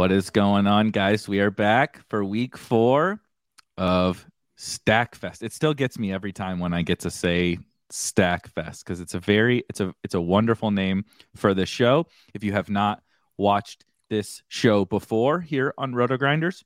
What 0.00 0.12
is 0.12 0.30
going 0.30 0.66
on, 0.66 0.92
guys? 0.92 1.28
We 1.28 1.40
are 1.40 1.50
back 1.50 2.00
for 2.08 2.24
week 2.24 2.56
four 2.56 3.20
of 3.76 4.24
Stack 4.56 5.14
Fest. 5.14 5.42
It 5.42 5.52
still 5.52 5.74
gets 5.74 5.98
me 5.98 6.10
every 6.10 6.32
time 6.32 6.58
when 6.58 6.72
I 6.72 6.80
get 6.80 7.00
to 7.00 7.10
say 7.10 7.58
Stack 7.90 8.48
Fest 8.48 8.82
because 8.82 9.00
it's 9.00 9.12
a 9.12 9.18
very 9.20 9.62
it's 9.68 9.78
a 9.78 9.94
it's 10.02 10.14
a 10.14 10.20
wonderful 10.20 10.70
name 10.70 11.04
for 11.36 11.52
the 11.52 11.66
show. 11.66 12.06
If 12.32 12.42
you 12.42 12.52
have 12.52 12.70
not 12.70 13.02
watched 13.36 13.84
this 14.08 14.42
show 14.48 14.86
before 14.86 15.38
here 15.38 15.74
on 15.76 15.94
Roto 15.94 16.16
Grinders, 16.16 16.64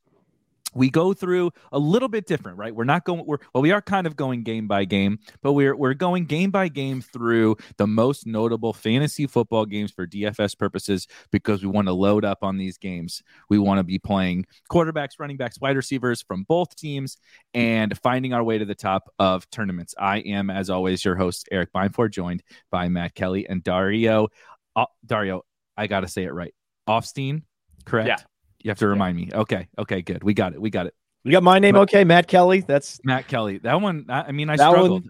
we 0.75 0.89
go 0.89 1.13
through 1.13 1.51
a 1.71 1.79
little 1.79 2.09
bit 2.09 2.27
different, 2.27 2.57
right? 2.57 2.75
We're 2.75 2.83
not 2.83 3.05
going 3.05 3.25
we're 3.25 3.37
well, 3.53 3.61
we 3.61 3.71
are 3.71 3.81
kind 3.81 4.05
of 4.05 4.15
going 4.15 4.43
game 4.43 4.67
by 4.67 4.85
game, 4.85 5.19
but 5.41 5.53
we're 5.53 5.75
we're 5.75 5.93
going 5.93 6.25
game 6.25 6.51
by 6.51 6.67
game 6.67 7.01
through 7.01 7.55
the 7.77 7.87
most 7.87 8.27
notable 8.27 8.73
fantasy 8.73 9.25
football 9.25 9.65
games 9.65 9.91
for 9.91 10.05
DFS 10.05 10.57
purposes 10.57 11.07
because 11.31 11.63
we 11.63 11.69
want 11.69 11.87
to 11.87 11.93
load 11.93 12.25
up 12.25 12.43
on 12.43 12.57
these 12.57 12.77
games. 12.77 13.23
We 13.49 13.57
want 13.57 13.79
to 13.79 13.83
be 13.83 13.97
playing 13.97 14.45
quarterbacks, 14.69 15.13
running 15.17 15.37
backs, 15.37 15.59
wide 15.59 15.77
receivers 15.77 16.21
from 16.21 16.43
both 16.43 16.75
teams 16.75 17.17
and 17.53 17.97
finding 17.99 18.33
our 18.33 18.43
way 18.43 18.57
to 18.57 18.65
the 18.65 18.75
top 18.75 19.09
of 19.17 19.49
tournaments. 19.49 19.95
I 19.97 20.17
am, 20.19 20.49
as 20.49 20.69
always, 20.69 21.03
your 21.05 21.15
host, 21.15 21.47
Erik 21.51 21.71
Beimfohr, 21.73 22.11
joined 22.11 22.43
by 22.69 22.89
Matt 22.89 23.15
Kelley 23.15 23.47
and 23.47 23.63
Dario. 23.63 24.27
Uh, 24.75 24.85
Dario, 25.05 25.43
I 25.77 25.87
got 25.87 26.01
to 26.01 26.07
say 26.07 26.23
it 26.25 26.33
right. 26.33 26.53
Offstein, 26.87 27.43
correct? 27.85 28.07
Yeah. 28.09 28.17
You 28.65 28.71
have 28.71 28.79
to 28.79 28.87
remind 28.87 29.15
me. 29.15 29.29
Okay. 29.31 29.67
Okay. 29.77 30.01
Good. 30.01 30.23
We 30.23 30.33
got 30.33 30.53
it. 30.53 30.59
We 30.59 30.71
got 30.71 30.87
it. 30.87 30.95
You 31.23 31.31
got 31.31 31.43
my 31.43 31.59
name, 31.59 31.75
okay, 31.75 32.03
Matt 32.03 32.27
Kelley. 32.27 32.61
That's 32.61 32.99
Matt 33.03 33.27
Kelley. 33.27 33.59
That 33.59 33.79
one. 33.79 34.05
I 34.09 34.23
I 34.23 34.31
mean, 34.31 34.49
I 34.49 34.57
That 34.57 34.69
one- 34.69 34.75
struggled. 34.77 35.09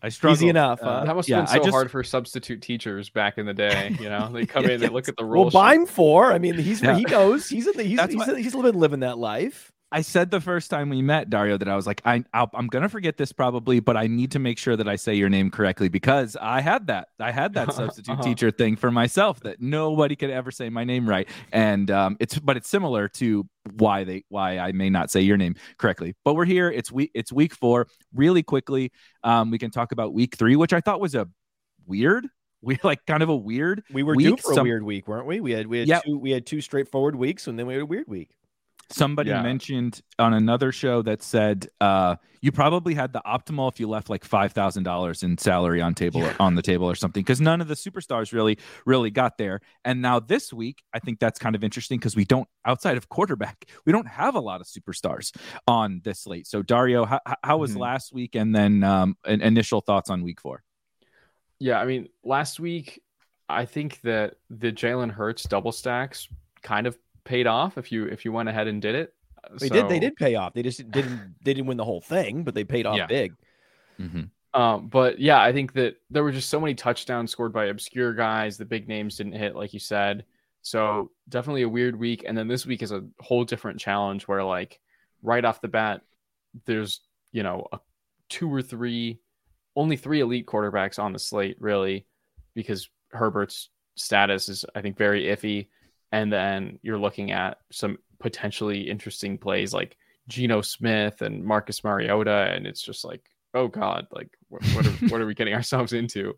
I 0.00 0.08
struggled. 0.10 0.38
easy 0.38 0.48
enough. 0.48 0.80
Uh, 0.82 1.00
huh? 1.00 1.04
That 1.06 1.16
must 1.16 1.28
have 1.28 1.38
I 1.38 1.40
been 1.42 1.48
so 1.48 1.58
just- 1.58 1.70
hard 1.70 1.90
for 1.90 2.04
substitute 2.04 2.62
teachers 2.62 3.10
back 3.10 3.36
in 3.38 3.46
the 3.46 3.54
day. 3.54 3.96
You 4.00 4.08
know, 4.10 4.30
they 4.32 4.46
come 4.46 4.64
Yeah, 4.64 4.72
in, 4.72 4.80
they 4.80 4.88
look 4.88 5.08
at 5.08 5.16
the 5.16 5.24
rules. 5.24 5.52
well, 5.54 5.62
buy 5.64 5.74
him 5.74 5.86
for. 5.86 6.32
I 6.32 6.38
mean, 6.38 6.54
he's 6.54 6.82
Yeah. 6.82 6.96
he 6.96 7.04
knows 7.04 7.48
he's 7.48 7.66
in 7.66 7.76
the, 7.76 7.82
he's 7.82 7.96
That's 7.96 8.12
he's, 8.14 8.26
why- 8.28 8.40
he's 8.40 8.54
living 8.54 8.78
living 8.80 9.00
that 9.00 9.18
life. 9.18 9.72
I 9.94 10.00
said 10.02 10.30
the 10.32 10.40
first 10.40 10.70
time 10.70 10.88
we 10.90 11.02
met 11.02 11.30
Dario 11.30 11.56
that 11.56 11.68
I 11.68 11.76
was 11.76 11.86
like, 11.86 12.02
I 12.04 12.24
I'll, 12.34 12.50
I'm 12.52 12.66
gonna 12.66 12.88
forget 12.88 13.16
this 13.16 13.30
probably, 13.32 13.78
but 13.78 13.96
I 13.96 14.08
need 14.08 14.32
to 14.32 14.38
make 14.40 14.58
sure 14.58 14.74
that 14.76 14.88
I 14.88 14.96
say 14.96 15.14
your 15.14 15.28
name 15.28 15.50
correctly 15.50 15.88
because 15.88 16.36
I 16.40 16.60
had 16.60 16.88
that 16.88 17.08
I 17.20 17.30
had 17.30 17.54
that 17.54 17.72
substitute 17.72 18.12
Uh-huh. 18.14 18.22
teacher 18.22 18.50
thing 18.50 18.74
for 18.76 18.90
myself 18.90 19.38
that 19.40 19.60
nobody 19.60 20.16
could 20.16 20.30
ever 20.30 20.50
say 20.50 20.68
my 20.68 20.82
name 20.82 21.08
right, 21.08 21.28
and 21.52 21.90
um, 21.92 22.16
it's 22.18 22.38
but 22.38 22.56
it's 22.56 22.68
similar 22.68 23.06
to 23.20 23.46
why 23.76 24.02
they 24.02 24.24
why 24.28 24.58
I 24.58 24.72
may 24.72 24.90
not 24.90 25.10
say 25.12 25.20
your 25.20 25.36
name 25.36 25.54
correctly. 25.78 26.16
But 26.24 26.34
we're 26.34 26.44
here. 26.44 26.68
It's 26.70 26.90
week 26.90 27.12
it's 27.14 27.32
week 27.32 27.54
four. 27.54 27.86
Really 28.12 28.42
quickly, 28.42 28.90
um, 29.22 29.50
we 29.52 29.58
can 29.58 29.70
talk 29.70 29.92
about 29.92 30.12
week 30.12 30.36
three, 30.36 30.56
which 30.56 30.72
I 30.72 30.80
thought 30.80 31.00
was 31.00 31.14
a 31.14 31.28
weird. 31.86 32.26
We 32.64 32.78
like 32.82 33.04
kind 33.04 33.22
of 33.22 33.28
a 33.28 33.36
weird 33.36 33.82
We 33.92 34.02
were 34.02 34.16
due 34.16 34.30
week. 34.30 34.40
for 34.40 34.58
a 34.58 34.62
weird 34.62 34.82
week, 34.84 35.06
weren't 35.06 35.26
we? 35.26 35.38
We 35.40 35.52
had 35.52 35.66
we 35.66 35.80
had 35.80 35.86
Yeah. 35.88 36.00
two 36.00 36.16
we 36.18 36.30
had 36.30 36.46
two 36.46 36.62
straightforward 36.62 37.14
weeks, 37.14 37.46
and 37.46 37.58
then 37.58 37.66
we 37.66 37.74
had 37.74 37.82
a 37.82 37.86
weird 37.86 38.08
week. 38.08 38.30
Somebody 38.90 39.30
Yeah. 39.30 39.42
mentioned 39.42 40.00
on 40.18 40.34
another 40.34 40.70
show 40.72 41.02
that 41.02 41.22
said 41.22 41.68
uh, 41.80 42.16
you 42.42 42.52
probably 42.52 42.94
had 42.94 43.12
the 43.12 43.22
optimal 43.26 43.70
if 43.72 43.80
you 43.80 43.88
left 43.88 44.10
like 44.10 44.24
five 44.24 44.52
thousand 44.52 44.82
dollars 44.82 45.22
in 45.22 45.38
salary 45.38 45.80
on 45.80 45.94
table 45.94 46.28
on 46.38 46.54
the 46.54 46.62
table 46.62 46.88
or 46.88 46.94
something 46.94 47.22
because 47.22 47.40
none 47.40 47.60
of 47.60 47.68
the 47.68 47.74
superstars 47.74 48.32
really 48.32 48.58
really 48.84 49.10
got 49.10 49.38
there. 49.38 49.60
And 49.84 50.02
now 50.02 50.20
this 50.20 50.52
week, 50.52 50.82
I 50.92 50.98
think 50.98 51.18
that's 51.18 51.38
kind 51.38 51.54
of 51.56 51.64
interesting 51.64 51.98
because 51.98 52.14
we 52.16 52.24
don't 52.24 52.48
outside 52.64 52.96
of 52.96 53.08
quarterback, 53.08 53.64
we 53.86 53.92
don't 53.92 54.08
have 54.08 54.34
a 54.34 54.40
lot 54.40 54.60
of 54.60 54.66
superstars 54.66 55.34
on 55.66 56.00
this 56.04 56.20
slate. 56.20 56.46
So 56.46 56.62
Dario, 56.62 57.04
how, 57.06 57.20
how 57.42 57.56
was 57.58 57.74
Mhm. 57.74 57.78
last 57.80 58.12
week? 58.12 58.34
And 58.34 58.54
then 58.54 58.82
um, 58.84 59.16
an 59.24 59.40
initial 59.40 59.80
thoughts 59.80 60.10
on 60.10 60.22
week 60.22 60.40
four. 60.40 60.62
Yeah, 61.58 61.80
I 61.80 61.86
mean, 61.86 62.08
last 62.22 62.60
week, 62.60 63.00
I 63.48 63.64
think 63.64 64.00
that 64.02 64.34
the 64.50 64.72
Jalen 64.72 65.10
Hurts 65.10 65.44
double 65.44 65.72
stacks 65.72 66.28
kind 66.62 66.86
of 66.86 66.98
paid 67.24 67.46
off 67.46 67.78
if 67.78 67.90
you 67.90 68.06
if 68.06 68.24
you 68.24 68.32
went 68.32 68.48
ahead 68.48 68.66
and 68.66 68.80
did 68.80 68.94
it. 68.94 69.14
They 69.58 69.68
did 69.68 69.88
they 69.88 69.98
did 69.98 70.16
pay 70.16 70.34
off. 70.36 70.54
They 70.54 70.62
just 70.62 70.90
didn't 70.90 71.34
they 71.42 71.52
didn't 71.54 71.66
win 71.66 71.76
the 71.76 71.84
whole 71.84 72.00
thing, 72.00 72.44
but 72.44 72.54
they 72.54 72.64
paid 72.64 72.86
off 72.86 72.96
Yeah. 72.96 73.06
big. 73.06 73.34
Mhm. 74.00 74.30
Um, 74.54 74.86
but 74.88 75.18
yeah, 75.18 75.42
I 75.42 75.52
think 75.52 75.72
that 75.72 75.96
there 76.10 76.22
were 76.22 76.30
just 76.32 76.48
so 76.48 76.60
many 76.60 76.74
touchdowns 76.74 77.30
scored 77.32 77.52
by 77.52 77.66
obscure 77.66 78.14
guys. 78.14 78.56
The 78.56 78.64
big 78.64 78.86
names 78.88 79.16
didn't 79.16 79.32
hit, 79.32 79.56
like 79.56 79.74
you 79.74 79.80
said. 79.80 80.24
So 80.62 81.10
definitely 81.28 81.62
a 81.62 81.68
weird 81.68 81.96
week. 81.96 82.24
And 82.26 82.38
then 82.38 82.48
this 82.48 82.64
week 82.64 82.82
is 82.82 82.92
a 82.92 83.04
whole 83.20 83.44
different 83.44 83.80
challenge 83.80 84.26
where, 84.28 84.42
like, 84.44 84.80
right 85.22 85.44
off 85.44 85.60
the 85.60 85.68
bat, 85.68 86.02
there's 86.66 87.00
you 87.32 87.42
know 87.42 87.66
a 87.72 87.80
two 88.28 88.52
or 88.52 88.62
three, 88.62 89.18
only 89.76 89.96
three 89.96 90.20
elite 90.20 90.46
quarterbacks 90.46 90.98
on 90.98 91.12
the 91.12 91.18
slate, 91.18 91.56
really, 91.60 92.06
because 92.54 92.88
Herbert's 93.10 93.70
status 93.96 94.48
is, 94.48 94.64
I 94.74 94.80
think, 94.80 94.96
very 94.96 95.24
iffy. 95.24 95.68
And 96.12 96.32
then 96.32 96.78
you're 96.82 96.98
looking 96.98 97.32
at 97.32 97.58
some 97.70 97.98
potentially 98.18 98.88
interesting 98.88 99.36
plays 99.36 99.74
like 99.74 99.96
Geno 100.28 100.62
Smith 100.62 101.22
and 101.22 101.44
Marcus 101.44 101.84
Mariota, 101.84 102.52
and 102.54 102.66
it's 102.66 102.82
just 102.82 103.04
like, 103.04 103.30
oh 103.52 103.68
god, 103.68 104.06
like 104.10 104.30
what, 104.48 104.64
what, 104.68 104.86
are, 104.86 105.08
what 105.08 105.20
are 105.20 105.26
we 105.26 105.34
getting 105.34 105.54
ourselves 105.60 105.92
into? 105.92 106.36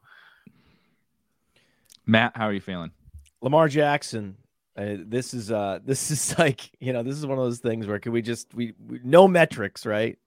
Matt, 2.05 2.37
how 2.37 2.47
are 2.47 2.53
you 2.53 2.61
feeling? 2.61 2.91
Lamar 3.43 3.69
Jackson. 3.69 4.37
Uh, 4.77 4.97
this 5.07 5.33
is 5.33 5.51
uh 5.51 5.79
this 5.85 6.11
is 6.11 6.39
like 6.39 6.71
you 6.81 6.93
know 6.93 7.03
this 7.03 7.17
is 7.17 7.25
one 7.25 7.39
of 7.39 7.45
those 7.45 7.61
things 7.61 7.87
where 7.87 7.99
can 7.99 8.13
we 8.13 8.21
just 8.21 8.53
we, 8.55 8.75
we 8.87 9.01
no 9.03 9.27
metrics 9.27 9.87
right 9.87 10.19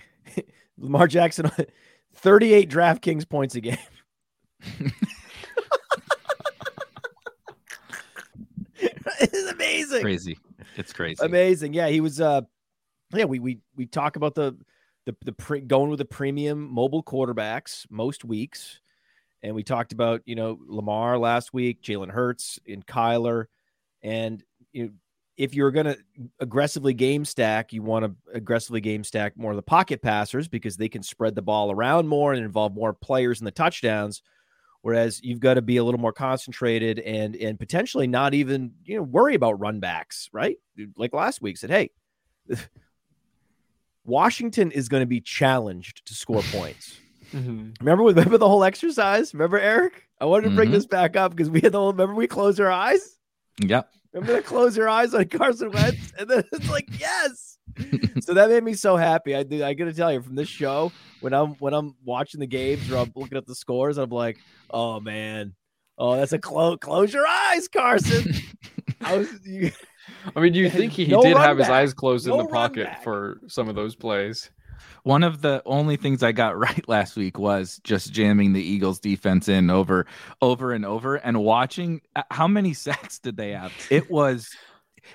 Lamar 0.78 1.06
Jackson 1.06 1.48
38 2.14 2.68
DraftKings 2.68 3.28
points 3.28 3.54
a 3.54 3.60
game 3.60 3.76
it's 9.20 9.50
amazing 9.50 10.02
Crazy. 10.02 10.38
It's 10.76 10.92
crazy. 10.92 11.24
amazing 11.24 11.72
yeah 11.72 11.88
he 11.88 12.00
was 12.00 12.20
uh 12.20 12.42
yeah 13.14 13.24
we 13.24 13.38
we 13.38 13.58
we 13.76 13.86
talk 13.86 14.16
about 14.16 14.34
the 14.34 14.56
the 15.06 15.16
the 15.24 15.32
pre, 15.32 15.60
going 15.60 15.90
with 15.90 15.98
the 15.98 16.04
premium 16.04 16.70
mobile 16.70 17.02
quarterbacks 17.02 17.86
most 17.90 18.24
weeks 18.24 18.80
and 19.42 19.54
we 19.54 19.62
talked 19.62 19.92
about 19.92 20.22
you 20.26 20.34
know 20.34 20.58
Lamar 20.66 21.18
last 21.18 21.52
week 21.52 21.82
Jalen 21.82 22.10
Hurts 22.10 22.58
and 22.68 22.86
Kyler 22.86 23.46
and 24.02 24.42
you 24.72 24.84
know, 24.84 24.90
if 25.38 25.54
you're 25.54 25.70
going 25.70 25.86
to 25.86 25.96
aggressively 26.40 26.92
game 26.92 27.24
stack, 27.24 27.72
you 27.72 27.80
want 27.80 28.04
to 28.04 28.12
aggressively 28.34 28.80
game 28.80 29.04
stack 29.04 29.36
more 29.36 29.52
of 29.52 29.56
the 29.56 29.62
pocket 29.62 30.02
passers 30.02 30.48
because 30.48 30.76
they 30.76 30.88
can 30.88 31.02
spread 31.02 31.36
the 31.36 31.42
ball 31.42 31.70
around 31.70 32.08
more 32.08 32.32
and 32.32 32.44
involve 32.44 32.74
more 32.74 32.92
players 32.92 33.40
in 33.40 33.44
the 33.44 33.52
touchdowns. 33.52 34.20
Whereas 34.82 35.20
you've 35.24 35.40
got 35.40 35.54
to 35.54 35.62
be 35.62 35.76
a 35.76 35.84
little 35.84 36.00
more 36.00 36.12
concentrated 36.12 36.98
and 37.00 37.34
and 37.36 37.58
potentially 37.58 38.06
not 38.06 38.32
even 38.34 38.72
you 38.84 38.96
know 38.96 39.02
worry 39.02 39.34
about 39.34 39.58
run 39.60 39.80
backs, 39.80 40.28
right? 40.32 40.56
Like 40.96 41.12
last 41.12 41.42
week 41.42 41.56
said, 41.58 41.70
hey, 41.70 41.90
Washington 44.04 44.70
is 44.70 44.88
going 44.88 45.02
to 45.02 45.06
be 45.06 45.20
challenged 45.20 46.06
to 46.06 46.14
score 46.14 46.42
points. 46.50 46.98
Mm-hmm. 47.32 47.72
Remember, 47.80 48.04
remember 48.04 48.38
the 48.38 48.48
whole 48.48 48.64
exercise. 48.64 49.34
Remember, 49.34 49.58
Erik? 49.58 50.04
I 50.20 50.24
wanted 50.24 50.48
to 50.48 50.54
bring 50.54 50.70
Mhm. 50.70 50.72
this 50.72 50.86
back 50.86 51.14
up 51.14 51.32
because 51.32 51.50
we 51.50 51.60
had 51.60 51.72
the 51.72 51.78
whole. 51.78 51.92
Remember, 51.92 52.14
we 52.14 52.26
closed 52.26 52.58
our 52.58 52.70
eyes. 52.70 53.18
Yep. 53.60 53.90
Remember 54.14 54.36
to 54.36 54.42
close 54.42 54.76
your 54.76 54.88
eyes 54.88 55.12
on 55.12 55.26
Carson 55.26 55.70
Wentz, 55.70 56.12
and 56.18 56.28
then 56.30 56.44
it's 56.52 56.70
like 56.70 56.88
yes. 56.98 57.57
so 58.20 58.34
that 58.34 58.48
made 58.48 58.64
me 58.64 58.74
so 58.74 58.96
happy. 58.96 59.34
I 59.34 59.42
do. 59.42 59.64
I 59.64 59.74
got 59.74 59.86
to 59.86 59.92
tell 59.92 60.12
you, 60.12 60.22
from 60.22 60.34
this 60.34 60.48
show, 60.48 60.92
when 61.20 61.32
I'm 61.32 61.50
when 61.54 61.74
I'm 61.74 61.94
watching 62.04 62.40
the 62.40 62.46
games 62.46 62.90
or 62.90 62.98
I'm 62.98 63.12
looking 63.14 63.38
at 63.38 63.46
the 63.46 63.54
scores, 63.54 63.98
I'm 63.98 64.10
like, 64.10 64.38
oh 64.70 65.00
man, 65.00 65.54
oh 65.96 66.16
that's 66.16 66.32
a 66.32 66.38
close. 66.38 66.78
Close 66.80 67.12
your 67.12 67.26
eyes, 67.26 67.68
Carson. 67.68 68.34
I 69.00 69.16
was, 69.16 69.28
you, 69.44 69.70
I 70.34 70.40
mean, 70.40 70.52
do 70.52 70.58
you 70.58 70.70
think 70.78 70.92
he, 70.92 71.04
he 71.04 71.12
No 71.12 71.22
did 71.22 71.34
run 71.34 71.44
have 71.44 71.58
his 71.58 71.68
eyes 71.68 71.94
closed 71.94 72.26
No 72.26 72.40
in 72.40 72.46
the 72.46 72.52
pocket 72.52 72.86
back. 72.86 73.04
for 73.04 73.40
some 73.46 73.68
of 73.68 73.74
those 73.74 73.94
plays? 73.94 74.50
One 75.04 75.22
of 75.22 75.40
the 75.40 75.62
only 75.64 75.96
things 75.96 76.22
I 76.22 76.32
got 76.32 76.58
right 76.58 76.86
last 76.88 77.16
week 77.16 77.38
was 77.38 77.80
just 77.84 78.12
jamming 78.12 78.52
the 78.52 78.62
Eagles 78.62 79.00
defense 79.00 79.48
in 79.48 79.70
over 79.70 80.06
over 80.42 80.72
and 80.72 80.84
over 80.84 81.16
and 81.16 81.42
watching 81.42 82.00
uh, 82.16 82.22
how 82.30 82.46
many 82.48 82.74
sacks 82.74 83.18
did 83.18 83.36
they 83.36 83.52
have? 83.52 83.72
It 83.90 84.10
was 84.10 84.50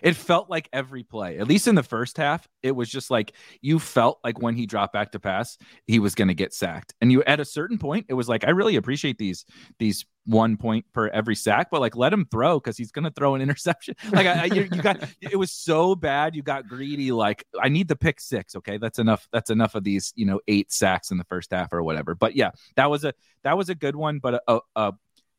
it 0.02 0.16
felt 0.16 0.50
like 0.50 0.70
every 0.74 1.04
play, 1.04 1.38
at 1.38 1.48
least 1.48 1.68
in 1.68 1.76
the 1.76 1.84
first 1.84 2.18
half, 2.18 2.48
it 2.62 2.72
was 2.72 2.90
just 2.90 3.12
like 3.12 3.34
you 3.62 3.80
felt 3.80 4.20
like 4.24 4.42
when 4.42 4.56
he 4.56 4.66
dropped 4.66 4.94
back 4.94 5.12
to 5.12 5.20
pass, 5.20 5.58
he 5.86 6.00
was 6.00 6.16
going 6.16 6.28
to 6.28 6.34
get 6.34 6.54
sacked. 6.54 6.94
And 7.02 7.12
you 7.12 7.24
at 7.24 7.40
a 7.40 7.46
certain 7.46 7.78
point, 7.78 8.06
it 8.10 8.14
was 8.14 8.30
like 8.30 8.46
I 8.46 8.52
really 8.52 8.76
appreciate 8.76 9.18
these 9.18 9.46
these 9.80 10.06
one 10.26 10.56
point 10.58 10.86
per 10.94 11.08
every 11.10 11.36
sack, 11.36 11.68
but 11.70 11.82
like 11.82 11.96
let 11.96 12.14
him 12.14 12.26
throw 12.32 12.60
because 12.60 12.78
he's 12.78 12.92
going 12.92 13.04
to 13.04 13.12
throw 13.12 13.36
an 13.36 13.42
interception. 13.48 13.96
Like 14.12 14.28
I, 14.28 14.44
I, 14.44 14.46
you, 14.46 14.62
you 14.72 14.82
got 14.82 15.04
it 15.22 15.38
was 15.38 15.52
so 15.52 15.96
bad, 15.96 16.36
you 16.36 16.42
got 16.42 16.68
greedy. 16.68 17.12
Like 17.12 17.46
I 17.62 17.70
need 17.70 17.88
the 17.88 17.96
pick 17.96 18.20
six. 18.20 18.56
Okay, 18.56 18.78
that's 18.78 19.00
enough. 19.00 19.28
That's 19.32 19.50
enough 19.50 19.76
of 19.76 19.84
these 19.84 20.14
you 20.16 20.26
know 20.26 20.40
eight 20.48 20.72
sacks 20.72 21.12
in 21.12 21.18
the 21.18 21.26
first 21.26 21.52
half 21.52 21.74
or 21.74 21.84
whatever. 21.84 22.16
But 22.16 22.36
yeah, 22.36 22.52
that 22.76 22.90
was 22.90 23.04
a 23.04 23.14
that 23.44 23.58
was 23.58 23.70
a 23.70 23.76
good 23.76 23.96
one, 23.96 24.20
but 24.20 24.36
a, 24.36 24.42
a, 24.48 24.60
a 24.76 24.94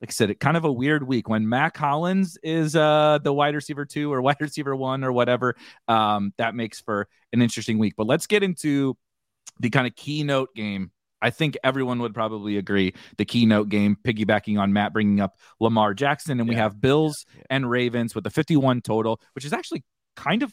like 0.05 0.11
I 0.11 0.13
said, 0.13 0.29
it 0.29 0.39
kind 0.39 0.55
of 0.59 0.67
a 0.67 0.71
weird 0.73 1.09
week 1.09 1.31
when 1.31 1.49
Mack 1.49 1.79
Hollins 1.79 2.37
is 2.43 2.77
uh 2.77 3.19
the 3.25 3.33
wide 3.33 3.55
receiver 3.55 3.87
two 3.87 4.13
or 4.13 4.21
wide 4.29 4.37
receiver 4.39 4.77
one 4.77 5.03
or 5.03 5.13
whatever. 5.13 5.55
Um, 5.89 6.35
that 6.37 6.55
makes 6.55 6.79
for 6.79 7.09
an 7.33 7.41
interesting 7.41 7.79
week. 7.79 7.95
But 7.97 8.07
let's 8.07 8.27
get 8.27 8.43
into 8.43 8.99
the 9.61 9.71
kind 9.71 9.87
of 9.87 9.97
keynote 9.97 10.55
game. 10.55 10.91
I 11.23 11.31
think 11.31 11.57
everyone 11.65 12.01
would 12.01 12.13
probably 12.13 12.59
agree 12.59 12.93
the 13.17 13.25
keynote 13.25 13.71
game, 13.71 13.97
piggybacking 14.05 14.61
on 14.61 14.75
Matt 14.75 14.93
bringing 14.93 15.21
up 15.21 15.39
Lamar 15.59 15.95
Jackson, 15.95 16.39
and 16.39 16.47
we 16.47 16.55
have 16.55 16.83
Bills 16.83 17.25
Yeah. 17.35 17.43
and 17.49 17.71
Ravens 17.71 18.15
with 18.15 18.27
a 18.27 18.31
51 18.31 18.83
total, 18.83 19.19
which 19.35 19.47
is 19.47 19.55
actually 19.55 19.85
kind 20.17 20.43
of 20.43 20.53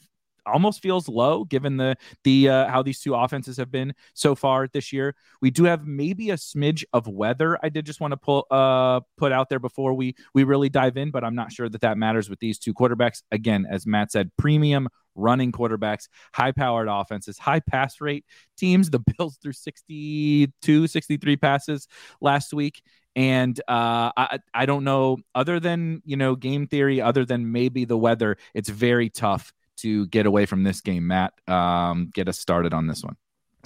almost 0.51 0.81
feels 0.81 1.07
low 1.07 1.44
given 1.45 1.77
the 1.77 1.95
the 2.24 2.50
uh, 2.50 2.68
how 2.68 2.81
these 2.81 3.00
two 3.00 3.15
offenses 3.15 3.57
have 3.57 3.71
been 3.71 3.94
so 4.13 4.36
far 4.36 4.68
this 4.68 4.92
year. 4.94 5.15
We 5.42 5.51
do 5.51 5.63
have 5.65 5.86
maybe 5.86 6.30
a 6.30 6.36
smidge 6.36 6.83
of 6.94 7.07
weather. 7.07 7.57
I 7.63 7.69
did 7.69 7.86
just 7.86 8.00
want 8.01 8.12
to 8.12 8.18
pull 8.18 8.45
uh 8.51 9.01
put 9.18 9.31
out 9.31 9.50
there 9.50 9.59
before 9.59 9.94
we 9.94 10.15
we 10.33 10.44
really 10.44 10.69
dive 10.69 10.98
in, 10.98 11.12
but 11.12 11.24
I'm 11.24 11.36
not 11.36 11.51
sure 11.51 11.69
that 11.69 11.81
that 11.81 11.98
matters 11.98 12.30
with 12.30 12.39
these 12.39 12.59
two 12.59 12.74
quarterbacks. 12.74 13.24
Again, 13.31 13.65
as 13.69 13.86
Matt 13.86 14.12
said, 14.12 14.31
premium 14.38 14.88
running 15.15 15.51
quarterbacks, 15.51 16.07
high 16.33 16.51
powered 16.51 16.88
offenses, 16.89 17.38
high 17.38 17.59
pass 17.59 18.01
rate 18.01 18.25
teams. 18.57 18.89
The 18.89 19.00
Bills 19.18 19.38
threw 19.42 19.53
62, 19.53 20.88
63 20.88 21.38
passes 21.38 21.88
last 22.21 22.53
week. 22.53 22.81
And 23.15 23.59
uh, 23.68 24.12
I, 24.15 24.39
I 24.53 24.65
don't 24.65 24.86
know, 24.86 25.18
other 25.36 25.59
than, 25.59 26.01
you 26.06 26.15
know, 26.15 26.36
game 26.36 26.68
theory, 26.68 27.01
other 27.01 27.25
than 27.25 27.51
maybe 27.51 27.83
the 27.83 27.98
weather, 27.98 28.38
it's 28.53 28.69
very 28.69 29.09
tough 29.09 29.51
to 29.81 30.07
get 30.07 30.25
away 30.25 30.45
from 30.45 30.63
this 30.63 30.81
game. 30.81 31.07
Matt, 31.07 31.33
um, 31.47 32.09
get 32.13 32.27
us 32.27 32.39
started 32.39 32.73
on 32.73 32.87
this 32.87 33.03
one. 33.03 33.15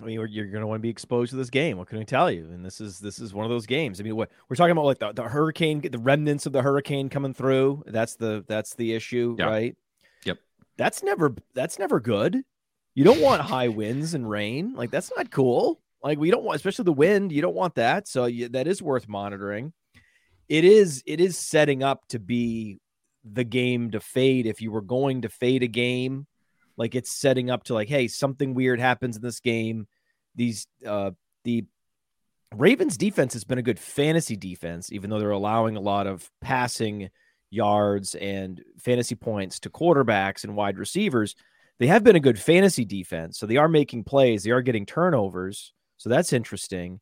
I 0.01 0.05
mean, 0.05 0.15
you're, 0.15 0.25
you're 0.25 0.47
going 0.47 0.61
to 0.61 0.67
want 0.67 0.79
to 0.79 0.81
be 0.81 0.89
exposed 0.89 1.29
to 1.29 1.37
this 1.37 1.49
game. 1.49 1.77
What 1.77 1.87
can 1.87 1.99
I 1.99 2.03
tell 2.03 2.29
you? 2.29 2.43
And 2.51 2.65
this 2.65 2.81
is 2.81 2.99
this 2.99 3.17
is 3.19 3.33
one 3.33 3.45
of 3.45 3.49
those 3.49 3.65
games. 3.65 3.99
I 3.99 4.03
mean, 4.03 4.15
what 4.17 4.29
we're 4.49 4.57
talking 4.57 4.71
about, 4.73 4.85
like 4.85 4.99
the, 4.99 5.13
the 5.13 5.23
hurricane, 5.23 5.79
the 5.81 5.97
remnants 5.99 6.45
of 6.45 6.51
the 6.51 6.61
hurricane 6.61 7.07
coming 7.07 7.33
through. 7.33 7.83
That's 7.87 8.15
the 8.15 8.43
that's 8.47 8.75
the 8.75 8.93
issue, 8.93 9.37
Yeah. 9.39 9.45
right? 9.45 9.77
Yep. 10.25 10.39
That's 10.77 11.01
never 11.01 11.35
that's 11.53 11.79
never 11.79 12.01
good. 12.01 12.41
You 12.93 13.03
don't 13.05 13.21
want 13.21 13.41
high 13.53 13.69
winds 13.69 14.13
and 14.13 14.29
rain. 14.29 14.73
Like 14.73 14.91
that's 14.91 15.11
not 15.15 15.31
cool. 15.31 15.79
Like 16.03 16.19
we 16.19 16.29
don't 16.29 16.43
want, 16.43 16.57
especially 16.57 16.83
the 16.83 16.91
wind. 16.93 17.31
You 17.31 17.41
don't 17.41 17.55
want 17.55 17.75
that. 17.75 18.07
So 18.09 18.25
you, 18.25 18.49
that 18.49 18.67
is 18.67 18.81
worth 18.81 19.07
monitoring. 19.07 19.71
It 20.49 20.65
is 20.65 21.03
it 21.07 21.21
is 21.21 21.37
setting 21.37 21.83
up 21.83 22.05
to 22.09 22.19
be 22.19 22.79
the 23.31 23.43
game 23.43 23.91
to 23.91 23.99
fade. 23.99 24.45
If 24.45 24.61
you 24.61 24.71
were 24.71 24.81
going 24.81 25.23
to 25.23 25.29
fade 25.29 25.63
a 25.63 25.67
game, 25.67 26.27
like 26.77 26.95
it's 26.95 27.11
setting 27.11 27.49
up 27.49 27.63
to 27.65 27.73
like, 27.73 27.87
hey, 27.87 28.07
something 28.07 28.53
weird 28.53 28.79
happens 28.79 29.15
in 29.15 29.21
this 29.21 29.39
game. 29.39 29.87
These 30.35 30.67
uh 30.85 31.11
the 31.43 31.65
Ravens 32.53 32.97
defense 32.97 33.33
has 33.33 33.43
been 33.43 33.57
a 33.57 33.63
good 33.63 33.79
fantasy 33.79 34.35
defense, 34.35 34.91
even 34.91 35.09
though 35.09 35.19
they're 35.19 35.31
allowing 35.31 35.75
a 35.75 35.81
lot 35.81 36.07
of 36.07 36.29
passing 36.41 37.09
yards 37.49 38.15
and 38.15 38.61
fantasy 38.79 39.15
points 39.15 39.59
to 39.61 39.69
quarterbacks 39.69 40.43
and 40.43 40.55
wide 40.55 40.77
receivers. 40.77 41.35
They 41.79 41.87
have 41.87 42.03
been 42.03 42.15
a 42.15 42.21
good 42.21 42.39
fantasy 42.39 42.85
defense. 42.85 43.37
So 43.37 43.45
they 43.45 43.57
are 43.57 43.67
making 43.67 44.03
plays, 44.05 44.43
they 44.43 44.51
are 44.51 44.61
getting 44.61 44.85
turnovers. 44.85 45.73
So 45.97 46.09
that's 46.09 46.33
interesting. 46.33 46.99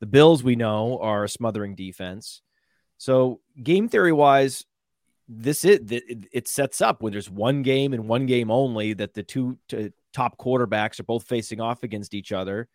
The 0.00 0.06
Bills, 0.06 0.42
we 0.42 0.56
know, 0.56 0.98
are 1.00 1.24
a 1.24 1.28
smothering 1.28 1.74
defense. 1.74 2.42
So 2.98 3.40
game 3.60 3.88
theory 3.88 4.12
wise, 4.12 4.64
this 5.28 5.64
is 5.64 5.80
it, 5.92 6.26
it 6.32 6.48
sets 6.48 6.80
up 6.80 7.02
when 7.02 7.12
there's 7.12 7.30
one 7.30 7.62
game 7.62 7.92
and 7.92 8.08
one 8.08 8.24
game 8.26 8.50
only 8.50 8.94
that 8.94 9.14
the 9.14 9.22
two 9.22 9.58
top 10.12 10.38
quarterbacks 10.38 10.98
are 10.98 11.04
both 11.04 11.24
facing 11.26 11.60
off 11.60 11.82
against 11.82 12.14
each 12.14 12.32
other. 12.32 12.68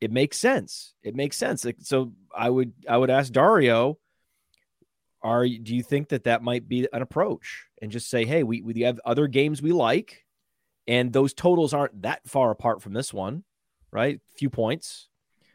It 0.00 0.10
makes 0.10 0.38
sense. 0.38 0.94
It 1.02 1.14
makes 1.14 1.36
sense. 1.36 1.66
So 1.80 2.12
I 2.34 2.48
would 2.50 2.72
I 2.88 2.96
would 2.96 3.10
ask 3.10 3.32
Dario, 3.32 3.98
are 5.22 5.44
you- 5.44 5.58
do 5.58 5.74
you 5.74 5.82
think 5.82 6.08
that 6.08 6.24
that 6.24 6.42
might 6.42 6.68
be 6.68 6.86
an 6.92 7.02
approach 7.02 7.66
and 7.82 7.90
just 7.90 8.08
say, 8.08 8.24
hey, 8.24 8.42
we 8.42 8.62
we 8.62 8.80
have 8.82 9.00
other 9.04 9.26
games 9.26 9.60
we 9.60 9.72
like, 9.72 10.24
and 10.86 11.12
those 11.12 11.34
totals 11.34 11.74
aren't 11.74 12.02
that 12.02 12.26
far 12.28 12.50
apart 12.50 12.80
from 12.80 12.92
this 12.92 13.12
one, 13.12 13.44
right? 13.90 14.16
A 14.16 14.38
Few 14.38 14.48
points. 14.50 15.08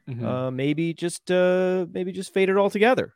Mhm. 0.07 0.23
Uh, 0.23 0.51
maybe 0.51 0.93
just 0.93 1.31
uh, 1.31 1.85
maybe 1.89 2.11
just 2.11 2.33
fade 2.33 2.49
it 2.49 2.57
all 2.57 2.69
together. 2.69 3.15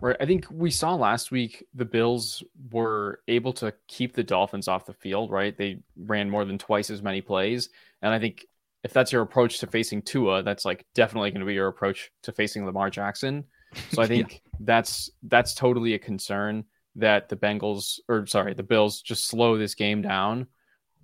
Right. 0.00 0.16
I 0.18 0.26
think 0.26 0.46
we 0.50 0.70
saw 0.70 0.94
last 0.94 1.30
week 1.30 1.66
the 1.74 1.84
Bills 1.84 2.42
were 2.70 3.20
able 3.28 3.52
to 3.54 3.74
keep 3.86 4.14
the 4.14 4.22
Dolphins 4.22 4.68
off 4.68 4.86
the 4.86 4.94
field, 4.94 5.30
right? 5.30 5.56
They 5.56 5.82
ran 5.96 6.30
more 6.30 6.44
than 6.44 6.58
twice 6.58 6.90
as 6.90 7.02
many 7.02 7.20
plays. 7.20 7.68
And 8.00 8.12
I 8.12 8.18
think 8.18 8.46
if 8.82 8.92
that's 8.92 9.12
your 9.12 9.22
approach 9.22 9.58
to 9.60 9.66
facing 9.66 10.02
Tua, 10.02 10.42
that's 10.42 10.64
like 10.64 10.86
definitely 10.94 11.30
going 11.30 11.40
to 11.40 11.46
be 11.46 11.54
your 11.54 11.68
approach 11.68 12.10
to 12.22 12.32
facing 12.32 12.64
Lamar 12.64 12.88
Jackson. 12.88 13.44
So 13.92 14.00
I 14.00 14.06
think 14.08 14.32
yeah. 14.32 14.50
that's 14.60 15.10
that's 15.22 15.54
totally 15.54 15.94
a 15.94 15.98
concern 15.98 16.64
that 16.96 17.28
the 17.28 17.36
Bengals 17.36 18.00
or 18.08 18.26
sorry, 18.26 18.54
the 18.54 18.62
Bills 18.62 19.02
just 19.02 19.26
slow 19.26 19.58
this 19.58 19.74
game 19.74 20.02
down. 20.02 20.46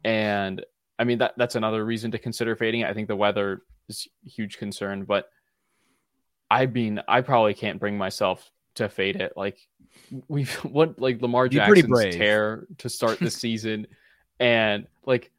And 0.04 0.64
I 0.98 1.04
mean 1.04 1.18
that 1.18 1.34
that's 1.36 1.54
another 1.54 1.84
reason 1.84 2.12
to 2.12 2.18
consider 2.18 2.56
fading. 2.56 2.84
I 2.84 2.94
think 2.94 3.08
the 3.08 3.16
weather 3.16 3.62
is 3.88 4.08
a 4.24 4.28
huge 4.30 4.56
concern, 4.56 5.04
but 5.04 5.28
I 6.50 6.64
mean 6.64 7.02
I 7.06 7.20
probably 7.20 7.54
can't 7.54 7.80
bring 7.80 7.98
myself 7.98 8.50
to 8.76 8.88
fade 8.88 9.16
it. 9.16 9.32
Like 9.36 9.58
we've 10.28 10.52
what 10.64 10.98
like 11.00 11.20
Lamar 11.20 11.48
Jackson's 11.48 12.14
tear 12.14 12.66
to 12.78 12.88
start 12.88 13.18
the 13.18 13.30
season 13.30 13.86
and 14.38 14.86
like 15.04 15.30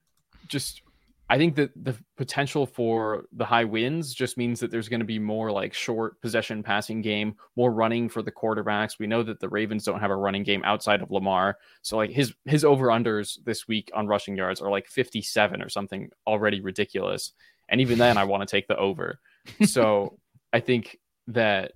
just 0.48 0.82
I 1.30 1.38
think 1.38 1.56
that 1.56 1.72
the 1.76 1.94
potential 2.16 2.66
for 2.66 3.26
the 3.34 3.44
high 3.44 3.66
wins 3.66 4.14
just 4.14 4.38
means 4.38 4.62
that 4.62 4.72
there's 4.72 4.88
going 4.88 5.02
to 5.02 5.06
be 5.06 5.20
more 5.20 5.52
like 5.52 5.74
short 5.74 6.22
possession 6.22 6.64
passing 6.64 7.02
game, 7.02 7.36
more 7.58 7.74
running 7.74 8.08
for 8.08 8.22
the 8.22 8.32
quarterbacks. 8.32 8.98
We 8.98 9.08
know 9.08 9.24
that 9.24 9.42
the 9.42 9.50
Ravens 9.50 9.84
don't 9.84 10.00
have 10.00 10.10
a 10.10 10.16
running 10.16 10.44
game 10.44 10.62
outside 10.64 11.02
of 11.02 11.12
Lamar. 11.12 11.58
So 11.82 11.98
like 11.98 12.12
his 12.12 12.34
his 12.46 12.64
over 12.64 12.88
unders 12.88 13.44
this 13.44 13.68
week 13.68 13.92
on 13.94 14.08
rushing 14.08 14.38
yards 14.38 14.62
are 14.62 14.72
like 14.72 14.88
57 14.88 15.62
or 15.62 15.68
something 15.68 16.10
already 16.26 16.62
ridiculous. 16.62 17.34
And 17.68 17.82
even 17.82 17.98
then 17.98 18.18
I 18.18 18.24
want 18.24 18.48
to 18.48 18.52
take 18.52 18.70
the 18.70 18.78
over. 18.78 19.20
So 19.66 20.20
I 20.54 20.62
think 20.62 20.98
that 21.28 21.74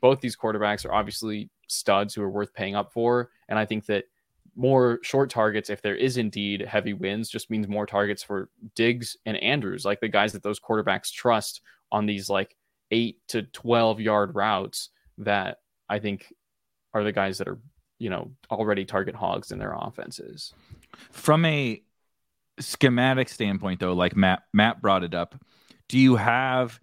both 0.00 0.20
these 0.20 0.36
quarterbacks 0.36 0.84
are 0.84 0.92
obviously 0.92 1.50
studs 1.68 2.14
who 2.14 2.22
are 2.22 2.30
worth 2.30 2.54
paying 2.54 2.74
up 2.74 2.92
for 2.92 3.30
and 3.48 3.58
I 3.58 3.64
think 3.64 3.86
that 3.86 4.04
more 4.56 4.98
short 5.02 5.28
targets, 5.28 5.68
if 5.68 5.82
there 5.82 5.94
is 5.94 6.16
indeed 6.16 6.62
heavy 6.62 6.94
wins, 6.94 7.28
just 7.28 7.50
means 7.50 7.68
more 7.68 7.86
targets 7.86 8.22
for 8.22 8.48
Diggs 8.74 9.16
and 9.26 9.36
Andrews, 9.36 9.84
like 9.84 10.00
the 10.00 10.08
guys 10.08 10.32
that 10.32 10.42
those 10.42 10.58
quarterbacks 10.58 11.12
trust 11.12 11.60
on 11.92 12.06
these 12.06 12.30
like 12.30 12.56
eight 12.90 13.18
to 13.28 13.42
12 13.42 14.00
yard 14.00 14.34
routes 14.34 14.88
that 15.18 15.58
I 15.88 15.98
think 15.98 16.32
are 16.94 17.04
the 17.04 17.12
guys 17.12 17.38
that 17.38 17.48
are, 17.48 17.58
you 17.98 18.08
know, 18.08 18.32
already 18.50 18.86
target 18.86 19.14
hogs 19.14 19.52
in 19.52 19.58
their 19.58 19.74
offenses. 19.78 20.54
From 21.12 21.44
a 21.44 21.82
schematic 22.58 23.28
standpoint, 23.28 23.80
though, 23.80 23.92
like 23.92 24.16
Matt, 24.16 24.44
Matt 24.54 24.80
brought 24.80 25.04
it 25.04 25.14
up, 25.14 25.34
do 25.88 25.98
you 25.98 26.16
have 26.16 26.80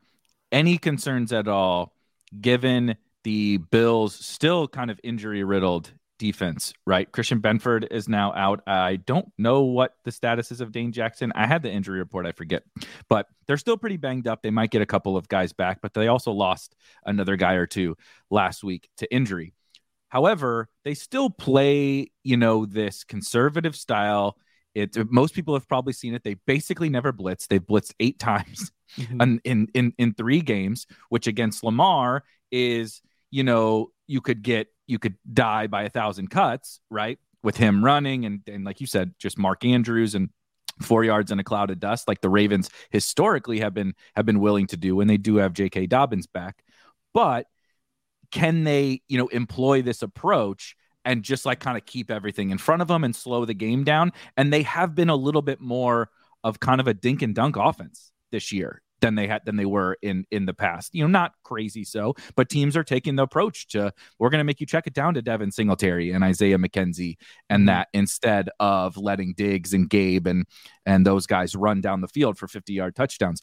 any 0.52 0.78
concerns 0.78 1.34
at 1.34 1.48
all 1.48 1.93
given 2.42 2.96
the 3.24 3.58
Bills 3.58 4.13
still 4.13 4.68
kind 4.68 4.92
of 4.92 5.00
injury 5.04 5.44
riddled 5.44 5.92
defense, 6.20 6.74
right? 6.86 7.12
Christian 7.12 7.42
Benford 7.42 7.88
is 7.92 8.08
now 8.08 8.34
out. 8.34 8.62
I 8.68 8.98
don't 8.98 9.32
know 9.38 9.63
what 9.63 9.96
the 10.04 10.12
status 10.12 10.52
is 10.52 10.62
of 10.62 10.72
Dane 10.72 10.92
Jackson. 10.92 11.32
I 11.36 11.48
had 11.48 11.63
the 11.63 11.72
injury 11.72 12.00
report, 12.00 12.25
I 12.25 12.32
forget, 12.32 12.63
but 13.10 13.28
they're 13.48 13.58
still 13.58 13.78
pretty 13.78 13.98
banged 13.98 14.28
up. 14.28 14.42
They 14.42 14.52
might 14.52 14.72
get 14.72 14.82
a 14.82 14.86
couple 14.86 15.18
of 15.18 15.28
guys 15.28 15.54
back, 15.54 15.80
but 15.82 15.94
they 15.94 16.08
also 16.08 16.32
lost 16.32 16.75
another 17.06 17.36
guy 17.36 17.54
or 17.54 17.66
two 17.66 17.98
last 18.30 18.63
week 18.63 18.90
to 18.98 19.13
injury. 19.13 19.54
However, 20.10 20.70
they 20.86 20.94
still 20.94 21.30
play, 21.30 22.12
you 22.24 22.38
know, 22.38 22.66
this 22.66 23.04
conservative 23.04 23.75
style. 23.75 24.38
It 24.75 24.96
most 25.12 25.34
people 25.34 25.56
have 25.56 25.68
probably 25.68 25.94
seen 25.94 26.13
it. 26.13 26.24
They 26.24 26.36
basically 26.36 26.90
never 26.90 27.12
blitz. 27.12 27.48
They've 27.48 27.62
blitzed 27.62 27.96
eight 28.00 28.20
times 28.30 28.72
mm-hmm. 28.98 29.22
in, 29.22 29.42
in 29.44 29.68
in 29.74 29.94
in 29.98 30.14
three 30.14 30.42
games, 30.42 30.88
which 31.10 31.28
against 31.28 31.64
Lamar 31.64 32.24
is, 32.52 33.02
you 33.32 33.44
know, 33.44 33.92
you 34.08 34.22
could 34.22 34.44
get 34.44 34.68
you 34.88 35.00
could 35.00 35.16
die 35.32 35.68
by 35.68 35.84
a 35.84 35.90
thousand 35.90 36.30
cuts, 36.30 36.80
right? 36.90 37.20
With 37.42 37.58
him 37.58 37.84
running 37.84 38.26
and 38.26 38.42
and 38.48 38.64
like 38.64 38.82
you 38.82 38.88
said, 38.88 39.14
just 39.20 39.38
Mark 39.38 39.66
Andrews 39.66 40.16
and 40.16 40.30
four 40.82 41.04
yards 41.04 41.32
in 41.32 41.40
a 41.40 41.44
cloud 41.44 41.70
of 41.72 41.80
dust, 41.80 42.08
like 42.08 42.22
the 42.22 42.30
Ravens 42.30 42.70
historically 42.90 43.60
have 43.60 43.74
been 43.74 43.94
have 44.16 44.26
been 44.26 44.40
willing 44.40 44.68
to 44.68 44.78
do, 44.78 44.96
when 44.96 45.08
they 45.08 45.18
do 45.18 45.38
have 45.38 45.54
J.K. 45.54 45.88
Dobbins 45.88 46.28
back. 46.28 46.64
But 47.14 47.48
can 48.32 48.64
they, 48.64 49.02
you 49.08 49.18
know, 49.18 49.28
employ 49.28 49.82
this 49.82 50.02
approach 50.02 50.76
and 51.06 51.24
just 51.24 51.46
like 51.46 51.60
kind 51.60 51.78
of 51.78 51.86
keep 51.86 52.10
everything 52.10 52.50
in 52.50 52.58
front 52.58 52.82
of 52.82 52.88
them 52.88 53.04
and 53.04 53.16
slow 53.16 53.46
the 53.46 53.54
game 53.54 53.84
down? 53.84 54.12
And 54.36 54.52
they 54.52 54.64
have 54.64 54.96
been 54.96 55.10
a 55.10 55.16
little 55.16 55.42
bit 55.42 55.62
more 55.62 56.10
of 56.44 56.60
kind 56.60 56.82
of 56.82 56.88
a 56.88 56.94
dink 56.94 57.22
and 57.22 57.36
dunk 57.36 57.56
offense 57.56 58.12
this 58.32 58.52
year 58.52 58.83
than 59.04 59.16
they 59.16 59.28
had 59.28 59.46
than 59.46 59.58
they 59.58 59.66
were 59.66 59.98
in 60.02 60.26
in 60.32 60.46
the 60.46 60.54
past. 60.54 60.96
You 60.96 61.04
know, 61.04 61.10
not 61.10 61.34
crazy 61.44 61.84
so, 61.84 62.16
but 62.36 62.50
teams 62.50 62.78
are 62.78 62.84
taking 62.84 63.18
the 63.18 63.24
approach 63.24 63.68
to 63.70 63.94
we're 64.18 64.30
going 64.30 64.40
to 64.40 64.46
make 64.46 64.62
you 64.62 64.66
check 64.66 64.88
it 64.88 64.94
down 64.94 65.14
to 65.16 65.22
Devin 65.22 65.52
Singletary 65.52 66.12
and 66.12 66.24
Isaiah 66.24 66.58
McKenzie 66.58 67.18
and 67.50 67.62
mm-hmm. 67.62 67.66
that 67.66 67.90
instead 67.94 68.50
of 68.62 68.96
letting 68.96 69.34
Diggs 69.36 69.74
and 69.74 69.90
Gabe 69.90 70.26
and 70.26 70.46
and 70.86 71.06
those 71.06 71.28
guys 71.28 71.54
run 71.54 71.82
down 71.82 72.00
the 72.00 72.08
field 72.08 72.38
for 72.38 72.48
50 72.48 72.74
yard 72.74 72.96
touchdowns. 72.96 73.42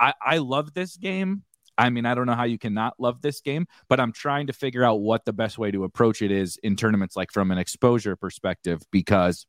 I, 0.00 0.14
I 0.24 0.38
love 0.38 0.72
this 0.72 0.96
game. 0.96 1.42
I 1.76 1.90
mean, 1.90 2.06
I 2.06 2.14
don't 2.14 2.24
know 2.24 2.34
how 2.34 2.44
you 2.44 2.58
cannot 2.58 2.94
love 2.98 3.20
this 3.20 3.42
game, 3.42 3.66
but 3.88 4.00
I'm 4.00 4.12
trying 4.12 4.46
to 4.46 4.54
figure 4.54 4.82
out 4.82 5.02
what 5.02 5.26
the 5.26 5.32
best 5.34 5.58
way 5.58 5.70
to 5.70 5.84
approach 5.84 6.22
it 6.22 6.30
is 6.30 6.58
in 6.62 6.74
tournaments 6.74 7.16
like 7.16 7.30
from 7.32 7.50
an 7.50 7.58
exposure 7.58 8.16
perspective 8.16 8.80
because 8.90 9.46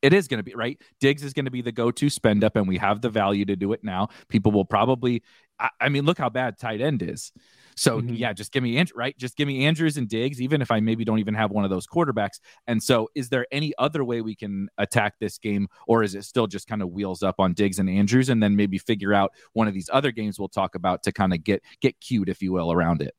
it 0.00 0.12
is 0.12 0.28
going 0.28 0.38
to 0.38 0.44
be 0.44 0.54
right. 0.54 0.80
Diggs 1.00 1.22
is 1.22 1.32
going 1.32 1.44
to 1.44 1.50
be 1.50 1.62
the 1.62 1.72
go-to 1.72 2.08
spend 2.08 2.44
up, 2.44 2.56
and 2.56 2.66
we 2.66 2.78
have 2.78 3.00
the 3.00 3.10
value 3.10 3.44
to 3.46 3.56
do 3.56 3.72
it 3.72 3.82
now. 3.82 4.08
People 4.28 4.52
will 4.52 4.64
probably. 4.64 5.22
I, 5.58 5.70
I 5.80 5.88
mean, 5.88 6.04
look 6.04 6.18
how 6.18 6.30
bad 6.30 6.58
tight 6.58 6.80
end 6.80 7.02
is. 7.02 7.32
So 7.76 8.00
mm-hmm. 8.00 8.14
yeah, 8.14 8.32
just 8.32 8.52
give 8.52 8.62
me 8.62 8.82
right. 8.94 9.16
Just 9.18 9.36
give 9.36 9.48
me 9.48 9.66
Andrews 9.66 9.96
and 9.96 10.08
Diggs, 10.08 10.40
even 10.40 10.62
if 10.62 10.70
I 10.70 10.80
maybe 10.80 11.04
don't 11.04 11.18
even 11.18 11.34
have 11.34 11.50
one 11.50 11.64
of 11.64 11.70
those 11.70 11.86
quarterbacks. 11.86 12.40
And 12.66 12.82
so, 12.82 13.08
is 13.14 13.28
there 13.28 13.46
any 13.50 13.72
other 13.78 14.04
way 14.04 14.20
we 14.20 14.34
can 14.34 14.68
attack 14.78 15.14
this 15.20 15.38
game, 15.38 15.68
or 15.86 16.02
is 16.02 16.14
it 16.14 16.24
still 16.24 16.46
just 16.46 16.66
kind 16.66 16.82
of 16.82 16.90
wheels 16.90 17.22
up 17.22 17.36
on 17.38 17.54
Diggs 17.54 17.78
and 17.78 17.88
Andrews, 17.88 18.28
and 18.28 18.42
then 18.42 18.56
maybe 18.56 18.78
figure 18.78 19.14
out 19.14 19.32
one 19.52 19.68
of 19.68 19.74
these 19.74 19.88
other 19.92 20.10
games 20.10 20.38
we'll 20.38 20.48
talk 20.48 20.74
about 20.74 21.02
to 21.04 21.12
kind 21.12 21.32
of 21.32 21.42
get 21.44 21.62
get 21.80 21.98
cute, 22.00 22.28
if 22.28 22.42
you 22.42 22.52
will, 22.52 22.72
around 22.72 23.02
it? 23.02 23.14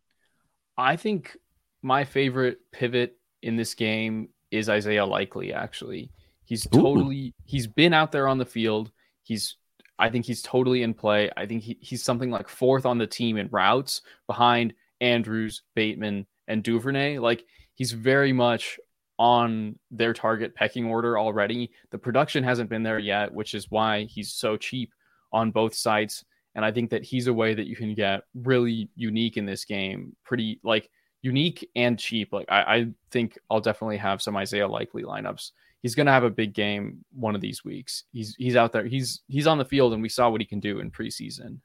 I 0.78 0.96
think 0.96 1.38
my 1.82 2.04
favorite 2.04 2.60
pivot 2.72 3.18
in 3.42 3.56
this 3.56 3.74
game 3.74 4.30
is 4.52 4.70
Isaiah 4.70 5.06
Likely. 5.06 5.54
Actually, 5.54 6.12
He's 6.46 6.68
totally 6.68 7.28
Ooh. 7.28 7.44
he's 7.46 7.68
been 7.68 7.94
out 7.94 8.12
there 8.12 8.28
on 8.28 8.38
the 8.38 8.46
field. 8.46 8.92
He's 9.24 9.58
I 10.00 10.10
think 10.10 10.26
he's 10.26 10.42
totally 10.42 10.84
in 10.84 10.94
play. 10.94 11.30
I 11.38 11.46
think 11.46 11.64
he, 11.64 11.78
he's 11.80 12.04
something 12.04 12.32
like 12.32 12.50
fourth 12.50 12.86
on 12.86 12.98
the 12.98 13.08
team 13.08 13.38
in 13.38 13.48
routes 13.52 14.02
behind 14.28 14.74
Andrews, 15.02 15.62
Bateman, 15.76 16.26
and 16.48 16.64
Duvernay. 16.64 17.20
Like 17.20 17.46
he's 17.76 17.92
very 17.92 18.34
much 18.34 18.80
on 19.20 19.78
their 19.92 20.14
target 20.14 20.56
pecking 20.56 20.86
order 20.86 21.18
already. 21.18 21.72
The 21.92 21.98
production 21.98 22.44
hasn't 22.44 22.70
been 22.70 22.84
there 22.84 23.00
yet, 23.00 23.34
which 23.34 23.54
is 23.54 23.70
why 23.70 24.06
he's 24.06 24.34
so 24.34 24.58
cheap 24.58 24.92
on 25.32 25.52
both 25.52 25.76
sides. 25.76 26.26
And 26.56 26.66
I 26.66 26.72
think 26.72 26.90
that 26.92 27.04
he's 27.04 27.28
a 27.28 27.34
way 27.34 27.54
that 27.54 27.68
you 27.68 27.76
can 27.76 27.94
get 27.94 28.22
really 28.36 28.90
unique 28.96 29.38
in 29.38 29.46
this 29.46 29.66
game. 29.66 30.16
Pretty 30.24 30.60
like 30.64 30.90
unique 31.22 31.70
and 31.76 31.98
cheap. 31.98 32.34
Like 32.34 32.48
I, 32.50 32.62
I 32.62 32.88
think 33.12 33.38
I'll 33.50 33.62
definitely 33.62 33.98
have 33.98 34.22
some 34.22 34.36
Isaiah 34.36 34.68
Likely 34.68 35.04
lineups 35.04 35.52
he's 35.84 35.94
going 35.94 36.08
to 36.08 36.12
have 36.12 36.24
a 36.24 36.30
big 36.32 36.54
game 36.54 37.06
one 37.14 37.36
of 37.36 37.42
these 37.42 37.64
weeks. 37.64 38.06
He's 38.12 38.36
he's 38.36 38.56
out 38.56 38.72
there. 38.72 38.86
He's 38.86 39.22
he's 39.28 39.46
on 39.46 39.60
the 39.60 39.66
field, 39.66 39.94
and 39.94 40.02
we 40.02 40.10
saw 40.10 40.30
what 40.30 40.42
he 40.42 40.48
can 40.48 40.60
do 40.60 40.80
in 40.80 40.90
preseason. 40.90 41.60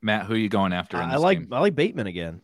Matt, 0.00 0.26
who 0.26 0.34
are 0.34 0.38
you 0.38 0.50
going 0.50 0.72
after? 0.72 0.98
I 0.98 1.16
like 1.16 1.40
game? 1.40 1.48
I 1.52 1.58
like 1.58 1.74
Bateman 1.74 2.06
again. 2.06 2.42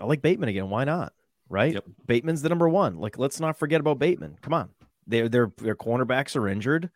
I 0.00 0.04
like 0.04 0.22
Bateman 0.22 0.48
again. 0.48 0.68
Why 0.68 0.84
not? 0.84 1.12
Right? 1.48 1.74
Yep. 1.74 1.84
Bateman's 2.06 2.42
the 2.42 2.48
number 2.48 2.68
one. 2.68 2.96
Like, 2.96 3.18
let's 3.18 3.38
not 3.38 3.56
forget 3.58 3.80
about 3.80 4.00
Bateman. 4.00 4.36
Come 4.42 4.54
on, 4.54 4.70
their 5.06 5.28
their 5.28 5.52
their 5.58 5.76
cornerbacks 5.76 6.34
are 6.34 6.48
injured. 6.48 6.90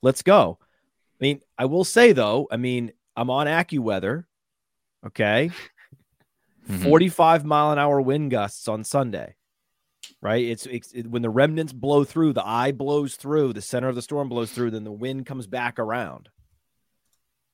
Let's 0.00 0.22
go. 0.22 0.58
I 0.60 1.18
mean, 1.20 1.40
I 1.56 1.66
will 1.66 1.84
say 1.84 2.12
though, 2.12 2.48
I 2.50 2.56
mean, 2.56 2.92
I'm 3.14 3.30
on 3.30 3.46
AccuWeather. 3.46 4.24
Okay. 5.06 5.50
Mm-hmm. 6.68 6.82
45 6.88 7.44
mile 7.44 7.72
an 7.72 7.78
hour 7.78 8.00
wind 8.00 8.30
gusts 8.30 8.66
on 8.66 8.82
Sunday 8.82 9.36
right? 10.22 10.42
It's, 10.42 10.64
it's 10.66 10.92
it, 10.92 11.10
when 11.10 11.20
the 11.20 11.28
remnants 11.28 11.72
blow 11.72 12.04
through, 12.04 12.32
the 12.32 12.46
eye 12.46 12.72
blows 12.72 13.16
through, 13.16 13.52
the 13.52 13.60
center 13.60 13.88
of 13.88 13.96
the 13.96 14.02
storm 14.02 14.28
blows 14.30 14.52
through, 14.52 14.70
then 14.70 14.84
the 14.84 14.92
wind 14.92 15.26
comes 15.26 15.46
back 15.46 15.78
around. 15.78 16.30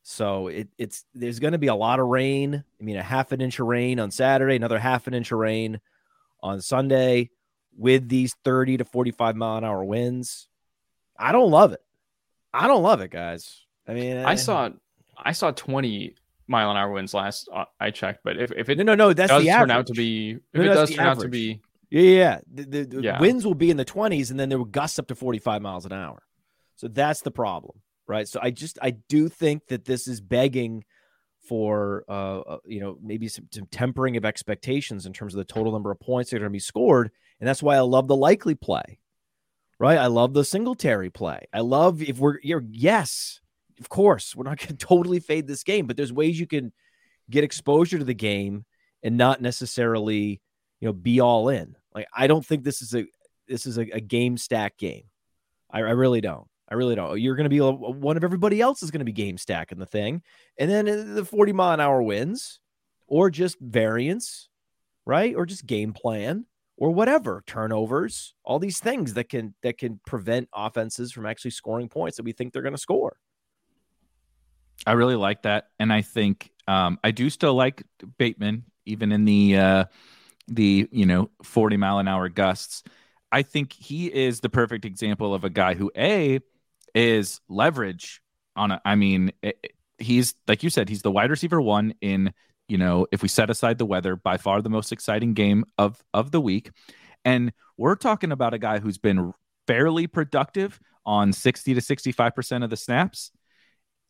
So 0.03 0.47
it, 0.49 0.69
it's 0.79 1.05
there's 1.15 1.39
going 1.39 1.53
to 1.53 1.59
be 1.59 1.67
a 1.67 1.75
lot 1.75 1.99
of 1.99 2.07
rain. 2.07 2.63
I 2.81 2.85
mean, 2.85 2.97
a 2.97 3.03
half 3.03 3.33
an 3.33 3.41
inch 3.41 3.59
of 3.59 3.67
rain 3.67 3.99
on 3.99 4.11
Saturday, 4.11 4.55
another 4.55 4.79
half 4.79 5.07
an 5.07 5.15
inch 5.15 5.33
of 5.33 5.39
rain 5.39 5.81
on 6.43 6.61
Sunday 6.61 7.31
with 7.77 8.09
these 8.09 8.35
30 8.45 8.79
to 8.79 8.85
45 8.85 9.37
mile 9.37 9.59
an 9.59 9.65
hour 9.65 9.85
winds. 9.85 10.49
I 11.19 11.33
don't 11.33 11.51
love 11.51 11.73
it. 11.73 11.81
I 12.55 12.67
don't 12.69 12.83
love 12.83 13.01
it, 13.01 13.11
guys. 13.11 13.67
I 13.87 13.95
mean, 13.95 14.19
I, 14.19 14.31
I 14.31 14.35
saw 14.37 14.71
I 15.17 15.33
saw 15.33 15.51
20 15.51 16.15
mile 16.47 16.71
an 16.71 16.77
hour 16.77 16.93
winds 16.93 17.13
last 17.13 17.49
uh, 17.53 17.65
I 17.79 17.91
checked, 17.91 18.21
but 18.25 18.39
if, 18.39 18.53
if 18.53 18.69
it 18.69 18.79
no 18.79 18.85
no 18.85 18.95
no 18.95 19.13
that's 19.13 19.31
does 19.31 19.43
the 19.43 19.51
turn 19.51 19.71
out 19.71 19.87
to 19.89 19.95
be 19.95 20.39
if 20.53 20.61
no, 20.61 20.63
it 20.63 20.75
does 20.75 20.91
turn 20.91 21.01
average. 21.01 21.19
out 21.19 21.23
to 21.23 21.29
be 21.29 21.61
yeah, 21.91 22.03
yeah. 22.03 22.41
The, 22.53 22.85
the, 22.85 23.03
yeah. 23.03 23.21
winds 23.21 23.47
will 23.47 23.55
be 23.55 23.71
in 23.71 23.77
the 23.77 23.85
20s 23.85 24.31
and 24.31 24.39
then 24.39 24.49
there 24.49 24.59
will 24.59 24.65
gusts 24.65 24.99
up 24.99 25.09
to 25.09 25.15
45 25.15 25.63
miles 25.63 25.87
an 25.87 25.93
hour. 25.93 26.23
So 26.77 26.89
that's 26.89 27.23
the 27.23 27.31
problem, 27.31 27.81
right? 28.07 28.29
So 28.29 28.41
I 28.43 28.51
just 28.51 28.79
I 28.81 28.91
do 28.91 29.29
think 29.29 29.67
that 29.69 29.85
this 29.85 30.07
is 30.07 30.21
begging 30.21 30.85
for 31.49 32.05
uh, 32.09 32.41
uh 32.41 32.59
you 32.67 32.79
know 32.79 32.99
maybe 33.03 33.27
some, 33.27 33.49
some, 33.53 33.67
tempering 33.71 34.17
of 34.17 34.25
expectations 34.25 35.07
in 35.07 35.13
terms 35.13 35.35
of 35.35 35.39
the 35.39 35.45
total 35.45 35.73
number 35.73 35.91
of 35.91 35.99
points 35.99 36.31
that 36.31 36.37
are 36.37 36.41
going 36.41 36.51
to 36.51 36.53
be 36.53 36.59
scored, 36.59 37.11
and 37.41 37.49
that's 37.49 37.63
why 37.63 37.77
I 37.77 37.81
love 37.81 38.07
the 38.07 38.17
likely 38.17 38.55
play, 38.55 39.01
right? 39.79 39.99
I 39.99 40.07
love 40.07 40.35
the 40.35 40.45
Singletary 40.45 41.11
play. 41.11 41.47
I 41.53 41.61
love 41.61 42.03
if 42.03 42.19
we're 42.19 42.39
you're 42.43 42.65
yes, 42.71 43.41
of 43.81 43.89
course, 43.89 44.37
we're 44.37 44.45
not 44.45 44.59
going 44.59 44.69
to 44.77 44.87
totally 44.87 45.21
fade 45.21 45.47
this 45.47 45.65
game, 45.65 45.87
but 45.87 45.97
there's 45.97 46.13
ways 46.13 46.39
you 46.39 46.47
can 46.47 46.73
get 47.31 47.45
exposure 47.45 47.99
to 47.99 48.05
the 48.05 48.15
game 48.15 48.65
and 49.03 49.17
not 49.17 49.41
necessarily, 49.41 50.41
you 50.81 50.87
know, 50.87 50.93
be 50.93 51.21
all 51.21 51.49
in. 51.49 51.77
Like 51.95 52.07
I 52.15 52.27
don't 52.27 52.45
think 52.45 52.65
this 52.65 52.83
is 52.83 52.95
a 52.95 53.07
this 53.47 53.67
is 53.67 53.79
a, 53.79 53.83
a 53.93 54.01
game 54.01 54.37
stack 54.37 54.77
game. 54.77 55.05
I, 55.71 55.79
I 55.79 55.91
really 55.91 56.21
don't. 56.21 56.47
I 56.71 56.75
really 56.75 56.95
don't. 56.95 57.21
You're 57.21 57.35
going 57.35 57.45
to 57.45 57.51
be 57.51 57.61
one 57.61 58.17
of 58.17 58.25
everybody 58.25 58.61
else 58.61 58.83
is 58.83 58.91
going 58.91 59.01
to 59.01 59.05
be 59.05 59.13
game 59.13 59.39
stacking 59.39 59.79
the 59.79 59.87
thing, 59.87 60.23
and 60.59 60.71
then 60.71 60.89
uh, 60.89 61.15
the 61.15 61.25
40 61.25 61.53
mile 61.53 61.73
an 61.73 61.81
hour 61.81 62.03
wins, 62.03 62.61
or 63.07 63.31
just 63.31 63.59
variance, 63.59 64.49
right? 65.07 65.35
Or 65.35 65.47
just 65.47 65.67
game 65.67 65.93
plan, 65.95 66.45
or 66.77 66.91
whatever 66.91 67.43
turnovers, 67.47 68.35
all 68.45 68.59
these 68.59 68.81
things 68.81 69.15
that 69.15 69.31
can 69.31 69.55
that 69.63 69.79
can 69.79 69.99
prevent 70.07 70.49
offenses 70.55 71.11
from 71.11 71.27
actually 71.27 71.53
scoring 71.53 71.89
points 71.89 72.19
that 72.19 72.25
we 72.25 72.33
think 72.33 72.53
they're 72.53 72.63
going 72.63 72.75
to 72.75 72.79
score. 72.79 73.17
I 74.87 74.93
really 74.93 75.17
like 75.17 75.43
that, 75.43 75.69
and 75.81 75.93
I 75.93 76.03
think 76.03 76.53
um, 76.69 76.99
I 77.03 77.11
do 77.11 77.31
still 77.31 77.55
like 77.55 77.83
Bateman, 78.19 78.65
even 78.85 79.11
in 79.11 79.25
the 79.25 79.57
uh, 79.57 79.85
the 80.49 80.89
you 80.91 81.07
know 81.07 81.31
40 81.43 81.77
mile 81.77 81.99
an 81.99 82.09
hour 82.09 82.29
gusts. 82.29 82.83
I 83.31 83.43
think 83.43 83.73
he 83.73 84.07
is 84.13 84.41
the 84.41 84.49
perfect 84.49 84.85
example 84.85 85.35
of 85.35 85.45
a 85.45 85.51
guy 85.51 85.75
who 85.75 85.91
a 85.97 86.41
is 86.95 87.41
leverage 87.49 88.23
on 88.57 88.73
a, 88.73 88.81
I 88.85 88.95
mean, 88.95 89.33
it, 89.43 89.73
he's 89.99 90.35
like 90.47 90.63
you 90.63 90.71
said, 90.71 90.89
he's 90.89 91.03
the 91.03 91.11
wide 91.11 91.31
receiver 91.31 91.61
one 91.61 91.95
in, 92.01 92.33
you 92.69 92.79
know, 92.79 93.07
if 93.13 93.23
we 93.23 93.29
set 93.29 93.51
aside 93.51 93.79
the 93.79 93.87
weather, 93.87 94.17
by 94.17 94.37
far 94.37 94.63
the 94.63 94.71
most 94.71 94.93
exciting 94.93 95.35
game 95.35 95.65
of 95.77 96.03
of 96.15 96.31
the 96.31 96.41
week. 96.41 96.71
And 97.25 97.53
we're 97.77 97.97
talking 97.97 98.33
about 98.33 98.55
a 98.55 98.59
guy 98.59 98.79
who's 98.79 98.99
been 98.99 99.33
fairly 99.67 100.07
productive 100.07 100.81
on 101.05 101.33
60 101.33 101.75
to 101.75 101.81
65% 101.81 102.65
of 102.65 102.71
the 102.71 102.77
snaps. 102.77 103.31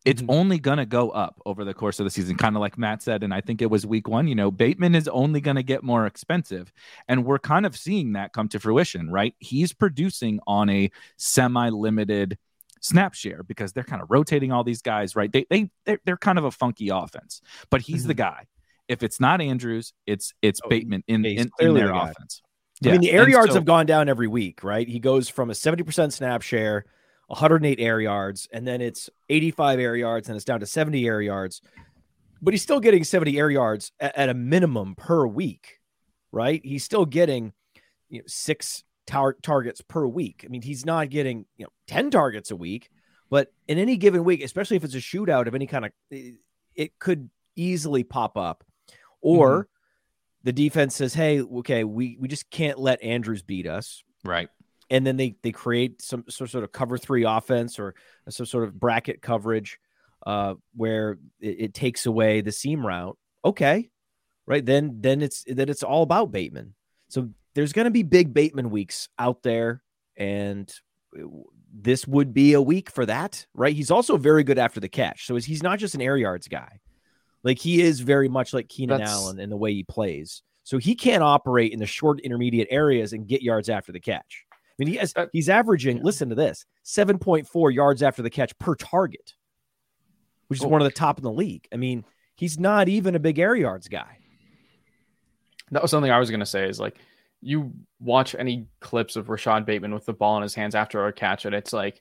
It's 0.04 0.22
mm-hmm. 0.22 0.30
only 0.30 0.58
going 0.58 0.78
to 0.78 0.86
go 0.86 1.10
up 1.10 1.40
over 1.44 1.64
the 1.64 1.74
course 1.74 1.98
of 1.98 2.04
the 2.04 2.10
season, 2.10 2.36
kind 2.36 2.56
of 2.56 2.60
like 2.60 2.78
Matt 2.78 3.02
said. 3.02 3.22
And 3.22 3.34
I 3.34 3.40
think 3.40 3.60
it 3.60 3.70
was 3.70 3.86
week 3.86 4.08
one. 4.08 4.28
You 4.28 4.34
know, 4.34 4.50
Bateman 4.50 4.94
is 4.94 5.08
only 5.08 5.40
going 5.40 5.56
to 5.56 5.62
get 5.62 5.82
more 5.82 6.06
expensive. 6.06 6.72
And 7.08 7.24
we're 7.24 7.38
kind 7.38 7.66
of 7.66 7.76
seeing 7.76 8.12
that 8.12 8.32
come 8.32 8.48
to 8.50 8.60
fruition, 8.60 9.10
right? 9.10 9.34
He's 9.38 9.72
producing 9.72 10.40
on 10.46 10.70
a 10.70 10.90
semi 11.16 11.68
limited 11.70 12.38
snap 12.80 13.14
share 13.14 13.42
because 13.42 13.72
they're 13.72 13.84
kind 13.84 14.02
of 14.02 14.10
rotating 14.10 14.52
all 14.52 14.64
these 14.64 14.82
guys, 14.82 15.16
right? 15.16 15.30
They 15.32 15.46
they 15.50 15.70
they're, 15.84 16.00
they're 16.04 16.16
kind 16.16 16.38
of 16.38 16.44
a 16.44 16.50
funky 16.50 16.90
offense, 16.90 17.40
but 17.70 17.80
he's 17.80 18.02
mm-hmm. 18.02 18.08
the 18.08 18.14
guy. 18.14 18.46
If 18.86 19.02
it's 19.02 19.20
not 19.20 19.40
Andrews, 19.40 19.92
it's 20.06 20.32
it's 20.40 20.60
oh, 20.64 20.68
Bateman 20.68 21.04
in, 21.08 21.24
in, 21.24 21.50
in 21.58 21.74
their 21.74 21.88
the 21.88 21.94
offense. 21.96 22.42
Yeah. 22.80 22.90
I 22.90 22.92
mean, 22.92 23.00
the 23.02 23.10
air 23.10 23.24
and 23.24 23.32
yards 23.32 23.50
so, 23.50 23.54
have 23.54 23.64
gone 23.64 23.86
down 23.86 24.08
every 24.08 24.28
week, 24.28 24.62
right? 24.62 24.88
He 24.88 25.00
goes 25.00 25.28
from 25.28 25.50
a 25.50 25.52
70% 25.52 26.12
snap 26.12 26.42
share, 26.42 26.84
108 27.28 27.78
air 27.80 28.00
yards, 28.00 28.48
and 28.52 28.66
then 28.66 28.80
it's 28.80 29.08
85 29.28 29.78
air 29.78 29.96
yards, 29.96 30.28
and 30.28 30.36
it's 30.36 30.44
down 30.44 30.60
to 30.60 30.66
70 30.66 31.06
air 31.06 31.20
yards. 31.20 31.60
But 32.40 32.54
he's 32.54 32.62
still 32.62 32.80
getting 32.80 33.04
70 33.04 33.38
air 33.38 33.50
yards 33.50 33.92
at, 34.00 34.16
at 34.16 34.28
a 34.28 34.34
minimum 34.34 34.94
per 34.94 35.26
week, 35.26 35.78
right? 36.32 36.60
He's 36.64 36.84
still 36.84 37.04
getting 37.04 37.52
you 38.08 38.20
know, 38.20 38.24
six 38.26 38.82
tar- 39.06 39.36
targets 39.42 39.80
per 39.80 40.06
week. 40.06 40.44
I 40.44 40.48
mean, 40.48 40.62
he's 40.62 40.86
not 40.86 41.10
getting 41.10 41.46
you 41.56 41.64
know 41.64 41.72
10 41.88 42.10
targets 42.10 42.50
a 42.50 42.56
week, 42.56 42.90
but 43.30 43.52
in 43.66 43.78
any 43.78 43.96
given 43.96 44.24
week, 44.24 44.42
especially 44.42 44.76
if 44.76 44.84
it's 44.84 44.94
a 44.94 44.98
shootout 44.98 45.46
of 45.46 45.54
any 45.54 45.66
kind 45.66 45.84
of, 45.84 45.92
it 46.10 46.98
could 46.98 47.28
easily 47.56 48.04
pop 48.04 48.38
up. 48.38 48.64
Or 49.20 49.64
mm-hmm. 49.64 49.68
the 50.44 50.52
defense 50.52 50.94
says, 50.94 51.12
"Hey, 51.12 51.42
okay, 51.42 51.84
we 51.84 52.16
we 52.20 52.28
just 52.28 52.48
can't 52.50 52.78
let 52.78 53.02
Andrews 53.02 53.42
beat 53.42 53.66
us." 53.66 54.04
Right. 54.24 54.48
And 54.90 55.06
then 55.06 55.16
they 55.16 55.36
they 55.42 55.52
create 55.52 56.00
some, 56.00 56.24
some 56.28 56.46
sort 56.46 56.64
of 56.64 56.72
cover 56.72 56.96
three 56.96 57.24
offense 57.24 57.78
or 57.78 57.94
some 58.28 58.46
sort 58.46 58.64
of 58.64 58.78
bracket 58.78 59.20
coverage 59.20 59.78
uh, 60.26 60.54
where 60.74 61.18
it, 61.40 61.60
it 61.60 61.74
takes 61.74 62.06
away 62.06 62.40
the 62.40 62.52
seam 62.52 62.86
route. 62.86 63.18
Okay, 63.44 63.90
right 64.46 64.64
then 64.64 64.98
then 65.00 65.20
it's 65.20 65.44
then 65.46 65.68
it's 65.68 65.82
all 65.82 66.02
about 66.02 66.32
Bateman. 66.32 66.74
So 67.08 67.28
there's 67.54 67.72
going 67.72 67.84
to 67.84 67.90
be 67.90 68.02
big 68.02 68.32
Bateman 68.32 68.70
weeks 68.70 69.08
out 69.18 69.42
there, 69.42 69.82
and 70.16 70.72
this 71.72 72.06
would 72.06 72.32
be 72.32 72.54
a 72.54 72.62
week 72.62 72.90
for 72.90 73.04
that, 73.04 73.46
right? 73.54 73.74
He's 73.74 73.90
also 73.90 74.16
very 74.16 74.42
good 74.42 74.58
after 74.58 74.80
the 74.80 74.88
catch, 74.88 75.26
so 75.26 75.36
he's 75.36 75.62
not 75.62 75.78
just 75.78 75.94
an 75.94 76.00
air 76.00 76.16
yards 76.16 76.48
guy. 76.48 76.80
Like 77.44 77.58
he 77.58 77.82
is 77.82 78.00
very 78.00 78.28
much 78.28 78.54
like 78.54 78.68
Keenan 78.68 78.98
That's... 78.98 79.12
Allen 79.12 79.38
in 79.38 79.50
the 79.50 79.56
way 79.56 79.72
he 79.74 79.84
plays. 79.84 80.42
So 80.64 80.76
he 80.76 80.94
can't 80.94 81.22
operate 81.22 81.72
in 81.72 81.78
the 81.78 81.86
short 81.86 82.20
intermediate 82.20 82.68
areas 82.70 83.14
and 83.14 83.26
get 83.26 83.40
yards 83.40 83.70
after 83.70 83.90
the 83.90 84.00
catch. 84.00 84.44
I 84.78 84.84
mean, 84.84 84.92
he 84.92 84.98
has, 84.98 85.12
uh, 85.16 85.26
he's 85.32 85.48
averaging, 85.48 86.02
listen 86.02 86.28
to 86.28 86.34
this, 86.34 86.64
7.4 86.84 87.74
yards 87.74 88.02
after 88.02 88.22
the 88.22 88.30
catch 88.30 88.56
per 88.58 88.76
target, 88.76 89.34
which 90.46 90.60
is 90.60 90.64
oh. 90.64 90.68
one 90.68 90.80
of 90.80 90.84
the 90.84 90.92
top 90.92 91.18
in 91.18 91.24
the 91.24 91.32
league. 91.32 91.66
I 91.72 91.76
mean, 91.76 92.04
he's 92.36 92.58
not 92.58 92.88
even 92.88 93.14
a 93.14 93.18
big 93.18 93.38
air 93.38 93.56
yards 93.56 93.88
guy. 93.88 94.18
That 95.72 95.82
was 95.82 95.90
something 95.90 96.10
I 96.10 96.20
was 96.20 96.30
going 96.30 96.40
to 96.40 96.46
say 96.46 96.68
is 96.68 96.78
like 96.78 96.96
you 97.40 97.72
watch 98.00 98.34
any 98.38 98.66
clips 98.80 99.16
of 99.16 99.28
Rashod 99.28 99.66
Bateman 99.66 99.92
with 99.92 100.06
the 100.06 100.12
ball 100.12 100.36
in 100.36 100.42
his 100.42 100.54
hands 100.54 100.74
after 100.74 101.06
a 101.06 101.12
catch, 101.12 101.44
and 101.44 101.54
it's 101.54 101.72
like 101.72 102.00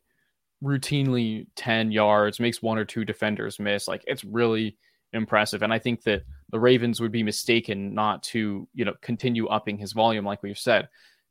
routinely 0.63 1.47
10 1.55 1.91
yards, 1.91 2.39
makes 2.39 2.61
one 2.61 2.77
or 2.77 2.85
two 2.85 3.05
defenders 3.05 3.59
miss. 3.59 3.87
Like 3.87 4.03
it's 4.07 4.23
really 4.23 4.77
impressive. 5.13 5.61
And 5.61 5.73
I 5.73 5.79
think 5.79 6.03
that 6.03 6.23
the 6.49 6.59
Ravens 6.59 6.99
would 6.99 7.11
be 7.11 7.23
mistaken 7.23 7.93
not 7.93 8.23
to, 8.23 8.67
you 8.73 8.85
know, 8.85 8.93
continue 9.01 9.47
upping 9.47 9.77
his 9.77 9.93
volume, 9.93 10.25
like 10.25 10.43
we've 10.43 10.57
said, 10.57 10.87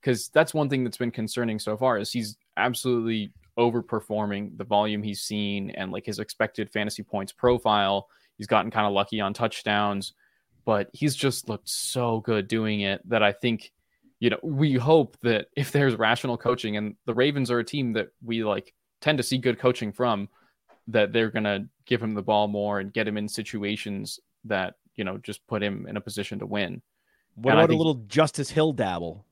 because 0.06 0.28
that's 0.28 0.54
one 0.54 0.68
thing 0.68 0.84
that's 0.84 0.98
been 0.98 1.10
concerning 1.10 1.58
so 1.58 1.76
far 1.76 1.98
is 1.98 2.12
he's 2.12 2.36
absolutely 2.56 3.32
overperforming 3.58 4.56
the 4.56 4.62
volume 4.62 5.02
he's 5.02 5.20
seen 5.20 5.70
and 5.70 5.90
like 5.90 6.06
his 6.06 6.20
expected 6.20 6.70
fantasy 6.70 7.02
points 7.02 7.32
profile. 7.32 8.06
He's 8.38 8.46
gotten 8.46 8.70
kind 8.70 8.86
of 8.86 8.92
lucky 8.92 9.20
on 9.20 9.34
touchdowns, 9.34 10.12
but 10.64 10.90
he's 10.92 11.16
just 11.16 11.48
looked 11.48 11.68
so 11.68 12.20
good 12.20 12.46
doing 12.46 12.82
it 12.82 13.00
that 13.08 13.24
I 13.24 13.32
think 13.32 13.72
you 14.20 14.30
know, 14.30 14.38
we 14.44 14.74
hope 14.74 15.16
that 15.22 15.48
if 15.56 15.72
there's 15.72 15.96
rational 15.96 16.38
coaching 16.38 16.76
and 16.76 16.94
the 17.06 17.14
Ravens 17.14 17.50
are 17.50 17.58
a 17.58 17.64
team 17.64 17.94
that 17.94 18.10
we 18.24 18.44
like 18.44 18.72
tend 19.00 19.18
to 19.18 19.24
see 19.24 19.38
good 19.38 19.58
coaching 19.58 19.92
from, 19.92 20.28
that 20.86 21.12
they're 21.12 21.32
going 21.32 21.42
to 21.42 21.66
give 21.84 22.00
him 22.00 22.14
the 22.14 22.22
ball 22.22 22.46
more 22.46 22.78
and 22.78 22.92
get 22.92 23.08
him 23.08 23.16
in 23.16 23.28
situations 23.28 24.20
that, 24.44 24.74
you 24.94 25.02
know, 25.02 25.18
just 25.18 25.44
put 25.48 25.64
him 25.64 25.84
in 25.88 25.96
a 25.96 26.00
position 26.00 26.38
to 26.38 26.46
win. 26.46 26.80
What 27.34 27.50
and 27.50 27.58
about 27.58 27.68
think, 27.70 27.76
a 27.76 27.78
little 27.78 28.04
Justice 28.06 28.50
Hill 28.50 28.72
dabble? 28.72 29.25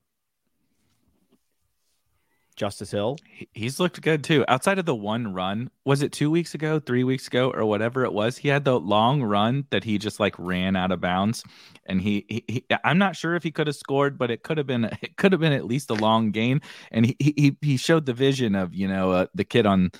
Justice 2.55 2.91
Hill. 2.91 3.17
He's 3.53 3.79
looked 3.79 4.01
good 4.01 4.23
too. 4.23 4.45
Outside 4.47 4.79
of 4.79 4.85
the 4.85 4.95
one 4.95 5.33
run, 5.33 5.69
was 5.83 6.01
it 6.01 6.11
two 6.11 6.31
weeks 6.31 6.53
ago, 6.55 6.79
three 6.79 7.03
weeks 7.03 7.27
ago, 7.27 7.51
or 7.51 7.65
whatever 7.65 8.05
it 8.05 8.13
was? 8.13 8.37
He 8.37 8.49
had 8.49 8.63
the 8.63 8.79
long 8.79 9.21
run 9.21 9.65
that 9.71 9.83
he 9.83 9.97
just 9.97 10.19
like 10.19 10.35
ran 10.37 10.75
out 10.75 10.91
of 10.91 11.01
bounds, 11.01 11.43
and 11.85 12.01
he, 12.01 12.25
he, 12.29 12.43
he 12.47 12.65
I'm 12.83 12.97
not 12.97 13.15
sure 13.15 13.35
if 13.35 13.43
he 13.43 13.51
could 13.51 13.67
have 13.67 13.75
scored, 13.75 14.17
but 14.17 14.31
it 14.31 14.43
could 14.43 14.57
have 14.57 14.67
been 14.67 14.85
it 15.01 15.17
could 15.17 15.31
have 15.31 15.41
been 15.41 15.53
at 15.53 15.65
least 15.65 15.89
a 15.89 15.95
long 15.95 16.31
gain. 16.31 16.61
And 16.91 17.05
he 17.05 17.15
he 17.19 17.57
he 17.61 17.77
showed 17.77 18.05
the 18.05 18.13
vision 18.13 18.55
of 18.55 18.73
you 18.73 18.87
know 18.87 19.11
uh, 19.11 19.27
the 19.33 19.45
kid 19.45 19.65
on 19.65 19.91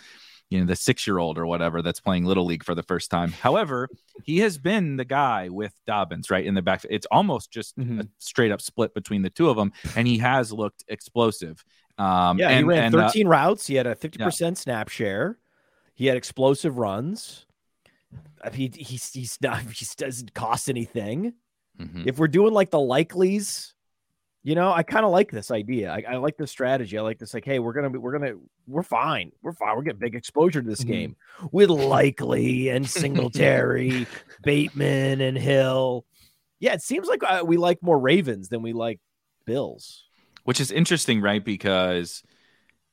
you 0.50 0.60
know 0.60 0.65
the 0.65 0.76
six 0.76 1.08
year 1.08 1.18
old 1.18 1.38
or 1.38 1.46
whatever 1.46 1.82
that's 1.82 2.00
playing 2.00 2.26
little 2.26 2.46
league 2.46 2.63
for 2.63 2.76
the 2.76 2.84
first 2.84 3.10
time. 3.10 3.32
However, 3.32 3.89
he 4.24 4.39
has 4.39 4.58
been 4.58 4.98
the 4.98 5.06
guy 5.06 5.50
with 5.50 5.74
Dobbins 5.88 6.30
right 6.30 6.46
in 6.46 6.54
the 6.54 6.62
back. 6.62 6.86
It's 6.89 7.08
almost 7.12 7.52
just 7.52 7.78
mm-hmm. 7.78 8.02
a 8.02 8.04
straight 8.20 8.52
up 8.52 8.62
split 8.62 8.94
between 8.94 9.22
the 9.22 9.30
two 9.30 9.50
of 9.50 9.58
them, 9.58 9.74
and 9.96 10.08
he 10.08 10.20
has 10.20 10.52
looked 10.52 10.84
explosive. 10.88 11.63
Um, 11.97 12.38
yeah, 12.38 12.49
and, 12.49 12.58
he 12.60 12.63
ran 12.63 12.84
and, 12.86 12.93
13 12.93 13.27
uh, 13.27 13.29
routes. 13.29 13.67
He 13.67 13.75
had 13.75 13.88
a 13.88 13.95
50% 13.95 14.39
yeah. 14.39 14.53
snap 14.53 14.89
share. 14.89 15.38
He 15.93 16.08
had 16.08 16.17
explosive 16.17 16.77
runs. 16.77 17.45
He, 18.53 18.71
he's, 18.75 19.12
he's 19.12 19.38
not, 19.41 19.62
he 19.71 19.86
doesn't 19.97 20.34
cost 20.34 20.69
anything. 20.69 21.34
Mm-hmm. 21.79 22.03
If 22.08 22.19
we're 22.19 22.27
doing 22.27 22.53
like 22.53 22.69
the 22.69 22.79
likelies, 22.79 23.73
you 24.43 24.55
know, 24.55 24.71
I 24.71 24.84
kind 24.84 25.05
of 25.05 25.12
like 25.12 25.31
this 25.31 25.51
idea. 25.51 25.91
I, 25.91 26.03
I, 26.08 26.17
like 26.17 26.38
this 26.38 26.51
strategy. 26.51 26.97
I 26.97 27.01
like 27.01 27.17
this, 27.17 27.34
like, 27.34 27.45
hey, 27.45 27.60
we're 27.60 27.73
gonna 27.73 27.89
be, 27.89 27.97
we're 27.97 28.12
gonna, 28.12 28.36
we're 28.67 28.84
fine. 28.84 29.31
We're 29.41 29.53
fine. 29.53 29.75
We're 29.75 29.81
getting 29.81 29.99
big 29.99 30.15
exposure 30.15 30.62
to 30.62 30.67
this 30.67 30.81
mm-hmm. 30.81 30.91
game 30.91 31.15
with 31.51 31.69
Likely 31.69 32.69
and 32.69 32.88
Singletary, 32.88 34.05
Bateman 34.43 35.21
and 35.21 35.38
Hill. 35.38 36.05
Yeah, 36.60 36.73
it 36.73 36.81
seems 36.81 37.08
like 37.08 37.23
uh, 37.23 37.43
we 37.45 37.58
like 37.58 37.81
more 37.81 37.99
Ravens 37.99 38.49
than 38.49 38.62
we 38.62 38.71
like 38.71 38.99
Bills 39.45 40.05
which 40.45 40.62
is 40.62 40.71
interesting, 40.71 41.21
right? 41.21 41.43
Because 41.43 42.23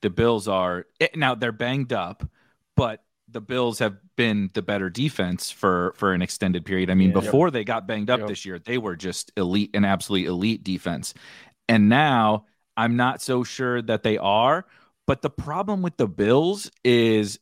the 0.01 0.09
Bills 0.09 0.47
are 0.47 0.85
eh, 0.99 1.07
now 1.15 1.33
they're 1.33 1.53
banged 1.53 1.93
up, 1.93 2.27
but 2.75 3.03
the 3.29 3.41
Bills 3.41 3.79
have 3.79 3.95
been 4.15 4.49
the 4.53 4.61
better 4.61 4.89
defense 4.89 5.49
for 5.49 5.93
for 5.95 6.13
an 6.13 6.21
extended 6.21 6.65
period. 6.65 6.89
I 6.89 6.95
mean, 6.95 7.09
yeah, 7.09 7.21
before 7.21 7.47
yep. 7.47 7.53
they 7.53 7.63
got 7.63 7.87
banged 7.87 8.09
up 8.09 8.19
yep. 8.19 8.27
this 8.27 8.45
year, 8.45 8.59
they 8.59 8.77
were 8.77 8.95
just 8.95 9.31
elite 9.37 9.71
and 9.73 9.85
absolutely 9.85 10.27
elite 10.27 10.63
defense. 10.63 11.13
And 11.69 11.87
now 11.89 12.45
I'm 12.75 12.97
not 12.97 13.21
so 13.21 13.43
sure 13.43 13.81
that 13.83 14.03
they 14.03 14.17
are. 14.17 14.65
But 15.05 15.21
the 15.21 15.29
problem 15.29 15.81
with 15.81 15.97
the 15.97 16.07
Bills 16.07 16.71
is 16.83 17.39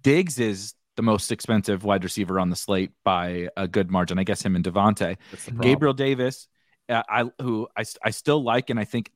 Diggs 0.00 0.38
is 0.38 0.74
the 0.96 1.02
most 1.02 1.30
expensive 1.30 1.84
wide 1.84 2.02
receiver 2.02 2.40
on 2.40 2.50
the 2.50 2.56
slate 2.56 2.92
by 3.04 3.48
a 3.56 3.68
good 3.68 3.90
margin. 3.90 4.18
I 4.18 4.24
guess 4.24 4.42
him 4.42 4.56
and 4.56 4.64
Davante. 4.64 5.16
Gabriel 5.60 5.94
Davis 5.94 6.48
uh, 6.90 7.02
I 7.08 7.30
who 7.40 7.68
I, 7.76 7.84
I 8.04 8.10
still 8.10 8.42
like, 8.42 8.70
and 8.70 8.78
I 8.78 8.84
think 8.84 9.10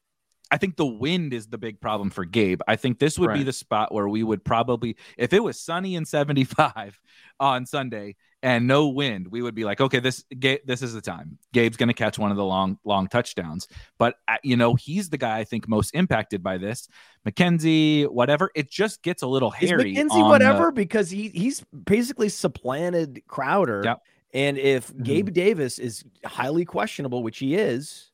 I 0.50 0.56
think 0.58 0.76
the 0.76 0.87
wind 0.87 1.32
is 1.32 1.46
the 1.46 1.58
big 1.58 1.80
problem 1.80 2.10
for 2.10 2.24
Gabe. 2.24 2.60
I 2.68 2.76
think 2.76 2.98
this 2.98 3.18
would 3.18 3.32
be 3.32 3.42
the 3.42 3.52
spot 3.52 3.92
where 3.92 4.08
we 4.08 4.22
would 4.22 4.44
probably, 4.44 4.96
if 5.16 5.32
it 5.32 5.42
was 5.42 5.58
sunny 5.58 5.96
and 5.96 6.06
75 6.06 7.00
on 7.40 7.66
Sunday 7.66 8.16
and 8.42 8.66
no 8.66 8.88
wind, 8.88 9.26
we 9.28 9.40
would 9.40 9.54
be 9.54 9.64
like, 9.64 9.80
okay, 9.80 10.00
this 10.00 10.22
this 10.30 10.82
is 10.82 10.92
the 10.92 11.00
time. 11.00 11.38
Gabe's 11.52 11.76
going 11.76 11.88
to 11.88 11.94
catch 11.94 12.18
one 12.18 12.30
of 12.30 12.37
the 12.37 12.44
long 12.44 12.78
long 12.84 13.08
touchdowns. 13.08 13.66
But 13.98 14.16
uh, 14.28 14.37
you 14.44 14.56
know, 14.56 14.74
he's 14.74 15.08
the 15.08 15.18
guy 15.18 15.38
I 15.38 15.44
think 15.44 15.66
most 15.66 15.94
impacted 15.94 16.42
by 16.42 16.58
this. 16.58 16.88
McKenzie, 17.26 18.06
whatever, 18.06 18.50
it 18.54 18.70
just 18.70 19.02
gets 19.02 19.22
a 19.22 19.26
little 19.26 19.52
Is 19.60 19.70
hairy. 19.70 19.94
McKenzie 19.94 20.10
on 20.10 20.18
the- 20.20 20.24
whatever 20.26 20.70
because 20.70 21.10
he 21.10 21.30
he's 21.30 21.64
basically 21.72 22.28
supplanted 22.28 23.22
Crowder. 23.26 23.82
Yep. 23.82 24.02
And 24.35 24.59
if 24.59 24.92
Mhm. 24.92 25.05
Gabe 25.05 25.33
Davis 25.33 25.79
is 25.79 26.05
highly 26.25 26.64
questionable, 26.64 27.23
which 27.23 27.38
he 27.38 27.55
is, 27.55 28.11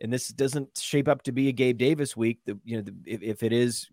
and 0.00 0.12
this 0.12 0.28
doesn't 0.28 0.78
shape 0.78 1.08
up 1.08 1.22
to 1.22 1.32
be 1.32 1.48
a 1.48 1.52
Gabe 1.52 1.76
Davis 1.76 2.16
week, 2.16 2.38
the 2.46 2.58
you 2.64 2.76
know 2.76 2.82
the, 2.82 2.94
if, 3.04 3.22
if 3.22 3.42
it 3.42 3.52
is 3.52 3.88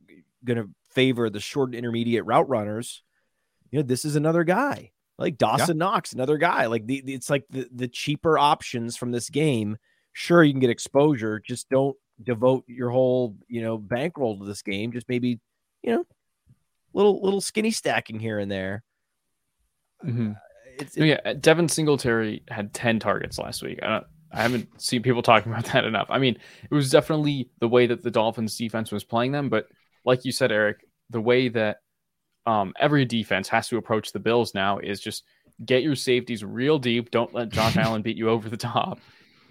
going 0.46 0.58
to 0.58 0.70
favor 0.92 1.30
the 1.30 1.40
short 1.40 1.74
intermediate 1.74 2.26
route 2.26 2.48
runners, 2.48 3.02
you 3.72 3.80
know 3.80 3.84
this 3.84 4.06
is 4.06 4.16
another 4.16 4.44
guy 4.44 4.92
like 5.18 5.38
Dawson 5.38 5.78
Knox, 5.78 6.14
another 6.14 6.38
guy 6.38 6.68
like 6.68 6.86
the 6.86 6.98
it's 7.08 7.30
like 7.30 7.46
the 7.50 7.68
the 7.74 7.88
cheaper 7.88 8.38
options 8.38 8.96
from 8.96 9.12
this 9.12 9.30
game. 9.30 9.78
Sure, 10.12 10.44
you 10.44 10.54
can 10.54 10.60
get 10.60 10.70
exposure, 10.70 11.40
just 11.40 11.70
don't 11.70 11.98
devote 12.22 12.64
your 12.68 12.92
whole 12.92 13.36
you 13.48 13.62
know 13.64 13.80
bankroll 13.80 14.38
to 14.38 14.46
this 14.46 14.62
game. 14.62 14.92
Just 14.92 15.10
maybe 15.10 15.40
you 15.82 15.96
know 15.96 16.06
little 16.94 17.20
little 17.24 17.42
skinny 17.42 17.72
stacking 17.72 18.20
here 18.20 18.38
and 18.38 18.52
there. 18.52 18.84
Mhm. 20.06 20.36
It's, 20.80 20.98
No, 20.98 21.06
yeah, 21.06 21.34
Devin 21.34 21.70
Singletary 21.70 22.44
had 22.48 22.74
10 22.74 23.00
targets 23.00 23.38
last 23.38 23.64
week. 23.64 23.80
I, 23.84 23.88
don't, 23.88 24.06
I 24.32 24.42
haven't 24.42 24.82
seen 24.82 25.02
people 25.02 25.22
talking 25.24 25.52
about 25.52 25.66
that 25.66 25.86
enough. 25.86 26.08
I 26.10 26.20
mean, 26.20 26.38
it 26.70 26.74
was 26.74 26.90
definitely 26.90 27.50
the 27.60 27.68
way 27.68 27.88
that 27.88 28.04
the 28.04 28.12
Dolphins 28.12 28.58
defense 28.58 28.92
was 28.92 29.04
playing 29.04 29.32
them, 29.32 29.50
but 29.50 29.68
like 30.06 30.26
you 30.26 30.32
said, 30.32 30.52
Erik, 30.52 30.86
the 31.10 31.22
way 31.22 31.50
that 31.50 31.78
um, 32.46 32.74
every 32.80 33.06
defense 33.06 33.48
has 33.50 33.68
to 33.70 33.78
approach 33.78 34.12
the 34.12 34.20
Bills 34.20 34.54
now 34.54 34.80
is 34.80 35.00
just 35.00 35.24
get 35.66 35.84
your 35.84 35.96
safeties 35.96 36.44
real 36.44 36.78
deep. 36.78 37.12
Don't 37.12 37.34
let 37.34 37.50
Josh 37.50 37.78
Allen 37.78 38.02
beat 38.02 38.18
you 38.18 38.30
over 38.30 38.50
the 38.50 38.58
top. 38.58 39.00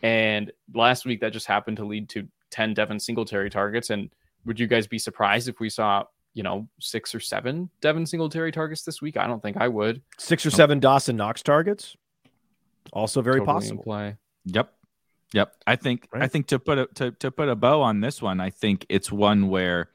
And 0.03 0.53
last 0.75 1.05
week, 1.05 1.21
that 1.21 1.33
just 1.33 1.47
happened 1.47 1.77
to 1.79 1.85
lead 1.85 2.09
to 2.11 2.27
10 2.51 2.75
Devin 2.75 3.01
Singletary 3.01 3.51
targets. 3.51 3.91
And 3.91 4.11
would 4.45 4.59
you 4.59 4.67
guys 4.67 4.87
be 4.87 4.99
surprised 4.99 5.49
if 5.49 5.61
we 5.61 5.71
saw, 5.71 6.05
you 6.35 6.42
know, 6.42 6.68
six 6.81 7.14
or 7.14 7.21
seven 7.21 7.71
Devin 7.81 8.07
Singletary 8.07 8.53
targets 8.53 8.83
this 8.83 9.03
week? 9.03 9.16
I 9.16 9.27
don't 9.27 9.42
think 9.42 9.57
I 9.59 9.68
would. 9.68 10.03
six 10.18 10.45
or 10.47 10.51
seven 10.51 10.81
Dawson 10.81 11.16
Knox 11.16 11.42
targets. 11.42 11.97
Also 12.92 13.23
very 13.23 13.40
Totally 13.40 13.55
possible. 13.55 13.83
Play. 13.85 14.16
Yep. 14.47 14.73
Yep. 15.35 15.55
I 15.66 15.77
think 15.77 16.09
I 16.12 16.29
think 16.29 16.49
to 16.49 16.59
put 16.59 16.79
a 16.79 16.87
to, 16.95 17.11
to 17.12 17.31
put 17.31 17.49
a 17.49 17.57
bow 17.57 17.81
on 17.83 18.01
this 18.01 18.21
one, 18.21 18.40
I 18.40 18.51
think 18.51 18.85
it's 18.88 19.11
one 19.11 19.49
where 19.49 19.90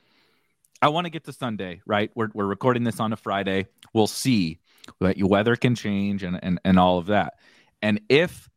I 0.82 0.89
want 0.89 1.06
to 1.06 1.10
get 1.10 1.26
to 1.26 1.34
Sunday, 1.34 1.82
right? 1.86 2.12
We're 2.15 2.30
we're 2.34 2.45
recording 2.45 2.84
this 2.84 3.00
on 3.00 3.13
a 3.13 3.17
Friday. 3.17 3.67
We'll 3.93 4.08
see 4.08 4.60
that 5.00 5.17
your 5.17 5.28
weather 5.28 5.56
can 5.56 5.76
change 5.76 6.23
and 6.23 6.39
and, 6.41 6.60
and 6.63 6.80
all 6.80 6.97
of 6.97 7.08
that. 7.08 7.36
And 7.82 8.02
if 8.10 8.50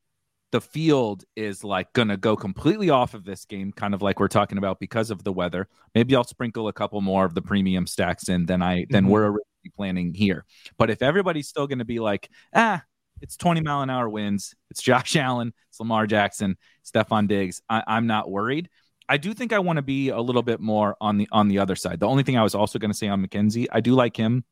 the 0.52 0.60
field 0.60 1.24
is 1.36 1.62
like 1.62 1.92
gonna 1.92 2.16
go 2.16 2.36
completely 2.36 2.90
off 2.90 3.14
of 3.14 3.24
this 3.24 3.44
game, 3.44 3.72
kind 3.72 3.94
of 3.94 4.02
like 4.02 4.18
we're 4.18 4.28
talking 4.28 4.58
about 4.58 4.80
because 4.80 5.10
of 5.10 5.22
the 5.24 5.32
weather, 5.32 5.68
maybe 5.94 6.16
I'll 6.16 6.24
sprinkle 6.24 6.68
a 6.68 6.72
couple 6.72 7.00
more 7.00 7.24
of 7.24 7.34
the 7.34 7.42
premium 7.42 7.86
stacks 7.86 8.28
in 8.28 8.46
than 8.46 8.62
I 8.62 8.86
than 8.90 9.04
Mhm. 9.06 9.08
we're 9.10 9.24
originally 9.26 9.72
planning 9.76 10.14
here. 10.14 10.44
But 10.78 10.90
if 10.90 11.02
everybody's 11.02 11.48
still 11.48 11.66
gonna 11.66 11.84
be 11.84 12.00
like, 12.00 12.28
ah, 12.54 12.82
it's 13.20 13.36
20 13.36 13.60
mile 13.60 13.82
an 13.82 13.90
hour 13.90 14.08
winds. 14.08 14.54
It's 14.70 14.82
Josh 14.82 15.14
Allen, 15.16 15.52
it's 15.68 15.78
Lamar 15.78 16.06
Jackson, 16.06 16.56
Stefon 16.84 17.28
Diggs. 17.28 17.60
I, 17.68 17.82
I'm 17.86 18.06
not 18.06 18.30
worried. 18.30 18.70
I 19.08 19.16
do 19.18 19.34
think 19.34 19.52
I 19.52 19.58
want 19.58 19.76
to 19.76 19.82
be 19.82 20.08
a 20.10 20.20
little 20.20 20.42
bit 20.42 20.60
more 20.60 20.96
on 21.00 21.18
the 21.18 21.28
on 21.32 21.48
the 21.48 21.58
other 21.58 21.74
side. 21.76 22.00
The 22.00 22.06
only 22.06 22.22
thing 22.22 22.38
I 22.38 22.42
was 22.42 22.54
also 22.54 22.78
going 22.78 22.92
to 22.92 22.96
say 22.96 23.08
on 23.08 23.24
McKenzie, 23.26 23.66
I 23.72 23.80
do 23.80 23.94
like 23.94 24.16
him. 24.16 24.44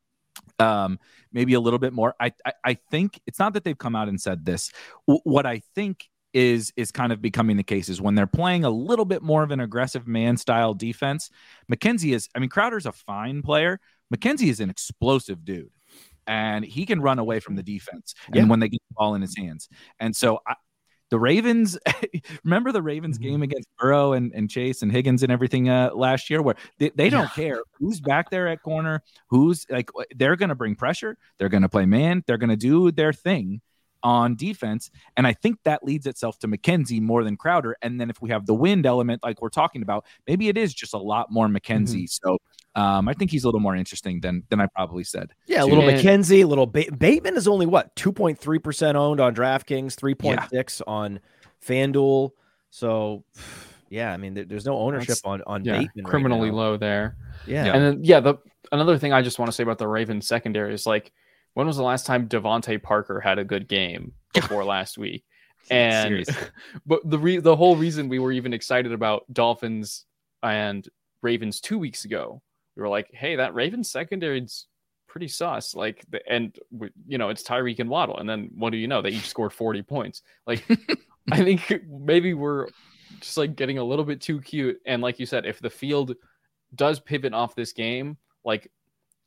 Um, 0.59 0.99
maybe 1.31 1.53
a 1.53 1.59
little 1.59 1.79
bit 1.79 1.93
more. 1.93 2.15
I, 2.19 2.33
I 2.45 2.53
I 2.65 2.73
think 2.73 3.19
it's 3.25 3.39
not 3.39 3.53
that 3.53 3.63
they've 3.63 3.77
come 3.77 3.95
out 3.95 4.09
and 4.09 4.19
said 4.19 4.45
this. 4.45 4.71
W- 5.07 5.21
what 5.23 5.45
I 5.45 5.61
think 5.75 6.09
is 6.33 6.71
is 6.75 6.91
kind 6.91 7.11
of 7.11 7.21
becoming 7.21 7.57
the 7.57 7.63
case 7.63 7.89
is 7.89 8.01
when 8.01 8.13
they're 8.15 8.27
playing 8.27 8.63
a 8.65 8.69
little 8.69 9.05
bit 9.05 9.21
more 9.23 9.41
of 9.43 9.51
an 9.51 9.59
aggressive 9.59 10.07
man 10.07 10.37
style 10.37 10.73
defense. 10.73 11.29
McKenzie 11.71 12.13
is. 12.13 12.27
I 12.35 12.39
mean, 12.39 12.49
Crowder's 12.49 12.85
a 12.85 12.91
fine 12.91 13.41
player. 13.41 13.79
McKenzie 14.13 14.49
is 14.49 14.59
an 14.59 14.69
explosive 14.69 15.45
dude 15.45 15.71
and 16.27 16.63
he 16.65 16.85
can 16.85 17.01
run 17.01 17.19
away 17.19 17.39
from 17.39 17.55
the 17.55 17.63
defense 17.63 18.13
and 18.27 18.35
Yeah. 18.35 18.43
when 18.45 18.59
they 18.59 18.69
get 18.69 18.81
the 18.89 18.93
ball 18.95 19.15
in 19.15 19.21
his 19.21 19.35
hands. 19.37 19.67
And 19.99 20.15
so 20.15 20.39
I, 20.47 20.55
the 21.09 21.19
Ravens, 21.19 21.77
remember 22.43 22.71
the 22.71 22.81
Ravens 22.81 23.17
Mhm. 23.17 23.21
game 23.21 23.41
against 23.43 23.67
Burrow 23.77 24.13
and, 24.13 24.31
and 24.33 24.49
Chase 24.49 24.81
and 24.81 24.91
Higgins 24.91 25.23
and 25.23 25.31
everything 25.31 25.69
uh, 25.69 25.89
last 25.93 26.29
year, 26.29 26.41
where 26.41 26.55
they, 26.77 26.89
they 26.95 27.09
don't 27.09 27.31
care 27.33 27.59
who's 27.79 27.99
back 27.99 28.29
there 28.29 28.47
at 28.47 28.61
corner, 28.61 29.01
who's 29.29 29.65
like, 29.69 29.89
they're 30.15 30.35
going 30.35 30.49
to 30.49 30.55
bring 30.55 30.75
pressure, 30.75 31.17
they're 31.37 31.49
going 31.49 31.63
to 31.63 31.69
play 31.69 31.85
man, 31.85 32.23
they're 32.27 32.37
going 32.37 32.49
to 32.49 32.55
do 32.55 32.91
their 32.91 33.13
thing 33.13 33.61
on 34.03 34.35
defense. 34.35 34.91
And 35.17 35.27
I 35.27 35.33
think 35.33 35.57
that 35.63 35.83
leads 35.83 36.05
itself 36.07 36.39
to 36.39 36.47
McKenzie 36.47 37.01
more 37.01 37.23
than 37.23 37.35
Crowder. 37.37 37.75
And 37.81 37.99
then 37.99 38.09
if 38.09 38.21
we 38.21 38.29
have 38.29 38.45
the 38.45 38.53
wind 38.53 38.85
element, 38.85 39.21
like 39.23 39.41
we're 39.41 39.49
talking 39.49 39.81
about, 39.81 40.05
maybe 40.27 40.47
it 40.47 40.57
is 40.57 40.73
just 40.73 40.93
a 40.93 40.97
lot 40.97 41.31
more 41.31 41.47
McKenzie. 41.47 42.09
So 42.09 42.37
um, 42.75 43.09
I 43.09 43.13
think 43.13 43.31
he's 43.31 43.43
a 43.43 43.47
little 43.47 43.59
more 43.59 43.75
interesting 43.75 44.21
than 44.21 44.43
than 44.49 44.61
I 44.61 44.67
probably 44.67 45.03
said. 45.03 45.31
Yeah, 45.47 45.63
a 45.63 45.65
little 45.65 45.87
And- 45.87 45.99
McKenzie, 45.99 46.43
a 46.43 46.45
little 46.47 46.67
ba- 46.67 46.91
Bateman 46.97 47.35
is 47.35 47.47
only 47.47 47.65
what 47.65 47.95
two 47.95 48.11
point 48.13 48.39
three 48.39 48.59
percent 48.59 48.95
owned 48.95 49.19
on 49.19 49.35
DraftKings, 49.35 49.95
three 49.95 50.15
point 50.15 50.39
six 50.49 50.81
on 50.87 51.19
FanDuel. 51.65 52.31
So, 52.69 53.23
yeah, 53.89 54.13
I 54.13 54.17
mean, 54.17 54.33
there- 54.35 54.45
there's 54.45 54.65
no 54.65 54.77
ownership 54.77 55.07
That's- 55.09 55.23
on 55.25 55.41
on 55.47 55.65
Yeah, 55.65 55.79
Bateman. 55.79 56.05
right 56.05 56.09
criminally 56.09 56.51
now. 56.51 56.55
low 56.57 56.77
there. 56.77 57.17
Yeah. 57.47 57.65
Yeah. 57.65 57.73
And 57.73 57.83
then 57.83 58.03
yeah, 58.03 58.19
the 58.19 58.35
another 58.71 58.97
thing 58.97 59.11
I 59.13 59.21
just 59.23 59.39
want 59.39 59.49
to 59.49 59.53
say 59.55 59.63
about 59.63 59.79
the 59.79 59.87
Ravens 59.87 60.27
secondary 60.27 60.73
is 60.73 60.85
like, 60.85 61.11
when 61.53 61.67
was 61.67 61.77
the 61.77 61.83
last 61.83 62.05
time 62.05 62.27
DeVante 62.27 62.81
Parker 62.81 63.19
had 63.19 63.39
a 63.39 63.43
good 63.43 63.67
game 63.67 64.13
before 64.33 64.63
last 64.63 64.97
week? 64.97 65.23
And 65.69 66.07
Seriously. 66.07 66.47
but 66.85 67.01
the 67.09 67.19
re- 67.19 67.39
the 67.39 67.55
whole 67.55 67.75
reason 67.75 68.09
we 68.09 68.19
were 68.19 68.31
even 68.31 68.53
excited 68.53 68.91
about 68.91 69.25
Dolphins 69.31 70.05
and 70.41 70.87
Ravens 71.21 71.59
two 71.59 71.77
weeks 71.77 72.05
ago, 72.05 72.41
we 72.75 72.81
were 72.81 72.89
like, 72.89 73.09
hey, 73.11 73.35
that 73.35 73.53
Ravens 73.53 73.91
secondary's 73.91 74.67
pretty 75.07 75.27
sus. 75.27 75.75
Like, 75.75 76.05
the, 76.09 76.21
and 76.31 76.57
we- 76.71 76.91
you 77.07 77.17
know, 77.17 77.29
it's 77.29 77.43
Tyreek 77.43 77.79
and 77.79 77.89
Waddle, 77.89 78.17
and 78.17 78.29
then 78.29 78.49
what 78.55 78.71
do 78.71 78.77
you 78.77 78.87
know? 78.87 79.01
They 79.01 79.09
each 79.09 79.27
scored 79.27 79.53
forty 79.53 79.81
points. 79.81 80.21
Like, 80.47 80.63
I 81.31 81.43
think 81.43 81.83
maybe 81.87 82.33
we're 82.33 82.67
just 83.19 83.37
like 83.37 83.55
getting 83.55 83.77
a 83.77 83.83
little 83.83 84.05
bit 84.05 84.21
too 84.21 84.41
cute. 84.41 84.79
And 84.85 85.01
like 85.01 85.19
you 85.19 85.25
said, 85.25 85.45
if 85.45 85.59
the 85.59 85.69
field 85.69 86.15
does 86.75 86.99
pivot 86.99 87.33
off 87.33 87.55
this 87.55 87.73
game, 87.73 88.17
like 88.45 88.71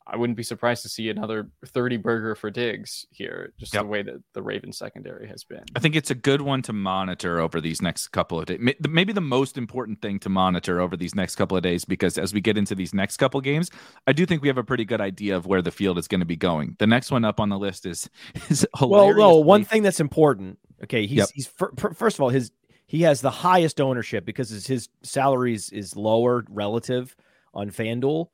I 0.06 0.16
wouldn't 0.16 0.36
be 0.36 0.42
surprised 0.42 0.82
to 0.82 0.88
see 0.88 1.08
another 1.10 1.50
30 1.64 1.96
burger 1.98 2.34
for 2.34 2.50
Diggs 2.50 3.06
here, 3.10 3.52
just 3.58 3.72
Yep. 3.72 3.82
the 3.82 3.86
way 3.86 4.02
that 4.02 4.22
the 4.34 4.42
Ravens 4.42 4.76
secondary 4.78 5.28
has 5.28 5.44
been. 5.44 5.62
I 5.76 5.78
think 5.78 5.94
it's 5.96 6.10
a 6.10 6.14
good 6.14 6.40
one 6.40 6.62
to 6.62 6.72
monitor 6.72 7.40
over 7.40 7.60
these 7.60 7.80
next 7.80 8.08
couple 8.08 8.38
of 8.40 8.46
days. 8.46 8.58
Maybe 8.88 9.12
the 9.12 9.20
most 9.20 9.56
important 9.56 10.00
thing 10.02 10.18
to 10.20 10.28
monitor 10.28 10.80
over 10.80 10.96
these 10.96 11.14
next 11.14 11.36
couple 11.36 11.56
of 11.56 11.62
days, 11.62 11.84
because 11.84 12.18
as 12.18 12.34
we 12.34 12.40
get 12.40 12.58
into 12.58 12.74
these 12.74 12.92
next 12.92 13.16
couple 13.18 13.38
of 13.38 13.44
games, 13.44 13.70
I 14.06 14.12
do 14.12 14.26
think 14.26 14.42
we 14.42 14.48
have 14.48 14.58
a 14.58 14.64
pretty 14.64 14.84
good 14.84 15.00
idea 15.00 15.36
of 15.36 15.46
where 15.46 15.62
the 15.62 15.70
field 15.70 15.98
is 15.98 16.08
going 16.08 16.20
to 16.20 16.26
be 16.26 16.36
going. 16.36 16.76
The 16.78 16.86
next 16.86 17.10
one 17.10 17.24
up 17.24 17.38
on 17.40 17.48
the 17.48 17.58
list 17.58 17.86
is 17.86 18.10
is 18.50 18.66
hilarious. 18.76 18.80
Well, 18.80 18.90
hilarious. 19.08 19.16
no, 19.18 19.36
one 19.36 19.64
thing 19.64 19.82
that's 19.82 20.00
important. 20.00 20.58
Okay, 20.84 21.06
he's 21.06 21.18
Yep. 21.18 21.28
he's 21.34 21.46
fir- 21.46 21.72
fir- 21.76 21.94
first 21.94 22.16
of 22.16 22.22
all 22.22 22.28
his 22.30 22.50
he 22.86 23.02
has 23.02 23.20
the 23.22 23.30
highest 23.30 23.80
ownership 23.80 24.26
because 24.26 24.50
his, 24.50 24.66
his 24.66 24.88
salaries 25.02 25.70
is 25.70 25.96
lower 25.96 26.44
relative 26.50 27.16
on 27.54 27.70
FanDuel. 27.70 28.26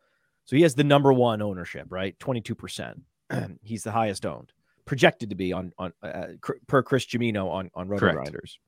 So 0.49 0.57
he 0.57 0.63
has 0.63 0.75
the 0.75 0.83
number 0.83 1.13
one 1.13 1.43
ownership, 1.43 1.89
right? 1.91 2.19
22%. 2.19 3.03
he's 3.63 3.83
the 3.83 3.93
highest 3.93 4.25
owned. 4.25 4.51
Projected 4.87 5.29
to 5.29 5.37
be 5.37 5.53
on 5.53 5.75
on 5.77 5.93
uh, 6.03 6.29
cr- 6.41 6.55
per 6.67 6.83
Chris 6.83 7.05
Gimino 7.05 7.51
on 7.51 7.71
on 7.75 7.87
Roto. 7.87 8.11
Grinders. 8.11 8.59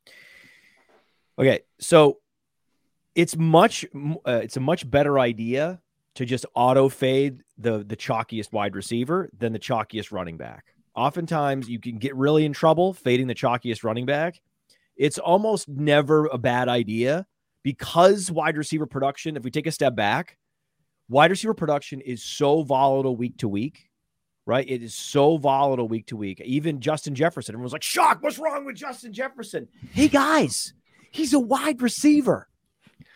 Okay, 1.38 1.60
so 1.78 2.18
it's 3.14 3.34
much 3.34 3.86
uh, 3.96 4.40
it's 4.42 4.58
a 4.58 4.60
much 4.60 4.88
better 4.90 5.18
idea 5.18 5.80
to 6.16 6.26
just 6.26 6.44
auto 6.54 6.90
fade 6.90 7.42
the 7.56 7.82
the 7.82 7.96
chalkiest 7.96 8.52
wide 8.52 8.76
receiver 8.76 9.30
than 9.38 9.54
the 9.54 9.58
chalkiest 9.58 10.12
running 10.12 10.36
back. 10.36 10.74
Oftentimes 10.94 11.70
you 11.70 11.80
can 11.80 11.96
get 11.96 12.14
really 12.14 12.44
in 12.44 12.52
trouble 12.52 12.92
fading 12.92 13.26
the 13.26 13.34
chalkiest 13.34 13.82
running 13.82 14.04
back. 14.04 14.42
It's 14.96 15.16
almost 15.16 15.70
never 15.70 16.26
a 16.26 16.36
bad 16.36 16.68
idea 16.68 17.26
because 17.62 18.30
wide 18.30 18.58
receiver 18.58 18.84
production, 18.84 19.38
if 19.38 19.44
we 19.44 19.50
take 19.50 19.66
a 19.66 19.72
step 19.72 19.96
back, 19.96 20.36
wide 21.10 21.30
receiver 21.30 21.52
production 21.52 22.00
is 22.00 22.22
so 22.22 22.62
volatile 22.62 23.16
week 23.16 23.36
to 23.38 23.48
week, 23.48 23.90
right? 24.46 24.64
It 24.66 24.82
is 24.82 24.94
so 24.94 25.36
volatile 25.36 25.88
week 25.88 26.06
to 26.06 26.16
week. 26.16 26.40
Even 26.40 26.80
Justin 26.80 27.14
Jefferson, 27.14 27.54
everyone's 27.54 27.72
like, 27.72 27.82
shock, 27.82 28.22
what's 28.22 28.38
wrong 28.38 28.64
with 28.64 28.76
Justin 28.76 29.12
Jefferson? 29.12 29.68
Hey 29.92 30.08
guys, 30.08 30.72
he's 31.10 31.34
a 31.34 31.40
wide 31.40 31.82
receiver. 31.82 32.48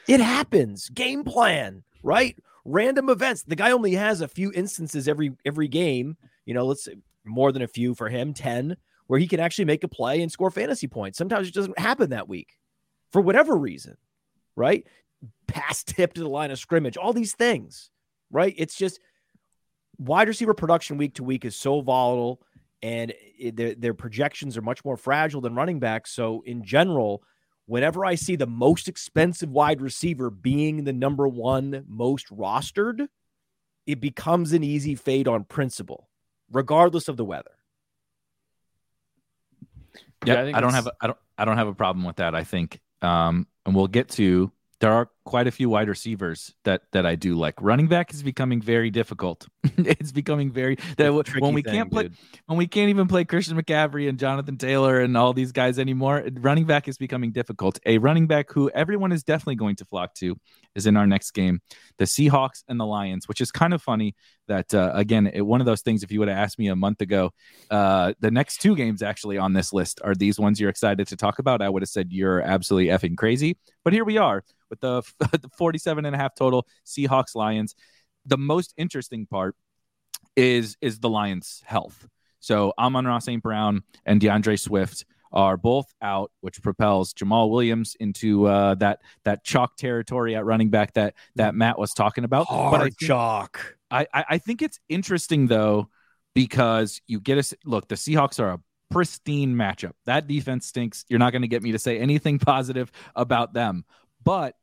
It 0.09 0.21
happens. 0.21 0.91
Game 0.91 1.25
plan, 1.25 1.85
right? 2.03 2.37
Random 2.65 3.09
events. 3.09 3.45
The 3.45 3.57
guy 3.57 3.71
only 3.71 3.95
has 3.95 4.21
a 4.21 4.29
few 4.29 4.53
instances 4.53 5.09
every 5.09 5.33
every 5.45 5.69
game. 5.69 6.17
You 6.45 6.53
know, 6.53 6.67
let's 6.67 6.85
say 6.85 6.97
more 7.25 7.53
than 7.53 7.63
a 7.63 7.69
few 7.69 7.95
for 7.95 8.09
him, 8.09 8.35
10, 8.35 8.77
where 9.07 9.21
he 9.21 9.29
can 9.29 9.41
actually 9.41 9.65
make 9.67 9.85
a 9.85 9.89
play 9.89 10.21
and 10.21 10.31
score 10.31 10.51
fantasy 10.51 10.89
points. 10.89 11.17
Sometimes 11.17 11.49
it 11.49 11.55
doesn't 11.55 11.79
happen 11.79 12.11
that 12.11 12.29
week 12.29 12.59
for 13.13 13.23
whatever 13.23 13.57
reason, 13.57 13.97
right? 14.57 14.85
Pass 15.47 15.83
tip 15.85 16.15
to 16.15 16.21
the 16.21 16.29
line 16.29 16.51
of 16.51 16.59
scrimmage, 16.59 16.97
all 16.97 17.13
these 17.13 17.35
things, 17.35 17.91
right? 18.31 18.55
It's 18.57 18.77
just 18.77 19.01
wide 19.99 20.29
receiver 20.29 20.55
production 20.55 20.97
week 20.97 21.15
to 21.15 21.25
week 21.25 21.45
is 21.45 21.57
so 21.57 21.81
volatile 21.81 22.41
and 22.83 23.15
it, 23.39 23.57
their, 23.57 23.75
their 23.75 23.95
projections 23.95 24.57
are 24.59 24.63
much 24.63 24.85
more 24.85 24.97
fragile 24.97 25.41
than 25.41 25.55
running 25.55 25.81
backs. 25.81 26.11
So, 26.13 26.43
in 26.45 26.65
general, 26.65 27.23
whenever 27.65 28.05
I 28.05 28.15
see 28.15 28.37
the 28.37 28.47
most 28.47 28.89
expensive 28.89 29.49
wide 29.49 29.81
receiver 29.81 30.29
being 30.29 30.85
the 30.85 30.93
number 30.93 31.27
one 31.27 31.85
most 31.89 32.29
rostered, 32.29 33.07
it 33.87 34.01
becomes 34.01 34.53
an 34.53 34.63
easy 34.63 34.95
fade 34.95 35.29
on 35.29 35.45
principle, 35.45 36.11
regardless 36.53 37.09
of 37.09 37.17
the 37.17 37.25
weather. 37.25 37.53
Yeah, 40.27 40.43
I, 40.43 40.59
I 40.59 40.61
don't 40.61 40.75
have 40.75 40.87
a, 40.87 40.93
I 41.01 41.07
don't 41.07 41.19
I 41.39 41.45
don't 41.47 41.57
have 41.57 41.69
a 41.69 41.75
problem 41.75 42.05
with 42.05 42.17
that. 42.17 42.35
I 42.35 42.45
think, 42.45 42.81
um, 43.01 43.47
and 43.65 43.75
we'll 43.75 43.87
get 43.87 44.11
to 44.11 44.53
there 44.81 44.93
are 44.93 45.09
quite 45.25 45.47
a 45.47 45.51
few 45.51 45.71
wide 45.71 45.89
receivers 45.89 46.55
that 46.65 46.83
that 46.93 47.07
I 47.07 47.15
do 47.15 47.35
like. 47.35 47.55
Running 47.61 47.87
back 47.87 48.13
is 48.13 48.23
becoming 48.23 48.61
very 48.61 48.91
difficult. 48.91 49.47
it's 49.63 50.13
becoming 50.13 50.53
very 50.53 50.77
that 50.99 51.13
when 51.39 51.55
we 51.55 51.63
thing, 51.63 51.73
can't 51.73 51.91
play 51.91 52.05
dude. 52.05 52.17
when 52.47 52.59
we 52.59 52.67
can't 52.67 52.91
even 52.91 53.09
play 53.09 53.25
Christian 53.25 53.61
McCaffrey 53.61 54.09
and 54.09 54.19
Jonathan 54.19 54.59
Taylor 54.59 55.01
and 55.01 55.17
all 55.17 55.33
these 55.33 55.53
guys 55.53 55.79
anymore. 55.79 56.25
Running 56.35 56.67
back 56.67 56.89
is 56.89 56.99
becoming 56.99 57.33
difficult. 57.33 57.79
A 57.87 57.99
running 57.99 58.27
back 58.27 58.53
who 58.53 58.71
everyone 58.71 59.13
is 59.13 59.25
definitely 59.25 59.57
going 59.57 59.77
to 59.77 59.85
flock 59.87 60.15
to 60.15 60.37
is 60.75 60.87
in 60.87 60.97
our 60.97 61.07
next 61.07 61.31
game, 61.31 61.61
the 61.99 62.05
Seahawks 62.05 62.63
and 62.69 62.79
the 62.79 62.87
Lions, 62.87 63.27
which 63.27 63.41
is 63.41 63.51
kind 63.51 63.73
of 63.73 63.83
funny 63.83 64.15
that 64.47 64.75
uh, 64.75 64.93
again 64.95 65.27
it, 65.27 65.41
one 65.41 65.61
of 65.61 65.67
those 65.67 65.81
things. 65.81 66.03
If 66.03 66.13
you 66.13 66.19
would 66.19 66.29
have 66.29 66.39
asked 66.39 66.59
me 66.59 66.69
a 66.69 66.77
month 66.77 67.01
ago, 67.01 67.31
uh, 67.71 68.13
the 68.21 68.31
next 68.31 68.61
two 68.61 68.77
games 68.77 69.03
actually 69.03 69.39
on 69.39 69.55
this 69.55 69.73
list 69.73 70.01
are 70.05 70.15
these 70.15 70.39
ones 70.39 70.61
you're 70.61 70.71
excited 70.71 71.09
to 71.09 71.17
talk 71.17 71.39
about. 71.39 71.63
I 71.63 71.69
would 71.71 71.83
have 71.83 71.89
said 71.89 72.09
you're 72.11 72.43
absolutely 72.43 72.91
effing 72.91 73.17
crazy, 73.17 73.57
but 73.85 73.93
here 73.93 74.05
we 74.05 74.19
are 74.19 74.45
with 74.75 74.81
the, 74.81 75.03
the 75.14 75.14
47 75.59 76.05
and 76.05 76.15
a 76.15 76.19
half 76.19 76.35
total 76.35 76.67
Seahawks 76.87 77.35
Lions. 77.35 77.75
The 78.27 78.39
most 78.39 78.75
interesting 78.77 79.27
part 79.27 79.57
is 80.37 80.77
is 80.81 80.99
the 81.01 81.09
Lions' 81.09 81.63
health. 81.65 82.09
So 82.41 82.73
Amon-Ra 82.79 83.19
St. 83.21 83.43
Brown 83.43 83.83
and 84.05 84.21
DeAndre 84.21 84.59
Swift 84.59 85.05
are 85.33 85.57
both 85.57 85.93
out, 86.01 86.31
which 86.43 86.63
propels 86.63 87.13
Jamaal 87.13 87.51
Williams 87.51 87.97
into 87.99 88.47
uh, 88.47 88.77
that 88.77 89.01
that 89.25 89.45
chalk 89.45 89.77
territory 89.77 90.37
at 90.37 90.45
running 90.45 90.71
back 90.71 90.95
that 90.95 91.15
that 91.37 91.55
Matt 91.55 91.79
was 91.79 91.93
talking 91.93 92.25
about. 92.25 92.47
Hard 92.47 92.71
but 92.71 92.81
I 92.81 92.85
think, 92.85 92.99
chalk. 93.01 93.77
I, 93.91 94.07
I 94.13 94.39
think 94.39 94.63
it's 94.63 94.81
interesting 94.89 95.47
though 95.47 95.89
because 96.35 97.01
you 97.07 97.21
get 97.21 97.39
a 97.39 97.57
look. 97.65 97.89
The 97.89 97.95
Seahawks 97.95 98.41
are 98.41 98.51
a 98.51 98.61
pristine 98.91 99.55
matchup. 99.55 99.93
That 100.07 100.27
defense 100.27 100.67
stinks. 100.67 101.05
You're 101.09 101.19
not 101.19 101.33
going 101.33 101.43
to 101.43 101.49
get 101.49 101.63
me 101.63 101.73
to 101.73 101.79
say 101.79 101.99
anything 101.99 102.39
positive 102.41 102.91
about 103.15 103.53
them. 103.53 103.85
But 104.23 104.55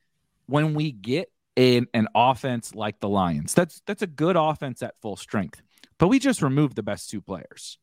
when 0.51 0.73
we 0.73 0.91
get 0.91 1.31
in 1.55 1.87
an 1.93 2.07
offense 2.13 2.75
like 2.75 2.99
the 2.99 3.09
Lions, 3.09 3.53
that's 3.53 3.81
that's 3.87 4.01
a 4.01 4.07
good 4.07 4.35
offense 4.35 4.83
at 4.83 4.95
full 5.01 5.15
strength. 5.15 5.61
But 5.97 6.09
we 6.09 6.19
just 6.19 6.41
removed 6.41 6.75
the 6.75 6.83
best 6.83 7.09
two 7.09 7.21
players. 7.21 7.77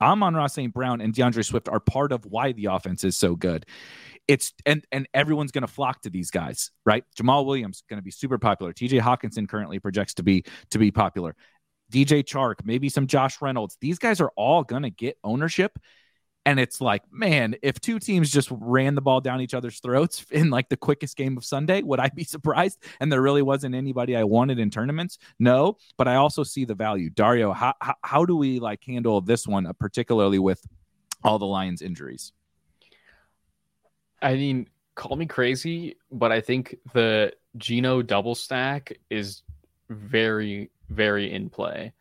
Amon-Ra 0.00 0.48
St. 0.48 0.72
Brown 0.72 1.00
and 1.00 1.14
DeAndre 1.14 1.44
Swift 1.44 1.68
are 1.68 1.78
part 1.78 2.10
of 2.12 2.24
why 2.24 2.52
the 2.52 2.66
offense 2.66 3.04
is 3.04 3.16
so 3.16 3.36
good. 3.36 3.66
It's 4.26 4.52
and 4.64 4.84
and 4.90 5.06
everyone's 5.12 5.52
going 5.52 5.62
to 5.62 5.72
flock 5.72 6.00
to 6.02 6.10
these 6.10 6.30
guys, 6.30 6.70
right? 6.86 7.04
Jamaal 7.16 7.44
Williams 7.44 7.76
is 7.76 7.84
going 7.88 7.98
to 7.98 8.04
be 8.04 8.10
super 8.10 8.38
popular. 8.38 8.72
TJ 8.72 9.00
Hockenson 9.00 9.46
currently 9.46 9.78
projects 9.78 10.14
to 10.14 10.22
be 10.22 10.44
to 10.70 10.78
be 10.78 10.90
popular. 10.90 11.36
DJ 11.92 12.24
Chark, 12.24 12.64
maybe 12.64 12.88
some 12.88 13.06
Josh 13.06 13.42
Reynolds. 13.42 13.76
These 13.82 13.98
guys 13.98 14.22
are 14.22 14.32
all 14.34 14.64
going 14.64 14.82
to 14.82 14.90
get 14.90 15.18
ownership 15.22 15.78
and 16.46 16.60
it's 16.60 16.80
like, 16.80 17.02
man, 17.10 17.56
if 17.62 17.80
two 17.80 17.98
teams 17.98 18.30
just 18.30 18.48
ran 18.50 18.94
the 18.94 19.00
ball 19.00 19.20
down 19.20 19.40
each 19.40 19.54
other's 19.54 19.80
throats 19.80 20.24
in 20.30 20.50
like 20.50 20.68
the 20.68 20.76
quickest 20.76 21.16
game 21.16 21.36
of 21.36 21.44
Sunday, 21.44 21.82
would 21.82 22.00
I 22.00 22.08
be 22.08 22.24
surprised? 22.24 22.82
And 23.00 23.10
there 23.10 23.22
really 23.22 23.42
wasn't 23.42 23.74
anybody 23.74 24.16
I 24.16 24.24
wanted 24.24 24.58
in 24.58 24.70
tournaments. 24.70 25.18
No, 25.38 25.76
but 25.96 26.08
I 26.08 26.16
also 26.16 26.42
see 26.42 26.64
the 26.64 26.74
value. 26.74 27.10
Dario, 27.10 27.52
how 27.52 27.74
how, 27.80 27.94
how 28.02 28.24
do 28.24 28.36
we 28.36 28.60
like 28.60 28.84
handle 28.84 29.20
this 29.20 29.46
one, 29.46 29.66
uh, 29.66 29.72
particularly 29.72 30.38
with 30.38 30.66
all 31.22 31.38
the 31.38 31.46
Lions 31.46 31.82
injuries? 31.82 32.32
I 34.20 34.34
mean, 34.34 34.68
call 34.94 35.16
me 35.16 35.26
crazy, 35.26 35.96
but 36.10 36.32
I 36.32 36.40
think 36.40 36.76
the 36.92 37.32
Geno 37.56 38.02
double 38.02 38.34
stack 38.34 38.92
is 39.10 39.42
very, 39.90 40.70
very 40.88 41.32
in 41.32 41.50
play. 41.50 41.92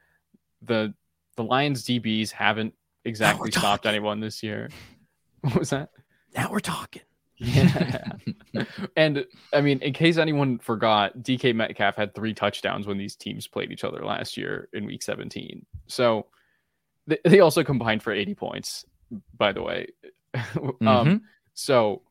The 0.62 0.94
the 1.36 1.44
Lions 1.44 1.84
DBs 1.84 2.32
haven't 2.32 2.74
exactly 3.06 3.52
stopped 3.52 3.86
anyone 3.86 4.20
this 4.20 4.44
year. 4.44 4.70
What 5.42 5.60
was 5.60 5.72
that? 5.72 5.90
Now 6.34 6.50
we're 6.50 6.62
talking. 6.62 7.02
Yeah. 7.36 8.14
and 8.96 9.26
I 9.52 9.60
mean, 9.60 9.80
in 9.82 9.92
case 9.92 10.16
anyone 10.16 10.58
forgot, 10.60 11.18
DK 11.18 11.54
Metcalf 11.54 11.98
had 11.98 12.16
three 12.16 12.34
touchdowns 12.34 12.88
when 12.88 12.98
these 12.98 13.18
teams 13.18 13.46
played 13.46 13.70
each 13.70 13.84
other 13.84 14.06
last 14.06 14.38
year 14.38 14.70
in 14.72 14.86
week 14.86 15.04
17. 15.04 15.66
So 15.88 16.28
they, 17.08 17.18
they 17.26 17.40
also 17.42 17.62
combined 17.62 18.04
for 18.04 18.14
80 18.14 18.36
points, 18.36 18.86
by 19.38 19.52
the 19.52 19.62
way. 19.62 19.88
Um, 20.36 20.42
mm-hmm. 20.56 20.88
um, 20.88 21.22
so 21.54 22.02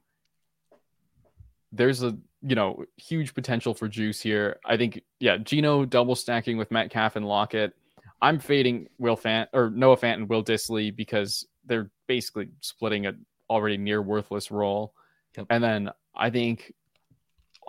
there's 1.73 2.05
a 2.05 2.17
you 2.43 2.55
know 2.55 2.85
huge 2.97 3.35
potential 3.35 3.75
for 3.75 3.89
juice 3.89 4.21
here. 4.21 4.61
I 4.65 4.77
think 4.77 5.03
yeah, 5.19 5.39
Geno 5.39 5.85
double 5.85 6.15
stacking 6.15 6.57
with 6.57 6.71
Metcalf 6.71 7.17
and 7.17 7.27
Lockett 7.27 7.75
I'm 8.23 8.39
fading 8.39 8.89
Will 8.99 9.17
Fant 9.17 9.49
or 9.53 9.69
Noah 9.69 9.97
Fant 9.97 10.15
and 10.15 10.29
Will 10.29 10.45
Dissly 10.45 10.95
because 10.95 11.45
they're 11.67 11.91
basically 12.07 12.49
splitting 12.61 13.07
a 13.07 13.15
already 13.51 13.77
near 13.77 14.01
worthless 14.01 14.51
role. 14.51 14.95
Yep. 15.37 15.47
And 15.51 15.63
then 15.63 15.91
I 16.15 16.31
think 16.31 16.73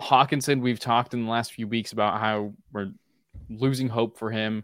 Hockenson, 0.00 0.60
we've 0.60 0.78
talked 0.78 1.12
in 1.12 1.24
the 1.24 1.30
last 1.30 1.52
few 1.52 1.66
weeks 1.66 1.92
about 1.92 2.20
how 2.20 2.54
we're 2.72 2.92
losing 3.50 3.88
hope 3.88 4.16
for 4.16 4.30
him. 4.30 4.62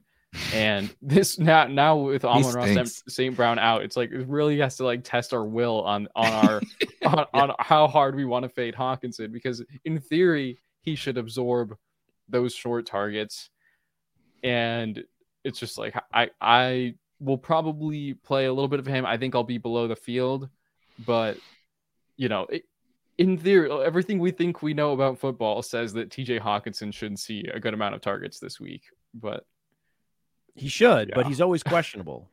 And 0.55 0.95
this 1.03 1.41
now 1.41 1.67
now 1.67 1.97
with 1.97 2.25
Amon 2.25 2.87
St. 2.87 3.35
Brown 3.35 3.59
out, 3.59 3.83
it's 3.83 3.97
like 3.97 4.13
it 4.13 4.29
really 4.29 4.61
has 4.61 4.77
to 4.77 4.85
like 4.85 5.03
test 5.03 5.35
our 5.35 5.45
will 5.45 5.83
on 5.83 6.07
on 6.15 6.33
our 6.33 6.57
on, 7.05 7.27
yeah. 7.35 7.41
on 7.41 7.53
how 7.59 7.89
hard 7.89 8.15
we 8.15 8.25
want 8.25 8.45
to 8.45 8.49
fade 8.49 8.75
Hockenson 8.75 9.33
because 9.33 9.65
in 9.85 9.99
theory 9.99 10.61
he 10.83 10.95
should 10.95 11.19
absorb 11.19 11.77
those 12.29 12.55
short 12.55 12.87
targets. 12.87 13.51
And 14.43 15.05
it's 15.45 15.59
just 15.59 15.79
like 15.79 15.95
I 16.13 16.31
I 16.41 16.95
will 17.21 17.39
probably 17.39 18.15
play 18.15 18.47
a 18.47 18.53
little 18.53 18.69
bit 18.69 18.81
of 18.81 18.87
him. 18.87 19.05
I 19.07 19.17
think 19.17 19.35
I'll 19.35 19.45
be 19.45 19.59
below 19.59 19.87
the 19.87 19.97
field, 19.97 20.49
but 21.05 21.37
you 22.17 22.29
know, 22.29 22.47
it, 22.51 22.65
in 23.19 23.37
theory, 23.37 23.71
everything 23.71 24.19
we 24.19 24.31
think 24.31 24.63
we 24.63 24.75
know 24.75 24.93
about 24.93 25.19
football 25.19 25.63
says 25.63 25.93
that 25.93 26.11
TJ 26.11 26.41
Hockenson 26.41 26.93
should 26.93 27.19
see 27.19 27.45
a 27.53 27.61
good 27.61 27.75
amount 27.75 27.95
of 27.95 28.01
targets 28.01 28.39
this 28.39 28.59
week, 28.59 28.85
but 29.15 29.45
he 30.55 30.69
should, 30.69 31.11
yeah. 31.11 31.15
but 31.15 31.27
he's 31.27 31.41
always 31.41 31.63
questionable. 31.63 32.29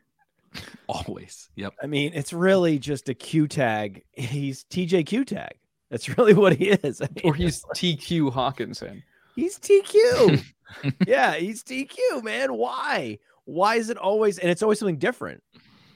always. 0.88 1.50
Yep. 1.56 1.74
I 1.82 1.88
mean, 1.88 2.12
it's 2.14 2.34
really 2.34 2.80
just 2.80 3.10
a 3.10 3.14
Q 3.14 3.48
tag. 3.48 4.04
He's 4.14 4.64
TJ 4.66 5.06
Q 5.06 5.26
tag. 5.26 5.56
That's 5.90 6.18
really 6.18 6.34
what 6.34 6.56
he 6.56 6.70
is. 6.70 7.02
I 7.02 7.08
mean, 7.16 7.22
or 7.26 7.34
he's 7.34 7.64
TQ 7.76 8.32
Hockenson. 8.34 9.04
He's 9.38 9.60
TQ. 9.60 10.44
yeah, 11.08 11.36
he's 11.36 11.64
TQ, 11.64 12.24
man. 12.24 12.56
Why? 12.56 13.20
Why 13.46 13.76
is 13.76 13.92
it 13.92 13.98
always 13.98 14.40
and 14.40 14.50
it's 14.50 14.64
always 14.64 14.80
something 14.80 14.98
different? 14.98 15.44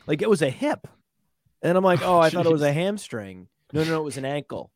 Like 0.06 0.22
it 0.22 0.30
was 0.30 0.44
a 0.44 0.50
hip. 0.50 0.88
And 1.64 1.76
I'm 1.76 1.84
like, 1.84 2.02
oh, 2.04 2.18
oh, 2.18 2.20
I 2.20 2.30
thought 2.30 2.46
it 2.46 2.52
was 2.52 2.62
a 2.62 2.72
hamstring. 2.72 3.48
No, 3.74 3.84
no, 3.84 3.90
no, 3.90 4.02
it 4.02 4.06
was 4.06 4.18
an 4.18 4.26
ankle. 4.26 4.72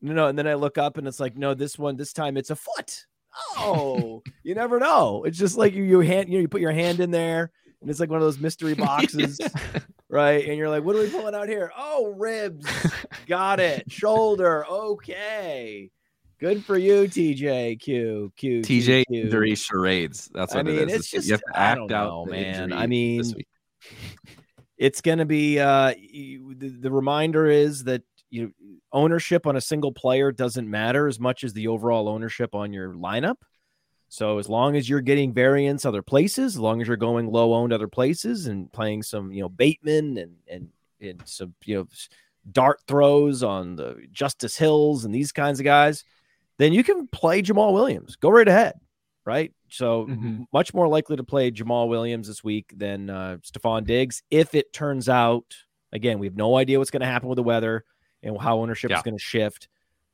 No, 0.00 0.12
no. 0.12 0.28
And 0.28 0.38
then 0.38 0.46
I 0.46 0.54
look 0.54 0.78
up 0.78 0.98
and 0.98 1.08
it's 1.08 1.18
like, 1.18 1.36
no, 1.36 1.52
this 1.52 1.78
one, 1.78 1.96
this 1.96 2.12
time 2.12 2.36
it's 2.36 2.50
a 2.50 2.56
foot. 2.56 3.06
Oh, 3.56 4.22
you 4.44 4.54
never 4.54 4.78
know. 4.78 5.24
It's 5.24 5.38
just 5.38 5.56
like 5.56 5.74
you, 5.74 5.82
you 5.82 5.98
hand, 5.98 6.28
you 6.28 6.38
know, 6.38 6.42
you 6.42 6.48
put 6.48 6.60
your 6.60 6.72
hand 6.72 7.00
in 7.00 7.10
there 7.10 7.50
and 7.80 7.90
it's 7.90 7.98
like 7.98 8.08
one 8.08 8.18
of 8.18 8.24
those 8.24 8.38
mystery 8.38 8.74
boxes, 8.74 9.40
right? 10.08 10.46
And 10.46 10.56
you're 10.56 10.70
like, 10.70 10.84
what 10.84 10.94
are 10.94 11.00
we 11.00 11.10
pulling 11.10 11.34
out 11.34 11.48
here? 11.48 11.72
Oh, 11.76 12.14
ribs. 12.16 12.68
Got 13.26 13.58
it. 13.58 13.90
Shoulder. 13.90 14.64
Okay. 14.64 15.90
Good 16.38 16.64
for 16.64 16.76
you, 16.76 17.04
TJ. 17.04 17.80
Q 17.80 18.32
Q 18.36 18.60
TJ 18.60 19.04
Q. 19.06 19.22
injury 19.22 19.54
charades. 19.54 20.28
That's 20.34 20.54
what 20.54 20.60
I 20.60 20.62
mean. 20.64 20.78
It 20.80 20.90
is. 20.90 20.94
It's 20.96 21.10
just 21.10 21.26
you 21.26 21.32
have 21.32 21.40
to 21.40 21.58
act 21.58 21.92
out, 21.92 22.26
man. 22.26 22.72
I 22.72 22.86
mean, 22.86 23.22
it's 24.76 25.00
going 25.00 25.18
to 25.18 25.24
be. 25.24 25.58
Uh, 25.58 25.94
you, 25.98 26.54
the, 26.54 26.68
the 26.68 26.90
reminder 26.90 27.46
is 27.46 27.84
that 27.84 28.02
you 28.28 28.52
ownership 28.92 29.46
on 29.46 29.56
a 29.56 29.60
single 29.60 29.92
player 29.92 30.30
doesn't 30.30 30.68
matter 30.68 31.06
as 31.06 31.18
much 31.18 31.42
as 31.42 31.54
the 31.54 31.68
overall 31.68 32.08
ownership 32.08 32.54
on 32.54 32.72
your 32.72 32.92
lineup. 32.92 33.36
So 34.08 34.38
as 34.38 34.48
long 34.48 34.76
as 34.76 34.88
you're 34.88 35.00
getting 35.00 35.32
variance 35.32 35.84
other 35.84 36.02
places, 36.02 36.54
as 36.54 36.60
long 36.60 36.80
as 36.80 36.88
you're 36.88 36.96
going 36.96 37.30
low 37.30 37.54
owned 37.54 37.72
other 37.72 37.88
places 37.88 38.46
and 38.46 38.70
playing 38.72 39.02
some, 39.02 39.32
you 39.32 39.42
know, 39.42 39.48
Bateman 39.48 40.18
and 40.18 40.36
and 40.48 40.68
and 41.00 41.22
some, 41.24 41.54
you 41.64 41.76
know, 41.76 41.86
dart 42.50 42.80
throws 42.86 43.42
on 43.42 43.76
the 43.76 44.06
Justice 44.12 44.56
Hills 44.56 45.04
and 45.04 45.14
these 45.14 45.32
kinds 45.32 45.60
of 45.60 45.64
guys, 45.64 46.04
then 46.58 46.72
you 46.72 46.84
can 46.84 47.06
play 47.08 47.42
Jamaal 47.42 47.72
Williams. 47.72 48.16
Go 48.16 48.30
right 48.30 48.48
ahead. 48.48 48.74
Right. 49.24 49.52
So 49.68 50.06
mm-hmm. 50.06 50.44
much 50.52 50.72
more 50.72 50.86
likely 50.86 51.16
to 51.16 51.24
play 51.24 51.50
Jamaal 51.50 51.88
Williams 51.88 52.28
this 52.28 52.44
week 52.44 52.72
than 52.76 53.10
uh, 53.10 53.38
Stefon 53.42 53.84
Diggs. 53.84 54.22
If 54.30 54.54
it 54.54 54.72
turns 54.72 55.08
out, 55.08 55.44
again, 55.92 56.20
we 56.20 56.26
have 56.26 56.36
no 56.36 56.56
idea 56.56 56.78
what's 56.78 56.92
going 56.92 57.00
to 57.00 57.06
happen 57.06 57.28
with 57.28 57.36
the 57.36 57.42
weather 57.42 57.84
and 58.22 58.40
how 58.40 58.60
ownership 58.60 58.90
yeah. 58.90 58.98
is 58.98 59.02
going 59.02 59.16
to 59.16 59.22
shift. 59.22 59.68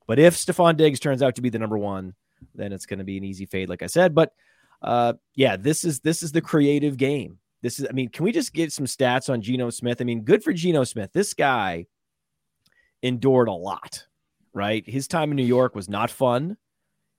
But 0.07 0.18
if 0.18 0.35
Stefon 0.35 0.76
Diggs 0.76 0.98
turns 0.98 1.22
out 1.22 1.35
to 1.35 1.42
be 1.42 1.50
the 1.50 1.59
number 1.59 1.76
one, 1.76 2.14
then 2.55 2.72
it's 2.72 2.87
going 2.87 2.98
to 2.98 3.05
be 3.05 3.18
an 3.18 3.24
easy 3.24 3.46
fade, 3.46 3.68
like 3.68 3.83
I 3.83 3.87
said. 3.87 4.14
But 4.14 4.33
uh, 4.81 5.14
yeah, 5.35 5.57
this 5.57 5.85
is 5.85 6.00
this 6.00 6.22
is 6.22 6.33
the 6.33 6.40
creative 6.40 6.96
game. 6.96 7.38
This 7.62 7.78
is, 7.78 7.87
I 7.88 7.92
mean, 7.92 8.09
can 8.09 8.24
we 8.24 8.33
just 8.33 8.52
get 8.52 8.72
some 8.72 8.87
stats 8.87 9.31
on 9.31 9.40
Geno 9.40 9.70
Smith? 9.70 10.00
I 10.00 10.05
mean, 10.05 10.22
good 10.22 10.42
for 10.42 10.52
Geno 10.52 10.85
Smith. 10.85 11.11
This 11.12 11.35
guy 11.35 11.87
endured 13.02 13.48
a 13.48 13.52
lot, 13.52 14.07
right? 14.52 14.88
His 14.88 15.06
time 15.08 15.30
in 15.30 15.36
New 15.36 15.44
York 15.44 15.74
was 15.74 15.88
not 15.88 16.10
fun. 16.10 16.56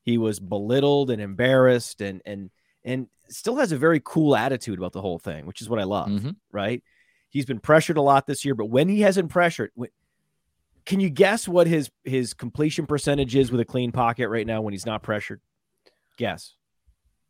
He 0.04 0.18
was 0.18 0.40
belittled 0.40 1.10
and 1.10 1.22
embarrassed 1.22 2.02
and 2.02 2.22
and 2.26 2.50
and 2.84 3.08
still 3.30 3.56
has 3.56 3.72
a 3.72 3.78
very 3.78 4.02
cool 4.04 4.36
attitude 4.36 4.78
about 4.78 4.92
the 4.94 5.02
whole 5.02 5.18
thing, 5.20 5.46
which 5.46 5.62
is 5.62 5.70
what 5.70 5.80
I 5.80 5.84
love, 5.84 6.10
Mm-hmm. 6.10 6.32
right? 6.52 6.84
He's 7.30 7.46
been 7.46 7.60
pressured 7.60 7.98
a 7.98 8.02
lot 8.02 8.28
this 8.28 8.44
year, 8.46 8.54
but 8.54 8.66
when 8.66 8.88
he 8.90 9.02
hasn't 9.02 9.30
pressured, 9.30 9.72
when, 9.74 9.90
can 10.86 11.00
you 11.00 11.10
guess 11.10 11.48
what 11.48 11.66
his 11.66 11.90
his 12.04 12.34
completion 12.34 12.86
percentage 12.86 13.36
is 13.36 13.52
with 13.52 13.62
a 13.62 13.66
clean 13.66 13.92
pocket 13.92 14.28
right 14.30 14.46
now 14.46 14.62
when 14.62 14.74
he's 14.74 14.86
not 14.86 15.02
pressured? 15.02 15.40
Guess. 16.18 16.56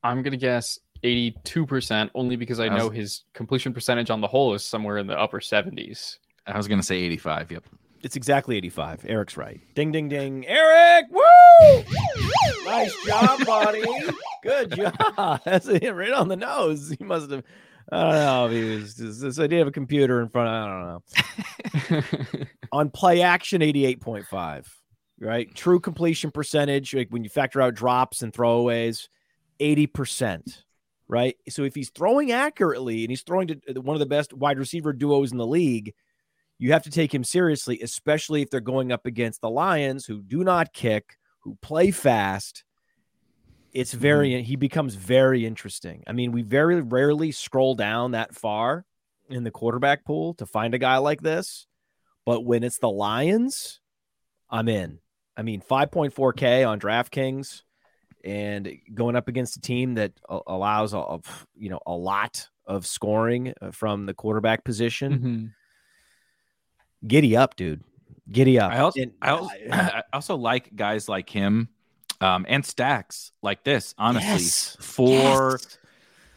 I'm 0.04 0.24
gonna 0.24 0.36
guess 0.38 0.80
82% 1.04 2.10
only 2.16 2.36
because 2.36 2.60
I 2.60 2.66
I 2.66 2.74
was- 2.74 2.84
know 2.84 2.90
his 2.90 3.24
completion 3.34 3.74
percentage 3.74 4.10
on 4.10 4.20
the 4.22 4.28
whole 4.28 4.54
is 4.56 4.64
somewhere 4.64 4.98
in 4.98 5.08
the 5.08 5.18
upper 5.18 5.40
70s. 5.40 6.18
I 6.48 6.58
was 6.58 6.68
gonna 6.68 6.84
say 6.84 6.98
85. 6.98 7.52
Yep. 7.52 7.64
It's 8.04 8.18
exactly 8.18 8.58
85. 8.58 9.06
Erik's 9.08 9.38
right. 9.38 9.62
Ding 9.76 9.92
ding 9.94 10.10
ding. 10.10 10.46
Erik, 10.46 11.06
woo! 11.10 11.84
Nice 12.66 12.94
job, 13.06 13.46
buddy. 13.46 13.84
Good 14.44 14.72
job. 14.76 15.42
That's 15.46 15.68
it, 15.68 15.90
right 15.90 16.12
on 16.12 16.28
the 16.28 16.36
nose. 16.36 16.94
He 16.98 17.04
must 17.04 17.32
have 17.32 17.44
I 17.92 18.02
don't 18.02 18.12
know 18.14 18.48
he 18.48 18.76
was 18.76 18.96
just 18.96 19.22
this 19.22 19.40
idea 19.40 19.62
of 19.62 19.68
a 19.68 19.72
computer 19.72 20.22
in 20.22 20.30
front. 20.30 20.50
Of, 20.50 21.04
I 21.82 22.02
don't 22.02 22.02
know. 22.32 22.46
on 22.72 22.90
play 22.90 23.22
action 23.22 23.62
88.5 23.62 24.66
right 25.20 25.54
true 25.54 25.80
completion 25.80 26.32
percentage 26.32 26.94
like 26.96 27.10
when 27.10 27.24
you 27.24 27.30
factor 27.30 27.62
out 27.62 27.76
drops 27.76 28.24
and 28.24 28.34
throwaways 28.34 29.10
80% 29.60 30.64
right 31.08 31.36
so 31.50 31.64
if 31.64 31.76
he's 31.76 31.90
throwing 31.90 32.32
accurately 32.32 33.04
and 33.04 33.12
he's 33.12 33.22
throwing 33.22 33.48
to 33.48 33.60
uh, 33.70 33.82
one 33.82 33.96
of 33.96 34.00
the 34.00 34.06
best 34.06 34.34
wide 34.34 34.58
receiver 34.58 34.92
duos 34.92 35.32
in 35.32 35.38
the 35.38 35.46
league 35.46 35.94
you 36.64 36.72
have 36.72 36.84
to 36.84 36.90
take 36.90 37.14
him 37.14 37.24
seriously 37.24 37.80
especially 37.82 38.42
if 38.42 38.50
they're 38.50 38.60
going 38.60 38.92
up 38.92 39.06
against 39.06 39.42
the 39.42 39.50
lions 39.50 40.06
who 40.06 40.22
do 40.22 40.44
not 40.44 40.74
kick 40.74 41.18
who 41.40 41.58
play 41.62 41.92
fast 41.92 42.64
it's 43.74 43.94
very 43.94 44.44
he 44.44 44.56
becomes 44.56 44.96
very 44.96 45.46
interesting 45.46 46.04
i 46.08 46.12
mean 46.12 46.32
we 46.32 46.42
very 46.42 46.82
rarely 46.82 47.32
scroll 47.32 47.76
down 47.76 48.12
that 48.12 48.34
far 48.36 48.86
in 49.30 49.44
the 49.44 49.52
quarterback 49.52 50.06
pool 50.06 50.34
to 50.36 50.46
find 50.46 50.74
a 50.74 50.80
guy 50.80 50.98
like 50.98 51.22
this 51.22 51.68
but 52.26 52.46
when 52.46 52.64
it's 52.64 52.78
the 52.78 52.90
Lions, 52.90 53.80
I'm 54.50 54.70
in. 54.70 55.00
I 55.36 55.42
mean, 55.42 55.62
5.4K 55.62 56.68
on 56.68 56.80
DraftKings 56.80 57.64
and 58.24 58.72
going 58.94 59.16
up 59.16 59.28
against 59.28 59.58
a 59.58 59.62
team 59.62 59.96
that 59.96 60.14
allows 60.48 60.94
a, 60.94 61.20
you 61.56 61.70
know, 61.70 61.80
a 61.86 61.94
lot 61.94 62.48
of 62.66 62.86
scoring 62.86 63.54
uh, 63.62 63.72
from 63.72 64.06
the 64.06 64.14
quarterback 64.14 64.64
position. 64.64 65.20
Mhm. 65.20 65.54
Giddy 67.06 67.36
up, 67.36 67.56
dude. 67.56 67.84
Giddy 68.32 68.60
up. 68.60 68.72
I 68.72 68.80
also, 68.80 69.02
And- 69.02 69.12
I 69.22 69.30
also, 69.32 69.56
I 69.72 70.04
also 70.14 70.36
like 70.38 70.76
guys 70.76 71.10
like 71.10 71.30
him 71.30 71.70
um, 72.22 72.46
and 72.48 72.66
stacks 72.66 73.32
like 73.42 73.64
this, 73.64 73.94
honestly, 73.98 74.30
Yes. 74.30 74.78
for 74.80 75.60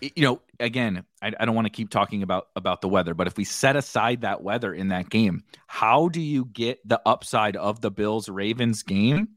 Yes. 0.00 0.12
you 0.16 0.22
know, 0.24 0.40
again, 0.58 1.04
I, 1.22 1.32
I 1.38 1.44
don't 1.44 1.54
want 1.54 1.66
to 1.66 1.70
keep 1.72 1.90
talking 1.90 2.22
about 2.24 2.48
about 2.56 2.80
the 2.80 2.88
weather, 2.88 3.14
but 3.14 3.26
if 3.28 3.36
we 3.36 3.44
set 3.44 3.76
aside 3.76 4.22
that 4.22 4.42
weather 4.42 4.74
in 4.74 4.88
that 4.88 5.08
game, 5.10 5.44
how 5.68 6.08
do 6.08 6.20
you 6.20 6.44
get 6.46 6.80
the 6.88 7.00
upside 7.06 7.56
of 7.56 7.80
the 7.80 7.90
Bills 7.90 8.28
Ravens 8.28 8.82
game 8.82 9.28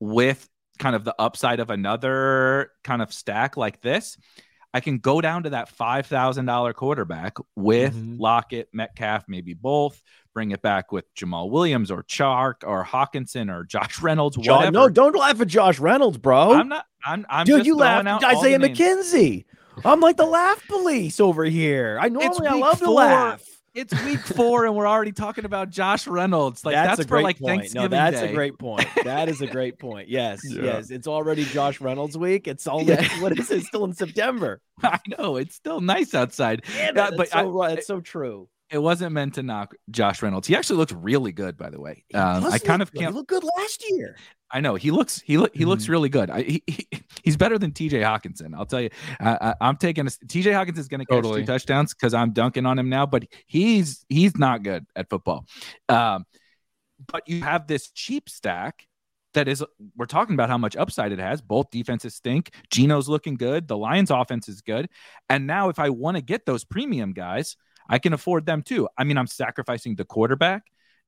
with 0.00 0.48
kind 0.78 0.96
of 0.96 1.04
the 1.04 1.14
upside 1.18 1.60
of 1.60 1.70
another 1.70 2.72
kind 2.82 3.00
of 3.02 3.12
stack 3.12 3.56
like 3.56 3.80
this? 3.80 4.16
I 4.72 4.78
can 4.80 4.98
go 4.98 5.20
down 5.20 5.44
to 5.44 5.50
that 5.50 5.68
five 5.68 6.06
thousand 6.06 6.46
dollar 6.46 6.72
quarterback 6.72 7.36
with 7.56 7.94
Mhm. 7.94 8.20
Lockett, 8.20 8.68
Metcalf, 8.72 9.24
maybe 9.28 9.52
both. 9.54 10.00
Bring 10.32 10.52
it 10.52 10.62
back 10.62 10.92
with 10.92 11.12
Jamaal 11.14 11.50
Williams 11.50 11.90
or 11.90 12.04
Chark 12.04 12.56
or 12.64 12.84
Hockenson 12.84 13.52
or 13.52 13.64
Josh 13.64 14.00
Reynolds. 14.00 14.36
Jo- 14.36 14.56
whatever. 14.56 14.70
no, 14.72 14.88
don't 14.88 15.16
laugh 15.16 15.40
at 15.40 15.48
Josh 15.48 15.78
Reynolds, 15.80 16.18
bro. 16.18 16.52
I'm 16.52 16.68
not. 16.68 16.86
I'm. 17.04 17.26
I'm 17.28 17.46
Dude, 17.46 17.58
just 17.58 17.66
you 17.66 17.82
out 17.82 18.06
at 18.06 18.22
Isaiah. 18.24 18.58
McKenzie. 18.58 19.44
I'm 19.84 20.00
like 20.00 20.16
the 20.16 20.26
laugh 20.26 20.62
police 20.68 21.18
over 21.20 21.44
here. 21.44 21.98
I 22.00 22.08
normally 22.10 22.46
I 22.46 22.54
love 22.54 22.78
to 22.80 22.90
laugh. 22.90 23.42
It's 23.72 23.92
week 24.04 24.18
four, 24.20 24.66
and 24.66 24.74
we're 24.74 24.86
already 24.88 25.12
talking 25.12 25.44
about 25.44 25.70
Josh 25.70 26.06
Reynolds. 26.08 26.64
Like 26.64 26.74
that's, 26.74 26.98
a 26.98 27.02
for 27.04 27.08
great 27.08 27.22
like 27.24 27.38
point. 27.38 27.60
Thanksgiving 27.60 27.90
No, 27.90 27.96
that's 27.96 28.20
Day. 28.20 28.30
a 28.30 28.34
great 28.34 28.58
point. 28.58 28.86
That 29.04 29.28
is 29.28 29.40
a 29.42 29.46
great 29.46 29.78
point. 29.78 30.08
Yes, 30.08 30.40
Yeah. 30.44 30.62
yes. 30.64 30.90
It's 30.90 31.06
already 31.06 31.44
Josh 31.44 31.80
Reynolds 31.80 32.18
week. 32.18 32.48
It's 32.48 32.66
all 32.66 32.82
Yeah. 32.82 33.02
what 33.20 33.38
is 33.38 33.48
it? 33.50 33.62
Still 33.64 33.84
in 33.84 33.92
September. 33.94 34.60
I 34.82 34.98
know 35.18 35.36
it's 35.36 35.54
still 35.54 35.80
nice 35.80 36.14
outside. 36.14 36.62
Damn 36.66 36.74
it, 36.90 36.96
Yeah, 36.96 37.02
uh, 37.02 37.10
that's 37.10 37.16
but 37.16 37.28
so 37.28 37.60
I- 37.60 37.70
It's 37.72 37.86
so 37.86 38.00
true. 38.00 38.48
It 38.70 38.78
wasn't 38.78 39.12
meant 39.12 39.34
to 39.34 39.42
knock 39.42 39.74
Josh 39.90 40.22
Reynolds. 40.22 40.46
He 40.46 40.54
actually 40.54 40.76
looked 40.76 40.92
really 40.92 41.32
good, 41.32 41.56
by 41.56 41.70
the 41.70 41.80
way. 41.80 42.04
Um, 42.14 42.44
I 42.44 42.58
kind 42.58 42.82
of 42.82 42.92
good. 42.92 43.00
can't. 43.00 43.14
look 43.14 43.26
good 43.26 43.42
last 43.58 43.84
year. 43.90 44.16
I 44.52 44.60
know 44.60 44.74
he 44.76 44.90
looks. 44.90 45.20
He 45.20 45.38
look. 45.38 45.54
He 45.56 45.64
looks 45.64 45.84
Mm-hmm. 45.84 45.92
really 45.92 46.08
good. 46.08 46.30
I, 46.30 46.42
he, 46.42 46.62
he- 46.66 46.88
he's 47.24 47.36
better 47.36 47.58
than 47.58 47.72
T.J. 47.72 48.00
Hockenson. 48.00 48.54
I'll 48.56 48.66
tell 48.66 48.80
you. 48.80 48.90
I, 49.18 49.38
I, 49.40 49.54
I'm 49.60 49.76
taking 49.76 50.06
a, 50.06 50.10
T.J. 50.28 50.50
Hockenson 50.52 50.78
is 50.78 50.88
going 50.88 51.00
to 51.00 51.06
catch 51.06 51.16
Totally. 51.16 51.40
two 51.42 51.46
touchdowns 51.46 51.94
because 51.94 52.14
I'm 52.14 52.32
dunking 52.32 52.64
on 52.66 52.78
him 52.78 52.88
now. 52.88 53.06
But 53.06 53.24
he's 53.46 54.04
he's 54.08 54.36
not 54.36 54.62
good 54.62 54.86
at 54.94 55.10
football. 55.10 55.46
Um, 55.88 56.24
but 57.10 57.28
you 57.28 57.42
have 57.42 57.66
this 57.66 57.90
cheap 57.90 58.28
stack 58.28 58.86
that 59.34 59.48
is. 59.48 59.64
We're 59.96 60.06
talking 60.06 60.34
about 60.34 60.48
how 60.48 60.58
much 60.58 60.76
upside 60.76 61.12
it 61.12 61.18
has. 61.18 61.40
Both 61.40 61.70
defenses 61.70 62.14
stink. 62.14 62.50
Geno's 62.70 63.08
looking 63.08 63.34
good. 63.34 63.66
The 63.68 63.76
Lions' 63.76 64.10
offense 64.10 64.48
is 64.48 64.60
good. 64.60 64.88
And 65.28 65.46
now, 65.46 65.68
if 65.70 65.78
I 65.78 65.90
want 65.90 66.16
to 66.16 66.22
get 66.22 66.44
those 66.46 66.64
premium 66.64 67.12
guys, 67.12 67.56
I 67.90 67.98
can 67.98 68.12
afford 68.12 68.46
them 68.46 68.62
too. 68.62 68.88
I 68.96 69.04
mean, 69.04 69.18
I'm 69.18 69.26
sacrificing 69.26 69.96
the 69.96 70.04
quarterback. 70.04 70.62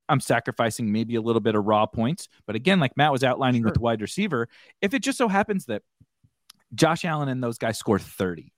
I'm 0.08 0.20
sacrificing 0.20 0.92
maybe 0.92 1.14
a 1.14 1.22
little 1.22 1.40
bit 1.40 1.54
of 1.54 1.64
raw 1.64 1.86
points. 1.86 2.28
But 2.44 2.56
again, 2.56 2.80
like 2.80 2.96
Matt 2.96 3.12
was 3.12 3.22
outlining 3.22 3.62
with 3.62 3.74
the 3.74 3.80
wide 3.80 4.02
receiver, 4.02 4.48
if 4.82 4.92
it 4.92 5.02
just 5.02 5.16
so 5.16 5.28
happens 5.28 5.66
that 5.66 5.82
Josh 6.74 7.04
Allen 7.04 7.28
and 7.28 7.42
those 7.42 7.56
guys 7.56 7.78
score 7.78 7.98
30 8.00 8.52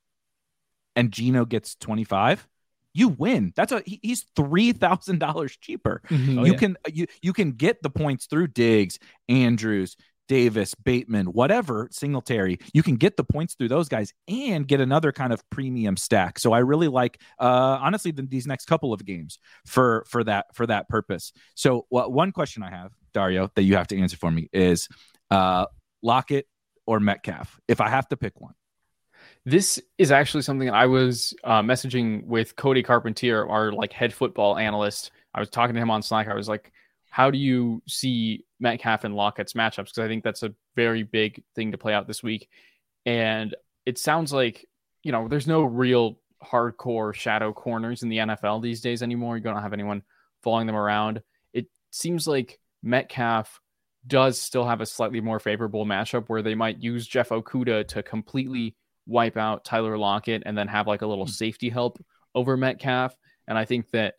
and 0.97 1.13
Geno 1.13 1.45
gets 1.45 1.75
25, 1.77 2.49
you 2.95 3.09
win. 3.09 3.53
That's 3.57 3.73
a 3.73 3.83
he- 3.85 4.01
he's 4.03 4.25
three 4.35 4.73
thousand 4.73 5.19
dollars 5.19 5.57
cheaper. 5.57 6.01
Mm-hmm. 6.09 6.39
Oh, 6.39 6.45
you 6.45 6.53
yeah. 6.53 6.59
can 6.59 6.77
you 6.93 7.07
you 7.23 7.33
can 7.33 7.53
get 7.53 7.83
the 7.83 7.91
points 7.91 8.27
through 8.27 8.49
Diggs, 8.49 8.99
Andrews, 9.29 9.97
Davis, 10.29 10.75
Bateman, 10.75 11.27
whatever, 11.27 11.89
Singletary. 11.91 12.59
You 12.73 12.83
can 12.83 12.97
get 12.97 13.17
the 13.17 13.25
points 13.25 13.55
through 13.55 13.69
those 13.69 13.89
guys 13.89 14.13
and 14.29 14.67
get 14.67 14.81
another 14.81 15.13
kind 15.13 15.33
of 15.33 15.43
premium 15.51 15.97
stack. 15.97 16.39
So 16.39 16.53
I 16.53 16.59
really 16.59 16.89
like 16.89 17.21
uh 17.39 17.79
honestly 17.81 18.11
the, 18.11 18.23
these 18.23 18.47
next 18.47 18.67
couple 18.67 18.93
of 18.93 19.05
games 19.05 19.39
for 19.67 20.05
for 20.09 20.25
that 20.25 20.47
for 20.55 20.67
that 20.67 20.89
purpose. 20.89 21.33
So 21.55 21.87
one 21.89 22.33
question 22.33 22.63
I 22.63 22.71
have, 22.71 22.93
Dario, 23.13 23.51
that 23.55 23.63
you 23.63 23.77
have 23.77 23.89
to 23.89 23.99
answer 23.99 24.17
for 24.17 24.31
me 24.31 24.49
is 24.53 24.89
uh 25.31 25.67
Lockett 26.03 26.47
or 26.87 27.01
Metcalf 27.01 27.61
if 27.69 27.81
I 27.81 27.89
have 27.89 28.09
to 28.09 28.17
pick 28.17 28.41
one. 28.41 28.55
This 29.47 29.81
is 29.99 30.11
actually 30.11 30.43
something 30.43 30.71
I 30.71 30.87
was 30.87 31.35
uh, 31.45 31.61
messaging 31.61 32.25
with 32.27 32.57
Cody 32.57 32.83
Carpentier, 32.83 33.47
our 33.47 33.73
like 33.73 33.93
head 33.93 34.13
football 34.13 34.57
analyst. 34.57 35.11
I 35.35 35.41
was 35.41 35.51
talking 35.51 35.75
to 35.75 35.81
him 35.81 35.91
on 35.91 36.03
Slack. 36.03 36.29
I 36.29 36.35
was 36.35 36.49
like, 36.49 36.73
"How 37.15 37.31
do 37.31 37.39
you 37.39 37.81
see 37.87 38.45
Metcalf 38.59 39.05
and 39.05 39.15
Lockett's 39.15 39.53
matchups?" 39.53 39.87
Because 39.87 39.99
I 39.99 40.09
think 40.09 40.25
that's 40.25 40.43
a 40.43 40.53
very 40.75 41.05
big 41.05 41.45
thing 41.55 41.71
to 41.71 41.79
play 41.79 41.95
out 41.95 42.09
this 42.09 42.25
week. 42.25 42.49
And 43.07 43.55
it 43.87 43.99
sounds 43.99 44.33
like 44.33 44.67
you 45.05 45.13
know 45.13 45.29
there's 45.29 45.47
no 45.47 45.63
real 45.63 46.19
hardcore 46.43 47.15
shadow 47.15 47.53
corners 47.53 48.03
in 48.03 48.09
the 48.09 48.19
NFL 48.19 48.63
these 48.63 48.81
days 48.81 49.01
anymore. 49.01 49.37
You 49.37 49.45
don't 49.45 49.63
have 49.63 49.73
anyone 49.73 50.03
following 50.43 50.67
them 50.67 50.75
around. 50.75 51.23
It 51.53 51.67
seems 51.93 52.27
like 52.27 52.59
Metcalf 52.83 53.61
does 54.09 54.41
still 54.41 54.67
have 54.67 54.81
a 54.81 54.87
slightly 54.87 55.21
more 55.21 55.39
favorable 55.39 55.87
matchup 55.87 56.25
where 56.27 56.43
they 56.43 56.57
might 56.57 56.83
use 56.83 57.07
Jeff 57.07 57.29
Okudah 57.29 57.87
to 57.89 58.03
completely 58.03 58.75
wipe 59.07 59.37
out 59.37 59.65
Tyler 59.65 59.97
Lockett 59.97 60.43
and 60.47 60.59
then 60.59 60.67
have 60.67 60.89
like 60.89 61.03
a 61.03 61.07
little 61.07 61.27
hmm. 61.27 61.31
safety 61.31 61.69
help 61.69 62.05
over 62.35 62.57
Metcalf. 62.57 63.17
And 63.47 63.57
I 63.57 63.65
think 63.65 63.91
that 63.91 64.15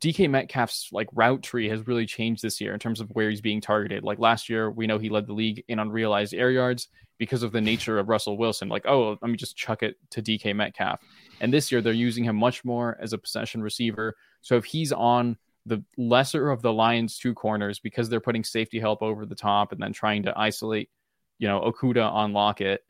DK 0.00 0.28
Metcalf's 0.28 0.90
like 0.92 1.08
route 1.12 1.42
tree 1.42 1.68
has 1.68 1.86
really 1.86 2.06
changed 2.06 2.42
this 2.42 2.60
year 2.60 2.74
in 2.74 2.78
terms 2.78 3.00
of 3.00 3.08
where 3.10 3.30
he's 3.30 3.40
being 3.40 3.60
targeted. 3.60 4.04
Like 4.04 4.18
last 4.18 4.48
year, 4.48 4.70
we 4.70 4.86
know 4.86 4.98
he 4.98 5.08
led 5.08 5.26
the 5.26 5.32
league 5.32 5.64
in 5.68 5.78
unrealized 5.78 6.34
air 6.34 6.50
yards 6.50 6.88
because 7.16 7.42
of 7.42 7.52
the 7.52 7.60
nature 7.60 7.98
of 7.98 8.08
Russell 8.08 8.36
Wilson. 8.36 8.68
Like, 8.68 8.86
oh, 8.86 9.16
let 9.20 9.30
me 9.30 9.36
just 9.36 9.56
chuck 9.56 9.82
it 9.82 9.96
to 10.10 10.22
DK 10.22 10.54
Metcalf. 10.54 11.00
And 11.40 11.52
this 11.52 11.72
year, 11.72 11.80
they're 11.80 11.92
using 11.92 12.24
him 12.24 12.36
much 12.36 12.64
more 12.64 12.98
as 13.00 13.12
a 13.12 13.18
possession 13.18 13.62
receiver. 13.62 14.14
So 14.42 14.56
if 14.56 14.64
he's 14.64 14.92
on 14.92 15.36
the 15.66 15.82
lesser 15.96 16.50
of 16.50 16.62
the 16.62 16.72
Lions' 16.72 17.18
two 17.18 17.34
corners 17.34 17.78
because 17.78 18.08
they're 18.08 18.20
putting 18.20 18.44
safety 18.44 18.78
help 18.78 19.02
over 19.02 19.26
the 19.26 19.34
top 19.34 19.72
and 19.72 19.82
then 19.82 19.92
trying 19.92 20.22
to 20.24 20.38
isolate, 20.38 20.90
you 21.38 21.48
know, 21.48 21.60
Okudah 21.60 22.10
on 22.10 22.32
Lockett, 22.32 22.84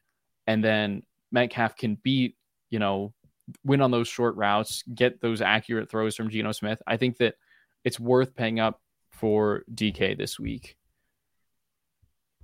and 0.46 0.62
then 0.62 1.02
Metcalf 1.30 1.76
can 1.76 1.96
beat, 2.02 2.36
you 2.70 2.78
know, 2.78 3.12
win 3.64 3.80
on 3.80 3.90
those 3.90 4.08
short 4.08 4.36
routes, 4.36 4.82
get 4.94 5.20
those 5.20 5.40
accurate 5.40 5.90
throws 5.90 6.14
from 6.16 6.30
Geno 6.30 6.52
Smith. 6.52 6.80
I 6.86 6.96
think 6.96 7.18
that 7.18 7.34
it's 7.84 7.98
worth 8.00 8.34
paying 8.34 8.60
up 8.60 8.80
for 9.10 9.64
DK 9.72 10.16
this 10.16 10.38
week. 10.38 10.76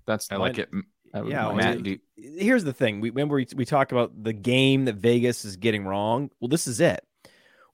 That's 0.06 0.30
I 0.30 0.36
like 0.36 0.56
my- 0.56 0.62
it. 0.64 0.70
that 1.12 1.26
Yeah, 1.26 1.52
Matt, 1.52 1.82
do 1.82 1.90
you- 1.90 2.00
here's 2.38 2.64
the 2.64 2.72
thing. 2.72 3.00
We 3.00 3.10
remember 3.10 3.36
we, 3.36 3.46
we 3.54 3.64
talk 3.64 3.92
about 3.92 4.22
the 4.22 4.32
game 4.32 4.84
that 4.86 4.96
Vegas 4.96 5.44
is 5.44 5.56
getting 5.56 5.84
wrong. 5.84 6.30
Well, 6.40 6.48
this 6.48 6.66
is 6.66 6.80
it. 6.80 7.06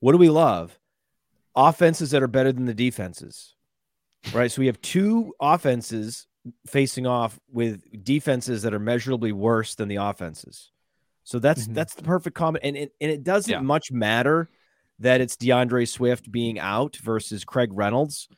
What 0.00 0.12
do 0.12 0.18
we 0.18 0.30
love? 0.30 0.78
Offenses 1.56 2.10
that 2.12 2.22
are 2.22 2.28
better 2.28 2.52
than 2.52 2.66
the 2.66 2.74
defenses. 2.74 3.54
Right. 4.32 4.50
So 4.50 4.60
we 4.60 4.66
have 4.66 4.80
two 4.82 5.34
offenses 5.40 6.26
facing 6.66 7.06
off 7.06 7.38
with 7.50 7.82
defenses 8.04 8.62
that 8.62 8.74
are 8.74 8.78
measurably 8.78 9.32
worse 9.32 9.74
than 9.74 9.88
the 9.88 9.96
offenses. 9.96 10.70
So 11.30 11.38
that's 11.38 11.68
Mhm. 11.68 11.74
that's 11.74 11.94
the 11.94 12.02
perfect 12.02 12.34
comment. 12.34 12.64
And, 12.64 12.76
and 12.76 12.90
and 13.00 13.10
it 13.10 13.22
doesn't 13.22 13.52
Yeah. 13.52 13.60
much 13.60 13.92
matter 13.92 14.48
that 14.98 15.20
it's 15.20 15.36
D'Andre 15.36 15.84
Swift 15.84 16.30
being 16.32 16.58
out 16.58 16.96
versus 16.96 17.44
Craig 17.44 17.70
Reynolds. 17.72 18.28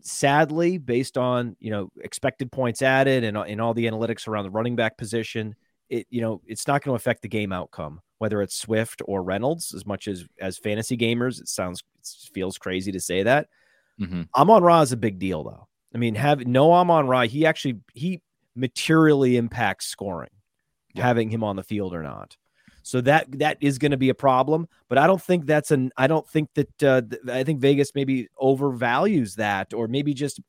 Sadly, 0.00 0.78
based 0.78 1.18
on 1.18 1.56
you 1.58 1.70
know 1.70 1.90
expected 2.00 2.52
points 2.52 2.80
added 2.80 3.24
and, 3.24 3.36
and 3.36 3.60
all 3.60 3.74
the 3.74 3.86
analytics 3.86 4.28
around 4.28 4.44
the 4.44 4.50
running 4.50 4.76
back 4.76 4.96
position, 4.96 5.56
it 5.88 6.06
you 6.10 6.20
know 6.20 6.40
it's 6.46 6.68
not 6.68 6.82
going 6.84 6.92
to 6.96 6.96
affect 7.00 7.22
the 7.22 7.28
game 7.28 7.52
outcome 7.52 8.00
whether 8.18 8.42
it's 8.42 8.56
Swift 8.56 9.00
or 9.06 9.22
Reynolds. 9.22 9.72
As 9.74 9.84
much 9.86 10.06
as 10.06 10.24
as 10.40 10.58
fantasy 10.58 10.96
gamers, 10.96 11.40
it 11.40 11.48
sounds 11.48 11.82
it 12.00 12.30
feels 12.32 12.56
crazy 12.58 12.92
to 12.92 13.00
say 13.00 13.24
that. 13.24 13.48
Mhm. 14.00 14.28
Amon 14.36 14.62
Ra 14.62 14.80
is 14.82 14.92
a 14.92 14.96
big 14.96 15.18
deal 15.18 15.42
though. 15.42 15.66
I 15.92 15.98
mean, 15.98 16.14
have 16.14 16.46
no 16.46 16.72
Amon 16.72 17.08
Ra, 17.08 17.22
he 17.22 17.44
actually 17.46 17.80
he 17.94 18.22
materially 18.54 19.36
impacts 19.36 19.86
scoring, 19.86 20.30
Yeah. 20.98 21.04
having 21.06 21.30
him 21.30 21.42
on 21.44 21.56
the 21.56 21.62
field 21.62 21.94
or 21.94 22.02
not. 22.02 22.36
So 22.82 23.00
that 23.02 23.26
that 23.38 23.58
is 23.60 23.78
going 23.78 23.90
to 23.90 23.96
be 23.98 24.08
a 24.08 24.14
problem, 24.14 24.66
but 24.88 24.96
I 24.98 25.06
don't 25.06 25.20
think 25.22 25.44
that's 25.46 25.70
an. 25.70 25.90
I 25.96 26.06
don't 26.06 26.26
think 26.26 26.48
that. 26.54 26.82
Uh, 26.82 27.02
th- 27.02 27.22
I 27.28 27.44
think 27.44 27.60
Vegas 27.60 27.92
maybe 27.94 28.28
overvalues 28.40 29.34
that, 29.36 29.74
or 29.74 29.88
maybe 29.88 30.14
just 30.14 30.40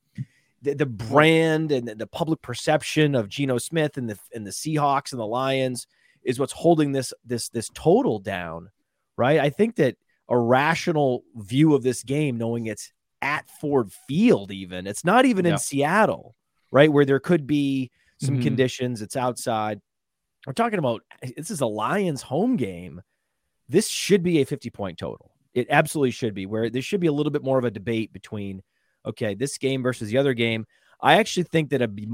the, 0.61 0.73
the 0.73 0.85
brand 0.85 1.71
and 1.73 1.87
the, 1.87 1.95
the 1.95 2.07
public 2.07 2.41
perception 2.41 3.13
of 3.15 3.27
Geno 3.29 3.57
Smith 3.57 3.97
and 3.97 4.09
the 4.09 4.17
and 4.33 4.45
the 4.47 4.51
Seahawks 4.51 5.11
and 5.11 5.19
the 5.19 5.25
Lions 5.27 5.85
is 6.23 6.39
what's 6.39 6.53
holding 6.53 6.91
this 6.93 7.13
this 7.25 7.49
this 7.49 7.69
total 7.73 8.19
down, 8.19 8.69
right? 9.17 9.39
I 9.39 9.49
think 9.49 9.75
that 9.75 9.97
a 10.29 10.37
rational 10.37 11.23
view 11.35 11.73
of 11.75 11.83
this 11.83 12.03
game, 12.03 12.37
knowing 12.37 12.67
it's 12.67 12.93
at 13.21 13.49
Ford 13.59 13.91
Field, 14.07 14.51
even 14.51 14.87
it's 14.87 15.03
not 15.03 15.25
even 15.25 15.43
Yeah. 15.45 15.53
in 15.53 15.57
Seattle, 15.57 16.35
right, 16.71 16.91
where 16.91 17.03
there 17.05 17.19
could 17.19 17.45
be 17.47 17.91
some 18.21 18.37
Mhm. 18.39 18.43
conditions. 18.43 19.01
It's 19.01 19.17
outside. 19.17 19.81
We're 20.45 20.53
talking 20.53 20.79
about 20.79 21.03
eh, 21.21 21.31
this 21.37 21.51
is 21.51 21.61
a 21.61 21.65
Lions 21.65 22.21
home 22.21 22.55
game. 22.55 23.01
This 23.67 23.87
should 23.87 24.23
be 24.23 24.41
a 24.41 24.45
50 24.45 24.69
point 24.69 24.97
total. 24.97 25.31
It 25.53 25.67
absolutely 25.69 26.11
should 26.11 26.33
be, 26.33 26.45
where 26.45 26.69
there 26.69 26.81
should 26.81 27.01
be 27.01 27.07
a 27.07 27.11
little 27.11 27.31
bit 27.31 27.43
more 27.43 27.57
of 27.57 27.65
a 27.65 27.71
debate 27.71 28.13
between, 28.13 28.61
okay, 29.05 29.33
this 29.33 29.57
game 29.57 29.81
versus 29.81 30.09
the 30.09 30.17
other 30.17 30.33
game. 30.33 30.65
I 31.01 31.15
actually 31.15 31.43
think 31.43 31.69
that 31.71 31.81
I'd 31.81 31.95
be 31.95 32.07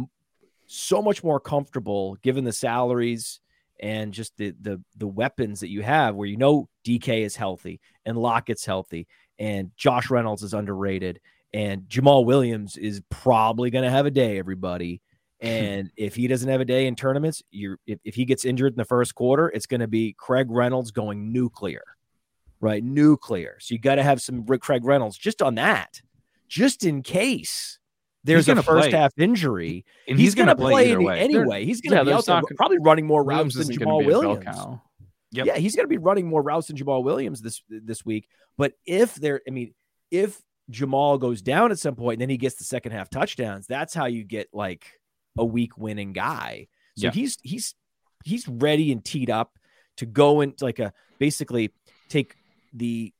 so 0.67 1.01
much 1.01 1.23
more 1.23 1.39
comfortable 1.39 2.15
given 2.23 2.43
the 2.43 2.51
salaries 2.51 3.39
and 3.79 4.13
just 4.13 4.35
the 4.37 4.53
the 4.61 4.81
the 4.95 5.07
weapons 5.07 5.59
that 5.59 5.69
you 5.69 5.81
have 5.81 6.15
where 6.15 6.27
you 6.27 6.37
know 6.37 6.69
DK 6.85 7.21
is 7.21 7.35
healthy 7.35 7.79
and 8.05 8.17
Lockett's 8.17 8.65
healthy 8.65 9.07
and 9.37 9.71
Josh 9.75 10.09
Reynolds 10.09 10.43
is 10.43 10.53
underrated 10.53 11.19
and 11.53 11.83
Jamaal 11.83 12.25
Williams 12.25 12.77
is 12.77 13.01
probably 13.09 13.69
going 13.69 13.83
to 13.83 13.91
have 13.91 14.05
a 14.05 14.11
day 14.11 14.39
everybody 14.39 15.01
and 15.45 15.91
if 15.97 16.15
he 16.15 16.27
doesn't 16.27 16.49
have 16.49 16.61
a 16.61 16.65
day 16.65 16.87
in 16.87 16.95
tournaments 16.95 17.43
you're 17.51 17.77
if, 17.85 17.99
if 18.03 18.15
he 18.15 18.25
gets 18.25 18.45
injured 18.45 18.73
in 18.73 18.77
the 18.77 18.85
first 18.85 19.15
quarter 19.15 19.49
it's 19.49 19.65
going 19.65 19.81
to 19.81 19.87
be 19.87 20.15
Craig 20.17 20.47
Reynolds 20.49 20.91
going 20.91 21.31
nuclear 21.31 21.83
right 22.61 22.83
nuclear 22.83 23.57
so 23.59 23.73
you 23.73 23.79
got 23.79 23.95
to 23.95 24.03
have 24.03 24.21
some 24.21 24.45
Rick 24.45 24.61
Craig 24.61 24.85
Reynolds 24.85 25.17
just 25.17 25.41
on 25.41 25.55
that 25.55 26.01
just 26.47 26.85
in 26.85 27.03
case 27.03 27.79
there's 28.25 28.49
a 28.49 28.55
first 28.55 28.89
play. 28.89 28.91
half 28.91 29.13
injury 29.17 29.85
And 30.07 30.19
he's, 30.19 30.33
going 30.33 30.47
going 30.47 30.57
to 30.57 30.63
play, 30.63 30.97
way. 30.97 31.19
anyway. 31.19 31.63
He's 31.63 31.79
going 31.79 31.91
to 31.91 31.97
yeah, 31.97 32.03
be 32.03 32.11
out 32.11 32.25
there 32.25 32.35
not 32.35 32.45
probably 32.55 32.79
running 32.79 33.05
more 33.05 33.23
routes 33.23 33.55
than 33.55 33.67
Jamaal 33.67 34.03
going 34.03 34.03
to 34.03 34.09
be 34.09 34.13
a 34.13 34.19
bell 34.19 34.35
Williams. 34.35 34.79
Yep. 35.31 35.45
Yeah, 35.45 35.57
he's 35.57 35.75
going 35.75 35.83
to 35.83 35.89
be 35.89 35.97
running 35.97 36.27
more 36.27 36.41
routes 36.41 36.67
than 36.67 36.77
Jamaal 36.77 37.03
Williams 37.03 37.41
this 37.41 37.61
this 37.69 38.03
week. 38.05 38.27
But 38.57 38.73
if 38.85 39.15
there, 39.15 39.41
I 39.47 39.51
mean, 39.51 39.73
if 40.09 40.41
Jamaal 40.71 41.19
goes 41.19 41.41
down 41.41 41.71
at 41.71 41.79
some 41.79 41.95
point 41.95 42.15
and 42.15 42.21
then 42.21 42.29
he 42.29 42.37
gets 42.37 42.55
the 42.55 42.63
second 42.63 42.93
half 42.93 43.09
touchdowns, 43.09 43.67
that's 43.67 43.93
how 43.93 44.05
you 44.05 44.23
get 44.23 44.47
like 44.53 44.87
a 45.37 45.45
week 45.45 45.77
winning 45.77 46.13
guy. 46.13 46.67
So 46.97 47.07
Yeah. 47.07 47.11
he's 47.11 47.37
he's 47.43 47.75
he's 48.23 48.47
ready 48.47 48.91
and 48.91 49.03
teed 49.03 49.29
up 49.29 49.57
to 49.97 50.05
go 50.05 50.41
into 50.41 50.63
like 50.63 50.79
a 50.79 50.93
basically 51.19 51.71
take 52.09 52.35
the 52.73 53.13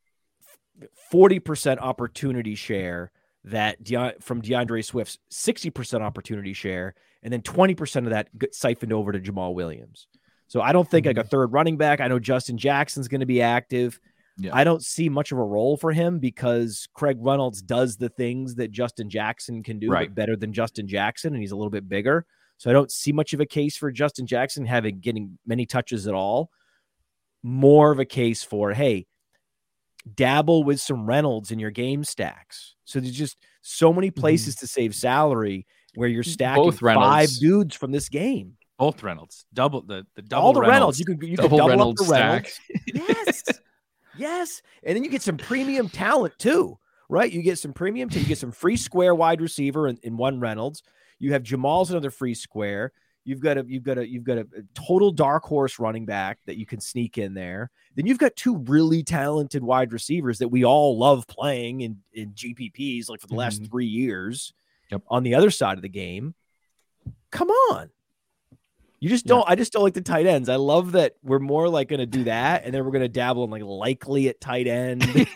40% 1.12 1.78
opportunity 1.80 2.56
share 2.56 3.12
that 3.46 3.84
De- 3.84 4.16
from 4.20 4.42
D'Andre 4.42 4.82
Swift's 4.82 5.20
60% 5.32 6.02
opportunity 6.02 6.54
share, 6.54 6.96
and 7.24 7.32
then 7.32 7.42
20% 7.42 7.98
of 7.98 8.10
that 8.10 8.28
siphoned 8.52 8.92
over 8.92 9.12
to 9.12 9.20
Jamaal 9.20 9.54
Williams. 9.54 10.08
So 10.48 10.62
I 10.62 10.74
don't 10.74 10.90
think 10.90 11.06
like 11.06 11.18
a 11.18 11.22
mm-hmm. 11.22 11.30
third 11.30 11.54
running 11.54 11.78
back. 11.78 12.02
I 12.02 12.08
know 12.08 12.20
Justin 12.20 12.58
Jackson's 12.58 13.08
going 13.08 13.22
to 13.22 13.26
be 13.26 13.42
active. 13.42 14.00
Yeah. 14.38 14.52
I 14.54 14.64
don't 14.64 14.84
see 14.84 15.08
much 15.08 15.32
of 15.32 15.38
a 15.38 15.44
role 15.44 15.78
for 15.78 15.94
him 15.94 16.20
because 16.20 16.88
Craig 16.94 17.18
Reynolds 17.20 17.62
does 17.62 17.96
the 17.96 18.10
things 18.10 18.56
that 18.56 18.72
Justin 18.72 19.10
Jackson 19.10 19.64
can 19.64 19.80
do 19.80 19.90
Right. 19.90 20.10
but 20.10 20.16
better 20.16 20.36
than 20.36 20.52
Justin 20.52 20.88
Jackson, 20.88 21.34
and 21.34 21.42
he's 21.42 21.52
a 21.52 21.56
little 21.56 21.70
bit 21.72 21.88
bigger. 21.88 22.26
So 22.58 22.70
I 22.70 22.74
don't 22.74 22.92
see 22.92 23.12
much 23.12 23.34
of 23.34 23.40
a 23.40 23.46
case 23.46 23.78
for 23.78 23.92
Justin 23.92 24.28
Jackson 24.28 24.66
having 24.66 25.00
getting 25.00 25.38
many 25.46 25.66
touches 25.66 26.08
at 26.08 26.14
all. 26.14 26.50
More 27.44 27.92
of 27.92 28.00
a 28.00 28.06
case 28.06 28.44
for 28.44 28.74
hey, 28.74 29.08
dabble 30.14 30.64
with 30.64 30.80
some 30.80 31.06
Reynolds 31.06 31.52
in 31.52 31.60
your 31.60 31.72
game 31.72 32.04
stacks. 32.04 32.76
So 32.86 33.00
there's 33.00 33.16
just 33.16 33.38
so 33.62 33.94
many 33.94 34.10
mm-hmm. 34.10 34.20
places 34.20 34.56
to 34.58 34.68
save 34.68 34.96
salary 34.96 35.66
where 35.96 36.10
you're 36.10 36.24
stacking 36.24 36.72
five 36.72 37.30
dudes 37.40 37.76
from 37.76 37.92
this 37.92 38.10
game. 38.10 38.58
Both 38.78 39.04
Reynolds, 39.04 39.46
double 39.54 39.82
the 39.82 40.06
the 40.16 40.22
double 40.22 40.48
All 40.48 40.54
the 40.54 40.62
Reynolds, 40.62 41.00
you 41.00 41.06
can 41.06 41.22
you 41.22 41.38
can 41.38 41.46
Double 41.46 41.58
double 41.58 41.70
Reynolds 41.70 42.02
up 42.02 42.08
the 42.08 42.14
Reynolds. 42.14 42.52
stack. 42.52 42.82
yes, 42.94 43.44
yes, 44.18 44.62
and 44.84 44.96
then 44.96 45.04
you 45.04 45.10
get 45.10 45.22
some 45.22 45.38
premium 45.38 45.90
talent 45.90 46.34
too, 46.40 46.78
right? 47.10 47.32
You 47.32 47.42
get 47.42 47.60
some 47.60 47.74
premium, 47.74 48.10
you 48.12 48.24
get 48.24 48.38
some 48.38 48.52
free 48.52 48.78
square 48.78 49.16
wide 49.16 49.42
receiver 49.42 49.88
in, 49.88 49.98
in 50.04 50.18
one 50.18 50.40
Reynolds. 50.40 50.84
You 51.20 51.34
have 51.34 51.44
Jamaal's 51.44 51.92
another 51.92 52.12
free 52.12 52.34
square. 52.34 52.92
You've 53.24 53.40
got 53.40 53.58
a 53.58 53.66
you've 53.68 53.84
got 53.84 53.98
a 53.98 54.08
you've 54.08 54.24
got 54.24 54.38
a, 54.38 54.48
total 54.76 55.12
dark 55.12 55.44
horse 55.44 55.80
running 55.80 56.06
back 56.06 56.38
that 56.46 56.58
you 56.58 56.66
can 56.68 56.80
sneak 56.80 57.18
in 57.18 57.34
there. 57.34 57.72
Then 57.96 58.06
you've 58.06 58.20
got 58.20 58.36
two 58.36 58.58
really 58.58 59.02
talented 59.02 59.64
wide 59.64 59.92
receivers 59.94 60.38
that 60.40 60.50
we 60.50 60.64
all 60.64 60.98
love 61.00 61.26
playing 61.28 61.82
in 61.82 61.98
in 62.14 62.34
GPPs 62.34 63.10
like 63.10 63.22
for 63.22 63.28
the 63.28 63.34
last 63.36 63.64
Mhm. 63.64 63.70
three 63.72 63.88
years. 63.88 64.54
Yep. 64.92 65.02
On 65.08 65.24
the 65.24 65.34
other 65.34 65.50
side 65.50 65.78
of 65.78 65.82
the 65.82 65.90
game, 65.90 66.36
come 67.32 67.50
on. 67.50 67.90
You 69.06 69.10
just 69.12 69.28
don't. 69.28 69.46
I 69.48 69.54
just 69.54 69.72
don't 69.72 69.84
like 69.84 69.94
the 69.94 70.02
tight 70.02 70.26
ends. 70.26 70.50
I 70.50 70.56
love 70.56 70.94
that 70.94 71.14
we're 71.22 71.38
more 71.38 71.70
like 71.70 71.90
going 71.90 72.00
to 72.00 72.08
do 72.08 72.24
that, 72.24 72.66
and 72.66 72.74
then 72.74 72.84
we're 72.84 72.90
going 72.92 73.04
to 73.04 73.08
dabble 73.08 73.44
in 73.44 73.52
like 73.52 73.62
likely 73.64 74.30
at 74.30 74.42
tight 74.42 74.66
end. 74.68 75.06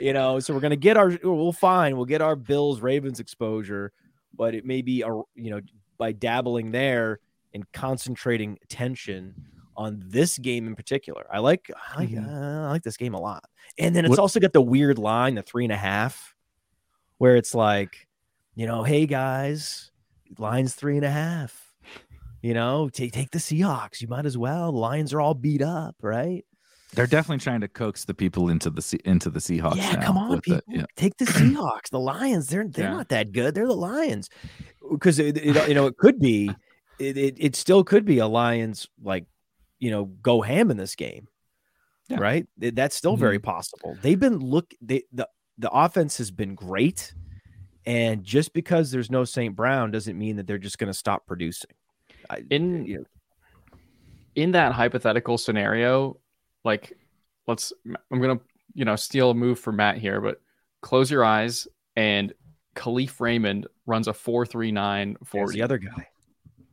You 0.00 0.12
know, 0.12 0.38
so 0.40 0.52
we're 0.52 0.60
going 0.60 0.70
to 0.72 0.76
get 0.76 0.96
our. 0.98 1.16
We'll 1.22 1.50
fine. 1.52 1.96
We'll 1.96 2.04
get 2.04 2.20
our 2.20 2.36
Bills 2.36 2.80
Ravens 2.80 3.20
exposure, 3.20 3.92
but 4.36 4.54
it 4.54 4.66
may 4.66 4.82
be 4.82 5.00
a 5.02 5.06
you 5.34 5.50
know 5.50 5.60
by 5.96 6.12
dabbling 6.12 6.72
there 6.72 7.20
and 7.54 7.64
concentrating 7.72 8.58
attention 8.62 9.34
on 9.76 10.02
this 10.04 10.36
game 10.36 10.66
in 10.66 10.74
particular. 10.76 11.24
I 11.32 11.38
like 11.38 11.70
I 11.92 12.00
like, 12.00 12.10
Mhm. 12.10 12.28
uh, 12.28 12.66
I 12.66 12.70
like 12.70 12.82
this 12.82 12.98
game 12.98 13.14
a 13.14 13.20
lot, 13.20 13.44
and 13.78 13.96
then 13.96 14.04
it's 14.04 14.10
What- 14.10 14.18
also 14.18 14.40
got 14.40 14.52
the 14.52 14.60
weird 14.60 14.98
line, 14.98 15.36
the 15.36 15.42
three 15.42 15.64
and 15.64 15.72
a 15.72 15.76
half, 15.78 16.34
where 17.16 17.36
it's 17.36 17.54
like, 17.54 18.06
you 18.54 18.66
know, 18.66 18.82
hey 18.82 19.06
guys, 19.06 19.90
line's 20.38 20.74
three 20.74 20.96
and 20.96 21.04
a 21.06 21.10
half. 21.10 21.63
You 22.44 22.52
know, 22.52 22.90
take 22.90 23.12
take 23.12 23.30
the 23.30 23.38
Seahawks. 23.38 24.02
You 24.02 24.08
might 24.08 24.26
as 24.26 24.36
well. 24.36 24.70
Lions 24.70 25.14
are 25.14 25.20
all 25.22 25.32
beat 25.32 25.62
up, 25.62 25.96
right? 26.02 26.44
They're 26.92 27.06
definitely 27.06 27.42
trying 27.42 27.62
to 27.62 27.68
coax 27.68 28.04
the 28.04 28.12
people 28.12 28.50
into 28.50 28.68
the 28.68 29.00
into 29.06 29.30
the 29.30 29.38
Seahawks. 29.38 29.76
yeah, 29.76 30.04
come 30.04 30.18
on, 30.18 30.42
people. 30.42 30.60
the- 30.68 30.80
yeah. 30.80 30.84
Take 30.94 31.16
the 31.16 31.24
Seahawks. 31.38 31.88
The 31.88 31.98
Lions. 31.98 32.48
They're 32.48 32.68
they're 32.68 32.90
Yeah. 32.90 32.96
not 32.98 33.08
that 33.08 33.32
good. 33.32 33.54
They're 33.54 33.66
the 33.66 33.72
Lions. 33.74 34.28
Uh, 34.84 34.92
because 34.92 35.18
it, 35.18 35.38
it- 35.38 35.68
you 35.68 35.74
know 35.74 35.86
it 35.86 35.96
could 35.96 36.20
be, 36.20 36.50
it, 36.98 37.16
it 37.16 37.36
it 37.38 37.56
still 37.56 37.82
could 37.82 38.04
be 38.04 38.18
a 38.18 38.26
Lions 38.26 38.88
like, 39.02 39.24
you 39.78 39.90
know, 39.90 40.04
go 40.04 40.42
ham 40.42 40.70
in 40.70 40.76
this 40.76 40.96
game, 40.96 41.28
Yeah. 42.10 42.18
right? 42.20 42.46
That's 42.58 42.94
still 42.94 43.16
very 43.16 43.38
mm-hmm. 43.38 43.44
possible. 43.52 43.96
They've 44.02 44.20
been 44.20 44.36
look 44.38 44.74
they 44.82 45.04
the 45.14 45.26
the 45.56 45.70
offense 45.70 46.18
has 46.18 46.30
been 46.30 46.56
great, 46.56 47.14
and 47.86 48.22
just 48.22 48.52
because 48.52 48.90
there's 48.90 49.10
no 49.10 49.24
St. 49.24 49.56
Brown 49.56 49.92
doesn't 49.92 50.18
mean 50.18 50.36
that 50.36 50.46
they're 50.46 50.58
just 50.58 50.76
going 50.76 50.92
to 50.92 50.98
stop 50.98 51.26
producing. 51.26 51.70
I, 52.30 52.42
In 52.50 52.84
you 52.86 52.98
know, 52.98 53.04
in 54.34 54.52
that 54.52 54.72
hypothetical 54.72 55.38
scenario, 55.38 56.18
like 56.64 56.92
let's 57.46 57.72
I'm 58.10 58.20
gonna 58.20 58.40
you 58.74 58.84
know 58.84 58.96
steal 58.96 59.30
a 59.30 59.34
move 59.34 59.58
from 59.58 59.76
Matt 59.76 59.98
here, 59.98 60.20
but 60.20 60.40
close 60.80 61.10
your 61.10 61.24
eyes 61.24 61.68
and 61.96 62.32
Kalif 62.74 63.20
Raymond 63.20 63.66
runs 63.86 64.08
a 64.08 64.12
four 64.12 64.44
three 64.44 64.72
nine 64.72 65.16
there's 65.32 65.52
the 65.52 65.62
other 65.62 65.78
guy. 65.78 66.08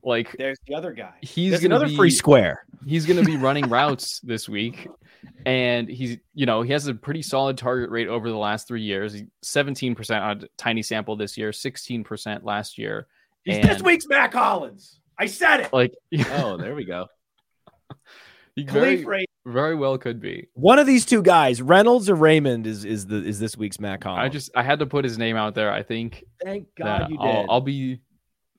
Like 0.04 0.36
There's 0.36 0.58
the 0.66 0.74
other 0.74 0.94
guy. 0.94 1.14
he's 1.22 1.52
There's 1.52 1.62
gonna 1.62 1.76
another 1.76 1.90
be 1.92 1.96
free 1.96 2.10
square. 2.10 2.66
he's 2.88 3.06
going 3.06 3.20
to 3.20 3.24
be 3.24 3.38
running 3.48 3.70
routes 3.70 4.20
this 4.22 4.50
week 4.50 4.88
and 5.46 5.88
he's 5.88 6.18
you 6.34 6.48
know 6.48 6.64
he 6.64 6.72
has 6.74 6.88
a 6.88 6.96
pretty 6.96 7.22
solid 7.22 7.56
target 7.56 7.92
rate 7.92 8.08
over 8.08 8.28
the 8.28 8.36
last 8.36 8.68
three 8.68 8.82
years 8.82 9.14
He- 9.14 9.28
17% 9.46 10.20
on 10.20 10.42
a 10.42 10.48
tiny 10.58 10.82
sample 10.82 11.16
this 11.16 11.38
year 11.38 11.52
16% 11.52 12.44
last 12.44 12.80
year 12.80 13.06
He's 13.44 13.58
And- 13.58 13.70
this 13.70 13.84
week's 13.84 14.08
Mack 14.08 14.34
Hollins. 14.34 15.00
I 15.22 15.28
said 15.28 15.60
it. 15.60 15.72
Like, 15.72 15.94
Oh, 16.32 16.58
there 16.58 16.74
we 16.74 16.84
go. 16.84 17.06
he 18.56 18.64
very, 18.64 19.06
Ray- 19.06 19.28
very 19.46 19.76
well 19.76 20.00
could 20.00 20.20
be. 20.20 20.48
One 20.54 20.80
of 20.80 20.88
these 20.88 21.06
two 21.06 21.22
guys, 21.22 21.62
Reynolds 21.62 22.10
or 22.10 22.16
Raymond, 22.16 22.66
is 22.66 22.86
is 22.86 23.06
the 23.06 23.18
is 23.24 23.40
this 23.40 23.56
week's 23.56 23.80
Mack 23.80 24.04
Hollins. 24.04 24.26
I 24.26 24.30
just 24.30 24.50
I 24.56 24.64
had 24.64 24.80
to 24.80 24.88
put 24.88 25.06
his 25.06 25.20
name 25.20 25.36
out 25.36 25.54
there. 25.54 25.72
I 25.72 25.84
think 25.84 26.24
thank 26.44 26.68
God 26.76 27.12
you 27.12 27.18
did. 27.20 27.28
I'll, 27.28 27.46
I'll 27.52 27.62
be 27.62 28.02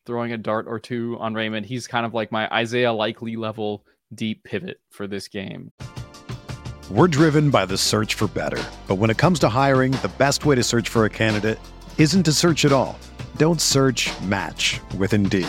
throwing 0.06 0.32
a 0.32 0.38
dart 0.38 0.66
or 0.68 0.78
two 0.78 1.16
on 1.18 1.34
Raymond. 1.34 1.66
He's 1.66 1.88
kind 1.88 2.06
of 2.06 2.14
like 2.14 2.30
my 2.30 2.48
Isaiah 2.54 2.92
Likely 2.92 3.34
level 3.34 3.84
deep 4.14 4.44
pivot 4.44 4.80
for 4.90 5.08
this 5.08 5.26
game. 5.26 5.72
We're 6.90 7.08
driven 7.08 7.50
by 7.50 7.66
the 7.66 7.76
search 7.78 8.14
for 8.14 8.28
better. 8.28 8.62
But 8.86 8.96
when 8.96 9.10
it 9.10 9.18
comes 9.18 9.40
to 9.40 9.48
hiring, 9.48 9.92
the 9.92 10.12
best 10.16 10.44
way 10.44 10.54
to 10.54 10.62
search 10.62 10.88
for 10.88 11.06
a 11.06 11.10
candidate 11.10 11.58
isn't 11.98 12.22
to 12.22 12.32
search 12.32 12.64
at 12.64 12.72
all. 12.72 12.98
Don't 13.36 13.60
search 13.60 14.10
match 14.22 14.78
with 14.96 15.12
Indeed. 15.12 15.48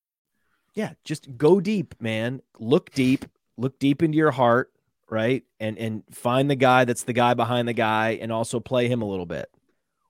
Yeah, 0.73 0.93
just 1.03 1.37
go 1.37 1.59
deep, 1.59 1.95
man. 2.01 2.41
Look 2.59 2.91
deep. 2.91 3.25
Look 3.57 3.79
deep 3.79 4.01
into 4.01 4.17
your 4.17 4.31
heart, 4.31 4.71
right? 5.09 5.43
And 5.59 5.77
and 5.77 6.03
find 6.11 6.49
the 6.49 6.55
guy 6.55 6.85
that's 6.85 7.03
the 7.03 7.13
guy 7.13 7.33
behind 7.33 7.67
the 7.67 7.73
guy, 7.73 8.17
and 8.21 8.31
also 8.31 8.59
play 8.59 8.87
him 8.87 9.01
a 9.01 9.07
little 9.07 9.25
bit. 9.25 9.49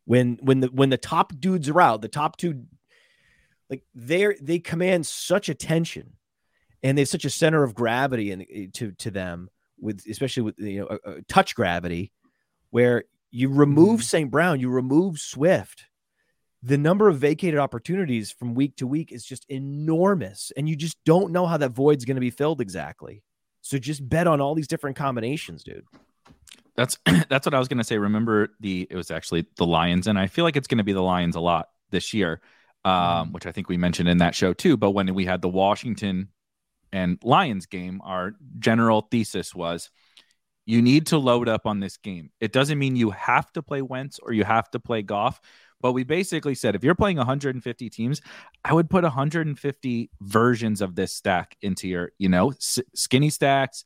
When 0.05 0.37
when 0.41 0.59
the 0.61 0.67
when 0.67 0.89
the 0.89 0.97
top 0.97 1.33
dudes 1.39 1.69
are 1.69 1.81
out, 1.81 2.01
the 2.01 2.07
top 2.07 2.37
two, 2.37 2.65
like 3.69 3.83
they're 3.95 4.35
they 4.41 4.59
command 4.59 5.07
such 5.07 5.49
attention, 5.49 6.13
and 6.83 6.97
they 6.97 7.01
have 7.01 7.09
such 7.09 7.25
a 7.25 7.29
center 7.29 7.63
of 7.63 7.73
gravity 7.73 8.31
and 8.31 8.73
to 8.75 8.91
to 8.91 9.11
them 9.11 9.49
with 9.79 10.05
especially 10.09 10.43
with 10.43 10.59
you 10.59 10.81
know 10.81 10.87
uh, 10.87 10.97
uh, 11.09 11.15
touch 11.27 11.55
gravity, 11.55 12.11
where 12.69 13.05
you 13.31 13.49
remove 13.49 14.03
St. 14.03 14.29
Brown, 14.29 14.59
you 14.59 14.69
remove 14.69 15.19
Swift 15.19 15.85
the 16.63 16.77
number 16.77 17.09
of 17.09 17.17
vacated 17.17 17.59
opportunities 17.59 18.31
from 18.31 18.53
week 18.53 18.75
to 18.77 18.85
week 18.85 19.11
is 19.11 19.25
just 19.25 19.45
enormous 19.49 20.51
and 20.55 20.69
you 20.69 20.75
just 20.75 20.97
don't 21.05 21.31
know 21.31 21.45
how 21.45 21.57
that 21.57 21.71
void's 21.71 22.05
going 22.05 22.15
to 22.15 22.21
be 22.21 22.29
filled 22.29 22.61
exactly 22.61 23.23
so 23.61 23.77
just 23.77 24.07
bet 24.07 24.27
on 24.27 24.41
all 24.41 24.55
these 24.55 24.67
different 24.67 24.95
combinations 24.95 25.63
dude 25.63 25.85
That's 26.75 26.97
that's 27.29 27.45
what 27.45 27.53
I 27.53 27.59
was 27.59 27.67
gonna 27.67 27.83
say. 27.83 27.97
Remember 27.97 28.49
the 28.59 28.87
it 28.89 28.95
was 28.95 29.11
actually 29.11 29.45
the 29.57 29.65
Lions, 29.65 30.07
and 30.07 30.17
I 30.17 30.27
feel 30.27 30.45
like 30.45 30.55
it's 30.55 30.67
gonna 30.67 30.83
be 30.83 30.93
the 30.93 31.01
Lions 31.01 31.35
a 31.35 31.39
lot 31.39 31.69
this 31.91 32.13
year, 32.13 32.41
um, 32.85 33.33
which 33.33 33.45
I 33.45 33.51
think 33.51 33.69
we 33.69 33.77
mentioned 33.77 34.09
in 34.09 34.19
that 34.19 34.35
show 34.35 34.53
too. 34.53 34.77
But 34.77 34.91
when 34.91 35.13
we 35.13 35.25
had 35.25 35.41
the 35.41 35.49
Washington 35.49 36.29
and 36.93 37.19
Lions 37.23 37.65
game, 37.65 38.01
our 38.03 38.33
general 38.59 39.01
thesis 39.11 39.53
was 39.53 39.89
you 40.65 40.81
need 40.81 41.07
to 41.07 41.17
load 41.17 41.49
up 41.49 41.65
on 41.65 41.79
this 41.79 41.97
game. 41.97 42.31
It 42.39 42.53
doesn't 42.53 42.79
mean 42.79 42.95
you 42.95 43.11
have 43.11 43.51
to 43.53 43.61
play 43.61 43.81
Wentz 43.81 44.19
or 44.19 44.31
you 44.31 44.43
have 44.43 44.69
to 44.71 44.79
play 44.79 45.01
Goff. 45.01 45.41
But 45.81 45.93
we 45.93 46.03
basically 46.03 46.55
said 46.55 46.75
if 46.75 46.83
you're 46.83 46.95
playing 46.95 47.17
150 47.17 47.89
teams, 47.89 48.21
I 48.63 48.73
would 48.73 48.89
put 48.89 49.03
150 49.03 50.09
versions 50.21 50.81
of 50.81 50.95
this 50.95 51.13
stack 51.13 51.55
into 51.61 51.87
your, 51.87 52.11
you 52.17 52.29
know, 52.29 52.49
s- 52.51 52.79
skinny 52.95 53.29
stacks, 53.29 53.83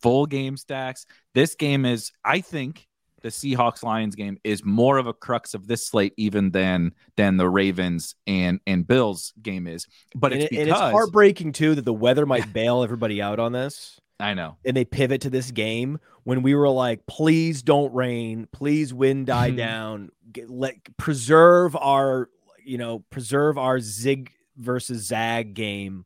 full 0.00 0.26
game 0.26 0.56
stacks. 0.56 1.06
This 1.34 1.54
game 1.54 1.84
is, 1.84 2.12
I 2.24 2.40
think, 2.40 2.86
the 3.22 3.30
Seahawks 3.30 3.82
Lions 3.82 4.14
game 4.14 4.38
is 4.44 4.64
more 4.64 4.96
of 4.96 5.08
a 5.08 5.12
crux 5.12 5.52
of 5.52 5.66
this 5.66 5.84
slate 5.84 6.14
even 6.16 6.52
than 6.52 6.92
than 7.16 7.36
the 7.36 7.48
Ravens 7.48 8.14
and 8.28 8.60
and 8.64 8.86
Bills 8.86 9.32
game 9.42 9.66
is. 9.66 9.86
But 10.14 10.32
it's 10.32 10.44
it- 10.44 10.50
because 10.50 10.62
and 10.62 10.70
it's 10.70 10.78
heartbreaking 10.92 11.52
too 11.52 11.74
that 11.74 11.84
the 11.84 11.92
weather 11.92 12.26
might 12.26 12.52
bail 12.52 12.82
everybody 12.84 13.20
out 13.20 13.40
on 13.40 13.50
this 13.52 13.98
I 14.20 14.34
know. 14.34 14.56
and 14.64 14.76
they 14.76 14.84
pivot 14.84 15.22
to 15.22 15.30
this 15.30 15.50
game 15.50 15.98
when 16.24 16.42
we 16.42 16.54
were 16.54 16.68
like 16.68 17.06
please 17.06 17.62
don't 17.62 17.94
rain 17.94 18.48
please 18.52 18.92
wind 18.92 19.26
die 19.26 19.48
mm-hmm. 19.48 19.56
down 19.56 20.10
get, 20.32 20.50
let 20.50 20.74
preserve 20.96 21.76
our 21.76 22.28
you 22.64 22.78
know 22.78 23.04
preserve 23.10 23.56
our 23.58 23.78
zig 23.80 24.32
versus 24.56 25.06
zag 25.06 25.54
game 25.54 26.04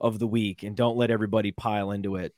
of 0.00 0.18
the 0.18 0.26
week 0.26 0.62
and 0.64 0.76
don't 0.76 0.96
let 0.96 1.10
everybody 1.10 1.52
pile 1.52 1.92
into 1.92 2.16
it 2.16 2.34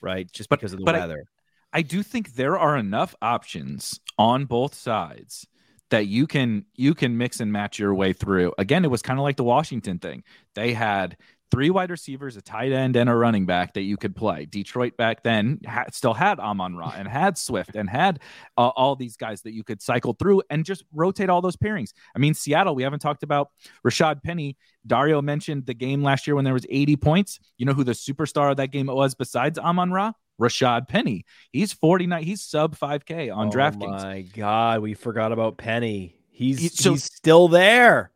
right 0.00 0.30
just 0.30 0.48
But- 0.50 0.60
because 0.60 0.72
of 0.72 0.78
the 0.78 0.84
but 0.84 0.94
I- 0.94 1.00
weather 1.00 1.24
I 1.72 1.82
do 1.82 2.02
think 2.02 2.34
there 2.34 2.58
are 2.58 2.76
enough 2.76 3.14
options 3.22 4.00
on 4.18 4.44
both 4.44 4.74
sides 4.74 5.46
that 5.90 6.06
you 6.06 6.26
can 6.26 6.64
you 6.74 6.94
can 6.94 7.16
mix 7.16 7.38
and 7.40 7.52
match 7.52 7.78
your 7.78 7.94
way 7.94 8.12
through. 8.12 8.52
Again, 8.58 8.84
it 8.84 8.90
was 8.90 9.02
kind 9.02 9.18
of 9.18 9.22
like 9.22 9.36
the 9.36 9.44
Washington 9.44 9.98
thing. 10.00 10.24
They 10.54 10.72
had 10.72 11.16
three 11.50 11.70
wide 11.70 11.90
receivers, 11.90 12.36
a 12.36 12.42
tight 12.42 12.72
end, 12.72 12.96
and 12.96 13.08
a 13.10 13.14
running 13.14 13.46
back 13.46 13.74
that 13.74 13.82
you 13.82 13.96
could 13.96 14.14
play. 14.14 14.46
Detroit 14.46 14.96
back 14.96 15.22
then 15.22 15.60
ha- 15.66 15.86
still 15.92 16.14
had 16.14 16.38
Amon 16.38 16.76
Ra 16.76 16.92
and 16.96 17.08
had 17.08 17.36
Swift 17.36 17.74
and 17.76 17.88
had 17.90 18.20
uh, 18.56 18.68
all 18.68 18.96
these 18.96 19.16
guys 19.16 19.42
that 19.42 19.52
you 19.52 19.64
could 19.64 19.82
cycle 19.82 20.12
through 20.14 20.42
and 20.50 20.64
just 20.64 20.84
rotate 20.92 21.28
all 21.30 21.40
those 21.42 21.56
pairings. 21.56 21.92
I 22.14 22.18
mean, 22.18 22.34
Seattle, 22.34 22.74
we 22.74 22.82
haven't 22.82 23.00
talked 23.00 23.22
about 23.22 23.50
Rashaad 23.86 24.22
Penny. 24.22 24.56
Dario 24.86 25.20
mentioned 25.20 25.66
the 25.66 25.74
game 25.74 26.02
last 26.02 26.26
year 26.26 26.34
when 26.36 26.44
there 26.44 26.54
was 26.54 26.66
80 26.70 26.96
points. 26.96 27.38
You 27.58 27.66
know 27.66 27.72
who 27.74 27.84
the 27.84 27.92
superstar 27.92 28.50
of 28.50 28.56
that 28.58 28.68
game 28.68 28.86
was 28.86 29.14
besides 29.14 29.58
Amon 29.58 29.90
Ra? 29.92 30.12
Rashaad 30.40 30.88
Penny. 30.88 31.26
He's 31.52 31.72
49. 31.74 32.22
He's 32.22 32.40
sub 32.42 32.74
5K 32.78 33.34
on 33.36 33.48
oh 33.48 33.50
DraftKings. 33.50 34.02
my 34.02 34.22
god 34.22 34.80
we 34.80 34.94
forgot 34.94 35.32
about 35.32 35.58
penny 35.58 36.14
he's 36.30 36.58
He- 36.58 36.68
so- 36.68 36.92
he's 36.92 37.04
still 37.04 37.48
there 37.48 38.10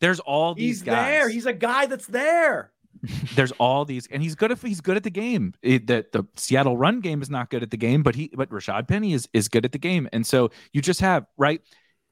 There's 0.00 0.20
all 0.20 0.54
these 0.54 0.80
he's 0.80 0.82
guys. 0.82 1.06
there 1.06 1.28
he's 1.30 1.46
a 1.46 1.54
guy 1.54 1.86
that's 1.86 2.06
there 2.06 2.70
There's 3.34 3.52
all 3.52 3.84
these, 3.84 4.06
and 4.10 4.22
he's 4.22 4.34
good 4.34 4.50
if 4.50 4.62
he's 4.62 4.80
good 4.80 4.96
at 4.96 5.04
the 5.04 5.10
game. 5.10 5.54
It, 5.62 5.86
the 5.86 6.04
the 6.12 6.24
Seattle 6.36 6.76
run 6.76 7.00
game 7.00 7.22
is 7.22 7.30
not 7.30 7.50
good 7.50 7.62
at 7.62 7.70
the 7.70 7.76
game, 7.76 8.02
but 8.02 8.14
he 8.14 8.30
but 8.34 8.50
Rashaad 8.50 8.88
Penny 8.88 9.12
is 9.12 9.28
is 9.32 9.48
good 9.48 9.64
at 9.64 9.72
the 9.72 9.78
game, 9.78 10.08
and 10.12 10.26
so 10.26 10.50
you 10.72 10.82
just 10.82 11.00
have 11.00 11.26
right. 11.38 11.60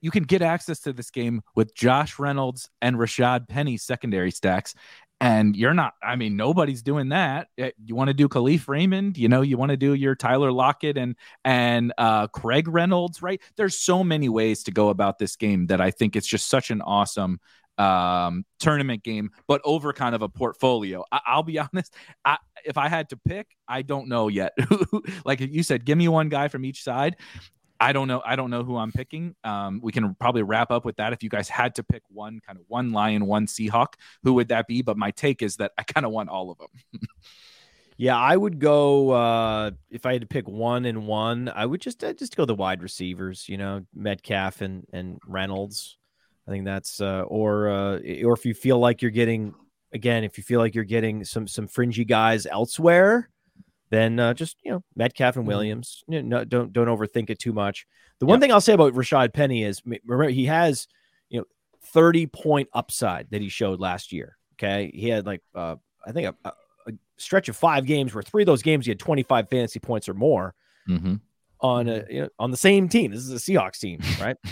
You 0.00 0.12
can 0.12 0.22
get 0.22 0.42
access 0.42 0.78
to 0.80 0.92
this 0.92 1.10
game 1.10 1.42
with 1.56 1.74
Josh 1.74 2.20
Reynolds 2.20 2.70
and 2.80 2.96
Rashad 2.96 3.48
Penny 3.48 3.76
secondary 3.76 4.30
stacks, 4.30 4.74
and 5.20 5.56
you're 5.56 5.74
not. 5.74 5.94
I 6.02 6.14
mean, 6.14 6.36
nobody's 6.36 6.82
doing 6.82 7.08
that. 7.08 7.48
Eh, 7.58 7.72
You 7.84 7.96
want 7.96 8.08
to 8.08 8.14
do 8.14 8.28
Kalif 8.28 8.68
Raymond, 8.68 9.18
you 9.18 9.28
know, 9.28 9.42
you 9.42 9.56
want 9.58 9.70
to 9.70 9.76
do 9.76 9.94
your 9.94 10.14
Tyler 10.14 10.52
Lockett 10.52 10.96
and 10.96 11.16
and 11.44 11.92
uh, 11.98 12.28
Craig 12.28 12.68
Reynolds, 12.68 13.20
right? 13.20 13.40
There's 13.56 13.76
so 13.76 14.04
many 14.04 14.28
ways 14.28 14.62
to 14.64 14.70
go 14.70 14.88
about 14.90 15.18
this 15.18 15.34
game 15.36 15.66
that 15.66 15.80
I 15.80 15.90
think 15.90 16.14
it's 16.14 16.26
just 16.28 16.48
such 16.48 16.70
an 16.70 16.80
awesome 16.82 17.40
um 17.78 18.44
tournament 18.58 19.02
game 19.02 19.30
but 19.46 19.60
over 19.64 19.92
kind 19.92 20.14
of 20.14 20.22
a 20.22 20.28
portfolio 20.28 21.04
I- 21.12 21.20
i'll 21.26 21.42
be 21.42 21.58
honest 21.72 21.94
I, 22.24 22.38
if 22.64 22.76
i 22.76 22.88
had 22.88 23.08
to 23.10 23.16
pick 23.16 23.48
i 23.68 23.82
don't 23.82 24.08
know 24.08 24.28
yet 24.28 24.52
like 25.24 25.40
you 25.40 25.62
said 25.62 25.84
give 25.84 25.96
me 25.98 26.08
one 26.08 26.28
guy 26.28 26.48
from 26.48 26.64
each 26.64 26.82
side 26.82 27.16
I 27.80 27.92
don't 27.92 28.08
know. 28.08 28.20
I 28.24 28.34
don't 28.34 28.50
know 28.50 28.64
who 28.64 28.76
I'm 28.76 28.90
picking. 28.90 29.36
Um, 29.44 29.80
we 29.80 29.92
can 29.92 30.14
probably 30.16 30.42
wrap 30.42 30.72
up 30.72 30.84
with 30.84 30.96
that. 30.96 31.12
If 31.12 31.22
you 31.22 31.28
guys 31.28 31.48
had 31.48 31.76
to 31.76 31.84
pick 31.84 32.02
one, 32.08 32.40
kind 32.44 32.58
of 32.58 32.64
one 32.66 32.90
Lion, 32.90 33.26
one 33.26 33.46
Seahawk, 33.46 33.94
who 34.24 34.34
would 34.34 34.48
that 34.48 34.66
be? 34.66 34.82
But 34.82 34.96
my 34.96 35.12
take 35.12 35.42
is 35.42 35.56
that 35.58 35.72
I 35.78 35.84
kind 35.84 36.04
of 36.04 36.10
want 36.10 36.28
all 36.28 36.50
of 36.50 36.58
them. 36.58 37.00
Yeah, 38.00 38.16
I 38.16 38.36
would 38.36 38.60
go 38.60 39.10
uh 39.10 39.72
if 39.90 40.06
I 40.06 40.12
had 40.12 40.20
to 40.20 40.28
pick 40.28 40.46
one 40.46 40.84
and 40.84 41.04
one, 41.08 41.50
I 41.52 41.66
would 41.66 41.80
just 41.80 42.04
uh, 42.04 42.12
just 42.12 42.36
go 42.36 42.44
the 42.44 42.54
wide 42.54 42.80
receivers, 42.80 43.48
you 43.48 43.56
know, 43.58 43.84
Metcalf 43.92 44.60
and 44.60 44.86
and 44.92 45.18
Reynolds. 45.26 45.98
I 46.48 46.50
think 46.50 46.64
that's 46.64 47.00
uh 47.02 47.24
or 47.26 47.68
uh 47.68 47.98
or 48.24 48.32
if 48.32 48.46
you 48.46 48.54
feel 48.54 48.78
like 48.78 49.02
you're 49.02 49.10
getting 49.10 49.54
again, 49.92 50.24
if 50.24 50.38
you 50.38 50.44
feel 50.44 50.60
like 50.60 50.74
you're 50.74 50.84
getting 50.84 51.24
some 51.24 51.46
some 51.46 51.68
fringy 51.68 52.06
guys 52.06 52.46
elsewhere, 52.46 53.28
then 53.90 54.18
uh, 54.18 54.32
just 54.32 54.56
you 54.64 54.72
know 54.72 54.82
Metcalf 54.96 55.36
and 55.36 55.46
Williams. 55.46 56.02
You 56.08 56.22
know, 56.22 56.38
no, 56.38 56.44
don't 56.44 56.72
don't 56.72 56.88
overthink 56.88 57.28
it 57.28 57.38
too 57.38 57.52
much. 57.52 57.86
The 58.18 58.26
one 58.26 58.36
Yep. 58.36 58.40
thing 58.40 58.52
I'll 58.52 58.60
say 58.62 58.72
about 58.72 58.94
Rashaad 58.94 59.34
Penny 59.34 59.62
is 59.62 59.82
remember 59.84 60.30
he 60.30 60.46
has 60.46 60.86
you 61.28 61.40
know 61.40 61.44
30 61.92 62.26
point 62.28 62.68
upside 62.72 63.28
that 63.30 63.42
he 63.42 63.48
showed 63.50 63.78
last 63.78 64.10
year. 64.12 64.36
Okay, 64.54 64.90
he 64.94 65.08
had 65.10 65.26
like 65.26 65.42
uh, 65.54 65.76
I 66.06 66.12
think 66.12 66.34
a, 66.44 66.48
a, 66.48 66.92
stretch 67.18 67.48
of 67.48 67.56
five 67.56 67.84
games 67.84 68.14
where 68.14 68.22
three 68.22 68.42
of 68.42 68.46
those 68.46 68.62
games 68.62 68.86
he 68.86 68.90
had 68.90 68.98
25 68.98 69.48
fantasy 69.50 69.80
points 69.80 70.08
or 70.08 70.14
more 70.14 70.54
Mm-hmm. 70.88 71.16
on 71.60 71.88
a 71.88 72.04
you 72.08 72.20
know, 72.22 72.28
on 72.38 72.50
the 72.50 72.56
same 72.56 72.88
team. 72.88 73.10
This 73.10 73.20
is 73.20 73.30
a 73.32 73.36
Seahawks 73.36 73.78
team, 73.78 74.00
right? 74.20 74.36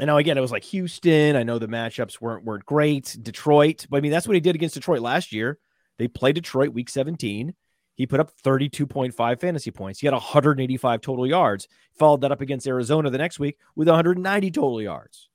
and 0.00 0.06
now 0.08 0.16
again, 0.16 0.36
it 0.36 0.40
was 0.40 0.50
like 0.52 0.64
Houston. 0.64 1.36
I 1.36 1.42
know 1.42 1.58
the 1.58 1.68
matchups 1.68 2.20
weren't 2.20 2.44
weren't 2.44 2.64
great. 2.66 3.16
Detroit, 3.22 3.86
but 3.88 3.98
I 3.98 4.00
mean 4.00 4.10
that's 4.10 4.26
what 4.26 4.34
he 4.34 4.40
did 4.40 4.54
against 4.54 4.74
Detroit 4.74 5.00
last 5.00 5.32
year. 5.32 5.58
They 5.98 6.08
played 6.08 6.34
Detroit 6.34 6.70
week 6.72 6.88
17. 6.88 7.54
He 7.94 8.06
put 8.06 8.20
up 8.20 8.30
32.5 8.42 9.40
fantasy 9.40 9.70
points. 9.70 10.00
He 10.00 10.06
had 10.06 10.14
185 10.14 11.00
total 11.02 11.26
yards. 11.26 11.68
Followed 11.98 12.22
that 12.22 12.32
up 12.32 12.40
against 12.40 12.66
Arizona 12.66 13.10
the 13.10 13.18
next 13.18 13.38
week 13.38 13.58
with 13.76 13.88
190 13.88 14.50
total 14.50 14.80
yards. 14.80 15.28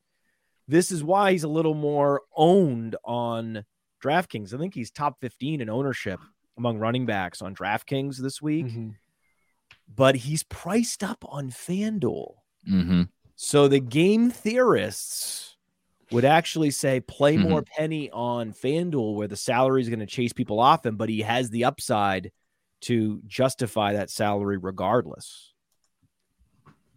This 0.68 0.92
is 0.92 1.04
why 1.04 1.32
he's 1.32 1.44
a 1.44 1.48
little 1.48 1.76
more 1.76 2.24
owned 2.36 2.96
on 3.04 3.66
DraftKings. 4.04 4.52
I 4.52 4.58
think 4.58 4.74
he's 4.74 4.90
top 4.90 5.22
15 5.22 5.62
in 5.62 5.70
ownership 5.70 6.20
among 6.58 6.80
running 6.80 7.06
backs 7.06 7.40
on 7.44 7.54
DraftKings 7.54 8.18
this 8.18 8.42
week, 8.42 8.66
Mhm. 8.66 8.96
but 9.94 10.16
he's 10.16 10.42
priced 10.42 11.04
up 11.04 11.24
on 11.28 11.52
FanDuel. 11.52 12.34
Mm-hmm. 12.68 13.04
So 13.36 13.68
the 13.68 13.80
game 13.80 14.32
theorists 14.32 15.58
would 16.12 16.26
actually 16.26 16.72
say 16.72 17.00
play 17.00 17.36
mm-hmm. 17.36 17.50
more 17.50 17.62
penny 17.64 18.10
on 18.12 18.54
FanDuel 18.54 19.16
where 19.16 19.28
the 19.28 19.36
salary 19.36 19.82
is 19.82 19.90
going 19.90 20.00
to 20.00 20.06
chase 20.06 20.34
people 20.34 20.60
off 20.60 20.86
him, 20.86 20.96
but 20.96 21.10
he 21.10 21.22
has 21.22 21.50
the 21.50 21.66
upside 21.66 22.32
to 22.82 23.22
justify 23.26 23.94
that 23.94 24.10
salary 24.10 24.58
regardless. 24.58 25.54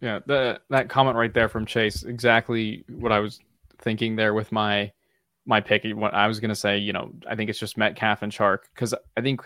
Yeah, 0.01 0.19
the, 0.25 0.61
that 0.69 0.87
comment 0.87 1.17
right 1.17 1.33
there 1.33 1.49
from 1.49 1.65
Chase, 1.65 2.03
exactly 2.03 2.85
what 2.87 3.11
I 3.11 3.19
was 3.19 3.39
thinking 3.79 4.15
there 4.15 4.33
with 4.33 4.51
my 4.51 4.91
my 5.45 5.59
pick. 5.59 5.83
What 5.83 6.13
I 6.13 6.27
was 6.27 6.39
gonna 6.39 6.55
say, 6.55 6.77
you 6.77 6.93
know, 6.93 7.11
I 7.27 7.35
think 7.35 7.49
it's 7.49 7.59
just 7.59 7.77
Metcalf 7.77 8.21
and 8.21 8.31
Chark 8.31 8.59
because 8.73 8.93
I 9.17 9.21
think 9.21 9.41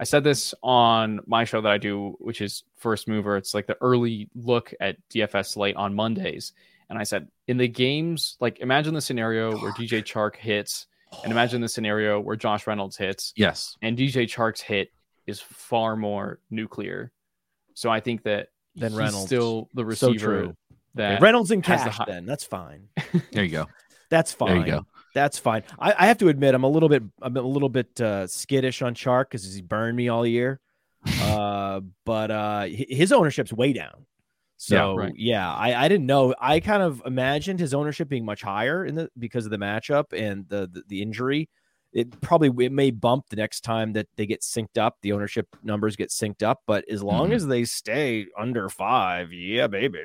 I 0.00 0.04
said 0.04 0.22
this 0.24 0.54
on 0.62 1.20
my 1.26 1.44
show 1.44 1.60
that 1.60 1.72
I 1.72 1.78
do, 1.78 2.16
which 2.20 2.40
is 2.40 2.62
First 2.76 3.08
Mover. 3.08 3.36
It's 3.36 3.52
like 3.54 3.66
the 3.66 3.76
early 3.80 4.28
look 4.34 4.72
at 4.80 4.96
DFS 5.10 5.46
slate 5.54 5.76
on 5.76 5.94
Mondays, 5.94 6.52
and 6.88 6.98
I 6.98 7.02
said 7.02 7.28
in 7.48 7.56
the 7.56 7.68
games, 7.68 8.36
like 8.40 8.60
imagine 8.60 8.94
the 8.94 9.00
scenario 9.00 9.58
where 9.58 9.72
DJ 9.72 10.02
Chark 10.04 10.36
hits, 10.36 10.86
and 11.24 11.32
imagine 11.32 11.60
the 11.60 11.68
scenario 11.68 12.20
where 12.20 12.36
Josh 12.36 12.66
Reynolds 12.66 12.96
hits, 12.96 13.32
Yes. 13.36 13.76
and 13.82 13.98
DJ 13.98 14.24
Chark's 14.26 14.60
hit 14.60 14.90
is 15.26 15.40
far 15.40 15.96
more 15.96 16.38
nuclear. 16.50 17.10
So 17.74 17.90
I 17.90 18.00
think 18.00 18.22
that 18.22 18.48
then 18.76 18.92
he's 18.92 18.98
Reynolds. 18.98 19.26
still 19.26 19.68
the 19.74 19.82
So 19.82 20.08
receiver 20.10 20.42
true. 20.42 20.56
that 20.94 21.14
Okay, 21.14 21.22
Reynolds 21.22 21.50
and 21.50 21.64
has 21.66 21.82
the 21.82 21.90
cash, 21.90 21.98
hi- 21.98 22.04
then 22.06 22.24
that's 22.26 22.44
fine. 22.44 22.88
There 23.32 23.42
you 23.44 23.50
go. 23.50 23.66
That's 24.10 24.32
fine. 24.32 24.48
There 24.48 24.58
you 24.58 24.72
go. 24.72 24.86
That's 25.18 25.38
fine. 25.38 25.62
I, 25.78 25.94
I 25.98 26.06
have 26.06 26.18
to 26.18 26.28
admit, 26.28 26.54
I'm 26.54 26.64
a 26.64 26.68
little 26.68 26.88
bit, 26.88 27.02
I'm 27.22 27.36
a 27.36 27.42
little 27.42 27.68
bit 27.68 28.00
uh, 28.00 28.26
skittish 28.26 28.82
on 28.82 28.94
Chark 28.94 29.24
because 29.30 29.52
he 29.54 29.62
burned 29.62 29.96
me 29.96 30.08
all 30.08 30.26
year. 30.26 30.60
Uh, 31.22 31.80
but 32.04 32.30
uh, 32.30 32.66
his 32.68 33.12
ownership's 33.12 33.52
way 33.52 33.72
down. 33.72 34.04
So 34.56 34.96
right. 34.96 35.12
yeah, 35.16 35.52
I, 35.52 35.84
I 35.84 35.88
didn't 35.88 36.06
know. 36.06 36.34
I 36.40 36.58
kind 36.58 36.82
of 36.82 37.00
imagined 37.06 37.60
his 37.60 37.72
ownership 37.72 38.08
being 38.08 38.24
much 38.24 38.42
higher 38.42 38.84
in 38.84 38.96
the 38.96 39.08
because 39.18 39.44
of 39.44 39.50
the 39.52 39.58
matchup 39.58 40.06
and 40.12 40.48
the 40.48 40.68
the, 40.72 40.82
the 40.88 41.02
injury. 41.02 41.48
It 41.92 42.20
probably 42.20 42.50
it 42.66 42.72
may 42.72 42.90
bump 42.90 43.26
the 43.30 43.36
next 43.36 43.60
time 43.60 43.92
that 43.92 44.08
they 44.16 44.26
get 44.26 44.40
synced 44.40 44.76
up. 44.78 44.96
The 45.02 45.12
ownership 45.12 45.46
numbers 45.62 45.94
get 45.94 46.10
synced 46.10 46.42
up, 46.42 46.62
but 46.66 46.84
as 46.90 47.02
long 47.02 47.30
Mhm. 47.30 47.34
as 47.34 47.46
they 47.46 47.64
stay 47.64 48.26
under 48.36 48.68
five, 48.68 49.32
yeah, 49.32 49.68
baby. 49.68 50.00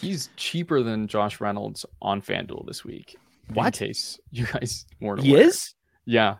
he's 0.00 0.30
cheaper 0.36 0.82
than 0.82 1.08
Josh 1.08 1.40
Reynolds 1.40 1.84
on 2.00 2.22
FanDuel 2.22 2.66
this 2.66 2.84
week. 2.84 3.16
What? 3.52 3.80
In 3.80 3.88
case 3.88 4.18
you 4.30 4.46
guys 4.46 4.86
weren't 5.00 5.22
He 5.22 5.32
aware. 5.32 5.46
is. 5.48 5.74
Yeah. 6.04 6.36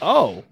Oh, 0.00 0.44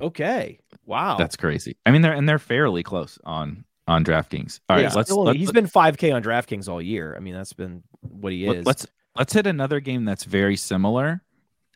okay. 0.00 0.58
Wow. 0.86 1.16
That's 1.16 1.36
crazy. 1.36 1.76
I 1.86 1.90
mean, 1.90 2.02
they're 2.02 2.12
and 2.12 2.28
they're 2.28 2.38
fairly 2.38 2.82
close 2.82 3.18
on 3.24 3.64
on 3.86 4.04
DraftKings. 4.04 4.60
All 4.68 4.76
right, 4.76 4.82
Yeah, 4.82 4.92
let's 4.94 5.10
still 5.10 5.24
let's, 5.24 5.38
he's 5.38 5.52
been 5.52 5.66
5K 5.66 6.14
on 6.14 6.22
DraftKings 6.22 6.68
all 6.68 6.80
year. 6.82 7.14
I 7.16 7.20
mean, 7.20 7.34
that's 7.34 7.52
been 7.54 7.82
what 8.00 8.32
he 8.32 8.46
is. 8.46 8.66
let's 8.66 8.86
let's 9.16 9.32
hit 9.32 9.46
another 9.46 9.80
game 9.80 10.04
that's 10.04 10.24
very 10.24 10.56
similar. 10.56 11.22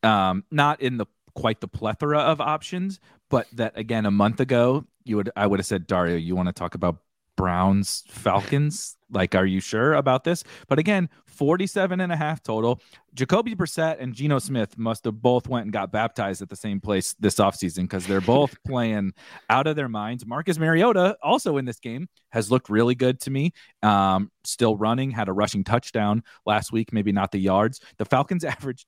Um, 0.02 0.44
not 0.50 0.80
in 0.80 0.96
the 0.98 1.06
quite 1.34 1.60
the 1.60 1.68
plethora 1.68 2.18
of 2.20 2.40
options, 2.40 3.00
but 3.30 3.46
that 3.54 3.76
again 3.76 4.06
a 4.06 4.10
month 4.10 4.40
ago 4.40 4.84
you 5.04 5.16
would 5.16 5.30
I 5.36 5.46
would 5.46 5.58
have 5.58 5.66
said 5.66 5.86
Dario, 5.86 6.16
you 6.16 6.36
want 6.36 6.48
to 6.48 6.52
talk 6.52 6.74
about 6.74 6.98
Browns 7.36 8.04
Falcons? 8.08 8.96
like, 9.12 9.34
are 9.34 9.46
you 9.46 9.60
sure 9.60 9.94
about 9.94 10.24
this? 10.24 10.42
But 10.68 10.78
again, 10.78 11.08
47 11.26 12.00
and 12.00 12.12
a 12.12 12.16
half 12.16 12.42
total. 12.42 12.80
Jacoby 13.14 13.54
Brissett 13.54 14.00
and 14.00 14.14
Geno 14.14 14.38
Smith 14.38 14.76
must 14.78 15.04
have 15.04 15.20
both 15.20 15.48
went 15.48 15.64
and 15.64 15.72
got 15.72 15.92
baptized 15.92 16.42
at 16.42 16.48
the 16.48 16.56
same 16.56 16.80
place 16.80 17.14
this 17.20 17.36
offseason 17.36 17.82
because 17.82 18.06
they're 18.06 18.20
both 18.20 18.56
playing 18.66 19.12
out 19.50 19.66
of 19.66 19.76
their 19.76 19.88
minds. 19.88 20.26
Marcus 20.26 20.58
Mariota, 20.58 21.16
also 21.22 21.58
in 21.58 21.64
this 21.64 21.78
game, 21.78 22.08
has 22.30 22.50
looked 22.50 22.68
really 22.68 22.94
good 22.94 23.20
to 23.20 23.30
me. 23.30 23.52
Um, 23.82 24.30
still 24.44 24.76
running, 24.76 25.10
had 25.10 25.28
a 25.28 25.32
rushing 25.32 25.64
touchdown 25.64 26.22
last 26.46 26.72
week, 26.72 26.92
maybe 26.92 27.12
not 27.12 27.32
the 27.32 27.38
yards. 27.38 27.80
The 27.98 28.04
Falcons 28.04 28.44
averaged 28.44 28.86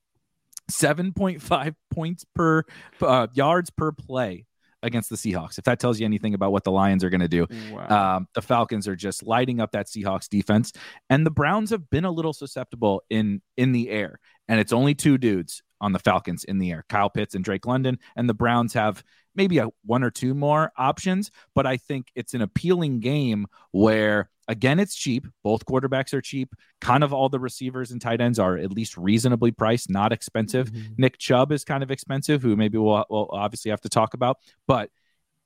7.5 0.70 1.74
points 1.90 2.24
per 2.34 2.62
uh, 3.02 3.26
yards 3.34 3.70
per 3.70 3.92
play 3.92 4.46
against 4.84 5.10
the 5.10 5.16
Seahawks. 5.16 5.58
If 5.58 5.64
that 5.64 5.80
tells 5.80 5.98
you 5.98 6.04
anything 6.04 6.34
about 6.34 6.52
what 6.52 6.64
the 6.64 6.70
Lions 6.70 7.02
are 7.02 7.10
going 7.10 7.20
to 7.20 7.28
do, 7.28 7.46
Wow. 7.72 8.16
um, 8.16 8.28
the 8.34 8.42
Falcons 8.42 8.86
are 8.86 8.96
just 8.96 9.22
lighting 9.22 9.60
up 9.60 9.72
that 9.72 9.86
Seahawks 9.86 10.28
defense, 10.28 10.72
and 11.10 11.26
the 11.26 11.30
Browns 11.30 11.70
have 11.70 11.90
been 11.90 12.04
a 12.04 12.10
little 12.10 12.32
susceptible 12.32 13.02
in 13.10 13.42
in 13.56 13.72
the 13.72 13.90
air. 13.90 14.18
And 14.48 14.60
it's 14.60 14.72
only 14.72 14.94
two 14.94 15.16
dudes 15.18 15.62
on 15.80 15.92
the 15.92 15.98
Falcons 15.98 16.44
in 16.44 16.58
the 16.58 16.70
air: 16.70 16.84
Kyle 16.88 17.10
Pitts 17.10 17.34
and 17.34 17.42
Drake 17.44 17.66
London. 17.66 17.98
And 18.14 18.28
the 18.28 18.34
Browns 18.34 18.74
have 18.74 19.02
maybe 19.34 19.58
a 19.58 19.68
one 19.84 20.04
or 20.04 20.10
two 20.10 20.34
more 20.34 20.70
options, 20.76 21.30
but 21.54 21.66
I 21.66 21.76
think 21.76 22.08
it's 22.14 22.34
an 22.34 22.42
appealing 22.42 23.00
game 23.00 23.46
where 23.72 24.30
again 24.48 24.80
it's 24.80 24.94
cheap. 24.94 25.26
Both 25.42 25.64
quarterbacks 25.66 26.12
are 26.14 26.20
cheap. 26.20 26.54
Kind 26.80 27.04
of 27.04 27.12
all 27.12 27.28
the 27.28 27.40
receivers 27.40 27.90
and 27.90 28.00
tight 28.00 28.20
ends 28.20 28.38
are 28.38 28.56
at 28.56 28.72
least 28.72 28.96
reasonably 28.96 29.50
priced, 29.50 29.90
not 29.90 30.12
expensive. 30.12 30.70
Nick 30.96 31.18
Chubb 31.18 31.52
is 31.52 31.64
kind 31.64 31.82
of 31.82 31.90
expensive, 31.90 32.42
who 32.42 32.56
maybe 32.56 32.78
we'll, 32.78 33.04
we'll 33.08 33.28
obviously 33.32 33.70
have 33.70 33.80
to 33.82 33.88
talk 33.88 34.14
about, 34.14 34.38
but 34.66 34.90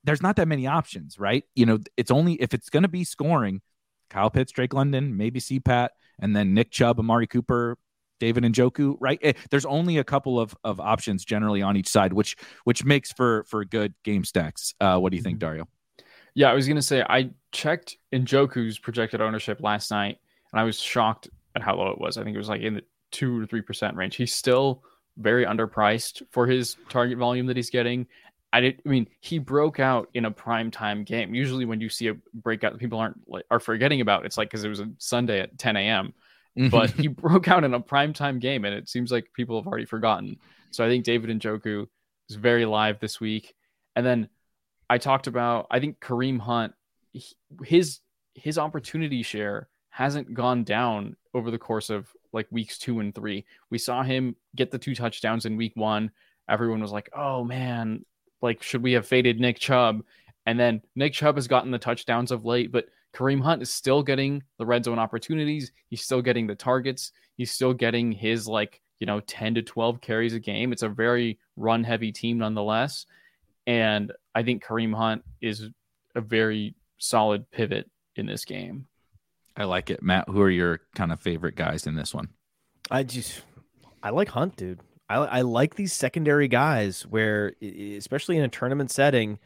there's 0.03 0.21
not 0.21 0.37
that 0.37 0.47
many 0.47 0.65
options, 0.67 1.19
right? 1.19 1.43
You 1.55 1.65
know, 1.65 1.79
it's 1.97 2.11
only 2.11 2.33
if 2.33 2.53
it's 2.53 2.69
going 2.69 2.83
to 2.83 2.89
be 2.89 3.03
scoring, 3.03 3.61
Kyle 4.09 4.29
Pitts, 4.29 4.51
Drake 4.51 4.73
London, 4.73 5.17
maybe 5.17 5.39
CPAT, 5.39 5.89
and 6.19 6.35
then 6.35 6.53
Nick 6.53 6.71
Chubb, 6.71 6.99
Amari 6.99 7.27
Cooper, 7.27 7.77
David 8.19 8.43
Njoku, 8.43 8.95
right? 8.99 9.19
Eh, 9.21 9.33
There's 9.49 9.65
only 9.65 9.97
a 9.97 10.03
couple 10.03 10.39
of, 10.39 10.55
of 10.63 10.79
options 10.79 11.25
generally 11.25 11.61
on 11.61 11.77
each 11.77 11.87
side, 11.87 12.13
which 12.13 12.35
which 12.63 12.83
makes 12.83 13.11
for 13.11 13.43
for 13.45 13.63
good 13.65 13.93
game 14.03 14.23
stacks. 14.23 14.73
Uh, 14.79 14.97
what 14.97 15.11
do 15.11 15.17
you 15.17 15.23
think, 15.23 15.39
Dario? 15.39 15.67
Yeah, 16.33 16.51
I 16.51 16.53
was 16.53 16.67
gonna 16.67 16.81
say 16.81 17.03
I 17.07 17.31
checked 17.51 17.97
Njoku's 18.13 18.79
projected 18.79 19.21
ownership 19.21 19.61
last 19.61 19.91
night, 19.91 20.17
and 20.51 20.59
I 20.59 20.63
was 20.63 20.79
shocked 20.79 21.29
at 21.55 21.61
how 21.61 21.75
low 21.75 21.89
it 21.89 21.99
was. 21.99 22.17
I 22.17 22.23
think 22.23 22.35
it 22.35 22.39
was 22.39 22.49
like 22.49 22.61
in 22.61 22.75
the 22.75 22.83
two 23.11 23.41
or 23.41 23.45
three 23.45 23.61
percent 23.61 23.95
range. 23.95 24.15
He's 24.15 24.33
still 24.33 24.83
very 25.17 25.45
underpriced 25.45 26.21
for 26.31 26.47
his 26.47 26.77
target 26.89 27.17
volume 27.17 27.47
that 27.47 27.57
he's 27.57 27.69
getting. 27.69 28.07
I 28.51 28.61
did. 28.61 28.81
I 28.85 28.89
mean, 28.89 29.07
he 29.19 29.37
broke 29.37 29.79
out 29.79 30.09
in 30.13 30.25
a 30.25 30.31
prime 30.31 30.71
time 30.71 31.03
game. 31.03 31.35
Usually, 31.35 31.65
when 31.65 31.81
you 31.81 31.89
see 31.89 32.07
a 32.07 32.15
breakout 32.33 32.73
that 32.73 32.79
people 32.79 32.99
aren't 32.99 33.19
like, 33.27 33.45
are 33.51 33.59
forgetting 33.59 34.01
about, 34.01 34.25
it's 34.25 34.37
like 34.37 34.49
because 34.49 34.63
it 34.63 34.69
was 34.69 34.79
a 34.79 34.89
Sunday 34.97 35.41
at 35.41 35.57
10 35.57 35.75
a.m. 35.77 36.13
Mm-hmm. 36.57 36.69
But 36.69 36.91
he 36.91 37.07
broke 37.07 37.47
out 37.47 37.63
in 37.63 37.73
a 37.73 37.79
prime 37.79 38.13
time 38.13 38.39
game, 38.39 38.65
and 38.65 38.73
it 38.73 38.89
seems 38.89 39.11
like 39.11 39.31
people 39.33 39.59
have 39.59 39.67
already 39.67 39.85
forgotten. 39.85 40.37
So 40.71 40.83
I 40.83 40.89
think 40.89 41.03
David 41.03 41.29
Njoku 41.39 41.87
is 42.29 42.35
very 42.35 42.65
live 42.65 42.99
this 42.99 43.19
week. 43.19 43.53
And 43.95 44.05
then 44.05 44.29
I 44.89 44.97
talked 44.97 45.27
about 45.27 45.67
I 45.69 45.79
think 45.79 45.99
Kareem 45.99 46.39
Hunt 46.39 46.73
his 47.65 47.99
his 48.35 48.57
opportunity 48.57 49.23
share 49.23 49.69
hasn't 49.89 50.33
gone 50.33 50.63
down 50.63 51.15
over 51.33 51.51
the 51.51 51.57
course 51.57 51.89
of 51.89 52.07
like 52.31 52.47
weeks 52.51 52.77
2 52.77 52.99
and 52.99 53.13
3. 53.13 53.45
We 53.69 53.77
saw 53.77 54.03
him 54.03 54.35
get 54.55 54.71
the 54.71 54.77
two 54.77 54.95
touchdowns 54.95 55.45
in 55.45 55.57
week 55.57 55.73
1. 55.75 56.11
Everyone 56.47 56.81
was 56.81 56.91
like, 56.91 57.09
"Oh 57.13 57.43
man, 57.43 58.05
like 58.41 58.63
should 58.63 58.83
we 58.83 58.93
have 58.93 59.07
faded 59.07 59.39
Nick 59.39 59.59
Chubb?" 59.59 60.03
And 60.45 60.59
then 60.59 60.81
Nick 60.95 61.13
Chubb 61.13 61.35
has 61.35 61.47
gotten 61.47 61.71
the 61.71 61.77
touchdowns 61.77 62.31
of 62.31 62.45
late, 62.45 62.71
but 62.71 62.85
Kareem 63.13 63.41
Hunt 63.41 63.61
is 63.61 63.71
still 63.71 64.03
getting 64.03 64.43
the 64.57 64.65
red 64.65 64.85
zone 64.85 64.99
opportunities. 64.99 65.71
He's 65.89 66.01
still 66.01 66.21
getting 66.21 66.47
the 66.47 66.55
targets. 66.55 67.11
He's 67.35 67.51
still 67.51 67.73
getting 67.73 68.11
his 68.11 68.47
like, 68.47 68.81
you 68.99 69.07
know, 69.07 69.19
10 69.21 69.55
to 69.55 69.61
12 69.61 70.01
carries 70.01 70.33
a 70.33 70.39
game. 70.39 70.71
It's 70.71 70.83
a 70.83 70.89
very 70.89 71.39
run 71.55 71.83
heavy 71.83 72.11
team 72.11 72.37
nonetheless. 72.37 73.05
And 73.67 74.11
I 74.35 74.43
think 74.43 74.63
Kareem 74.63 74.93
Hunt 74.95 75.23
is 75.41 75.69
a 76.15 76.21
very 76.21 76.75
solid 76.99 77.49
pivot 77.49 77.89
in 78.15 78.27
this 78.27 78.45
game. 78.45 78.85
I 79.57 79.63
like 79.63 79.89
it. 79.89 80.03
Matt, 80.03 80.29
who 80.29 80.41
are 80.41 80.49
your 80.49 80.81
kind 80.95 81.11
of 81.11 81.19
favorite 81.19 81.55
guys 81.55 81.87
in 81.87 81.95
this 81.95 82.13
one? 82.13 82.29
I 82.91 83.03
just, 83.03 83.41
I 84.03 84.11
like 84.11 84.29
Hunt, 84.29 84.55
dude. 84.55 84.79
I, 85.09 85.15
I 85.17 85.41
like 85.41 85.75
these 85.75 85.91
secondary 85.91 86.47
guys 86.47 87.01
where, 87.01 87.53
especially 87.61 88.37
in 88.37 88.43
a 88.43 88.47
tournament 88.47 88.91
setting, 88.91 89.39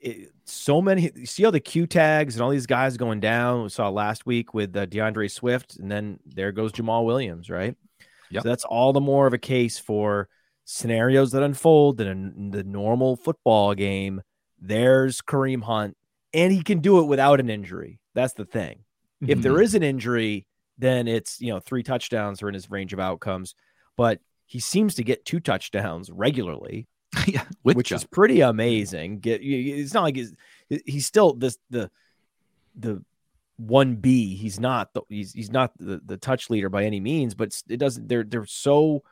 it, 0.00 0.32
so 0.44 0.80
many. 0.80 1.10
You 1.14 1.26
see 1.26 1.44
all 1.44 1.52
the 1.52 1.60
Q 1.60 1.86
tags 1.86 2.34
and 2.34 2.42
all 2.42 2.50
these 2.50 2.66
guys 2.66 2.96
going 2.96 3.20
down. 3.20 3.64
We 3.64 3.68
saw 3.68 3.88
last 3.88 4.26
week 4.26 4.54
with 4.54 4.76
uh, 4.76 4.86
D'Andre 4.86 5.28
Swift, 5.28 5.76
and 5.76 5.90
then 5.90 6.18
there 6.24 6.52
goes 6.52 6.72
Jamaal 6.72 7.04
Williams, 7.04 7.50
right? 7.50 7.76
Yep. 8.30 8.42
So 8.42 8.48
that's 8.48 8.64
all 8.64 8.92
the 8.92 9.00
more 9.00 9.26
of 9.26 9.32
a 9.32 9.38
case 9.38 9.78
for 9.78 10.28
scenarios 10.64 11.32
that 11.32 11.42
unfold 11.42 12.00
in, 12.00 12.06
a, 12.06 12.10
in 12.10 12.50
the 12.50 12.64
normal 12.64 13.16
football 13.16 13.74
game. 13.74 14.22
There's 14.60 15.20
Kareem 15.20 15.62
Hunt, 15.62 15.96
and 16.34 16.52
he 16.52 16.62
can 16.62 16.80
do 16.80 17.00
it 17.00 17.04
without 17.04 17.40
an 17.40 17.50
injury. 17.50 18.00
That's 18.14 18.34
the 18.34 18.44
thing. 18.44 18.78
Mm-hmm. 19.22 19.30
If 19.30 19.42
there 19.42 19.60
is 19.60 19.74
an 19.74 19.82
injury, 19.82 20.46
then 20.78 21.08
it's 21.08 21.40
you 21.40 21.52
know 21.52 21.60
three 21.60 21.82
touchdowns 21.82 22.42
are 22.42 22.48
in 22.48 22.54
his 22.54 22.70
range 22.70 22.92
of 22.92 23.00
outcomes. 23.00 23.54
But 23.96 24.20
he 24.46 24.60
seems 24.60 24.94
to 24.96 25.04
get 25.04 25.24
two 25.24 25.40
touchdowns 25.40 26.10
regularly, 26.10 26.86
yeah, 27.26 27.44
which 27.62 27.92
is 27.92 28.04
pretty 28.04 28.40
amazing. 28.40 29.20
Get 29.20 29.40
it's 29.42 29.94
not 29.94 30.02
like 30.02 30.16
he's, 30.16 30.34
he's 30.86 31.06
still 31.06 31.34
this 31.34 31.58
the 31.70 31.90
the 32.74 33.02
one 33.56 33.96
B. 33.96 34.34
He's 34.34 34.58
not 34.58 34.92
the, 34.94 35.02
he's 35.08 35.32
he's 35.32 35.50
not 35.50 35.72
the, 35.78 36.00
the 36.04 36.16
touch 36.16 36.50
leader 36.50 36.68
by 36.68 36.84
any 36.84 37.00
means, 37.00 37.34
but 37.34 37.56
it 37.68 37.76
doesn't. 37.76 38.08
They're 38.08 38.24
they're 38.24 38.46
so 38.46 39.02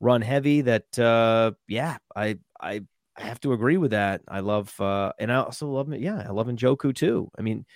run 0.00 0.22
heavy 0.22 0.62
that 0.62 0.98
uh 0.98 1.52
yeah, 1.68 1.98
I 2.16 2.38
I 2.60 2.82
I 3.20 3.24
have 3.24 3.40
to 3.40 3.52
agree 3.52 3.76
with 3.76 3.90
that. 3.90 4.22
I 4.28 4.40
love 4.40 4.78
uh 4.80 5.12
and 5.18 5.30
I 5.30 5.36
also 5.36 5.68
love. 5.68 5.92
Yeah, 5.92 6.24
I 6.26 6.30
love 6.30 6.46
Njoku 6.46 6.94
too. 6.94 7.30
I 7.38 7.42
mean, 7.42 7.66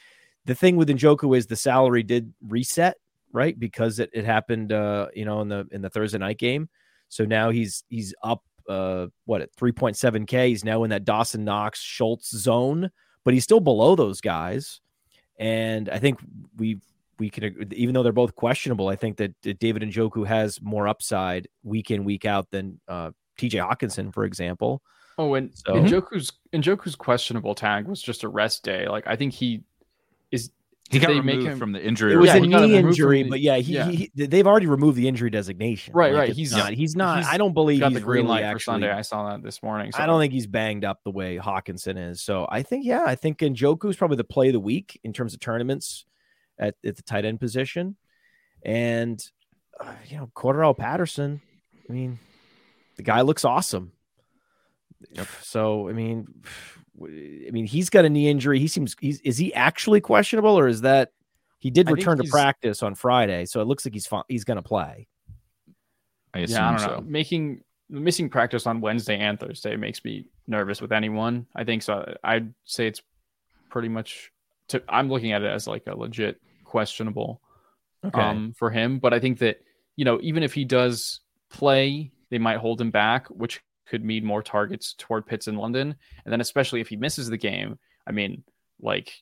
the 0.47 0.55
thing 0.55 0.76
with 0.76 0.88
Njoku 0.88 1.36
is 1.36 1.47
the 1.47 1.57
salary 1.57 2.03
did 2.03 2.32
reset 2.47 2.97
right 3.32 3.59
because 3.59 3.99
it, 3.99 4.11
it 4.12 4.24
happened 4.24 4.72
uh 4.72 5.09
you 5.14 5.24
know 5.24 5.40
in 5.40 5.49
the 5.49 5.66
in 5.70 5.82
the 5.82 5.90
Thursday 5.90 6.18
night 6.18 6.38
game. 6.38 6.68
So 7.09 7.24
now 7.24 7.51
he's 7.51 7.84
he's 7.88 8.14
up 8.22 8.42
uh 8.68 9.09
what 9.26 9.42
at 9.42 9.55
3.7k. 9.57 10.49
He's 10.49 10.64
now 10.64 10.84
in 10.84 10.90
that 10.90 11.05
Dawson 11.05 11.45
Knox 11.45 11.80
Schultz 11.80 12.30
zone, 12.30 12.90
but 13.24 13.34
he's 13.34 13.45
still 13.45 13.61
below 13.61 13.97
those 13.97 14.20
guys. 14.20 14.80
And 15.38 15.88
I 15.90 15.99
think 15.99 16.20
we 16.57 16.78
we 17.18 17.28
can 17.28 17.72
even 17.72 17.95
though 17.95 18.03
they're 18.03 18.12
both 18.12 18.34
questionable, 18.34 18.88
I 18.88 18.97
think 18.97 19.18
that 19.18 19.34
David 19.59 19.82
Njoku 19.82 20.26
has 20.26 20.61
more 20.62 20.88
upside 20.88 21.49
week 21.62 21.90
in 21.90 22.05
week 22.05 22.24
out 22.24 22.51
than 22.51 22.80
uh, 22.88 23.11
TJ 23.39 23.68
Hockenson, 23.68 24.12
for 24.12 24.24
example. 24.24 24.82
Oh, 25.16 25.35
and 25.35 25.51
so, 25.55 25.74
Njoku's 25.74 26.32
Njoku's 26.53 26.97
questionable 26.97 27.55
tag 27.55 27.87
was 27.87 28.03
just 28.03 28.24
a 28.24 28.28
rest 28.28 28.64
day. 28.64 28.89
Like 28.89 29.07
I 29.07 29.16
think 29.16 29.32
he 29.32 29.62
is 30.32 30.51
he 30.91 30.99
got 30.99 31.11
removed 31.11 31.47
him, 31.47 31.59
from 31.59 31.72
the 31.72 31.85
injury. 31.85 32.12
It 32.12 32.16
was 32.16 32.28
yeah, 32.28 32.37
a 32.37 32.41
knee 32.41 32.76
injury, 32.76 33.22
the, 33.22 33.30
but 33.30 33.41
yeah, 33.41 33.57
he, 33.57 33.74
yeah. 33.74 33.89
He, 33.89 34.11
they've 34.14 34.47
already 34.47 34.66
removed 34.66 34.99
the 34.99 35.09
injury 35.09 35.30
designation. 35.30 35.95
Right, 35.95 36.12
like 36.12 36.20
right. 36.20 36.32
He's 36.32 36.53
not. 36.53 36.72
He's 36.74 36.95
not. 36.95 37.18
He's, 37.18 37.28
I 37.28 37.39
don't 37.39 37.55
believe 37.55 37.80
got 37.80 37.93
he's 37.93 38.01
the 38.01 38.05
green 38.05 38.26
really 38.26 38.41
light 38.41 38.45
actually, 38.45 38.59
for 38.59 38.64
Sunday. 38.64 38.91
I 38.91 39.03
saw 39.03 39.30
that 39.30 39.43
this 39.43 39.62
morning. 39.62 39.93
So. 39.93 40.03
I 40.03 40.07
don't 40.07 40.20
think 40.20 40.32
he's 40.32 40.47
banged 40.47 40.85
up 40.85 41.01
the 41.03 41.11
way 41.11 41.39
Hockenson 41.39 42.11
is. 42.11 42.20
So 42.22 42.47
I 42.51 42.62
think, 42.62 42.85
yeah, 42.85 43.05
I 43.07 43.14
think 43.14 43.39
Njoku 43.39 43.89
is 43.89 43.97
probably 43.97 44.18
the 44.18 44.24
play 44.24 44.49
of 44.49 44.53
the 44.53 44.61
week 44.61 45.01
in 45.05 45.12
terms 45.12 45.32
of 45.32 45.41
tournaments 45.41 46.05
at, 46.59 46.74
at 46.85 46.97
the 46.97 47.03
tight 47.03 47.24
end 47.24 47.41
position, 47.41 47.97
and 48.62 49.24
uh, 49.80 49.93
you 50.07 50.18
know, 50.18 50.30
Cordarrelle 50.35 50.76
Patterson. 50.76 51.41
I 51.89 51.93
mean, 51.93 52.18
the 52.97 53.03
guy 53.03 53.22
looks 53.22 53.45
awesome. 53.45 53.92
Yep. 55.11 55.26
So 55.42 55.88
I 55.88 55.92
mean, 55.92 56.26
I 57.03 57.51
mean, 57.51 57.66
he's 57.66 57.90
got 57.90 58.05
a 58.05 58.09
knee 58.09 58.28
injury. 58.28 58.59
He 58.59 58.68
seems 58.68 58.97
he's 59.01 59.20
is 59.20 59.36
he 59.38 59.53
actually 59.55 60.01
questionable 60.01 60.59
or 60.59 60.68
is 60.68 60.82
that 60.82 61.11
he 61.59 61.70
did 61.70 61.90
return 61.90 62.18
to 62.18 62.24
practice 62.24 62.82
on 62.82 62.95
Friday, 62.95 63.47
so 63.47 63.61
it 63.61 63.66
looks 63.66 63.84
like 63.86 63.95
he's 63.95 64.09
he's 64.28 64.45
going 64.45 64.57
to 64.57 64.62
play. 64.62 65.09
I 66.34 66.40
yeah, 66.40 66.68
I 66.68 66.70
don't 66.70 66.78
so. 66.78 66.86
know. 66.86 67.01
Making 67.07 67.62
missing 67.88 68.28
practice 68.28 68.66
on 68.66 68.80
Wednesday 68.80 69.18
and 69.18 69.38
Thursday 69.38 69.76
makes 69.76 70.05
me 70.05 70.26
nervous 70.47 70.80
with 70.82 70.92
anyone. 70.92 71.47
I 71.55 71.64
think 71.64 71.82
so. 71.82 72.16
I'd 72.22 72.53
say 72.64 72.86
it's 72.86 73.03
pretty 73.70 73.88
much. 73.88 74.30
To, 74.68 74.82
I'm 74.88 75.09
looking 75.09 75.32
at 75.32 75.42
it 75.42 75.51
as 75.51 75.66
like 75.66 75.86
a 75.86 75.97
legit 75.97 76.40
questionable 76.64 77.40
okay. 78.05 78.20
um, 78.20 78.55
for 78.59 78.70
him. 78.70 78.99
But 78.99 79.14
I 79.14 79.20
think 79.20 79.38
that 79.38 79.62
you 79.97 80.05
know 80.05 80.18
even 80.22 80.42
if 80.42 80.53
he 80.53 80.64
does 80.64 81.20
play, 81.51 82.11
they 82.31 82.39
might 82.39 82.59
hold 82.59 82.81
him 82.81 82.91
back, 82.91 83.29
which 83.29 83.61
could 83.87 84.05
mean 84.05 84.25
more 84.25 84.43
targets 84.43 84.95
toward 84.95 85.27
Pitts 85.27 85.49
in 85.49 85.57
London. 85.57 85.95
And 86.25 86.33
then 86.33 86.41
especially 86.41 86.81
if 86.81 86.89
he 86.89 86.97
misses 86.97 87.29
the 87.29 87.37
game, 87.37 87.79
I 88.07 88.12
mean, 88.12 88.43
like 88.81 89.12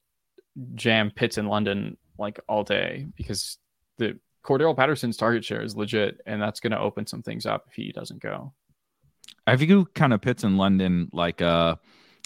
jam 0.74 1.10
Pitts 1.14 1.38
in 1.38 1.46
London 1.46 1.96
like 2.18 2.40
all 2.48 2.64
day 2.64 3.06
because 3.16 3.58
the 3.98 4.18
Cordarrelle 4.44 4.76
Patterson's 4.76 5.16
target 5.16 5.44
share 5.44 5.62
is 5.62 5.76
legit, 5.76 6.20
and 6.26 6.42
that's 6.42 6.60
going 6.60 6.72
to 6.72 6.78
open 6.78 7.06
some 7.06 7.22
things 7.22 7.46
up 7.46 7.64
if 7.68 7.74
he 7.74 7.92
doesn't 7.92 8.20
go. 8.20 8.52
I 9.46 9.56
view 9.56 9.86
kind 9.94 10.12
of 10.12 10.20
Pitts 10.20 10.44
in 10.44 10.56
London 10.56 11.08
like 11.12 11.40
a 11.40 11.78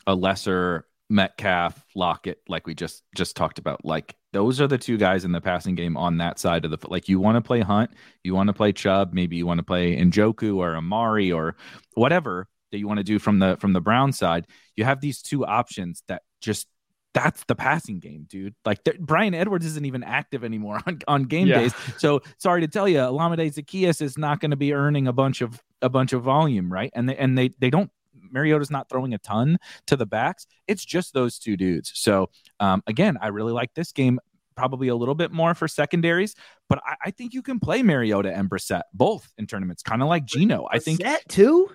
a 0.06 0.14
lesser 0.14 0.86
Metcalf 1.08 1.84
Lockett, 1.94 2.40
like 2.48 2.66
we 2.66 2.74
just 2.74 3.02
just 3.14 3.36
talked 3.36 3.58
about. 3.58 3.84
Like 3.84 4.16
those 4.36 4.60
are 4.60 4.66
the 4.66 4.76
two 4.76 4.98
guys 4.98 5.24
in 5.24 5.32
the 5.32 5.40
passing 5.40 5.74
game 5.74 5.96
on 5.96 6.18
that 6.18 6.38
side 6.38 6.66
of 6.66 6.70
the 6.70 6.78
like. 6.90 7.08
You 7.08 7.18
want 7.18 7.36
to 7.36 7.40
play 7.40 7.60
Hunt, 7.62 7.90
you 8.22 8.34
want 8.34 8.48
to 8.48 8.52
play 8.52 8.70
Chubb, 8.70 9.14
maybe 9.14 9.34
you 9.34 9.46
want 9.46 9.60
to 9.60 9.64
play 9.64 9.96
Njoku 9.96 10.58
or 10.58 10.76
Amari 10.76 11.32
or 11.32 11.56
whatever 11.94 12.46
that 12.70 12.76
you 12.76 12.86
want 12.86 12.98
to 12.98 13.04
do 13.04 13.18
from 13.18 13.38
the 13.38 13.56
from 13.56 13.72
the 13.72 13.80
Brown 13.80 14.12
side. 14.12 14.46
You 14.76 14.84
have 14.84 15.00
these 15.00 15.22
two 15.22 15.46
options 15.46 16.02
that 16.08 16.20
just 16.42 16.66
that's 17.14 17.44
the 17.44 17.54
passing 17.54 17.98
game, 17.98 18.26
dude. 18.28 18.54
Like 18.66 18.84
Bryan 19.00 19.32
Edwards 19.32 19.64
isn't 19.64 19.86
even 19.86 20.04
active 20.04 20.44
anymore 20.44 20.82
on, 20.86 20.98
on 21.08 21.22
game 21.22 21.46
yeah. 21.46 21.60
days. 21.60 21.74
So 21.96 22.20
sorry 22.36 22.60
to 22.60 22.68
tell 22.68 22.86
you, 22.86 22.98
Olamide 22.98 23.54
Zaccheaus 23.54 24.02
is 24.02 24.18
not 24.18 24.40
going 24.40 24.50
to 24.50 24.56
be 24.56 24.74
earning 24.74 25.08
a 25.08 25.14
bunch 25.14 25.40
of 25.40 25.58
a 25.80 25.88
bunch 25.88 26.12
of 26.12 26.22
volume, 26.22 26.70
right? 26.70 26.90
And 26.94 27.08
they 27.08 27.16
and 27.16 27.38
they 27.38 27.52
they 27.58 27.70
don't 27.70 27.90
Mariota's 28.30 28.70
not 28.70 28.88
throwing 28.88 29.14
a 29.14 29.18
ton 29.18 29.58
to 29.86 29.96
the 29.96 30.06
backs. 30.06 30.46
It's 30.66 30.84
just 30.84 31.14
those 31.14 31.38
two 31.38 31.56
dudes. 31.56 31.92
So 31.94 32.30
um, 32.60 32.82
again, 32.86 33.18
I 33.20 33.28
really 33.28 33.52
like 33.52 33.74
this 33.74 33.92
game. 33.92 34.18
Probably 34.56 34.88
a 34.88 34.94
little 34.94 35.14
bit 35.14 35.32
more 35.32 35.54
for 35.54 35.68
secondaries, 35.68 36.34
but 36.68 36.80
I, 36.84 36.96
I 37.06 37.10
think 37.10 37.34
you 37.34 37.42
can 37.42 37.60
play 37.60 37.82
Mariota 37.82 38.32
and 38.34 38.48
Brissett 38.48 38.82
both 38.94 39.30
in 39.38 39.46
tournaments, 39.46 39.82
kind 39.82 40.02
of 40.02 40.08
like 40.08 40.24
Geno. 40.24 40.66
I 40.70 40.78
think 40.78 41.00
that 41.00 41.28
too. 41.28 41.68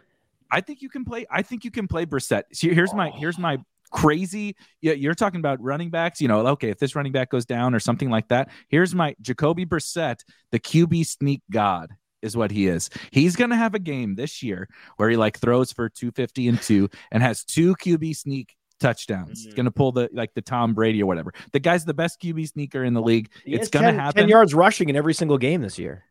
I 0.51 0.61
think 0.61 0.81
you 0.81 0.89
can 0.89 1.05
play. 1.05 1.25
I 1.31 1.41
think 1.41 1.63
you 1.63 1.71
can 1.71 1.87
play 1.87 2.05
Brissett. 2.05 2.43
here's 2.59 2.93
my 2.93 3.09
here's 3.11 3.37
my 3.37 3.55
oh. 3.55 3.63
crazy. 3.91 4.55
You're 4.81 5.15
talking 5.15 5.39
about 5.39 5.61
running 5.61 5.89
backs. 5.89 6.19
You 6.21 6.27
know, 6.27 6.47
okay, 6.47 6.69
if 6.69 6.79
this 6.79 6.95
running 6.95 7.11
back 7.11 7.29
goes 7.29 7.45
down 7.45 7.73
or 7.73 7.79
something 7.79 8.09
like 8.09 8.27
that, 8.29 8.49
here's 8.67 8.93
my 8.93 9.15
Jacoby 9.21 9.65
Brissett, 9.65 10.23
the 10.51 10.59
QB 10.59 11.05
sneak 11.05 11.41
god 11.51 11.91
is 12.21 12.37
what 12.37 12.51
he 12.51 12.67
is. 12.67 12.89
He's 13.11 13.35
going 13.35 13.49
to 13.49 13.55
have 13.55 13.73
a 13.73 13.79
game 13.79 14.15
this 14.15 14.43
year 14.43 14.69
where 14.97 15.09
he 15.09 15.17
like 15.17 15.39
throws 15.39 15.71
for 15.71 15.89
250 15.89 16.47
and 16.47 16.61
two 16.61 16.89
and 17.11 17.23
has 17.23 17.43
two 17.43 17.75
QB 17.75 18.15
sneak 18.15 18.55
touchdowns. 18.81 19.45
Mm-hmm. 19.45 19.55
going 19.55 19.65
to 19.65 19.71
pull 19.71 19.91
the 19.91 20.09
like 20.11 20.33
the 20.33 20.41
Tom 20.41 20.73
Brady 20.73 21.01
or 21.01 21.05
whatever. 21.05 21.33
The 21.53 21.59
guy's 21.59 21.85
the 21.85 21.93
best 21.93 22.21
QB 22.21 22.49
sneaker 22.49 22.83
in 22.83 22.93
the 22.93 23.01
league. 23.01 23.29
He 23.45 23.53
it's 23.53 23.69
going 23.69 23.85
to 23.85 23.93
happen. 23.93 24.23
10 24.23 24.29
yards 24.29 24.53
rushing 24.53 24.89
in 24.89 24.95
every 24.95 25.13
single 25.13 25.37
game 25.37 25.61
this 25.61 25.79
year. 25.79 26.03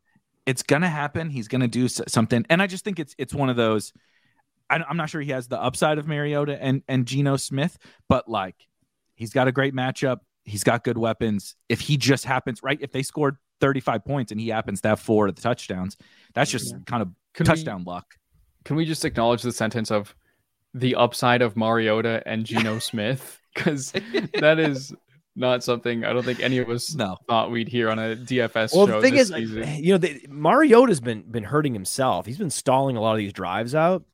It's 0.47 0.63
going 0.63 0.83
to 0.83 0.89
happen. 0.89 1.29
He's 1.29 1.49
going 1.49 1.61
to 1.61 1.69
do 1.69 1.87
something. 1.89 2.47
And 2.49 2.63
I 2.63 2.67
just 2.67 2.85
think 2.85 2.99
it's 2.99 3.15
it's 3.19 3.35
one 3.35 3.51
of 3.51 3.57
those 3.57 3.93
I'm 4.71 4.97
not 4.97 5.11
sure 5.11 5.21
he 5.21 5.33
has 5.33 5.49
the 5.49 5.61
upside 5.61 5.99
of 5.99 6.07
Mariota 6.07 6.63
and 6.63 6.83
and 6.89 7.07
Geno 7.07 7.37
Smith, 7.37 7.77
but 8.09 8.29
like 8.29 8.55
he's 9.15 9.33
got 9.33 9.49
a 9.49 9.53
great 9.53 9.75
matchup. 9.75 10.19
He's 10.45 10.65
got 10.65 10.85
good 10.85 10.97
weapons. 10.97 11.57
If 11.69 11.81
he 11.81 11.97
just 11.97 12.25
happens 12.25 12.63
right, 12.63 12.79
if 12.81 12.93
they 12.93 13.03
scored 13.03 13.37
35 13.61 14.05
points 14.05 14.33
and 14.33 14.41
he 14.41 14.49
happens 14.49 14.81
to 14.83 14.89
have 14.89 15.01
four 15.01 15.27
of 15.27 15.35
the 15.35 15.43
touchdowns, 15.43 15.97
that's 16.35 16.51
just 16.51 16.73
yeah. 16.73 16.79
kind 16.87 17.03
of 17.03 17.09
can 17.35 17.47
touchdown 17.47 17.81
we, 17.81 17.93
luck. 17.93 18.15
Can 18.65 18.77
we 18.77 18.85
just 18.85 19.05
acknowledge 19.05 19.43
the 19.43 19.53
sentence 19.53 19.91
of 19.91 20.15
the 20.75 20.95
upside 20.95 21.43
of 21.43 21.57
Mariota 21.57 22.23
and 22.27 22.45
Geno 22.45 22.79
Smith? 22.81 23.41
Because 23.55 23.93
that 24.41 24.59
is 24.59 24.93
not 25.37 25.65
something 25.65 26.05
I 26.05 26.13
don't 26.13 26.25
think 26.25 26.41
any 26.41 26.59
of 26.59 26.69
us 26.69 26.95
no. 26.95 27.17
thought 27.29 27.51
we'd 27.51 27.69
hear 27.69 27.91
on 27.91 27.99
a 27.99 28.17
DFS 28.17 28.75
well, 28.75 28.87
show. 28.87 29.01
the 29.01 29.01
thing 29.01 29.17
is, 29.17 29.29
season. 29.29 29.83
you 29.83 29.93
know, 29.93 29.99
the, 29.99 30.27
Mariota's 30.29 31.01
been 31.01 31.23
been 31.23 31.45
hurting 31.45 31.73
himself. 31.73 32.27
He's 32.27 32.39
been 32.39 32.51
stalling 32.51 32.97
a 32.97 33.01
lot 33.01 33.13
of 33.13 33.19
these 33.19 33.33
drives 33.33 33.75
out 33.75 34.05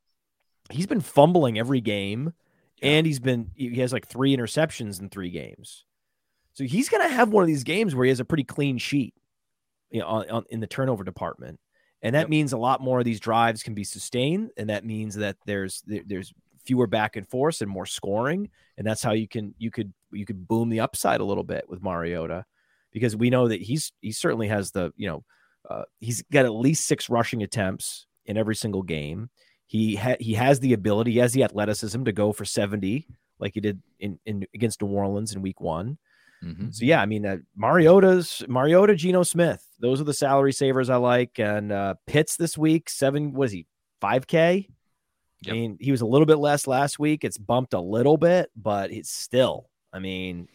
he's 0.69 0.87
been 0.87 1.01
fumbling 1.01 1.57
every 1.57 1.81
game 1.81 2.33
and 2.81 3.05
he's 3.05 3.19
been 3.19 3.51
he 3.55 3.75
has 3.75 3.93
like 3.93 4.07
three 4.07 4.35
interceptions 4.35 4.99
in 4.99 5.09
three 5.09 5.29
games. 5.29 5.85
So 6.53 6.63
he's 6.63 6.89
going 6.89 7.07
to 7.07 7.13
have 7.13 7.29
one 7.29 7.43
of 7.43 7.47
these 7.47 7.63
games 7.63 7.93
where 7.93 8.05
he 8.05 8.09
has 8.09 8.19
a 8.19 8.25
pretty 8.25 8.43
clean 8.43 8.77
sheet 8.77 9.13
you 9.91 9.99
know, 9.99 10.07
on, 10.07 10.29
on, 10.29 10.45
in 10.49 10.59
the 10.59 10.67
turnover 10.67 11.03
department. 11.03 11.59
And 12.01 12.15
that 12.15 12.21
yep. 12.21 12.29
means 12.29 12.53
a 12.53 12.57
lot 12.57 12.81
more 12.81 12.99
of 12.99 13.05
these 13.05 13.19
drives 13.19 13.63
can 13.63 13.73
be 13.73 13.83
sustained 13.83 14.51
and 14.57 14.69
that 14.69 14.85
means 14.85 15.15
that 15.15 15.37
there's 15.45 15.81
there, 15.85 16.03
there's 16.05 16.33
fewer 16.67 16.85
back 16.85 17.15
and 17.15 17.27
forth 17.27 17.61
and 17.61 17.71
more 17.71 17.85
scoring, 17.85 18.49
and 18.77 18.85
that's 18.85 19.01
how 19.01 19.13
you 19.13 19.27
can 19.27 19.55
you 19.57 19.71
could 19.71 19.93
you 20.11 20.25
could 20.25 20.47
boom 20.47 20.69
the 20.69 20.81
upside 20.81 21.21
a 21.21 21.25
little 21.25 21.43
bit 21.43 21.65
with 21.67 21.81
Mariota, 21.81 22.45
because 22.91 23.15
we 23.15 23.29
know 23.29 23.47
that 23.47 23.61
he's 23.61 23.91
he 24.01 24.11
certainly 24.11 24.49
has 24.49 24.71
the 24.71 24.91
you 24.97 25.07
know 25.07 25.23
uh, 25.69 25.83
he's 25.99 26.21
got 26.31 26.45
at 26.45 26.53
least 26.53 26.85
six 26.85 27.09
rushing 27.09 27.41
attempts 27.41 28.05
in 28.25 28.37
every 28.37 28.55
single 28.55 28.83
game. 28.83 29.29
He 29.65 29.95
ha- 29.95 30.17
he 30.19 30.33
has 30.33 30.59
the 30.59 30.73
ability, 30.73 31.13
he 31.13 31.19
has 31.19 31.33
the 31.33 31.43
athleticism 31.43 32.03
to 32.03 32.11
go 32.11 32.31
for 32.31 32.45
seventy 32.45 33.07
like 33.39 33.53
he 33.53 33.61
did 33.61 33.81
in, 33.99 34.19
in 34.25 34.45
against 34.53 34.81
New 34.81 34.89
Orleans 34.89 35.33
in 35.33 35.41
Week 35.41 35.61
One. 35.61 35.97
Mhm. 36.43 36.73
So 36.73 36.85
yeah, 36.85 37.01
I 37.01 37.05
mean 37.07 37.25
uh, 37.25 37.37
Mariota's 37.55 38.43
Mariota, 38.47 38.95
Geno 38.95 39.23
Smith. 39.23 39.65
Those 39.79 39.99
are 39.99 40.05
the 40.05 40.13
salary 40.13 40.53
savers 40.53 40.89
I 40.89 40.97
like. 40.97 41.39
And 41.39 41.71
uh 41.71 41.95
Pitts 42.05 42.35
this 42.37 42.57
week, 42.57 42.89
seven 42.89 43.33
was 43.33 43.51
he 43.51 43.65
five 43.99 44.27
K? 44.27 44.69
Yep. 45.43 45.53
I 45.53 45.57
mean, 45.57 45.77
he 45.79 45.91
was 45.91 46.01
a 46.01 46.05
little 46.05 46.25
bit 46.25 46.37
less 46.37 46.67
last 46.67 46.99
week. 46.99 47.23
It's 47.23 47.37
bumped 47.37 47.73
a 47.73 47.79
little 47.79 48.17
bit, 48.17 48.49
but 48.55 48.91
it's 48.91 49.11
still. 49.11 49.69
I 49.93 49.99
mean, 49.99 50.47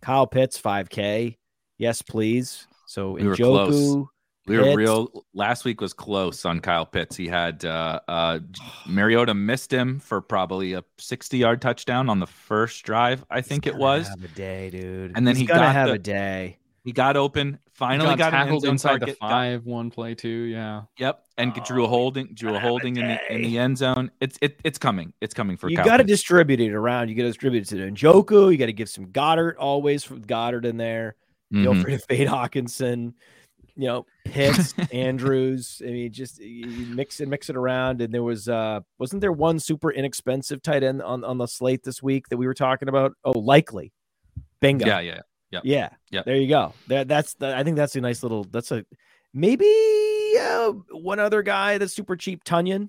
Kyle 0.00 0.26
Pitts 0.26 0.56
five 0.58 0.88
K. 0.88 1.36
Yes, 1.78 2.02
please. 2.02 2.66
So 2.86 3.12
We 3.12 3.26
were 3.26 3.36
close. 3.36 4.06
We 4.46 4.58
were 4.58 4.74
real. 4.74 5.24
Last 5.34 5.64
week 5.64 5.80
was 5.80 5.92
close 5.92 6.44
on 6.44 6.60
Kyle 6.60 6.86
Pitts. 6.86 7.16
He 7.16 7.28
had 7.28 7.64
uh, 7.64 8.00
uh, 8.08 8.40
Mariota 8.86 9.34
missed 9.34 9.72
him 9.72 10.00
for 10.00 10.20
probably 10.20 10.72
a 10.72 10.84
60 10.98 11.38
yard 11.38 11.60
touchdown 11.62 12.08
on 12.08 12.18
the 12.20 12.26
first 12.26 12.84
drive, 12.84 13.24
I 13.30 13.42
think 13.42 13.66
it 13.66 13.76
was. 13.76 14.08
Have 14.08 14.24
a 14.24 14.28
day, 14.28 14.70
dude. 14.70 15.12
And 15.16 15.26
then 15.26 15.34
He's 15.36 15.42
he 15.42 15.46
got 15.46 15.72
have 15.72 15.88
the- 15.88 15.94
a 15.94 15.98
day. 15.98 16.58
He 16.82 16.92
got 16.92 17.16
open, 17.16 17.58
finally 17.72 18.08
got, 18.08 18.18
got, 18.18 18.26
an 18.34 18.40
tackled 18.40 18.62
zone 18.62 18.70
inside 18.72 18.88
target. 19.00 19.08
the 19.08 19.12
got- 19.20 19.30
five 19.30 19.66
one 19.66 19.90
play 19.90 20.14
two. 20.14 20.28
Yeah. 20.28 20.82
Yep, 20.98 21.24
and 21.36 21.52
Oh, 21.54 21.64
drew 21.64 21.84
a 21.84 21.88
holding, 21.88 22.28
drew 22.34 22.50
a 22.50 22.52
gonna 22.54 22.64
a 22.66 22.68
holding 22.68 22.96
in 22.96 23.06
the 23.06 23.34
in 23.34 23.42
the 23.42 23.58
end 23.58 23.76
zone. 23.78 24.10
It's 24.20 24.38
it, 24.40 24.58
it's 24.64 24.78
coming. 24.78 25.12
It's 25.20 25.34
coming 25.34 25.56
for 25.58 25.68
you 25.68 25.76
Kyle 25.76 25.84
got 25.84 25.96
to 25.98 26.04
distribute 26.04 26.60
it 26.60 26.72
around. 26.72 27.08
You 27.10 27.14
got 27.16 27.22
to 27.22 27.28
distribute 27.28 27.62
it 27.62 27.76
to 27.76 27.90
Njoku. 27.90 28.50
You 28.50 28.56
got 28.56 28.66
to 28.66 28.72
give 28.72 28.88
some 28.88 29.06
Goedert 29.08 29.56
always 29.58 30.04
for 30.04 30.16
Goedert 30.16 30.64
in 30.64 30.76
there. 30.78 31.16
Feel 31.52 31.74
Mhm. 31.74 31.82
free 31.82 31.92
to 31.96 31.98
fade 31.98 32.28
Hockenson. 32.28 33.12
You 33.76 33.86
know, 33.86 34.06
Pitts, 34.24 34.74
Andrews. 34.92 35.80
I 35.84 35.90
mean, 35.90 36.12
just 36.12 36.38
you 36.40 36.66
you 36.66 36.86
mix 36.94 37.20
it, 37.20 37.28
mix 37.28 37.50
it 37.50 37.56
around. 37.56 38.00
And 38.00 38.12
there 38.14 38.22
was 38.22 38.48
uh 38.48 38.80
wasn't 38.98 39.20
there 39.20 39.32
one 39.32 39.58
super 39.58 39.90
inexpensive 39.92 40.62
tight 40.62 40.82
end 40.82 41.02
on, 41.02 41.24
on 41.24 41.36
the 41.38 41.46
slate 41.46 41.82
this 41.82 42.02
week 42.02 42.28
that 42.28 42.36
we 42.38 42.46
were 42.46 42.54
talking 42.54 42.88
about? 42.88 43.12
Oh, 43.24 43.38
likely. 43.38 43.92
Bingo. 44.60 44.86
Yeah, 44.86 45.00
yeah. 45.00 45.20
Yep. 45.50 45.62
Yeah. 45.64 45.88
Yep. 46.10 46.24
There 46.24 46.36
you 46.36 46.48
go. 46.48 46.74
That 46.88 47.08
that's 47.08 47.34
the, 47.34 47.56
I 47.56 47.64
think 47.64 47.76
that's 47.76 47.96
a 47.96 48.00
nice 48.00 48.22
little 48.22 48.44
that's 48.44 48.70
a 48.70 48.84
maybe 49.34 49.66
uh, 50.38 50.72
one 50.92 51.18
other 51.18 51.42
guy 51.42 51.78
that's 51.78 51.94
super 51.94 52.16
cheap, 52.16 52.44
Tonyan. 52.44 52.88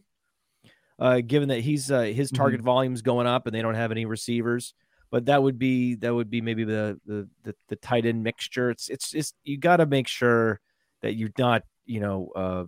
Uh, 1.00 1.20
given 1.22 1.50
that 1.50 1.62
he's 1.62 1.90
uh, 1.92 2.02
his 2.02 2.30
target 2.30 2.62
volume's 2.62 3.02
going 3.02 3.26
up 3.26 3.48
and 3.48 3.56
they 3.56 3.62
don't 3.64 3.74
have 3.74 3.92
any 3.92 4.06
receivers, 4.06 4.76
but 5.10 5.26
that 5.26 5.42
would 5.42 5.58
be 5.58 5.96
that 5.96 6.14
would 6.14 6.30
be 6.30 6.42
maybe 6.42 6.64
the 6.64 7.00
the 7.08 7.28
the, 7.44 7.56
the 7.70 7.76
tight 7.78 8.06
end 8.06 8.24
mixture. 8.24 8.70
It's 8.70 8.88
it's 8.90 9.16
it's 9.16 9.34
you 9.44 9.58
got 9.58 9.78
to 9.78 9.88
make 9.88 10.08
sure 10.08 10.60
that 11.02 11.16
you're 11.16 11.32
not 11.40 11.64
you 11.88 12.00
know 12.02 12.30
uh 12.36 12.64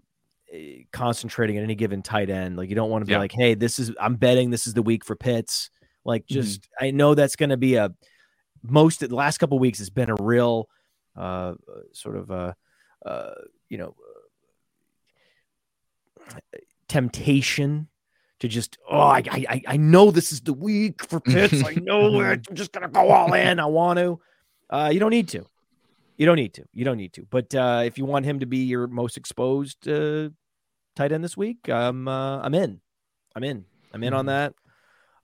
eh, 0.52 0.78
concentrating 0.92 1.58
on 1.60 1.64
any 1.64 1.76
given 1.76 2.02
tight 2.02 2.32
end. 2.32 2.58
Like 2.58 2.70
you 2.70 2.76
don't 2.76 2.90
want 2.90 3.04
to 3.04 3.06
be 3.06 3.12
Yeah. 3.12 3.20
like, 3.20 3.32
hey, 3.32 3.54
this 3.54 3.78
is 3.78 3.92
I'm 4.02 4.16
betting 4.16 4.50
this 4.50 4.66
is 4.66 4.74
the 4.74 4.82
week 4.82 5.06
for 5.06 5.16
Pitts. 5.16 5.70
Like 6.04 6.26
just 6.26 6.68
I 6.82 6.90
know 6.90 7.14
that's 7.14 7.36
going 7.36 7.52
to 7.52 7.58
be 7.58 7.76
a 7.76 7.92
most 8.64 9.04
of 9.04 9.10
the 9.10 9.16
last 9.16 9.38
couple 9.38 9.60
weeks 9.60 9.80
has 9.80 9.90
been 9.90 10.10
a 10.10 10.16
real 10.16 10.70
uh 11.16 11.54
sort 11.92 12.16
of 12.16 12.32
uh 12.32 12.54
uh 13.06 13.34
you 13.70 13.78
know 13.78 13.96
uh, 16.30 16.40
temptation 16.88 17.88
to 18.40 18.48
just 18.48 18.78
oh 18.90 19.00
I, 19.00 19.24
I 19.30 19.62
I 19.68 19.78
know 19.78 20.12
this 20.12 20.32
is 20.32 20.42
the 20.42 20.54
week 20.54 21.06
for 21.06 21.20
Pitts. 21.20 21.64
I 21.64 21.76
know 21.82 22.20
it. 22.22 22.46
I'm 22.50 22.56
just 22.56 22.72
gonna 22.72 22.90
go 22.90 23.10
all 23.10 23.34
in. 23.46 23.60
I 23.60 23.66
want 23.66 24.00
to. 24.00 24.20
Uh, 24.70 24.90
you 24.92 25.00
don't 25.00 25.12
need 25.12 25.30
to. 25.30 25.46
You 26.18 26.26
don't 26.26 26.36
need 26.36 26.54
to. 26.56 26.66
You 26.74 26.86
don't 26.86 26.98
need 26.98 27.14
to. 27.14 27.26
But 27.30 27.54
uh, 27.56 27.84
if 27.86 27.98
you 27.98 28.06
want 28.06 28.26
him 28.26 28.40
to 28.40 28.46
be 28.46 28.60
your 28.60 28.88
most 28.88 29.18
exposed 29.18 29.88
uh, 29.88 30.30
tight 30.96 31.12
end 31.12 31.24
this 31.24 31.38
week, 31.38 31.70
um, 31.70 32.08
uh, 32.08 32.40
I'm 32.42 32.54
in. 32.54 32.82
I'm 33.36 33.44
in. 33.44 33.66
I'm 33.94 34.04
in 34.04 34.14
on 34.14 34.26
that. 34.28 34.54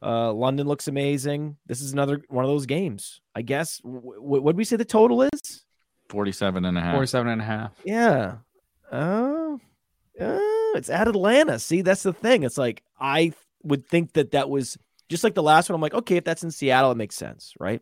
Uh, 0.01 0.31
London 0.31 0.67
looks 0.67 0.87
amazing. 0.87 1.57
This 1.65 1.81
is 1.81 1.91
another 1.93 2.21
one 2.29 2.45
of 2.45 2.49
those 2.49 2.65
games. 2.65 3.21
I 3.35 3.41
guess. 3.41 3.79
W- 3.79 4.01
what 4.21 4.43
would 4.43 4.57
we 4.57 4.63
say 4.63 4.75
the 4.77 4.85
total 4.85 5.23
is? 5.23 5.65
47 6.09 6.65
and 6.65 6.77
a 6.77 6.81
half. 6.81 6.95
47 6.95 7.31
and 7.31 7.41
a 7.41 7.45
half. 7.45 7.71
Yeah. 7.83 8.37
Oh, 8.91 9.59
uh, 10.19 10.39
it's 10.75 10.89
at 10.89 11.07
Atlanta. 11.07 11.59
See, 11.59 11.81
that's 11.81 12.03
the 12.03 12.13
thing. 12.13 12.43
It's 12.43 12.57
like 12.57 12.81
I 12.99 13.33
would 13.63 13.85
think 13.87 14.13
that 14.13 14.31
that 14.31 14.49
was 14.49 14.77
just 15.09 15.23
like 15.23 15.35
the 15.35 15.43
last 15.43 15.69
one. 15.69 15.75
I'm 15.75 15.81
like, 15.81 15.93
okay, 15.93 16.17
if 16.17 16.23
that's 16.23 16.43
in 16.43 16.51
Seattle, 16.51 16.91
it 16.91 16.97
makes 16.97 17.15
sense, 17.15 17.53
right? 17.59 17.81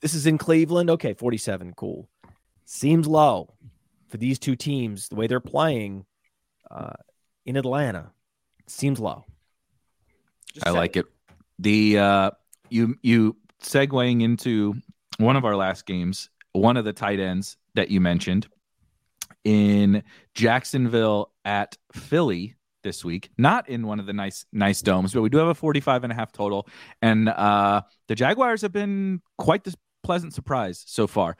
This 0.00 0.14
is 0.14 0.26
in 0.26 0.38
Cleveland. 0.38 0.88
Okay, 0.90 1.12
47. 1.14 1.74
Cool. 1.76 2.08
Seems 2.64 3.06
low 3.06 3.52
for 4.08 4.16
these 4.16 4.38
two 4.38 4.56
teams, 4.56 5.08
the 5.08 5.16
way 5.16 5.26
they're 5.26 5.40
playing 5.40 6.06
uh, 6.70 6.92
in 7.44 7.56
Atlanta. 7.56 8.12
Seems 8.66 8.98
low. 9.00 9.24
Just 10.54 10.66
I 10.66 10.70
like 10.70 10.96
it. 10.96 11.06
The 11.58 11.98
uh 11.98 12.30
you 12.68 12.96
you 13.02 13.36
segueing 13.62 14.22
into 14.22 14.74
one 15.18 15.36
of 15.36 15.44
our 15.44 15.56
last 15.56 15.86
games, 15.86 16.30
one 16.52 16.76
of 16.76 16.84
the 16.84 16.92
tight 16.92 17.20
ends 17.20 17.56
that 17.74 17.90
you 17.90 18.00
mentioned 18.00 18.48
in 19.44 20.02
Jacksonville 20.34 21.32
at 21.44 21.76
Philly 21.92 22.56
this 22.82 23.04
week, 23.04 23.30
not 23.36 23.68
in 23.68 23.86
one 23.86 24.00
of 24.00 24.06
the 24.06 24.12
nice 24.12 24.46
nice 24.52 24.80
domes, 24.80 25.12
but 25.12 25.22
we 25.22 25.28
do 25.28 25.38
have 25.38 25.48
a 25.48 25.54
45 25.54 26.04
and 26.04 26.12
a 26.12 26.16
half 26.16 26.32
total 26.32 26.66
and 27.02 27.28
uh 27.28 27.82
the 28.08 28.14
Jaguars 28.14 28.62
have 28.62 28.72
been 28.72 29.20
quite 29.38 29.64
this 29.64 29.76
pleasant 30.02 30.34
surprise 30.34 30.82
so 30.86 31.06
far. 31.06 31.36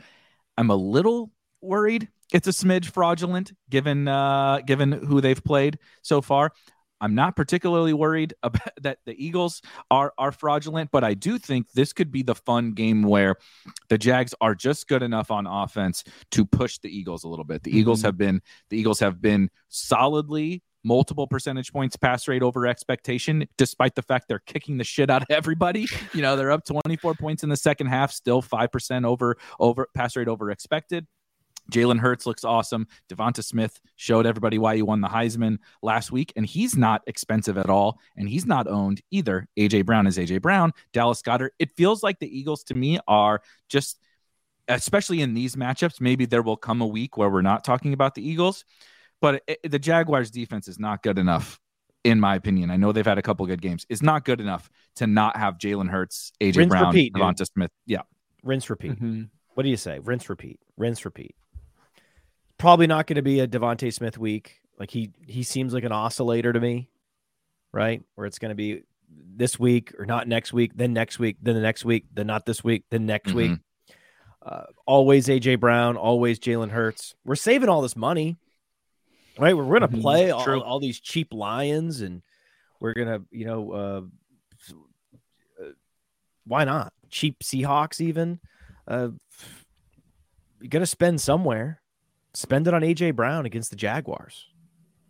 I'm 0.56 0.70
a 0.70 0.76
little 0.76 1.30
worried 1.62 2.08
it's 2.32 2.46
a 2.46 2.52
smidge 2.52 2.86
fraudulent 2.86 3.52
given 3.70 4.06
uh 4.06 4.60
given 4.66 4.92
who 4.92 5.20
they've 5.20 5.42
played 5.42 5.78
so 6.02 6.20
far. 6.20 6.52
I'm 7.00 7.14
not 7.14 7.36
particularly 7.36 7.92
worried 7.92 8.34
about 8.42 8.72
that 8.82 8.98
the 9.06 9.24
Eagles 9.24 9.62
are 9.90 10.12
are 10.18 10.32
fraudulent, 10.32 10.90
but 10.90 11.04
I 11.04 11.14
do 11.14 11.38
think 11.38 11.70
this 11.72 11.92
could 11.92 12.10
be 12.10 12.22
the 12.22 12.34
fun 12.34 12.72
game 12.72 13.02
where 13.02 13.36
the 13.88 13.98
Jags 13.98 14.34
are 14.40 14.54
just 14.54 14.88
good 14.88 15.02
enough 15.02 15.30
on 15.30 15.46
offense 15.46 16.04
to 16.32 16.44
push 16.44 16.78
the 16.78 16.88
Eagles 16.88 17.24
a 17.24 17.28
little 17.28 17.44
bit. 17.44 17.62
The 17.62 17.76
Eagles 17.76 18.00
mm-hmm. 18.00 18.06
have 18.06 18.18
been 18.18 18.42
the 18.70 18.78
Eagles 18.78 19.00
have 19.00 19.20
been 19.20 19.50
solidly 19.68 20.62
multiple 20.82 21.26
percentage 21.26 21.72
points 21.72 21.94
pass 21.96 22.26
rate 22.26 22.42
over 22.42 22.66
expectation 22.66 23.46
despite 23.58 23.94
the 23.94 24.02
fact 24.02 24.26
they're 24.28 24.38
kicking 24.38 24.78
the 24.78 24.84
shit 24.84 25.10
out 25.10 25.22
of 25.22 25.30
everybody. 25.30 25.86
You 26.14 26.22
know 26.22 26.36
they're 26.36 26.50
up 26.50 26.64
24 26.64 27.14
points 27.14 27.42
in 27.42 27.48
the 27.48 27.56
second 27.56 27.88
half 27.88 28.12
still 28.12 28.42
5% 28.42 29.04
over 29.04 29.36
over 29.58 29.88
pass 29.94 30.16
rate 30.16 30.28
over 30.28 30.50
expected 30.50 31.06
Jalen 31.70 31.98
Hurts 31.98 32.26
looks 32.26 32.44
awesome. 32.44 32.86
DeVonta 33.08 33.42
Smith 33.44 33.80
showed 33.96 34.26
everybody 34.26 34.58
why 34.58 34.76
he 34.76 34.82
won 34.82 35.00
the 35.00 35.08
Heisman 35.08 35.58
last 35.82 36.12
week, 36.12 36.32
and 36.36 36.44
he's 36.44 36.76
not 36.76 37.02
expensive 37.06 37.56
at 37.56 37.70
all, 37.70 37.98
and 38.16 38.28
he's 38.28 38.46
not 38.46 38.66
owned 38.66 39.00
either. 39.10 39.46
AJ 39.58 39.86
Brown 39.86 40.06
is 40.06 40.18
AJ 40.18 40.42
Brown. 40.42 40.72
Dallas 40.92 41.22
Goedert. 41.22 41.50
It 41.58 41.70
feels 41.76 42.02
like 42.02 42.18
the 42.18 42.38
Eagles 42.38 42.64
to 42.64 42.74
me 42.74 42.98
are 43.06 43.40
just, 43.68 43.98
especially 44.68 45.20
in 45.22 45.34
these 45.34 45.56
matchups. 45.56 46.00
Maybe 46.00 46.26
there 46.26 46.42
will 46.42 46.56
come 46.56 46.80
a 46.80 46.86
week 46.86 47.16
where 47.16 47.30
we're 47.30 47.42
not 47.42 47.64
talking 47.64 47.92
about 47.92 48.14
the 48.14 48.26
Eagles, 48.26 48.64
but 49.20 49.42
it, 49.46 49.70
the 49.70 49.78
Jaguars' 49.78 50.30
defense 50.30 50.68
is 50.68 50.78
not 50.78 51.02
good 51.02 51.18
enough, 51.18 51.60
in 52.04 52.20
my 52.20 52.34
opinion. 52.34 52.70
I 52.70 52.76
know 52.76 52.92
they've 52.92 53.04
had 53.04 53.18
a 53.18 53.22
couple 53.22 53.46
good 53.46 53.62
games. 53.62 53.86
It's 53.88 54.02
not 54.02 54.24
good 54.24 54.40
enough 54.40 54.70
to 54.96 55.06
not 55.06 55.36
have 55.36 55.58
Jalen 55.58 55.88
Hurts, 55.90 56.32
AJ 56.40 56.56
Rinse, 56.56 56.68
Brown, 56.70 56.86
repeat, 56.86 57.12
dude. 57.14 57.22
DeVonta 57.22 57.46
Smith. 57.46 57.70
Yeah, 57.86 58.02
rinse, 58.42 58.70
repeat. 58.70 58.92
Mhm. 59.00 59.28
What 59.54 59.64
do 59.64 59.68
you 59.68 59.76
say? 59.76 59.98
Rinse, 59.98 60.28
repeat. 60.30 60.58
Rinse, 60.76 61.04
repeat. 61.04 61.34
Probably 62.60 62.86
not 62.86 63.06
going 63.06 63.16
to 63.16 63.22
be 63.22 63.40
a 63.40 63.48
DeVonta 63.48 63.92
Smith 63.92 64.18
week. 64.18 64.60
Like 64.78 64.90
he 64.90 65.10
he 65.26 65.42
seems 65.42 65.74
like 65.74 65.84
an 65.84 65.92
oscillator 65.92 66.52
to 66.52 66.60
me, 66.60 66.88
right? 67.72 68.02
Where 68.14 68.26
it's 68.26 68.38
going 68.38 68.50
to 68.50 68.54
be 68.54 68.82
this 69.08 69.58
week 69.58 69.92
or 69.98 70.06
not 70.06 70.28
next 70.28 70.52
week, 70.52 70.72
then 70.74 70.92
next 70.92 71.18
week, 71.18 71.36
then 71.42 71.54
the 71.54 71.60
next 71.60 71.84
week, 71.84 72.04
then 72.12 72.26
not 72.26 72.46
this 72.46 72.62
week, 72.62 72.84
then 72.90 73.06
next 73.06 73.32
week. 73.34 73.50
Uh, 74.42 74.64
always 74.86 75.26
AJ 75.26 75.58
Brown, 75.60 75.96
always 75.96 76.38
Jalen 76.38 76.70
Hurts. 76.70 77.14
We're 77.24 77.34
saving 77.34 77.68
all 77.68 77.82
this 77.82 77.96
money, 77.96 78.36
right? 79.38 79.54
We're 79.56 79.64
going 79.64 79.82
to 79.82 79.88
Mhm. 79.88 80.00
play 80.00 80.30
all, 80.30 80.44
all 80.62 80.80
these 80.80 81.00
cheap 81.00 81.34
Lions, 81.34 82.00
and 82.00 82.22
we're 82.80 82.94
going 82.94 83.08
to, 83.08 83.26
you 83.30 83.44
know, 83.44 83.72
uh, 83.72 84.02
uh, 85.62 85.70
why 86.46 86.64
not 86.64 86.92
cheap 87.10 87.40
Seahawks 87.40 88.00
even? 88.00 88.40
Uh, 88.88 89.10
you 90.60 90.68
got 90.68 90.78
to 90.78 90.86
spend 90.86 91.20
somewhere. 91.20 91.79
Spend 92.40 92.66
it 92.66 92.72
on 92.72 92.80
AJ 92.80 93.16
Brown 93.16 93.44
against 93.44 93.68
the 93.68 93.76
Jaguars, 93.76 94.46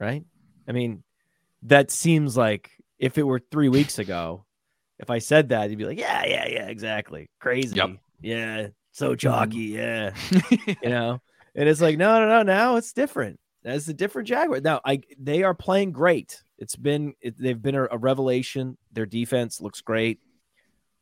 right? 0.01 0.25
I 0.69 0.73
mean, 0.73 1.05
that 1.63 1.93
seems 1.93 2.37
like 2.37 2.73
if 2.99 3.19
it 3.19 3.23
were 3.23 3.39
three 3.39 3.69
weeks 3.69 4.01
ago, 4.01 4.45
if 4.99 5.11
I 5.11 5.21
said 5.21 5.51
that, 5.51 5.71
you'd 5.71 5.79
be 5.79 5.85
like, 5.85 5.99
yeah, 5.99 6.25
yeah, 6.27 6.49
yeah, 6.49 6.67
exactly. 6.67 7.31
Crazy. 7.39 7.77
Yep. 7.77 7.91
Yeah. 8.21 8.69
So 8.91 9.15
chalky. 9.15 9.73
Mm-hmm. 9.75 10.65
Yeah. 10.67 10.75
you 10.83 10.91
know, 10.91 11.21
and 11.55 11.69
it's 11.69 11.81
like, 11.81 11.97
no, 11.97 12.19
no, 12.21 12.29
no. 12.29 12.43
Now 12.43 12.77
it's 12.77 12.93
different. 12.93 13.39
That's 13.63 13.87
a 13.87 13.95
different 13.95 14.27
Jaguar. 14.27 14.61
Now, 14.61 14.81
I 14.85 15.01
they 15.17 15.45
are 15.45 15.55
playing 15.55 15.93
great. 15.93 16.43
It's 16.59 16.75
been 16.75 17.15
it, 17.21 17.39
they've 17.39 17.61
been 17.61 17.77
a, 17.77 17.85
a 17.93 17.99
revelation. 17.99 18.77
Their 18.93 19.07
defense 19.07 19.61
looks 19.61 19.83
great, 19.83 20.19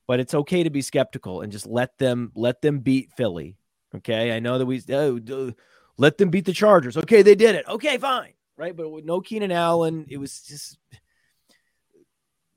but 0.07 0.21
it's 0.21 0.35
okay 0.35 0.63
to 0.63 0.71
be 0.71 0.83
skeptical 0.83 1.41
and 1.41 1.51
just 1.51 1.67
let 1.67 1.97
them 1.97 2.33
let 2.35 2.61
them 2.61 2.81
beat 2.81 3.13
Philly. 3.17 3.57
Okay, 3.95 4.37
I 4.37 4.41
know 4.41 4.59
that 4.59 4.67
we 4.67 4.83
oh, 4.91 5.19
let 5.99 6.17
them 6.17 6.31
beat 6.31 6.47
the 6.47 6.53
Chargers. 6.53 6.97
Okay, 6.97 7.23
they 7.23 7.35
did 7.35 7.55
it. 7.55 7.67
Okay, 7.69 7.99
fine, 7.99 8.33
right? 8.57 8.75
But 8.75 8.89
with 8.89 9.05
no 9.05 9.21
Keenan 9.21 9.53
Allen, 9.53 10.07
it 10.09 10.17
was 10.17 10.41
just 10.43 10.79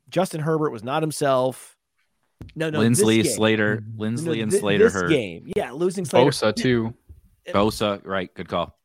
Justin 0.10 0.42
Herbert 0.42 0.72
was 0.72 0.84
not 0.84 1.04
himself. 1.04 1.76
No, 2.56 2.70
no, 2.70 2.80
Linsley, 2.80 3.18
this 3.22 3.28
game- 3.28 3.36
Slater, 3.36 3.84
Linsley, 3.98 4.38
no, 4.38 4.44
and 4.44 4.52
thi- 4.52 4.60
Slater 4.60 4.84
this 4.86 4.94
hurt. 4.94 5.10
game, 5.10 5.52
yeah, 5.56 5.72
losing 5.72 6.06
Slater. 6.06 6.30
Bosa 6.32 6.56
too. 6.56 6.94
Bosa, 7.48 8.06
right? 8.06 8.34
Good 8.34 8.48
call. 8.48 8.78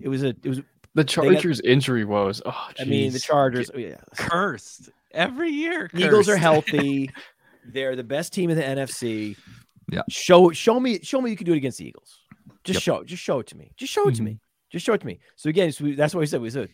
It 0.00 0.08
was 0.08 0.22
a, 0.22 0.28
it 0.28 0.46
was. 0.48 0.60
The 0.94 1.04
Chargers 1.04 1.60
injury 1.60 2.04
woes. 2.04 2.40
Oh, 2.44 2.68
I 2.78 2.84
mean, 2.84 3.12
the. 3.12 3.20
Chargers. 3.20 3.70
oh, 3.74 3.78
yeah, 3.78 3.96
Cursed 4.16 4.90
every 5.12 5.50
year. 5.50 5.90
Eagles 5.94 6.28
are 6.28 6.36
healthy. 6.36 7.10
They're 7.72 7.96
the 7.96 8.04
best 8.04 8.32
team 8.32 8.50
in 8.50 8.56
the 8.56 8.62
NFC. 8.62 9.36
Yeah. 9.90 10.02
Show 10.08 10.50
show 10.52 10.78
me 10.80 11.00
show 11.02 11.20
me 11.20 11.30
you 11.30 11.36
can 11.36 11.44
do 11.46 11.52
it 11.52 11.58
against 11.58 11.78
the 11.78 11.86
Eagles. 11.86 12.17
Just 12.68 12.86
Yep. 12.86 12.96
show 12.98 13.04
just 13.04 13.22
show 13.22 13.40
it 13.40 13.46
to 13.48 13.56
me. 13.56 13.72
Just 13.76 13.92
show 13.92 14.08
it 14.08 14.14
to 14.16 14.22
me. 14.22 14.40
Just 14.70 14.84
show 14.86 14.92
it 14.92 15.00
to 15.00 15.06
me. 15.06 15.18
So 15.36 15.48
again, 15.48 15.72
so 15.72 15.84
we, 15.84 15.94
that's 15.94 16.14
what 16.14 16.20
we 16.20 16.26
said. 16.26 16.40
We 16.40 16.50
said 16.50 16.68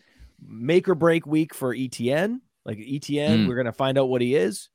make 0.46 0.88
or 0.88 0.94
break 0.94 1.26
week 1.26 1.54
for 1.54 1.74
ETN. 1.74 2.40
Like 2.66 2.78
ETN, 2.78 3.44
Mm. 3.44 3.48
we're 3.48 3.56
gonna 3.56 3.72
find 3.72 3.98
out 3.98 4.08
what 4.08 4.20
he 4.22 4.34
is. 4.34 4.68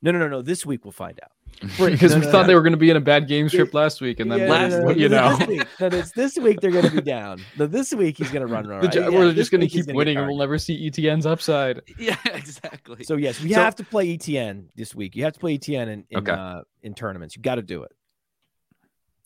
No, 0.00 0.12
no, 0.12 0.18
no, 0.20 0.28
no. 0.28 0.42
This 0.42 0.64
week 0.64 0.84
we'll 0.84 0.92
find 0.92 1.18
out. 1.24 1.32
because 1.60 2.12
No, 2.14 2.20
we 2.20 2.24
no, 2.26 2.30
thought 2.32 2.42
no. 2.42 2.46
they 2.46 2.54
were 2.54 2.60
going 2.62 2.72
to 2.72 2.76
be 2.78 2.88
in 2.88 2.96
a 2.96 3.00
bad 3.00 3.26
game 3.26 3.48
script 3.48 3.74
last 3.82 4.00
week, 4.00 4.20
and 4.20 4.30
then 4.30 4.38
Yeah, 4.40 4.48
last, 4.48 4.70
no, 4.74 4.84
no, 4.84 4.90
you 4.90 5.08
know, 5.08 5.36
this 5.36 5.48
week, 5.48 5.66
no, 5.80 5.86
it's 5.88 6.12
this 6.12 6.36
week 6.38 6.60
they're 6.60 6.70
gonna 6.70 6.90
be 6.90 7.00
down. 7.00 7.40
No, 7.58 7.66
this 7.66 7.92
week 7.92 8.16
he's 8.16 8.30
gonna 8.30 8.46
run 8.46 8.64
run. 8.68 8.80
the 8.80 8.86
right? 8.86 8.94
Ja- 8.94 9.08
Yeah, 9.08 9.18
we're 9.18 9.26
this 9.26 9.34
just 9.34 9.50
going 9.50 9.62
to 9.62 9.66
keep 9.66 9.86
get 9.86 9.94
winning, 9.96 10.16
and 10.18 10.26
we'll 10.28 10.36
never 10.38 10.56
see 10.56 10.88
ETN's 10.88 11.26
upside. 11.26 11.80
Yeah, 11.98 12.16
exactly. 12.26 13.02
So 13.02 13.16
yes, 13.16 13.42
we 13.42 13.52
So- 13.54 13.60
have 13.60 13.74
to 13.76 13.84
play 13.84 14.16
ETN 14.16 14.66
this 14.76 14.94
week. 14.94 15.16
You 15.16 15.24
have 15.24 15.32
to 15.34 15.40
play 15.40 15.58
ETN 15.58 15.88
in 15.88 16.04
in, 16.10 16.18
Okay. 16.18 16.30
uh, 16.32 16.62
in 16.82 16.94
tournaments. 16.94 17.34
You 17.34 17.42
got 17.42 17.56
to 17.56 17.62
do 17.62 17.82
it. 17.82 17.90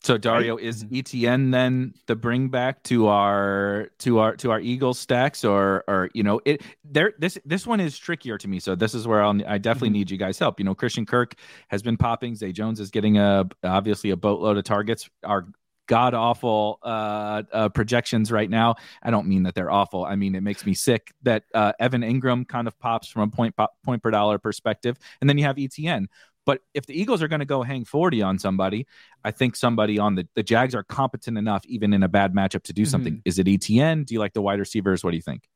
So 0.03 0.17
Dario 0.17 0.57
is 0.57 0.83
Mm-hmm. 0.83 0.95
ETN 0.95 1.51
then 1.51 1.93
the 2.07 2.15
bring 2.15 2.49
back 2.49 2.83
to 2.83 3.07
our 3.07 3.89
to 3.99 4.19
our 4.19 4.35
to 4.37 4.51
our 4.51 4.59
Eagles 4.59 4.99
stacks 4.99 5.45
or 5.45 5.83
or 5.87 6.09
you 6.13 6.23
know 6.23 6.41
it 6.45 6.61
there 6.83 7.13
this 7.19 7.37
this 7.45 7.65
one 7.65 7.79
is 7.79 7.97
trickier 7.97 8.37
to 8.37 8.47
me. 8.49 8.59
So 8.59 8.75
this 8.75 8.93
is 8.93 9.07
where 9.07 9.21
I'll 9.21 9.39
I 9.47 9.57
definitely 9.57 9.89
Mm-hmm. 9.89 9.93
need 9.93 10.11
you 10.11 10.17
guys 10.17 10.37
help. 10.37 10.59
You 10.59 10.65
know 10.65 10.75
Christian 10.75 11.05
Kirk 11.05 11.35
has 11.69 11.81
been 11.81 11.95
popping. 11.97 12.35
Zay 12.35 12.51
Jones 12.51 12.79
is 12.81 12.91
getting 12.91 13.17
a 13.17 13.45
obviously 13.63 14.09
a 14.09 14.17
boatload 14.17 14.57
of 14.57 14.63
targets. 14.65 15.09
Our 15.23 15.47
god 15.87 16.13
awful 16.13 16.79
uh, 16.83 17.43
uh 17.51 17.69
projections 17.69 18.31
right 18.31 18.49
now. 18.49 18.75
I 19.01 19.11
don't 19.11 19.27
mean 19.27 19.43
that 19.43 19.55
they're 19.55 19.71
awful. 19.71 20.03
I 20.05 20.15
mean 20.15 20.35
it 20.35 20.41
makes 20.41 20.65
me 20.65 20.73
sick 20.73 21.13
that 21.23 21.43
uh 21.53 21.73
Evan 21.79 22.01
Engram 22.01 22.47
kind 22.47 22.67
of 22.67 22.77
pops 22.79 23.07
from 23.07 23.21
a 23.23 23.27
point 23.27 23.55
po- 23.55 23.67
point 23.83 24.01
per 24.03 24.11
dollar 24.11 24.37
perspective, 24.37 24.97
and 25.21 25.29
then 25.29 25.37
you 25.37 25.45
have 25.45 25.55
ETN. 25.57 26.07
But 26.45 26.59
if 26.73 26.85
the 26.85 26.99
Eagles 26.99 27.21
are 27.23 27.27
going 27.27 27.39
to 27.39 27.45
go 27.45 27.63
hang 27.63 27.85
40 27.85 28.21
on 28.21 28.37
somebody, 28.37 28.85
I 29.23 29.31
think 29.31 29.55
somebody 29.55 29.97
on 29.99 30.15
the 30.15 30.27
the 30.35 30.43
Jags 30.43 30.75
are 30.75 30.83
competent 30.83 31.37
enough, 31.37 31.65
even 31.65 31.93
in 31.93 32.03
a 32.03 32.09
bad 32.09 32.33
matchup, 32.33 32.63
to 32.63 32.73
do 32.73 32.85
something. 32.85 33.21
Is 33.25 33.39
it 33.39 33.47
ETN? 33.47 34.05
Do 34.05 34.13
you 34.13 34.19
like 34.19 34.33
the 34.33 34.41
wide 34.41 34.59
receivers? 34.59 35.03
What 35.03 35.11
do 35.11 35.17
you 35.17 35.21
think? 35.21 35.47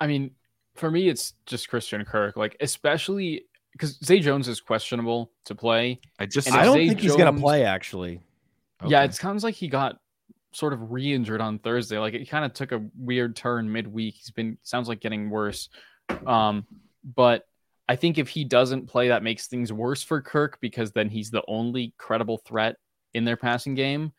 I 0.00 0.06
mean, 0.06 0.32
for 0.74 0.90
me, 0.90 1.08
it's 1.08 1.34
just 1.46 1.68
Christian 1.68 2.04
Kirk, 2.04 2.36
like 2.36 2.56
especially 2.60 3.46
because 3.72 3.98
Zay 4.04 4.20
Jones 4.20 4.48
is 4.48 4.60
questionable 4.60 5.30
to 5.44 5.54
play. 5.54 6.00
I 6.18 6.26
just 6.26 6.52
I 6.52 6.64
don't 6.64 6.76
Zay 6.76 6.88
think 6.88 7.00
he's 7.00 7.16
gonna 7.16 7.38
play. 7.38 7.64
Actually, 7.64 8.20
Yeah, 8.86 9.04
it 9.04 9.14
sounds 9.14 9.44
like 9.44 9.54
he 9.54 9.68
got 9.68 9.98
sort 10.52 10.72
of 10.72 10.90
re-injured 10.90 11.40
on 11.40 11.58
Thursday. 11.58 11.98
Like 11.98 12.14
it 12.14 12.28
kind 12.28 12.44
of 12.44 12.52
took 12.52 12.72
a 12.72 12.84
weird 12.96 13.36
turn 13.36 13.70
midweek. 13.70 14.14
He's 14.14 14.30
been 14.30 14.58
sounds 14.62 14.88
like 14.88 15.00
getting 15.00 15.30
worse. 15.30 15.68
Um, 16.26 16.66
but 17.04 17.46
I 17.88 17.96
think 17.96 18.18
if 18.18 18.28
he 18.28 18.44
doesn't 18.44 18.86
play, 18.86 19.08
that 19.08 19.22
makes 19.22 19.46
things 19.46 19.72
worse 19.72 20.02
for 20.02 20.20
Kirk 20.20 20.58
because 20.60 20.92
then 20.92 21.08
he's 21.08 21.30
the 21.30 21.42
only 21.48 21.94
credible 21.96 22.38
threat 22.38 22.76
in 23.14 23.24
their 23.24 23.36
passing 23.36 23.74
game. 23.74 24.12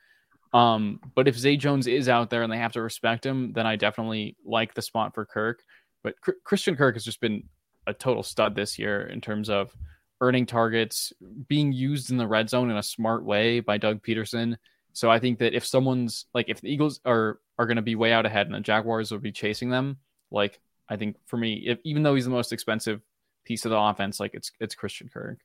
Um, 0.54 1.00
but 1.16 1.28
if 1.28 1.38
Zay 1.38 1.58
Jones 1.58 1.86
is 1.86 2.10
out 2.10 2.32
there 2.32 2.42
and 2.42 2.52
they 2.52 2.58
have 2.58 2.72
to 2.74 2.82
respect 2.82 3.26
him, 3.26 3.54
then 3.54 3.68
I 3.68 3.76
definitely 3.76 4.36
like 4.44 4.74
the 4.74 4.82
spot 4.82 5.14
for 5.14 5.26
Kirk. 5.26 5.62
But 6.04 6.20
Chr- 6.22 6.32
Christian 6.44 6.76
Kirk 6.76 6.96
has 6.96 7.04
just 7.04 7.22
been 7.22 7.44
a 7.86 7.94
total 7.94 8.24
stud 8.24 8.56
this 8.56 8.80
year 8.80 9.02
in 9.02 9.22
terms 9.22 9.50
of 9.50 9.76
earning 10.22 10.46
targets, 10.46 11.14
being 11.48 11.72
used 11.72 12.10
in 12.10 12.18
the 12.18 12.28
red 12.28 12.50
zone 12.50 12.72
in 12.72 12.78
a 12.78 12.84
smart 12.84 13.24
way 13.24 13.60
by 13.60 13.78
Doug 13.78 14.02
Pederson. 14.02 14.58
So 14.94 15.12
I 15.12 15.20
think 15.20 15.40
that 15.40 15.54
if 15.54 15.66
someone's 15.66 16.26
like 16.34 16.50
if 16.50 16.62
the 16.62 16.72
Eagles 16.72 17.00
are 17.06 17.40
are 17.58 17.68
going 17.68 17.78
to 17.78 17.84
be 17.84 17.96
way 17.96 18.12
out 18.12 18.26
ahead 18.26 18.48
and 18.48 18.56
the 18.56 18.60
Jaguars 18.60 19.12
will 19.12 19.20
be 19.20 19.32
chasing 19.32 19.70
them, 19.70 19.98
like 20.32 20.60
I 20.90 20.98
think 20.98 21.18
for 21.28 21.38
me, 21.38 21.64
if, 21.68 21.80
even 21.84 22.02
though 22.04 22.16
he's 22.16 22.26
the 22.26 22.32
most 22.32 22.52
expensive 22.52 23.02
piece 23.50 23.66
of 23.66 23.72
the 23.72 23.78
offense, 23.78 24.20
like 24.20 24.36
it's 24.36 24.52
it's 24.62 24.76
Christian 24.76 25.10
Kirk. 25.10 25.40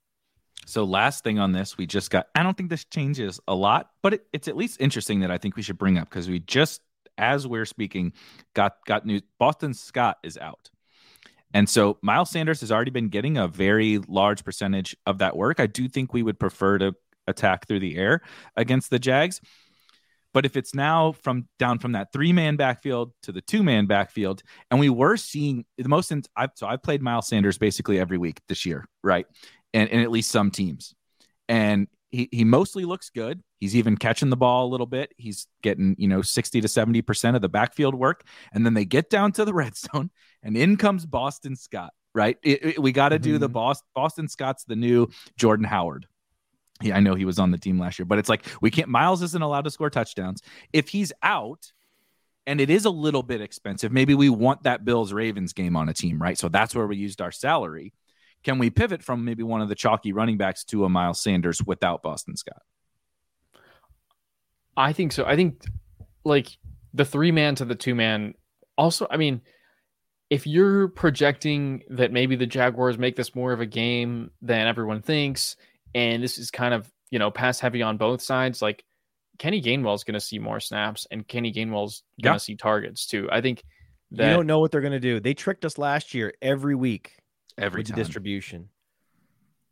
So 0.67 0.85
last 0.85 1.25
thing 1.25 1.39
on 1.39 1.53
this, 1.53 1.79
we 1.79 1.87
just 1.87 2.11
got. 2.11 2.27
I 2.35 2.43
don't 2.43 2.57
think 2.57 2.69
this 2.69 2.85
changes 2.85 3.41
a 3.49 3.55
lot, 3.55 3.91
but 4.03 4.15
it, 4.15 4.27
it's 4.33 4.47
at 4.47 4.57
least 4.57 4.81
interesting 4.81 5.21
that 5.21 5.31
I 5.31 5.39
think 5.39 5.57
we 5.57 5.63
should 5.63 5.79
bring 5.79 5.97
up 5.97 6.11
because 6.11 6.29
we 6.29 6.39
just, 6.39 6.83
as 7.17 7.47
we're 7.47 7.65
speaking, 7.65 8.13
got 8.55 8.77
got 8.87 9.07
news. 9.07 9.23
Boston 9.39 9.73
Scott 9.73 10.19
is 10.23 10.37
out, 10.37 10.71
and 11.55 11.67
so 11.67 11.99
Miles 12.03 12.31
Sanders 12.31 12.61
has 12.61 12.71
already 12.71 12.91
been 12.91 13.09
getting 13.09 13.39
a 13.39 13.49
very 13.49 13.99
large 14.07 14.45
percentage 14.45 14.95
of 15.07 15.19
that 15.19 15.35
work. 15.35 15.59
I 15.59 15.67
do 15.67 15.89
think 15.89 16.13
we 16.13 16.23
would 16.23 16.39
prefer 16.39 16.77
to 16.79 16.95
attack 17.27 17.67
through 17.67 17.81
the 17.81 17.97
air 17.97 18.21
against 18.55 18.91
the 18.91 18.99
Jags. 18.99 19.41
But 20.35 20.45
if 20.45 20.57
it's 20.57 20.75
now 20.75 21.13
from 21.13 21.49
down 21.59 21.79
from 21.79 21.93
that 21.93 22.13
three 22.13 22.33
man 22.33 22.57
backfield 22.57 23.13
to 23.23 23.33
the 23.33 23.41
two 23.41 23.63
man 23.63 23.87
backfield, 23.87 24.43
and 24.71 24.79
we 24.81 24.91
were 24.91 25.17
seeing 25.17 25.65
the 25.79 25.89
most, 25.89 26.11
in, 26.11 26.25
I've, 26.37 26.51
so 26.57 26.67
I've 26.67 26.83
played 26.83 27.01
Miles 27.01 27.29
Sanders 27.29 27.57
basically 27.57 27.99
every 28.01 28.19
week 28.19 28.41
this 28.49 28.67
year, 28.67 28.85
right? 29.03 29.27
And, 29.73 29.89
and 29.89 30.03
at 30.03 30.11
least 30.11 30.31
some 30.31 30.51
teams. 30.51 30.95
And 31.49 31.87
he, 32.11 32.29
he 32.31 32.45
mostly 32.45 32.85
looks 32.85 33.11
good. 33.11 33.43
He's 33.61 33.77
even 33.77 33.97
catching 33.97 34.29
the 34.29 34.37
ball 34.37 34.67
a 34.67 34.71
little 34.71 34.87
bit. 34.87 35.13
He's 35.17 35.47
getting, 35.63 35.95
you 35.99 36.09
know, 36.09 36.21
60 36.21 36.61
to 36.61 36.69
70% 36.69 37.35
of 37.37 37.41
the 37.43 37.49
backfield 37.49 37.95
work. 37.95 38.25
And 38.53 38.67
then 38.67 38.75
they 38.75 38.85
get 38.85 39.11
down 39.11 39.33
to 39.33 39.45
the 39.45 39.55
red 39.63 39.77
zone, 39.77 40.11
and 40.43 40.57
in 40.57 40.77
comes 40.77 41.07
Boston 41.07 41.55
Scott, 41.57 41.93
right? 42.15 42.37
It- 42.43 42.65
it- 42.65 42.79
we 42.83 42.93
got 42.93 43.11
to 43.11 43.19
do 43.19 43.39
the 43.39 43.47
mm-hmm. 43.47 43.53
Boston, 43.53 43.87
Boston 43.95 44.29
Scott's 44.29 44.65
the 44.65 44.77
new 44.77 45.09
Jordan 45.39 45.65
Howard. 45.65 46.07
Yeah, 46.83 46.97
I 46.97 47.01
know 47.01 47.15
he 47.15 47.25
was 47.25 47.39
on 47.39 47.51
the 47.51 47.59
team 47.59 47.79
last 47.79 47.99
year, 47.99 48.07
but 48.07 48.19
it's 48.19 48.29
like 48.29 48.47
we 48.61 48.71
can't. 48.71 48.89
Miles 48.89 49.23
isn't 49.23 49.43
allowed 49.43 49.65
to 49.65 49.71
score 49.71 49.91
touchdowns 49.91 50.43
if 50.73 50.89
he's 50.89 51.13
out, 51.23 51.73
and 52.47 52.61
it 52.61 52.69
is 52.69 52.85
a 52.85 52.91
little 52.91 53.23
bit 53.23 53.41
expensive. 53.41 53.93
Maybe 53.93 54.15
we 54.15 54.29
want 54.29 54.65
that 54.65 54.85
Bills 54.85 55.13
Ravens 55.13 55.53
game 55.53 55.77
on 55.77 55.89
a 55.89 55.95
team, 55.95 56.21
right? 56.21 56.37
So 56.37 56.49
that's 56.49 56.75
where 56.75 56.87
we 56.87 56.97
used 56.97 57.21
our 57.21 57.33
salary. 57.33 57.93
Can 58.43 58.59
we 58.59 58.71
pivot 58.71 59.03
from 59.03 59.25
maybe 59.25 59.43
one 59.43 59.63
of 59.63 59.69
the 59.69 59.75
chalky 59.75 60.13
running 60.13 60.37
backs 60.37 60.65
to 60.65 60.85
a 60.85 60.89
Miles 60.89 61.21
Sanders 61.21 61.63
without 61.63 62.03
Boston 62.03 62.37
Scott? 62.37 62.63
I 64.77 64.93
think 64.93 65.13
so. 65.13 65.25
I 65.25 65.37
think 65.37 65.65
like 66.25 66.49
the 66.93 67.05
three 67.05 67.33
man 67.33 67.55
to 67.57 67.65
the 67.65 67.75
two 67.75 67.95
man. 67.95 68.35
Also, 68.77 69.07
I 69.11 69.17
mean, 69.17 69.41
if 70.31 70.47
you're 70.47 70.89
projecting 70.89 71.83
that 71.91 72.13
maybe 72.13 72.37
the 72.37 72.47
Jaguars 72.47 72.99
make 72.99 73.17
this 73.17 73.35
more 73.35 73.53
of 73.53 73.61
a 73.61 73.67
game 73.67 74.31
than 74.43 74.67
everyone 74.67 75.01
thinks, 75.01 75.57
and 75.95 76.23
this 76.23 76.39
is 76.39 76.51
kind 76.51 76.75
of 76.75 76.91
you 77.11 77.19
know 77.19 77.31
pass 77.31 77.61
heavy 77.61 77.83
on 77.83 77.97
both 77.97 78.21
sides, 78.23 78.61
like 78.63 78.85
Kenny 79.39 79.61
Gainwell's 79.63 80.05
going 80.05 80.15
to 80.15 80.21
see 80.21 80.39
more 80.39 80.61
snaps, 80.61 81.07
and 81.11 81.27
Kenny 81.27 81.53
Gainwell's 81.53 82.03
going 82.23 82.33
to 82.33 82.35
Yeah. 82.35 82.37
see 82.39 82.57
targets 82.57 83.07
too. 83.07 83.29
I 83.33 83.41
think 83.41 83.63
you 84.11 84.19
don't 84.19 84.47
know 84.47 84.61
what 84.61 84.71
they're 84.71 84.81
gonna 84.81 85.01
do. 85.01 85.19
They 85.19 85.35
tricked 85.35 85.65
us 85.65 85.77
last 85.77 86.15
year 86.15 86.33
every 86.41 86.77
week 86.77 87.17
Every 87.59 87.81
with 87.81 87.89
the 87.89 87.95
time. 87.95 88.03
distribution. 88.03 88.69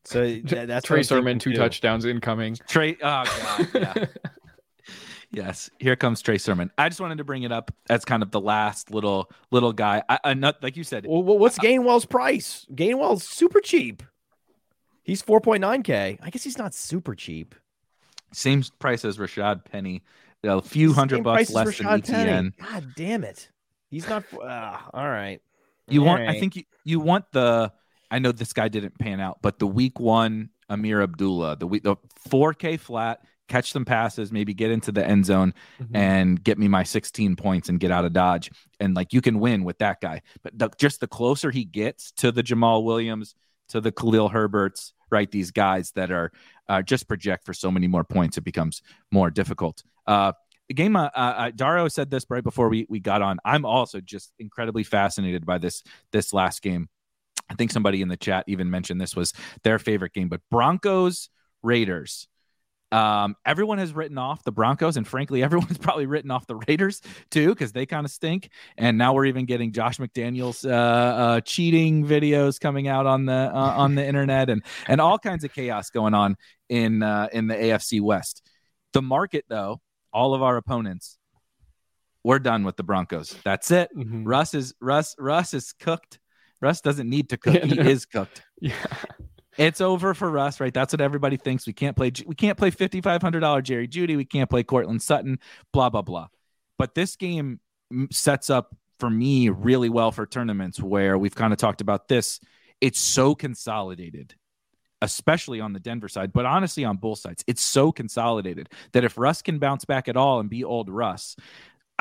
So 0.04 0.24
that, 0.44 0.66
that's 0.66 0.84
what 0.84 0.84
Trey 0.84 0.98
I'm 0.98 1.04
Sermon 1.04 1.24
thinking 1.38 1.52
two 1.52 1.52
too. 1.52 1.58
touchdowns 1.58 2.04
incoming. 2.06 2.56
Trey, 2.66 2.94
oh 3.02 3.24
god, 3.24 3.68
yeah. 3.74 4.06
Yes, 5.30 5.70
here 5.78 5.96
comes 5.96 6.20
Trey 6.20 6.36
Sermon. 6.38 6.70
I 6.76 6.88
just 6.90 7.00
wanted 7.00 7.18
to 7.18 7.24
bring 7.24 7.44
it 7.44 7.52
up 7.52 7.72
as 7.88 8.04
kind 8.04 8.22
of 8.22 8.30
the 8.32 8.40
last 8.40 8.90
little 8.90 9.30
little 9.50 9.72
guy. 9.72 10.02
I, 10.08 10.18
I 10.24 10.34
not 10.34 10.62
like 10.62 10.76
you 10.76 10.84
said. 10.84 11.06
Well, 11.06 11.22
well, 11.22 11.38
what's 11.38 11.58
Gainwell's 11.58 12.04
price? 12.04 12.66
Gainwell's 12.74 13.24
super 13.24 13.60
cheap. 13.60 14.02
He's 15.02 15.22
4.9k. 15.22 16.18
I 16.22 16.30
guess 16.30 16.44
he's 16.44 16.58
not 16.58 16.74
super 16.74 17.14
cheap. 17.14 17.54
Same 18.32 18.62
price 18.78 19.04
as 19.04 19.18
Rashaad 19.18 19.64
Penny, 19.64 20.02
a 20.44 20.62
few 20.62 20.92
hundred 20.92 21.22
bucks 21.22 21.50
less 21.50 21.76
than 21.78 21.86
Rashaad 21.86 22.02
ETN. 22.04 22.06
Penny. 22.26 22.52
God 22.58 22.86
damn 22.96 23.24
it. 23.24 23.50
He's 23.90 24.08
not. 24.08 24.24
Uh, 24.32 24.78
all 24.94 25.08
right. 25.08 25.40
You 25.88 26.02
want? 26.02 26.22
I 26.28 26.38
think 26.40 26.56
you, 26.56 26.62
you 26.84 27.00
want 27.00 27.26
the. 27.32 27.72
I 28.10 28.18
know 28.18 28.32
this 28.32 28.52
guy 28.52 28.68
didn't 28.68 28.98
pan 28.98 29.20
out, 29.20 29.38
but 29.42 29.58
the 29.58 29.66
week 29.66 29.98
one 30.00 30.50
Ameer 30.70 31.02
Abdullah, 31.02 31.56
the 31.56 31.66
week 31.66 31.82
the 31.82 31.96
4K 32.28 32.78
flat, 32.80 33.20
catch 33.48 33.72
some 33.72 33.84
passes, 33.84 34.30
maybe 34.32 34.54
get 34.54 34.70
into 34.70 34.92
the 34.92 35.06
end 35.06 35.26
zone 35.26 35.52
Mm-hmm. 35.82 35.96
and 35.96 36.42
get 36.42 36.58
me 36.58 36.68
my 36.68 36.82
16 36.84 37.36
points 37.36 37.68
and 37.68 37.80
get 37.80 37.90
out 37.90 38.04
of 38.06 38.12
dodge, 38.14 38.50
and 38.80 38.94
like 38.94 39.12
you 39.12 39.20
can 39.20 39.40
win 39.40 39.64
with 39.64 39.78
that 39.78 40.00
guy. 40.00 40.22
But 40.42 40.58
the, 40.58 40.70
just 40.78 41.00
the 41.00 41.06
closer 41.08 41.50
he 41.50 41.64
gets 41.64 42.12
to 42.12 42.32
the 42.32 42.42
Jamaal 42.42 42.84
Williams, 42.84 43.34
to 43.72 43.80
the 43.80 43.92
Khalil 43.92 44.30
Herberts, 44.30 44.92
right? 45.10 45.30
These 45.30 45.50
guys 45.50 45.90
that 45.92 46.10
are 46.10 46.32
uh, 46.68 46.82
just 46.82 47.08
project 47.08 47.44
for 47.44 47.52
so 47.52 47.70
many 47.70 47.88
more 47.88 48.04
points, 48.04 48.38
it 48.38 48.44
becomes 48.44 48.82
more 49.10 49.30
difficult. 49.30 49.82
Uh, 50.06 50.32
the 50.68 50.74
game. 50.74 50.96
Uh, 50.96 51.08
uh, 51.14 51.50
Dario 51.54 51.88
said 51.88 52.10
this 52.10 52.24
right 52.30 52.42
before 52.42 52.68
we 52.68 52.86
we 52.88 53.00
got 53.00 53.22
on. 53.22 53.38
I'm 53.44 53.64
also 53.64 54.00
just 54.00 54.32
incredibly 54.38 54.84
fascinated 54.84 55.44
by 55.44 55.58
this 55.58 55.82
this 56.12 56.32
last 56.32 56.62
game. 56.62 56.88
I 57.50 57.54
think 57.54 57.70
somebody 57.70 58.00
in 58.00 58.08
the 58.08 58.16
chat 58.16 58.44
even 58.46 58.70
mentioned 58.70 59.00
this 59.00 59.16
was 59.16 59.32
their 59.64 59.78
favorite 59.78 60.14
game, 60.14 60.28
but 60.28 60.40
Broncos 60.50 61.28
Raiders. 61.62 62.28
Um, 62.92 63.36
everyone 63.46 63.78
has 63.78 63.92
written 63.92 64.18
off 64.18 64.44
the 64.44 64.52
Broncos, 64.52 64.96
and 64.96 65.06
frankly, 65.06 65.42
everyone's 65.44 65.78
probably 65.78 66.06
written 66.06 66.30
off 66.30 66.46
the 66.46 66.56
Raiders 66.56 67.00
too 67.30 67.48
because 67.48 67.72
they 67.72 67.86
kind 67.86 68.04
of 68.04 68.12
stink. 68.12 68.50
And 68.76 68.98
now 68.98 69.14
we're 69.14 69.24
even 69.26 69.46
getting 69.46 69.72
Josh 69.72 69.98
McDaniels 69.98 70.68
uh, 70.68 70.72
uh, 70.74 71.40
cheating 71.40 72.06
videos 72.06 72.60
coming 72.60 72.88
out 72.88 73.06
on 73.06 73.26
the 73.26 73.32
uh, 73.52 73.74
on 73.76 73.94
the 73.94 74.06
internet, 74.06 74.50
and 74.50 74.62
and 74.86 75.00
all 75.00 75.18
kinds 75.18 75.44
of 75.44 75.52
chaos 75.52 75.90
going 75.90 76.14
on 76.14 76.36
in 76.68 77.02
uh, 77.02 77.28
in 77.32 77.46
the 77.46 77.54
AFC 77.54 78.00
West. 78.00 78.42
The 78.92 79.02
market, 79.02 79.46
though, 79.48 79.80
all 80.12 80.34
of 80.34 80.42
our 80.42 80.58
opponents, 80.58 81.16
we're 82.22 82.38
done 82.38 82.62
with 82.64 82.76
the 82.76 82.82
Broncos. 82.82 83.34
That's 83.44 83.70
it. 83.70 83.88
Mhm. 83.96 84.22
Russ 84.26 84.52
is 84.54 84.74
Russ. 84.80 85.14
Russ 85.18 85.54
is 85.54 85.72
cooked. 85.72 86.18
Russ 86.60 86.80
doesn't 86.80 87.08
need 87.08 87.30
to 87.30 87.36
cook. 87.38 87.54
Yeah, 87.62 87.66
he 87.66 87.74
no. 87.74 87.82
is 87.82 88.04
cooked. 88.06 88.42
Yeah. 88.60 88.74
It's 89.58 89.80
over 89.80 90.14
for 90.14 90.30
Russ, 90.30 90.60
right? 90.60 90.72
That's 90.72 90.92
what 90.92 91.00
everybody 91.00 91.36
thinks. 91.36 91.66
We 91.66 91.72
can't 91.72 91.96
play. 91.96 92.12
We 92.26 92.34
can't 92.34 92.56
play 92.56 92.70
fifty 92.70 93.00
five 93.00 93.22
hundred 93.22 93.40
dollar 93.40 93.62
Jerry 93.62 93.88
Jeudy. 93.88 94.16
We 94.16 94.24
can't 94.24 94.48
play 94.48 94.62
Courtland 94.62 95.02
Sutton. 95.02 95.38
Blah 95.72 95.90
blah 95.90 96.02
blah. 96.02 96.28
But 96.78 96.94
this 96.94 97.16
game 97.16 97.60
sets 98.10 98.50
up 98.50 98.74
for 98.98 99.10
me 99.10 99.48
really 99.48 99.88
well 99.88 100.12
for 100.12 100.26
tournaments 100.26 100.80
where 100.80 101.18
we've 101.18 101.34
kind 101.34 101.52
of 101.52 101.58
talked 101.58 101.80
about 101.80 102.08
this. 102.08 102.40
It's 102.80 102.98
so 102.98 103.34
consolidated, 103.34 104.34
especially 105.00 105.60
on 105.60 105.72
the 105.72 105.80
Denver 105.80 106.08
side, 106.08 106.32
but 106.32 106.46
honestly 106.46 106.84
on 106.84 106.96
both 106.96 107.18
sides, 107.18 107.44
it's 107.46 107.62
so 107.62 107.92
consolidated 107.92 108.68
that 108.92 109.04
if 109.04 109.18
Russ 109.18 109.42
can 109.42 109.58
bounce 109.58 109.84
back 109.84 110.08
at 110.08 110.16
all 110.16 110.40
and 110.40 110.48
be 110.48 110.64
old 110.64 110.88
Russ, 110.88 111.36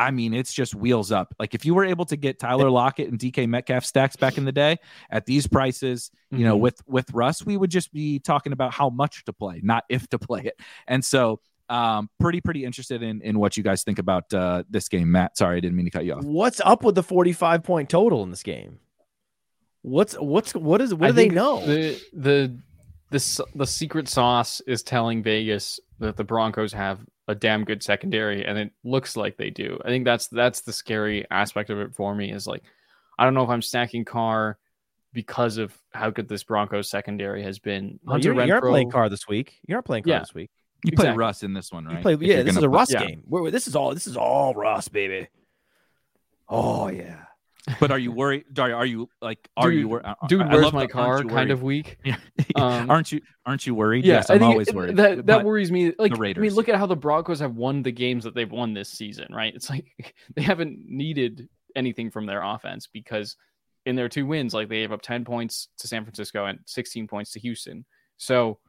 I 0.08 0.12
mean, 0.12 0.34
it's 0.34 0.54
just 0.54 0.74
wheels 0.76 1.12
up. 1.12 1.34
Like 1.40 1.54
if 1.54 1.66
you 1.66 1.74
were 1.76 1.86
able 1.86 2.06
to 2.06 2.18
get 2.18 2.40
Tyler 2.40 2.70
Lockett 2.70 3.10
and 3.10 3.20
DK 3.20 3.48
Metcalf 3.48 3.86
stacks 3.86 4.16
back 4.16 4.38
in 4.38 4.46
the 4.46 4.52
day 4.52 4.78
at 5.10 5.26
these 5.26 5.48
prices, 5.48 6.12
you 6.32 6.46
know, 6.46 6.58
Mhm. 6.58 6.62
with 6.62 6.82
with 6.88 7.12
Russ, 7.14 7.46
we 7.46 7.58
would 7.58 7.70
just 7.72 7.92
be 7.94 8.20
talking 8.20 8.54
about 8.54 8.74
how 8.74 8.90
much 8.90 9.24
to 9.26 9.34
play, 9.34 9.60
not 9.64 9.84
if 9.90 10.08
to 10.10 10.20
play 10.20 10.42
it. 10.46 10.60
And 10.88 11.04
so, 11.06 11.40
um, 11.70 12.10
pretty 12.20 12.42
pretty 12.42 12.66
interested 12.66 13.02
in 13.04 13.22
in 13.22 13.38
what 13.40 13.56
you 13.58 13.64
guys 13.64 13.84
think 13.84 14.00
about 14.00 14.34
uh, 14.34 14.64
this 14.70 14.90
game, 14.90 15.12
Matt. 15.12 15.38
Sorry, 15.38 15.58
I 15.58 15.60
didn't 15.60 15.76
mean 15.78 15.86
to 15.86 15.92
cut 15.92 16.04
you 16.06 16.14
off. 16.16 16.24
What's 16.24 16.60
up 16.62 16.84
with 16.84 16.96
the 16.96 17.04
45 17.04 17.64
point 17.64 17.90
total 17.90 18.24
in 18.24 18.30
this 18.30 18.44
game? 18.44 18.80
What's 19.84 20.14
what's 20.16 20.54
what 20.54 20.82
is 20.82 20.94
what 20.94 21.08
I 21.08 21.12
do 21.12 21.16
they 21.16 21.30
know? 21.30 21.66
The 21.66 22.00
the 22.14 22.60
the 23.10 23.16
s- 23.16 23.42
the 23.56 23.66
secret 23.66 24.08
sauce 24.08 24.62
is 24.68 24.84
telling 24.84 25.24
Vegas 25.24 25.80
that 26.00 26.18
the 26.18 26.24
Broncos 26.24 26.74
have 26.74 27.00
a 27.32 27.36
damn 27.36 27.64
good 27.64 27.82
secondary, 27.82 28.46
and 28.46 28.58
it 28.58 28.72
looks 28.84 29.16
like 29.18 29.38
they 29.38 29.50
do. 29.50 29.80
I 29.84 29.88
think 29.88 30.06
that's 30.06 30.28
that's 30.28 30.62
the 30.62 30.74
scary 30.74 31.26
aspect 31.32 31.70
of 31.70 31.80
it 31.80 31.96
for 31.96 32.14
me. 32.14 32.32
Is 32.32 32.46
like, 32.48 32.64
I 33.18 33.24
don't 33.26 33.34
know 33.34 33.44
if 33.44 33.50
I'm 33.50 33.62
stacking 33.62 34.06
Carr 34.06 34.58
because 35.14 35.58
of 35.58 35.76
how 35.94 36.10
good 36.10 36.28
this 36.30 36.44
Broncos 36.44 36.90
secondary 36.90 37.44
has 37.44 37.60
been. 37.60 38.00
Hunter 38.08 38.34
you're, 38.34 38.46
you're 38.46 38.62
not 38.62 38.70
playing 38.70 38.92
Carr 38.92 39.10
this 39.10 39.28
week. 39.28 39.60
You're 39.68 39.78
not 39.78 39.86
playing 39.86 40.04
Carr 40.04 40.14
Yeah. 40.14 40.20
this 40.20 40.34
week. 40.34 40.52
You 40.84 40.94
play 40.94 41.06
Exactly. 41.06 41.20
Russ 41.20 41.44
in 41.44 41.54
this 41.54 41.72
one, 41.72 41.86
right? 41.86 41.98
You 41.98 42.02
play, 42.02 42.14
If 42.14 42.22
yeah, 42.22 42.36
this 42.44 42.50
is 42.50 42.56
gonna 42.56 42.68
a 42.68 42.70
play- 42.70 42.78
Russ 42.80 42.94
yeah. 42.94 43.06
game. 43.06 43.24
We're, 43.28 43.52
this 43.52 43.68
is 43.68 43.76
all 43.76 43.94
this 43.94 44.08
is 44.08 44.18
all 44.18 44.54
Russ, 44.56 44.88
baby. 44.88 45.28
Oh 46.50 46.88
yeah. 46.90 47.24
But 47.80 47.92
are 47.92 48.00
you 48.00 48.12
worried? 48.12 48.46
Dario, 48.52 48.76
are 48.76 48.86
you 48.86 49.10
like? 49.22 49.48
Are 49.56 49.70
Dude, 49.70 49.80
you 49.80 49.88
worried? 49.88 50.06
Dude, 50.28 50.42
I 50.42 50.48
where's 50.48 50.64
love 50.64 50.74
my 50.74 50.82
the, 50.84 50.88
Carr? 50.88 51.24
Kind 51.24 51.52
of 51.52 51.62
weak. 51.62 51.98
Yeah. 52.06 52.18
Um, 52.56 52.90
aren't 52.90 53.12
you? 53.12 53.22
Aren't 53.46 53.66
you 53.68 53.76
worried? 53.76 54.04
Yeah, 54.04 54.16
yes, 54.16 54.30
I'm 54.30 54.42
always 54.44 54.68
it- 54.70 54.76
worried. 54.76 54.98
That 54.98 55.28
that 55.28 55.46
worries 55.46 55.72
me. 55.72 55.94
Like, 55.98 56.14
I 56.14 56.18
Raiders. 56.18 56.42
mean, 56.42 56.54
look 56.54 56.70
at 56.70 56.76
how 56.76 56.88
the 56.88 56.96
Broncos 56.96 57.40
have 57.40 57.56
won 57.56 57.84
the 57.84 57.92
games 57.92 58.24
that 58.24 58.34
they've 58.36 58.52
won 58.52 58.74
this 58.74 58.90
season, 58.90 59.28
right? 59.32 59.54
It's 59.54 59.70
like 59.70 59.94
they 60.36 60.42
haven't 60.42 60.80
needed 60.88 61.48
anything 61.76 62.10
from 62.12 62.26
their 62.26 62.42
offense 62.44 62.88
because 62.92 63.36
in 63.86 63.96
their 63.96 64.10
two 64.10 64.26
wins, 64.26 64.54
like 64.54 64.68
they 64.68 64.82
gave 64.82 64.92
up 64.92 65.02
10 65.02 65.24
points 65.26 65.68
to 65.80 65.88
San 65.88 66.04
Francisco 66.04 66.46
and 66.46 66.60
16 66.66 67.08
points 67.08 67.32
to 67.32 67.40
Houston. 67.40 67.86
So, 68.18 68.60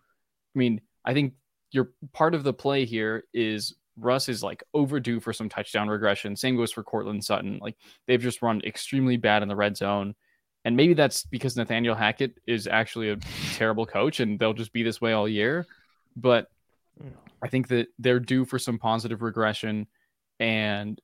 I 0.55 0.59
mean, 0.59 0.81
I 1.05 1.13
think 1.15 1.35
your 1.71 1.93
part 2.13 2.35
of 2.35 2.45
the 2.45 2.53
play 2.53 2.85
here 2.85 3.25
is 3.35 3.75
Russ 3.97 4.29
is 4.29 4.43
like 4.43 4.63
overdue 4.75 5.21
for 5.21 5.33
some 5.33 5.49
touchdown 5.49 5.89
regression. 5.89 6.37
Same 6.37 6.57
goes 6.57 6.73
for 6.73 6.83
Courtland 6.83 7.25
Sutton. 7.25 7.59
Like 7.61 7.77
they've 8.07 8.21
just 8.21 8.43
run 8.43 8.63
extremely 8.65 9.17
bad 9.17 9.43
in 9.43 9.49
the 9.49 9.57
red 9.57 9.77
zone. 9.77 10.15
And 10.65 10.77
maybe 10.77 10.95
that's 10.95 11.25
because 11.25 11.57
Nathaniel 11.57 11.95
Hackett 11.95 12.39
is 12.47 12.67
actually 12.67 13.11
a 13.11 13.17
terrible 13.55 13.85
coach 13.85 14.21
and 14.21 14.39
they'll 14.39 14.53
just 14.53 14.73
be 14.73 14.83
this 14.83 15.01
way 15.01 15.13
all 15.13 15.29
year. 15.29 15.67
But 16.17 16.49
I 17.43 17.49
think 17.49 17.69
that 17.69 17.89
they're 17.99 18.21
due 18.21 18.45
for 18.45 18.59
some 18.59 18.79
positive 18.79 19.23
regression. 19.23 19.89
And 20.39 21.01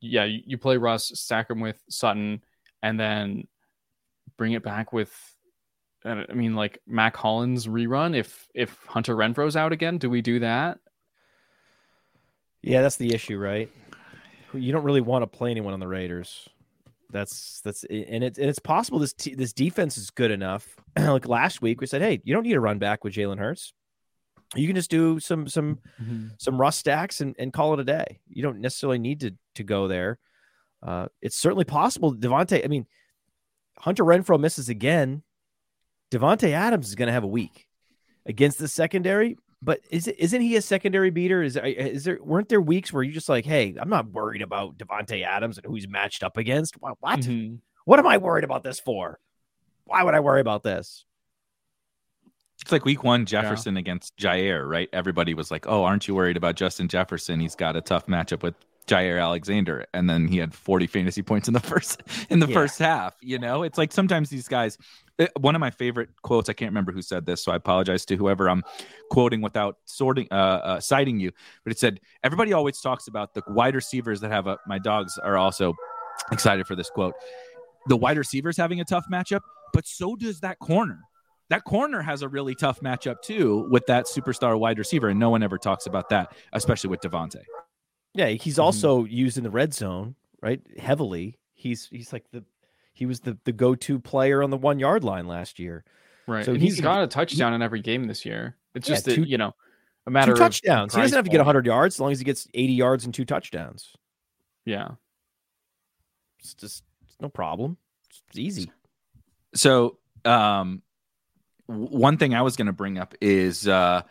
yeah, 0.00 0.24
you, 0.24 0.40
you 0.46 0.58
play 0.58 0.78
Russ, 0.78 1.12
stack 1.14 1.50
him 1.50 1.60
with 1.60 1.82
Sutton, 1.88 2.42
and 2.82 2.98
then 2.98 3.46
bring 4.36 4.52
it 4.52 4.62
back 4.62 4.92
with 4.92 5.12
I 6.04 6.32
mean 6.32 6.56
like 6.56 6.80
Mack 6.86 7.16
Hollins 7.16 7.66
rerun 7.66 8.16
if 8.16 8.48
if 8.54 8.76
Hunter 8.86 9.14
Renfrow's 9.14 9.56
out 9.56 9.72
again, 9.72 9.98
do 9.98 10.10
we 10.10 10.20
do 10.20 10.40
that? 10.40 10.78
Yeah, 12.62 12.82
that's 12.82 12.96
the 12.96 13.14
issue, 13.14 13.38
right? 13.38 13.70
You 14.54 14.72
don't 14.72 14.84
really 14.84 15.00
want 15.00 15.22
to 15.22 15.26
play 15.26 15.50
anyone 15.50 15.72
on 15.72 15.80
the 15.80 15.88
Raiders. 15.88 16.48
That's 17.10 17.60
that's 17.60 17.84
and 17.84 18.24
it's 18.24 18.38
and 18.38 18.48
it's 18.48 18.58
possible 18.58 18.98
this 18.98 19.12
t- 19.12 19.34
this 19.34 19.52
defense 19.52 19.98
is 19.98 20.10
good 20.10 20.30
enough. 20.30 20.66
like 20.98 21.28
last 21.28 21.60
week, 21.60 21.80
we 21.80 21.86
said, 21.86 22.00
hey, 22.00 22.20
you 22.24 22.34
don't 22.34 22.44
need 22.44 22.56
a 22.56 22.60
run 22.60 22.78
back 22.78 23.04
with 23.04 23.12
Jalen 23.12 23.38
Hurts. 23.38 23.74
You 24.54 24.66
can 24.66 24.76
just 24.76 24.90
do 24.90 25.20
some 25.20 25.46
some 25.48 25.78
some 26.38 26.60
Russ 26.60 26.76
stacks 26.76 27.20
and, 27.20 27.34
and 27.38 27.52
call 27.52 27.74
it 27.74 27.80
a 27.80 27.84
day. 27.84 28.20
You 28.28 28.42
don't 28.42 28.60
necessarily 28.60 28.98
need 28.98 29.20
to 29.20 29.34
to 29.56 29.64
go 29.64 29.88
there. 29.88 30.18
Uh, 30.82 31.08
it's 31.20 31.36
certainly 31.36 31.64
possible. 31.64 32.14
Davante, 32.14 32.64
I 32.64 32.68
mean, 32.68 32.86
Hunter 33.78 34.04
Renfrow 34.04 34.40
misses 34.40 34.68
again. 34.68 35.22
Davante 36.10 36.50
Adams 36.50 36.88
is 36.88 36.94
going 36.94 37.06
to 37.06 37.12
have 37.12 37.24
a 37.24 37.28
week 37.28 37.66
against 38.26 38.58
the 38.58 38.68
secondary. 38.68 39.36
But 39.64 39.80
is 39.90 40.08
it 40.08 40.16
isn't 40.18 40.40
he 40.40 40.56
a 40.56 40.60
secondary 40.62 41.10
beater? 41.10 41.40
Is 41.42 41.56
is 41.56 42.02
there 42.04 42.18
weren't 42.20 42.48
there 42.48 42.60
weeks 42.60 42.92
where 42.92 43.02
you 43.04 43.12
just 43.12 43.28
like, 43.28 43.44
hey, 43.44 43.74
I'm 43.80 43.88
not 43.88 44.10
worried 44.10 44.42
about 44.42 44.76
Davante 44.76 45.24
Adams 45.24 45.56
and 45.56 45.64
who 45.64 45.74
he's 45.76 45.86
matched 45.88 46.24
up 46.24 46.36
against. 46.36 46.80
What? 46.82 46.96
What, 47.00 47.20
Mhm. 47.20 47.58
what 47.84 48.00
am 48.00 48.06
I 48.08 48.18
worried 48.18 48.42
about 48.44 48.64
this 48.64 48.80
for? 48.80 49.20
Why 49.84 50.02
would 50.02 50.14
I 50.14 50.20
worry 50.20 50.40
about 50.40 50.64
this? 50.64 51.04
It's 52.60 52.70
like 52.72 52.84
week 52.84 53.02
one 53.02 53.26
Jefferson 53.26 53.76
against 53.76 54.16
Jaire, 54.16 54.68
right? 54.68 54.88
Everybody 54.92 55.34
was 55.34 55.50
like, 55.50 55.66
"Oh, 55.66 55.84
aren't 55.84 56.06
you 56.06 56.14
worried 56.14 56.36
about 56.36 56.54
Justin 56.54 56.88
Jefferson? 56.88 57.40
He's 57.40 57.56
got 57.56 57.76
a 57.76 57.80
tough 57.80 58.06
matchup 58.06 58.42
with 58.42 58.54
Jaire 58.86 59.20
Alexander." 59.20 59.86
And 59.92 60.08
then 60.08 60.28
he 60.28 60.38
had 60.38 60.54
40 60.54 60.86
fantasy 60.86 61.22
points 61.22 61.48
in 61.48 61.54
the 61.54 61.60
first 61.80 62.02
in 62.30 62.38
the 62.38 62.46
Yeah. 62.46 62.54
first 62.54 62.78
half. 62.78 63.14
You 63.20 63.38
know, 63.38 63.62
it's 63.64 63.78
like 63.78 63.92
sometimes 63.92 64.30
these 64.30 64.48
guys. 64.48 64.78
Eh, 65.22 65.28
One 65.38 65.54
of 65.54 65.60
my 65.60 65.70
favorite 65.70 66.10
quotes. 66.22 66.48
I 66.48 66.52
can't 66.52 66.70
remember 66.70 66.92
who 66.92 67.02
said 67.02 67.26
this, 67.26 67.44
so 67.44 67.52
I 67.52 67.56
apologize 67.56 68.04
to 68.06 68.16
whoever 68.16 68.48
I'm 68.48 68.62
quoting 69.10 69.40
without 69.40 69.76
sorting, 69.84 70.28
uh, 70.30 70.34
uh 70.34 70.80
citing 70.80 71.20
you. 71.20 71.32
But 71.64 71.72
it 71.72 71.78
said 71.78 72.00
everybody 72.24 72.52
always 72.52 72.80
talks 72.80 73.08
about 73.08 73.34
the 73.34 73.42
wide 73.48 73.74
receivers 73.74 74.20
that 74.20 74.30
have 74.30 74.46
a. 74.46 74.58
My 74.66 74.78
dogs 74.78 75.18
are 75.18 75.36
also 75.36 75.74
excited 76.30 76.66
for 76.66 76.76
this 76.76 76.90
quote. 76.90 77.14
The 77.86 77.96
wide 77.96 78.18
receivers 78.18 78.56
having 78.56 78.80
a 78.80 78.84
tough 78.84 79.04
matchup, 79.12 79.40
but 79.72 79.86
so 79.86 80.16
does 80.16 80.40
that 80.40 80.58
corner 80.58 81.00
that 81.52 81.64
corner 81.64 82.00
has 82.00 82.22
a 82.22 82.28
really 82.28 82.54
tough 82.54 82.80
matchup 82.80 83.20
too 83.20 83.68
with 83.70 83.84
that 83.86 84.06
superstar 84.06 84.58
wide 84.58 84.78
receiver, 84.78 85.08
and 85.08 85.20
no 85.20 85.28
one 85.28 85.42
ever 85.42 85.58
talks 85.58 85.84
about 85.84 86.08
that, 86.08 86.34
especially 86.54 86.88
with 86.88 87.00
Davante. 87.00 87.42
Yeah, 88.14 88.28
he's 88.28 88.58
also 88.58 89.04
used 89.04 89.36
in 89.36 89.44
the 89.44 89.50
red 89.50 89.74
zone, 89.74 90.14
right? 90.40 90.62
Heavily. 90.78 91.38
He's 91.52 91.88
he's 91.88 92.10
like 92.10 92.24
the 92.30 92.42
he 92.92 93.06
was 93.06 93.20
the 93.20 93.38
the 93.44 93.52
go 93.52 93.74
to 93.74 93.98
player 93.98 94.42
on 94.42 94.50
the 94.50 94.56
one 94.56 94.78
yard 94.78 95.04
line 95.04 95.26
last 95.26 95.58
year. 95.58 95.84
Right. 96.26 96.44
So 96.44 96.52
So 96.52 96.58
he 96.58 96.66
he's 96.66 96.74
can- 96.76 96.84
got 96.84 97.02
a 97.02 97.06
touchdown 97.06 97.54
in 97.54 97.62
every 97.62 97.80
game 97.80 98.04
this 98.04 98.24
year. 98.24 98.56
It's 98.74 98.88
Yeah, 98.88 98.94
just 98.94 99.04
that, 99.06 99.14
two- 99.16 99.24
you 99.24 99.38
know, 99.38 99.54
a 100.06 100.10
Two 100.10 100.12
matter 100.12 100.32
of 100.32 100.38
touchdowns. 100.38 100.94
He 100.94 101.00
doesn't 101.00 101.16
have 101.16 101.24
to 101.24 101.30
get 101.30 101.38
point. 101.38 101.46
100 101.46 101.66
yards 101.66 101.96
as 101.96 102.00
long 102.00 102.12
as 102.12 102.18
he 102.18 102.24
gets 102.24 102.46
80 102.54 102.72
yards 102.72 103.04
and 103.04 103.12
two 103.14 103.24
touchdowns. 103.24 103.94
Yeah. 104.64 104.92
It's 106.40 106.54
just 106.54 106.84
it's 107.04 107.16
no 107.20 107.28
problem. 107.28 107.76
It's 108.28 108.38
easy. 108.38 108.70
So, 109.54 109.98
um, 110.24 110.82
one 111.66 112.16
thing 112.16 112.34
I 112.34 112.42
was 112.42 112.56
going 112.56 112.66
to 112.66 112.72
bring 112.72 112.98
up 112.98 113.14
is 113.20 113.66
uh, 113.68 114.02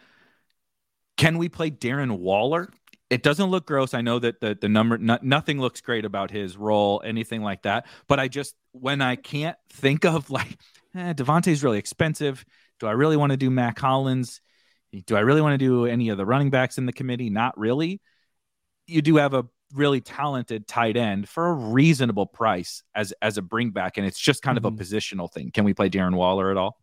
can 1.17 1.37
we 1.37 1.49
play 1.49 1.71
Darren 1.71 2.19
Waller? 2.19 2.69
It 3.11 3.23
doesn't 3.23 3.51
look 3.51 3.67
gross. 3.67 3.93
I 3.93 4.01
know 4.01 4.19
that 4.19 4.39
the 4.39 4.57
the 4.59 4.69
number 4.69 4.97
no, 4.97 5.19
nothing 5.21 5.59
looks 5.59 5.81
great 5.81 6.05
about 6.05 6.31
his 6.31 6.57
role, 6.57 7.01
anything 7.05 7.43
like 7.43 7.63
that. 7.63 7.85
But 8.07 8.21
I 8.21 8.29
just 8.29 8.55
when 8.71 9.01
I 9.01 9.17
can't 9.17 9.57
think 9.69 10.05
of 10.05 10.29
like 10.31 10.57
eh, 10.95 11.13
Davante's 11.13 11.63
really 11.63 11.77
expensive. 11.77 12.45
Do 12.79 12.87
I 12.87 12.93
really 12.93 13.17
want 13.17 13.31
to 13.31 13.37
do 13.37 13.51
Mack 13.51 13.77
Hollins? 13.79 14.41
Do 15.05 15.17
I 15.17 15.21
really 15.21 15.41
want 15.41 15.53
to 15.53 15.57
do 15.57 15.85
any 15.85 16.09
of 16.09 16.17
the 16.17 16.25
running 16.25 16.49
backs 16.51 16.77
in 16.77 16.85
the 16.85 16.93
committee? 16.93 17.29
Not 17.29 17.57
really. 17.59 18.01
You 18.87 19.01
do 19.01 19.17
have 19.17 19.33
a 19.33 19.45
really 19.73 20.01
talented 20.01 20.67
tight 20.67 20.97
end 20.97 21.29
for 21.29 21.47
a 21.47 21.53
reasonable 21.53 22.25
price 22.27 22.83
as 22.95 23.13
as 23.21 23.37
a 23.37 23.41
bring 23.41 23.71
back, 23.71 23.97
and 23.97 24.07
it's 24.07 24.19
just 24.19 24.41
kind 24.41 24.57
of 24.57 24.65
a 24.65 24.71
Mhm. 24.71 24.77
positional 24.77 25.31
thing. 25.31 25.51
Can 25.51 25.65
we 25.65 25.73
play 25.73 25.89
Darren 25.89 26.15
Waller 26.15 26.49
at 26.49 26.57
all? 26.57 26.79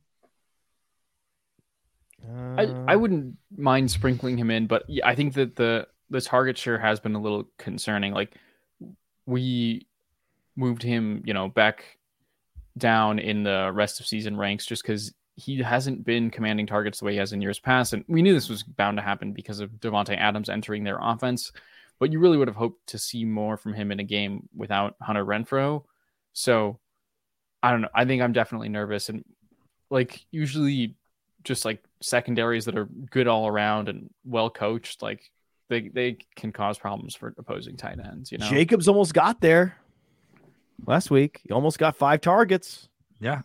I, 2.56 2.74
I 2.86 2.96
wouldn't 2.96 3.36
mind 3.56 3.90
sprinkling 3.90 4.36
him 4.36 4.50
in, 4.50 4.66
but 4.66 4.84
I 5.04 5.14
think 5.14 5.34
that 5.34 5.56
the 5.56 5.86
the 6.10 6.20
target 6.20 6.56
share 6.56 6.78
has 6.78 7.00
been 7.00 7.14
a 7.14 7.20
little 7.20 7.48
concerning. 7.58 8.12
Like 8.12 8.34
we 9.26 9.86
moved 10.56 10.82
him, 10.82 11.22
you 11.24 11.34
know, 11.34 11.48
back 11.48 11.98
down 12.76 13.18
in 13.18 13.42
the 13.42 13.70
rest 13.72 14.00
of 14.00 14.06
season 14.06 14.36
ranks 14.36 14.64
just 14.66 14.82
because 14.82 15.12
he 15.36 15.58
hasn't 15.62 16.04
been 16.04 16.30
commanding 16.30 16.66
targets 16.66 16.98
the 16.98 17.04
way 17.04 17.12
he 17.12 17.18
has 17.18 17.32
in 17.32 17.40
years 17.40 17.60
past. 17.60 17.92
And 17.92 18.04
we 18.08 18.22
knew 18.22 18.32
this 18.32 18.48
was 18.48 18.62
bound 18.62 18.96
to 18.96 19.02
happen 19.02 19.32
because 19.32 19.60
of 19.60 19.70
Davante 19.72 20.16
Adams 20.16 20.48
entering 20.48 20.82
their 20.82 20.98
offense. 21.00 21.52
But 22.00 22.12
you 22.12 22.18
really 22.18 22.36
would 22.36 22.48
have 22.48 22.56
hoped 22.56 22.88
to 22.88 22.98
see 22.98 23.24
more 23.24 23.56
from 23.56 23.74
him 23.74 23.92
in 23.92 24.00
a 24.00 24.04
game 24.04 24.48
without 24.56 24.96
Hunter 25.00 25.24
Renfrow. 25.24 25.84
So 26.32 26.78
I 27.62 27.70
don't 27.70 27.82
know. 27.82 27.88
I 27.94 28.04
think 28.04 28.22
I'm 28.22 28.32
definitely 28.32 28.68
nervous. 28.68 29.08
And 29.08 29.24
like 29.90 30.24
usually 30.30 30.96
just 31.44 31.64
like 31.64 31.82
secondaries 32.00 32.64
that 32.64 32.76
are 32.76 32.86
good 33.10 33.26
all 33.28 33.46
around 33.46 33.88
and 33.88 34.10
well 34.24 34.50
coached, 34.50 35.02
like 35.02 35.30
they 35.68 35.88
they 35.88 36.18
can 36.36 36.52
cause 36.52 36.78
problems 36.78 37.14
for 37.14 37.34
opposing 37.38 37.76
tight 37.76 37.98
ends. 38.04 38.32
You 38.32 38.38
know, 38.38 38.48
Jacobs 38.48 38.88
almost 38.88 39.14
got 39.14 39.40
there 39.40 39.76
last 40.86 41.10
week. 41.10 41.40
He 41.44 41.52
almost 41.52 41.78
got 41.78 41.96
five 41.96 42.20
targets. 42.20 42.88
Yeah, 43.20 43.42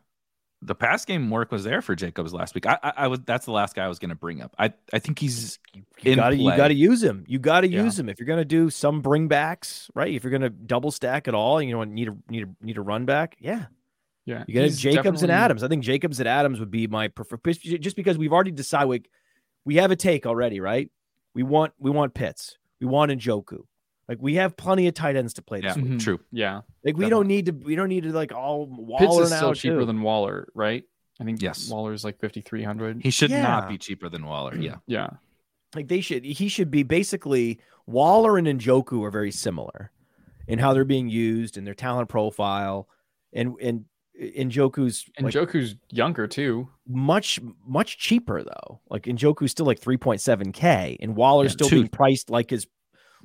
the 0.65 0.75
pass 0.75 1.03
game 1.03 1.29
work 1.29 1.51
was 1.51 1.63
there 1.63 1.81
for 1.81 1.95
Jacobs 1.95 2.33
last 2.33 2.55
week. 2.55 2.65
I, 2.65 2.77
I, 2.81 2.93
I 2.97 3.07
was 3.07 3.19
that's 3.25 3.45
the 3.45 3.51
last 3.51 3.75
guy 3.75 3.85
I 3.85 3.87
was 3.87 3.99
going 3.99 4.09
to 4.09 4.15
bring 4.15 4.41
up. 4.41 4.55
I, 4.57 4.73
I 4.93 4.99
think 4.99 5.19
he's 5.19 5.59
you 6.01 6.15
got 6.15 6.29
to 6.29 6.35
you 6.35 6.55
got 6.55 6.69
to 6.69 6.73
use 6.73 7.03
him. 7.03 7.25
You 7.27 7.39
got 7.39 7.61
to 7.61 7.69
yeah. 7.69 7.83
use 7.83 7.99
him 7.99 8.09
if 8.09 8.19
you're 8.19 8.27
going 8.27 8.39
to 8.39 8.45
do 8.45 8.69
some 8.69 9.03
bringbacks, 9.03 9.89
right? 9.93 10.13
If 10.13 10.23
you're 10.23 10.31
going 10.31 10.41
to 10.41 10.49
double 10.49 10.91
stack 10.91 11.27
at 11.27 11.35
all, 11.35 11.61
you 11.61 11.73
know, 11.73 11.83
need 11.83 12.07
a 12.07 12.17
need 12.29 12.43
a 12.43 12.65
need 12.65 12.77
a 12.77 12.81
run 12.81 13.05
back. 13.05 13.35
Yeah, 13.39 13.65
yeah. 14.25 14.45
You 14.47 14.53
got 14.53 14.71
Jacobs 14.71 14.95
definitely... 14.95 15.23
and 15.23 15.31
Adams. 15.31 15.63
I 15.63 15.67
think 15.67 15.83
Jacobs 15.83 16.19
and 16.19 16.29
Adams 16.29 16.59
would 16.59 16.71
be 16.71 16.87
my 16.87 17.09
preferred. 17.09 17.41
Just 17.43 17.95
because 17.95 18.17
we've 18.17 18.33
already 18.33 18.51
decided 18.51 18.87
we, 18.87 19.03
we 19.65 19.75
have 19.75 19.91
a 19.91 19.95
take 19.95 20.25
already, 20.25 20.59
right? 20.59 20.89
We 21.34 21.43
want 21.43 21.73
we 21.80 21.91
want 21.91 22.14
Pitts. 22.14 22.57
We 22.80 22.88
want 22.88 23.11
Njoku. 23.11 23.64
Like 24.07 24.18
we 24.22 24.35
have 24.35 24.57
plenty 24.57 24.88
of 24.88 24.93
tight 24.93 25.15
ends 25.15 25.34
to 25.35 25.41
play 25.41 25.61
this 25.61 25.77
yeah, 25.77 25.84
week. 25.84 25.99
True. 25.99 26.19
Yeah. 26.31 26.61
Like 26.84 26.97
we 26.97 27.10
don't 27.10 27.27
need 27.27 27.45
to 27.45 27.51
we 27.51 27.76
don't 27.76 27.89
need 27.89 28.03
to 28.03 28.11
like 28.11 28.34
all 28.34 28.68
Waller 28.68 28.99
Pitts 28.99 29.31
is 29.31 29.35
still 29.38 29.53
cheaper 29.53 29.80
too. 29.80 29.85
than 29.85 30.01
Waller, 30.01 30.47
right? 30.53 30.84
I 31.19 31.23
think 31.23 31.41
yes. 31.41 31.69
Waller's 31.69 32.03
like 32.03 32.19
fifty 32.19 32.41
three 32.41 32.64
hundred. 32.64 33.01
He 33.01 33.10
should 33.10 33.30
Yeah. 33.30 33.43
not 33.43 33.69
be 33.69 33.77
cheaper 33.77 34.10
than 34.10 34.26
Waller. 34.26 34.55
Yeah. 34.55 34.77
Yeah. 34.88 35.10
Like 35.76 35.88
they 35.88 36.01
should 36.01 36.26
he 36.26 36.47
should 36.49 36.69
be 36.69 36.84
basically 36.84 37.60
Waller 37.88 38.38
and 38.38 38.47
Njoku 38.47 39.03
are 39.05 39.11
very 39.11 39.31
similar 39.31 39.91
in 40.47 40.60
how 40.60 40.73
they're 40.73 40.85
being 40.85 41.10
used 41.10 41.57
and 41.57 41.65
their 41.65 41.73
talent 41.73 42.10
profile. 42.10 42.88
And 43.31 43.55
and 43.61 43.85
Njoku's 44.22 45.06
And 45.18 45.26
like, 45.26 45.34
Joku's 45.34 45.76
younger 45.90 46.27
too. 46.27 46.69
much 46.88 47.40
much 47.65 47.98
cheaper 47.98 48.44
though. 48.44 48.80
Like 48.90 49.03
Njoku's 49.03 49.52
still 49.52 49.65
like 49.65 49.80
3.7k 49.80 50.98
and 50.99 51.15
Waller's 51.15 51.52
Yeah, 51.52 51.53
still 51.53 51.69
two- 51.69 51.76
being 51.77 51.88
priced 51.88 52.30
like 52.30 52.49
his 52.52 52.68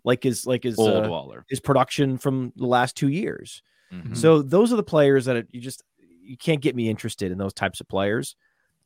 like 0.05 0.23
his 0.23 0.47
like 0.47 0.63
his 0.65 0.79
Old 0.79 1.05
uh, 1.05 1.09
Waller. 1.09 1.45
his 1.51 1.61
production 1.61 2.17
from 2.19 2.53
the 2.57 2.67
last 2.67 2.97
2 2.97 3.09
years. 3.09 3.63
Mhm. 3.93 4.17
So 4.17 4.43
those 4.43 4.73
are 4.73 4.77
the 4.77 4.83
players 4.83 5.27
that 5.27 5.47
you 5.51 5.61
just 5.61 5.83
you 6.23 6.37
can't 6.37 6.61
get 6.63 6.75
me 6.77 6.89
interested 6.89 7.33
in 7.33 7.39
those 7.39 7.53
types 7.55 7.81
of 7.81 7.89
players. 7.89 8.37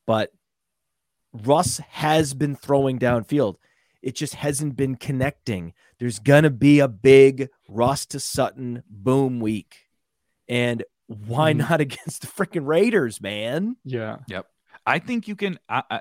But 0.06 0.30
Russ 1.32 1.78
has 1.88 2.34
been 2.34 2.56
throwing 2.56 2.98
downfield. 2.98 3.56
It 4.02 4.16
just 4.16 4.34
hasn't 4.34 4.76
been 4.76 4.96
connecting. 4.96 5.72
There's 5.98 6.18
gonna 6.18 6.50
be 6.50 6.80
a 6.80 6.88
big 6.88 7.48
Russ 7.68 8.06
to 8.06 8.20
Sutton 8.20 8.82
boom 8.90 9.38
week. 9.40 9.76
And 10.48 10.82
why 11.12 11.52
Mhm. 11.52 11.58
not 11.58 11.80
against 11.80 12.22
the 12.22 12.26
freaking 12.28 12.66
Raiders, 12.66 13.20
man? 13.20 13.76
Yeah. 13.84 14.18
Yep. 14.28 14.46
I 14.86 14.98
think 14.98 15.28
you 15.28 15.36
can. 15.36 15.58
I, 15.68 15.82
I, 15.90 16.00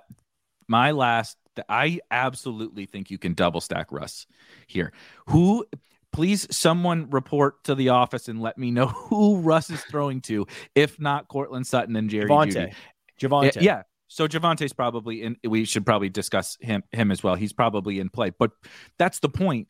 my 0.67 0.91
last, 0.91 1.37
I 1.69 1.99
absolutely 2.09 2.85
think 2.85 3.11
you 3.11 3.17
can 3.17 3.33
double 3.33 3.61
stack 3.61 3.91
Russ 3.91 4.25
here. 4.67 4.91
Who, 5.27 5.65
please, 6.11 6.47
someone 6.55 7.09
report 7.09 7.63
to 7.65 7.75
the 7.75 7.89
office 7.89 8.27
and 8.27 8.41
let 8.41 8.57
me 8.57 8.71
know 8.71 8.87
who 8.87 9.39
Russ 9.39 9.69
is 9.69 9.81
throwing 9.83 10.21
to, 10.21 10.47
if 10.75 10.99
not 10.99 11.27
Courtland 11.27 11.67
Sutton 11.67 11.95
and 11.95 12.09
Jerry 12.09 12.29
Javonte. 12.29 12.53
Jeudy. 12.53 12.73
Javonte. 13.19 13.61
Yeah. 13.61 13.83
So 14.07 14.27
Javonte's 14.27 14.73
probably 14.73 15.21
in. 15.23 15.37
We 15.47 15.63
should 15.65 15.85
probably 15.85 16.09
discuss 16.09 16.57
him 16.59 16.83
him 16.91 17.11
as 17.11 17.21
well. 17.23 17.35
He's 17.35 17.53
probably 17.53 17.99
in 17.99 18.09
play, 18.09 18.31
but 18.31 18.51
that's 18.97 19.19
the 19.19 19.29
point. 19.29 19.67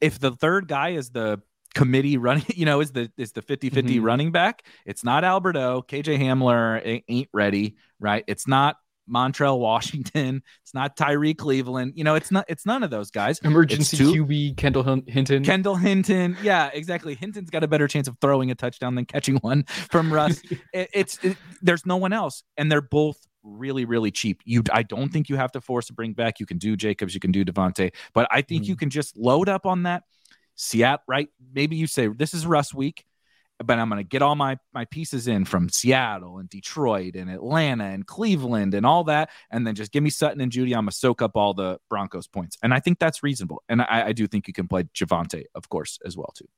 If 0.00 0.18
the 0.18 0.30
third 0.32 0.66
guy 0.68 0.90
is 0.90 1.10
the 1.10 1.40
committee 1.74 2.16
running, 2.16 2.44
you 2.54 2.64
know, 2.66 2.80
is 2.80 2.92
the 2.92 3.10
is 3.16 3.32
the 3.32 3.42
50-50 3.42 3.70
Mhm. 3.98 4.02
running 4.02 4.32
back, 4.32 4.62
it's 4.86 5.04
not 5.04 5.24
Alberto. 5.24 5.82
KJ 5.82 6.18
Hamler 6.18 7.02
ain't 7.08 7.28
ready, 7.32 7.76
right? 8.00 8.24
It's 8.26 8.46
not 8.48 8.76
Montrell 9.10 9.58
Washington. 9.58 10.42
It's 10.62 10.74
not 10.74 10.98
Tyrie 10.98 11.32
Cleveland. 11.32 11.94
You 11.96 12.04
know, 12.04 12.14
it's 12.14 12.30
not. 12.30 12.44
It's 12.46 12.66
none 12.66 12.82
of 12.82 12.90
those 12.90 13.10
guys. 13.10 13.38
Emergency 13.38 13.96
two- 13.96 14.12
QB 14.26 14.58
Kendall 14.58 14.82
Hinton. 15.06 15.42
Kendall 15.42 15.76
Hinton. 15.76 16.36
Yeah, 16.42 16.68
exactly. 16.74 17.14
Hinton's 17.14 17.48
got 17.48 17.64
a 17.64 17.68
better 17.68 17.88
chance 17.88 18.06
of 18.06 18.18
throwing 18.20 18.50
a 18.50 18.54
touchdown 18.54 18.94
than 18.96 19.06
catching 19.06 19.36
one 19.38 19.62
from 19.90 20.12
Russ. 20.12 20.42
It- 20.74 20.90
it's 20.92 21.18
it- 21.24 21.38
there's 21.62 21.86
no 21.86 21.96
one 21.96 22.12
else, 22.12 22.42
and 22.58 22.70
they're 22.70 22.82
both 22.82 23.16
really 23.42 23.86
really 23.86 24.10
cheap. 24.10 24.42
You, 24.44 24.62
I 24.74 24.82
don't 24.82 25.08
think 25.10 25.30
you 25.30 25.36
have 25.36 25.52
to 25.52 25.62
force 25.62 25.88
a 25.88 25.94
bring 25.94 26.12
back. 26.12 26.38
You 26.38 26.44
can 26.44 26.58
do 26.58 26.76
Jacobs, 26.76 27.14
you 27.14 27.20
can 27.20 27.32
do 27.32 27.46
Davante, 27.46 27.94
but 28.12 28.28
I 28.30 28.42
think 28.42 28.68
you 28.68 28.76
can 28.76 28.90
just 28.90 29.16
load 29.16 29.48
up 29.48 29.64
on 29.64 29.84
that. 29.84 30.02
Seattle, 30.58 31.04
right? 31.06 31.28
Maybe 31.54 31.76
you 31.76 31.86
say 31.86 32.08
this 32.08 32.34
is 32.34 32.44
Russ 32.46 32.74
week, 32.74 33.04
but 33.64 33.78
I'm 33.78 33.88
going 33.88 33.98
to 34.02 34.08
get 34.08 34.22
all 34.22 34.34
my 34.34 34.58
my 34.74 34.84
pieces 34.86 35.28
in 35.28 35.44
from 35.44 35.68
Seattle 35.68 36.38
and 36.38 36.50
Detroit 36.50 37.14
and 37.14 37.30
Atlanta 37.30 37.84
and 37.84 38.06
Cleveland 38.06 38.74
and 38.74 38.84
all 38.84 39.04
that, 39.04 39.30
and 39.50 39.66
then 39.66 39.74
just 39.74 39.92
give 39.92 40.02
me 40.02 40.10
Sutton 40.10 40.40
and 40.40 40.50
Jeudy. 40.52 40.72
I'm 40.74 40.82
gonna 40.82 40.92
soak 40.92 41.22
up 41.22 41.36
all 41.36 41.54
the 41.54 41.78
Broncos 41.88 42.26
points, 42.26 42.58
and 42.62 42.74
I 42.74 42.80
think 42.80 42.98
that's 42.98 43.22
reasonable. 43.22 43.62
And 43.68 43.80
I, 43.82 44.06
I 44.08 44.12
do 44.12 44.26
think 44.26 44.48
you 44.48 44.52
can 44.52 44.66
play 44.68 44.82
Javonte, 44.94 45.44
of 45.54 45.68
course, 45.68 45.98
as 46.04 46.16
well 46.16 46.32
too. 46.36 46.48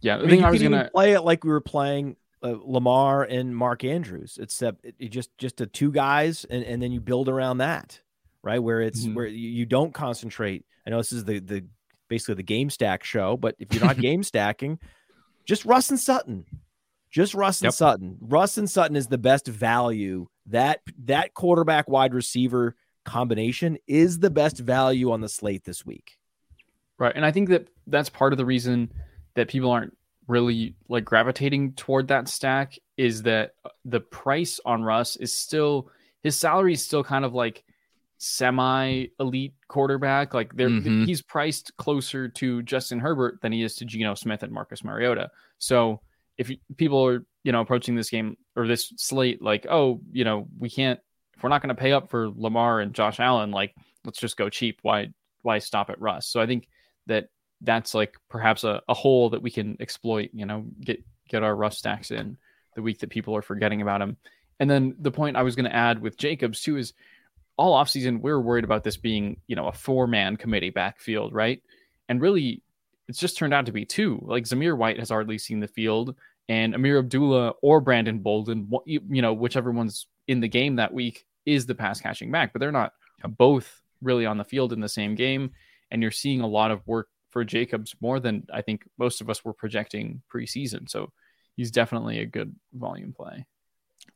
yeah. 0.00 0.14
I 0.14 0.18
The 0.18 0.22
mean, 0.24 0.30
thing 0.30 0.40
you 0.40 0.46
I 0.46 0.50
was 0.50 0.62
gonna 0.62 0.90
play 0.92 1.12
it 1.12 1.20
like 1.20 1.44
we 1.44 1.50
were 1.50 1.60
playing 1.60 2.16
uh, 2.42 2.54
Lamar 2.58 3.22
and 3.24 3.54
Mark 3.54 3.84
Andrews, 3.84 4.38
except 4.40 4.82
it, 4.86 4.94
it 4.98 5.08
just 5.10 5.36
just 5.36 5.58
the 5.58 5.66
two 5.66 5.92
guys, 5.92 6.46
and, 6.48 6.64
and 6.64 6.82
then 6.82 6.90
you 6.90 7.00
build 7.00 7.28
around 7.28 7.58
that, 7.58 8.00
right? 8.42 8.58
Where 8.62 8.80
it's 8.80 9.04
Mhm. 9.04 9.14
where 9.14 9.26
you, 9.26 9.48
you 9.50 9.66
don't 9.66 9.92
concentrate. 9.92 10.64
I 10.86 10.90
know 10.90 10.96
this 10.96 11.12
is 11.12 11.24
the 11.26 11.38
the 11.40 11.66
basically 12.10 12.34
the 12.34 12.42
game 12.42 12.68
stack 12.68 13.02
show, 13.02 13.38
but 13.38 13.56
if 13.58 13.72
you're 13.72 13.82
not 13.84 13.96
game 14.00 14.22
stacking, 14.22 14.78
just 15.46 15.64
Russ 15.64 15.88
and 15.88 15.98
Sutton, 15.98 16.44
just 17.10 17.32
Russ 17.32 17.60
and 17.60 17.68
Yep. 17.68 17.72
Sutton. 17.74 18.18
Russ 18.20 18.58
and 18.58 18.68
Sutton 18.68 18.96
is 18.96 19.06
the 19.06 19.16
best 19.16 19.46
value. 19.46 20.26
That 20.46 20.80
that 21.04 21.32
quarterback 21.32 21.88
wide 21.88 22.12
receiver 22.12 22.76
combination 23.04 23.78
is 23.86 24.18
the 24.18 24.30
best 24.30 24.58
value 24.58 25.10
on 25.10 25.22
the 25.22 25.28
slate 25.28 25.64
this 25.64 25.86
week. 25.86 26.18
Right. 26.98 27.14
And 27.16 27.24
I 27.24 27.32
think 27.32 27.48
that 27.48 27.68
that's 27.86 28.10
part 28.10 28.32
of 28.32 28.36
the 28.36 28.44
reason 28.44 28.92
that 29.34 29.48
people 29.48 29.70
aren't 29.70 29.96
really 30.28 30.74
like 30.88 31.04
gravitating 31.04 31.72
toward 31.72 32.08
that 32.08 32.28
stack 32.28 32.78
is 32.96 33.22
that 33.22 33.54
uh, 33.64 33.70
the 33.84 34.00
price 34.00 34.60
on 34.64 34.82
Russ 34.82 35.16
is 35.16 35.36
still 35.36 35.90
his 36.22 36.36
salary 36.36 36.74
is 36.74 36.84
still 36.84 37.02
kind 37.02 37.24
of 37.24 37.32
like 37.32 37.64
semi 38.22 39.06
elite 39.18 39.54
quarterback. 39.66 40.34
Like 40.34 40.54
they're 40.54 40.68
Mhm. 40.68 41.06
he's 41.06 41.22
priced 41.22 41.74
closer 41.78 42.28
to 42.28 42.62
Justin 42.62 43.00
Herbert 43.00 43.40
than 43.40 43.50
he 43.50 43.62
is 43.62 43.74
to 43.76 43.86
Geno 43.86 44.14
Smith 44.14 44.42
and 44.42 44.52
Marcus 44.52 44.84
Mariota. 44.84 45.30
So 45.58 46.02
if 46.36 46.50
people 46.76 47.04
are, 47.06 47.24
you 47.44 47.52
know, 47.52 47.62
approaching 47.62 47.94
this 47.96 48.10
game 48.10 48.36
or 48.56 48.66
this 48.68 48.92
slate 48.96 49.40
like, 49.40 49.66
oh, 49.70 50.02
you 50.12 50.24
know, 50.24 50.48
we 50.58 50.68
can't 50.68 51.00
if 51.34 51.42
we're 51.42 51.48
not 51.48 51.62
going 51.62 51.74
to 51.74 51.80
pay 51.80 51.92
up 51.92 52.10
for 52.10 52.28
Lamar 52.28 52.80
and 52.80 52.92
Josh 52.94 53.18
Allen, 53.20 53.50
like 53.52 53.74
let's 54.04 54.20
just 54.20 54.36
go 54.36 54.50
cheap. 54.50 54.78
Why 54.82 55.08
why 55.40 55.58
stop 55.58 55.88
at 55.88 55.98
Russ? 56.00 56.28
So 56.28 56.40
I 56.42 56.46
think 56.46 56.68
that 57.06 57.28
that's 57.62 57.94
like 57.94 58.16
perhaps 58.28 58.64
a, 58.64 58.82
a 58.86 58.92
hole 58.94 59.30
that 59.30 59.40
we 59.40 59.50
can 59.50 59.78
exploit, 59.80 60.28
you 60.34 60.44
know, 60.44 60.66
get 60.78 61.02
get 61.26 61.42
our 61.42 61.56
rough 61.56 61.72
stacks 61.72 62.10
in 62.10 62.36
the 62.76 62.82
week 62.82 62.98
that 62.98 63.08
people 63.08 63.34
are 63.34 63.40
forgetting 63.42 63.80
about 63.80 64.02
him. 64.02 64.18
And 64.58 64.68
then 64.68 64.94
the 64.98 65.10
point 65.10 65.38
I 65.38 65.42
was 65.42 65.56
going 65.56 65.64
to 65.70 65.74
add 65.74 66.02
with 66.02 66.18
Jacobs 66.18 66.60
too 66.60 66.76
is 66.76 66.92
all 67.60 67.76
offseason 67.76 68.22
we 68.22 68.32
were 68.32 68.40
worried 68.40 68.64
about 68.64 68.84
this 68.84 68.96
being, 68.96 69.36
you 69.46 69.54
know, 69.54 69.68
a 69.68 69.72
four 69.72 70.06
man 70.06 70.38
committee 70.38 70.70
backfield, 70.70 71.34
right? 71.34 71.62
And 72.08 72.18
really 72.18 72.62
it's 73.06 73.18
just 73.18 73.36
turned 73.36 73.52
out 73.52 73.66
to 73.66 73.72
be 73.72 73.84
two. 73.84 74.18
Like 74.22 74.44
Zamir 74.44 74.76
White 74.76 74.98
has 74.98 75.10
hardly 75.10 75.36
seen 75.36 75.60
the 75.60 75.68
field 75.68 76.16
and 76.48 76.74
Ameer 76.74 76.98
Abdullah 76.98 77.50
or 77.60 77.82
Brandon 77.82 78.20
Bolden, 78.20 78.70
you 78.86 79.02
you 79.10 79.20
know, 79.20 79.34
whichever 79.34 79.70
one's 79.70 80.06
in 80.26 80.40
the 80.40 80.48
game 80.48 80.76
that 80.76 80.94
week 80.94 81.26
is 81.44 81.66
the 81.66 81.74
pass 81.74 82.00
catching 82.00 82.30
back, 82.30 82.54
but 82.54 82.60
they're 82.60 82.72
not 82.72 82.94
both 83.28 83.82
really 84.00 84.24
on 84.24 84.38
the 84.38 84.44
field 84.44 84.72
in 84.72 84.80
the 84.80 84.88
same 84.88 85.14
game. 85.14 85.50
And 85.90 86.00
you're 86.00 86.10
seeing 86.10 86.40
a 86.40 86.46
lot 86.46 86.70
of 86.70 86.86
work 86.86 87.08
for 87.28 87.44
Jacobs 87.44 87.94
more 88.00 88.20
than 88.20 88.46
I 88.50 88.62
think 88.62 88.88
most 88.96 89.20
of 89.20 89.28
us 89.28 89.44
were 89.44 89.52
projecting 89.52 90.22
preseason. 90.32 90.88
So 90.88 91.12
he's 91.56 91.70
definitely 91.70 92.20
a 92.20 92.26
good 92.26 92.56
volume 92.72 93.12
play. 93.12 93.44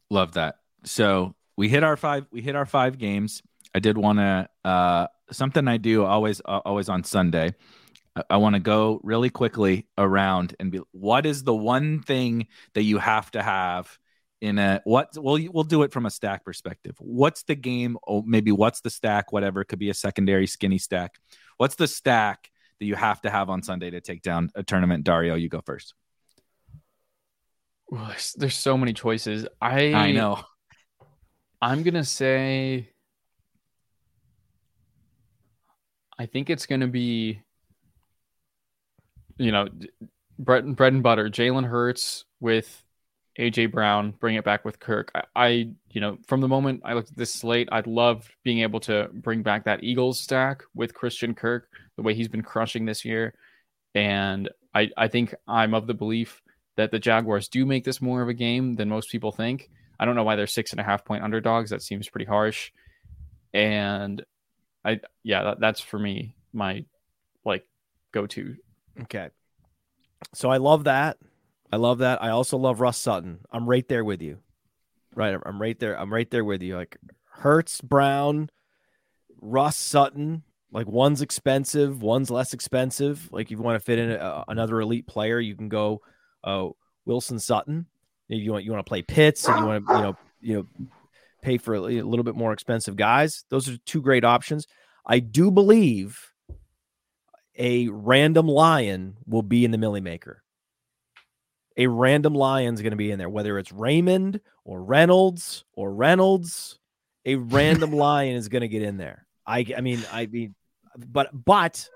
Love 0.08 0.32
that. 0.32 0.60
So 0.84 1.34
we 1.56 1.68
hit 1.68 1.84
our 1.84 1.96
five. 1.96 2.26
We 2.30 2.42
hit 2.42 2.56
our 2.56 2.66
five 2.66 2.98
games. 2.98 3.42
I 3.74 3.80
did 3.80 3.98
want 3.98 4.18
to 4.18 4.48
uh, 4.64 5.06
something 5.30 5.66
I 5.68 5.76
do 5.76 6.04
always 6.04 6.40
uh, 6.44 6.60
always 6.64 6.88
on 6.88 7.04
Sunday. 7.04 7.54
I, 8.16 8.22
I 8.30 8.36
want 8.36 8.54
to 8.54 8.60
go 8.60 9.00
really 9.02 9.30
quickly 9.30 9.86
around 9.98 10.54
and 10.60 10.70
be. 10.70 10.80
What 10.92 11.26
is 11.26 11.44
the 11.44 11.54
one 11.54 12.00
thing 12.02 12.48
that 12.74 12.82
you 12.82 12.98
have 12.98 13.30
to 13.32 13.42
have 13.42 13.98
in 14.40 14.58
a 14.58 14.80
what? 14.84 15.10
Well, 15.16 15.38
we'll 15.52 15.64
do 15.64 15.82
it 15.82 15.92
from 15.92 16.06
a 16.06 16.10
stack 16.10 16.44
perspective. 16.44 16.96
What's 16.98 17.42
the 17.44 17.54
game? 17.54 17.96
Or 18.02 18.22
maybe 18.26 18.52
what's 18.52 18.80
the 18.80 18.90
stack? 18.90 19.32
Whatever 19.32 19.60
it 19.60 19.66
could 19.66 19.78
be 19.78 19.90
a 19.90 19.94
secondary 19.94 20.46
skinny 20.46 20.78
stack. 20.78 21.18
What's 21.56 21.76
the 21.76 21.88
stack 21.88 22.50
that 22.78 22.86
you 22.86 22.94
have 22.94 23.20
to 23.22 23.30
have 23.30 23.50
on 23.50 23.62
Sunday 23.62 23.90
to 23.90 24.00
take 24.00 24.22
down 24.22 24.50
a 24.54 24.62
tournament. 24.62 25.04
Dario, 25.04 25.34
you 25.34 25.48
go 25.48 25.60
first. 25.64 25.94
There's 28.36 28.56
so 28.56 28.76
many 28.76 28.92
choices. 28.92 29.46
I 29.60 29.92
I 29.92 30.12
know. 30.12 30.40
I'm 31.64 31.82
gonna 31.82 32.04
say. 32.04 32.90
I 36.18 36.26
think 36.26 36.50
it's 36.50 36.66
gonna 36.66 36.88
be. 36.88 37.40
You 39.38 39.50
know, 39.50 39.68
bread 40.38 40.76
bread 40.76 40.92
and 40.92 41.02
butter. 41.02 41.30
Jalen 41.30 41.64
Hurts 41.64 42.26
with 42.38 42.84
AJ 43.38 43.72
Brown, 43.72 44.12
bring 44.20 44.36
it 44.36 44.44
back 44.44 44.64
with 44.64 44.78
Kirk. 44.78 45.10
I, 45.14 45.22
I, 45.34 45.48
you 45.90 46.00
know, 46.02 46.18
from 46.26 46.42
the 46.42 46.48
moment 46.48 46.82
I 46.84 46.92
looked 46.92 47.10
at 47.10 47.16
this 47.16 47.32
slate, 47.32 47.68
I'd 47.72 47.86
love 47.86 48.28
being 48.44 48.60
able 48.60 48.80
to 48.80 49.08
bring 49.12 49.42
back 49.42 49.64
that 49.64 49.82
Eagles 49.82 50.20
stack 50.20 50.62
with 50.74 50.94
Christian 50.94 51.34
Kirk, 51.34 51.68
the 51.96 52.02
way 52.02 52.14
he's 52.14 52.28
been 52.28 52.42
crushing 52.42 52.84
this 52.84 53.04
year. 53.04 53.34
And 53.94 54.50
I, 54.74 54.90
I 54.96 55.08
think 55.08 55.34
I'm 55.48 55.74
of 55.74 55.86
the 55.86 55.94
belief 55.94 56.42
that 56.76 56.90
the 56.90 56.98
Jaguars 56.98 57.48
do 57.48 57.64
make 57.64 57.84
this 57.84 58.02
more 58.02 58.22
of 58.22 58.28
a 58.28 58.34
game 58.34 58.76
than 58.76 58.88
most 58.88 59.10
people 59.10 59.32
think. 59.32 59.70
I 60.04 60.06
don't 60.06 60.16
know 60.16 60.24
why 60.24 60.36
they're 60.36 60.46
six 60.46 60.72
and 60.72 60.80
a 60.80 60.84
half 60.84 61.02
point 61.02 61.24
underdogs. 61.24 61.70
That 61.70 61.80
seems 61.80 62.10
pretty 62.10 62.26
harsh. 62.26 62.72
And 63.54 64.22
I, 64.84 65.00
yeah, 65.22 65.44
that, 65.44 65.60
that's 65.60 65.80
for 65.80 65.98
me 65.98 66.36
my 66.52 66.84
like 67.42 67.64
go 68.12 68.26
to. 68.26 68.54
Okay. 69.00 69.30
So 70.34 70.50
I 70.50 70.58
love 70.58 70.84
that. 70.84 71.16
I 71.72 71.76
love 71.76 72.00
that. 72.00 72.22
I 72.22 72.28
also 72.28 72.58
love 72.58 72.82
Russ 72.82 72.98
Sutton. 72.98 73.38
I'm 73.50 73.66
right 73.66 73.88
there 73.88 74.04
with 74.04 74.20
you. 74.20 74.40
Right. 75.14 75.34
I'm 75.42 75.58
right 75.58 75.80
there. 75.80 75.98
I'm 75.98 76.12
right 76.12 76.30
there 76.30 76.44
with 76.44 76.60
you. 76.60 76.76
Like 76.76 76.98
Hurts, 77.24 77.80
Brown, 77.80 78.50
Russ 79.40 79.78
Sutton. 79.78 80.42
Like 80.70 80.86
one's 80.86 81.22
expensive, 81.22 82.02
one's 82.02 82.30
less 82.30 82.52
expensive. 82.52 83.32
Like 83.32 83.46
if 83.46 83.52
you 83.52 83.62
want 83.62 83.80
to 83.80 83.84
fit 83.84 83.98
in 83.98 84.10
a, 84.10 84.44
another 84.48 84.82
elite 84.82 85.06
player, 85.06 85.40
you 85.40 85.56
can 85.56 85.70
go 85.70 86.02
uh, 86.42 86.68
Wilson 87.06 87.38
Sutton. 87.38 87.86
You 88.28 88.52
want 88.52 88.64
you 88.64 88.72
want 88.72 88.84
to 88.84 88.88
play 88.88 89.02
Pitts 89.02 89.46
and 89.46 89.58
you 89.58 89.66
want 89.66 89.86
to 89.86 89.94
you 89.94 90.02
know 90.02 90.16
you 90.40 90.54
know 90.54 90.86
pay 91.42 91.58
for 91.58 91.74
a, 91.74 91.80
a 91.80 92.02
little 92.02 92.24
bit 92.24 92.34
more 92.34 92.52
expensive 92.52 92.96
guys. 92.96 93.44
Those 93.50 93.68
are 93.68 93.76
two 93.84 94.00
great 94.00 94.24
options. 94.24 94.66
I 95.06 95.18
do 95.18 95.50
believe 95.50 96.32
a 97.58 97.88
random 97.88 98.48
lion 98.48 99.16
will 99.26 99.42
be 99.42 99.64
in 99.64 99.70
the 99.70 99.78
Milly 99.78 100.00
Maker 100.00 100.42
a 101.76 101.86
random 101.86 102.34
lion's 102.34 102.82
going 102.82 102.92
to 102.92 102.96
be 102.96 103.10
in 103.10 103.18
there, 103.18 103.28
whether 103.28 103.58
it's 103.58 103.72
Raymond 103.72 104.40
or 104.64 104.82
Reynolds 104.82 105.64
or 105.74 105.92
Reynolds. 105.92 106.78
A 107.24 107.36
random 107.36 107.92
lion 107.94 108.36
is 108.36 108.48
going 108.48 108.62
to 108.62 108.68
get 108.68 108.82
in 108.82 108.96
there. 108.96 109.26
I, 109.46 109.66
I 109.76 109.80
mean, 109.80 110.02
I 110.12 110.26
mean, 110.26 110.54
but 110.96 111.30
but 111.32 111.88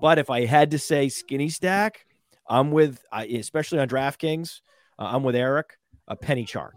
but 0.00 0.18
if 0.18 0.30
I 0.30 0.44
had 0.44 0.72
to 0.72 0.78
say 0.78 1.08
skinny 1.08 1.48
stack, 1.48 2.06
I'm 2.48 2.70
with, 2.70 3.02
especially 3.12 3.78
on 3.78 3.88
DraftKings, 3.88 4.60
uh, 5.02 5.08
I'm 5.12 5.22
with 5.22 5.34
Erik, 5.34 5.78
a 6.06 6.16
Penny 6.16 6.44
Chark. 6.44 6.72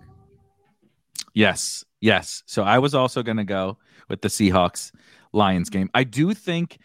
Yes, 1.34 1.84
yes. 2.02 2.44
So 2.46 2.64
I 2.64 2.80
was 2.80 2.96
also 2.96 3.22
going 3.24 3.38
to 3.38 3.44
go 3.44 3.78
with 4.10 4.22
the 4.22 4.30
Seahawks 4.30 4.92
Lions 5.34 5.70
game. 5.70 5.90
I 5.94 6.04
do 6.04 6.34
think 6.34 6.80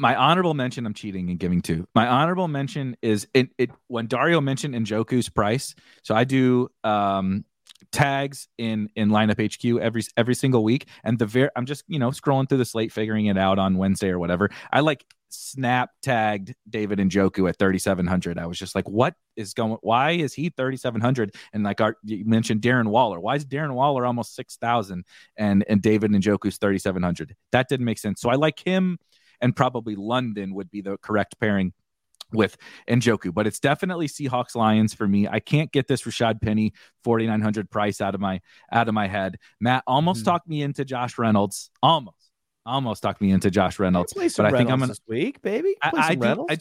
my 0.00 0.16
honorable 0.16 0.54
mention 0.54 0.86
i'm 0.86 0.92
cheating 0.92 1.30
and 1.30 1.38
giving 1.38 1.62
two 1.62 1.86
my 1.94 2.08
honorable 2.08 2.48
mention 2.48 2.96
is 3.00 3.28
it, 3.32 3.50
it 3.58 3.70
when 3.86 4.08
dario 4.08 4.40
mentioned 4.40 4.74
njoku's 4.74 5.28
price 5.28 5.72
so 6.02 6.16
i 6.16 6.24
do 6.24 6.68
um 6.82 7.44
tags 7.92 8.48
in 8.58 8.88
in 8.96 9.10
lineup 9.10 9.40
hq 9.40 9.80
every 9.80 10.02
every 10.16 10.34
single 10.34 10.64
week. 10.64 10.88
And 11.02 11.18
the 11.18 11.26
very 11.26 11.50
i'm 11.56 11.66
just 11.66 11.84
you 11.88 11.98
know 11.98 12.10
scrolling 12.10 12.48
through 12.48 12.58
the 12.58 12.64
slate 12.64 12.92
figuring 12.92 13.26
it 13.26 13.38
out 13.38 13.58
on 13.58 13.76
wednesday 13.76 14.10
or 14.10 14.18
whatever. 14.18 14.50
I 14.72 14.80
like 14.80 15.04
snap 15.30 15.90
tagged 16.00 16.54
david 16.70 17.00
njoku 17.00 17.48
at 17.48 17.58
3700 17.58 18.38
i 18.38 18.46
was 18.46 18.56
just 18.56 18.76
like 18.76 18.88
what 18.88 19.14
is 19.34 19.52
going 19.52 19.76
why 19.80 20.12
is 20.12 20.32
he 20.32 20.48
3700 20.48 21.34
and 21.52 21.64
like 21.64 21.80
our 21.80 21.96
you 22.04 22.24
mentioned 22.24 22.60
darren 22.60 22.86
waller. 22.86 23.18
Why 23.18 23.34
is 23.36 23.44
darren 23.44 23.74
waller 23.74 24.06
almost 24.06 24.36
6000 24.36 25.04
and 25.36 25.64
and 25.68 25.82
david 25.82 26.12
njoku's 26.12 26.58
3700 26.58 27.34
that 27.52 27.68
didn't 27.68 27.86
make 27.86 27.98
sense. 27.98 28.20
So 28.20 28.30
i 28.30 28.34
like 28.34 28.60
him 28.60 28.98
and 29.40 29.54
probably 29.54 29.96
London 29.96 30.54
would 30.54 30.70
be 30.70 30.80
the 30.80 30.96
correct 30.98 31.38
pairing 31.38 31.72
with 32.34 32.56
Njoku, 32.88 33.32
but 33.32 33.46
it's 33.46 33.60
definitely 33.60 34.08
Seahawks 34.08 34.54
Lions 34.54 34.92
for 34.92 35.08
me. 35.08 35.26
I 35.28 35.40
can't 35.40 35.72
get 35.72 35.88
this 35.88 36.02
Rashaad 36.02 36.40
Penny 36.40 36.72
4900 37.04 37.70
price 37.70 38.00
out 38.00 38.14
of 38.14 38.20
my 38.20 38.40
out 38.72 38.88
of 38.88 38.94
my 38.94 39.08
head. 39.08 39.38
Matt 39.60 39.84
almost 39.86 40.20
mm-hmm. 40.20 40.30
talked 40.30 40.48
me 40.48 40.62
into 40.62 40.84
Josh 40.84 41.18
Reynolds. 41.18 41.70
Almost. 41.82 42.16
Almost 42.66 43.02
talked 43.02 43.20
me 43.20 43.30
into 43.30 43.50
Josh 43.50 43.78
Reynolds. 43.78 44.14
but 44.14 44.46
I 44.46 44.50
think 44.50 44.70
I'm 44.70 44.78
gonna 44.78 44.88
this 44.88 45.00
week, 45.06 45.42
baby. 45.42 45.76
Play 45.82 46.00
I, 46.00 46.06
I, 46.08 46.14
do, 46.14 46.46
I, 46.48 46.58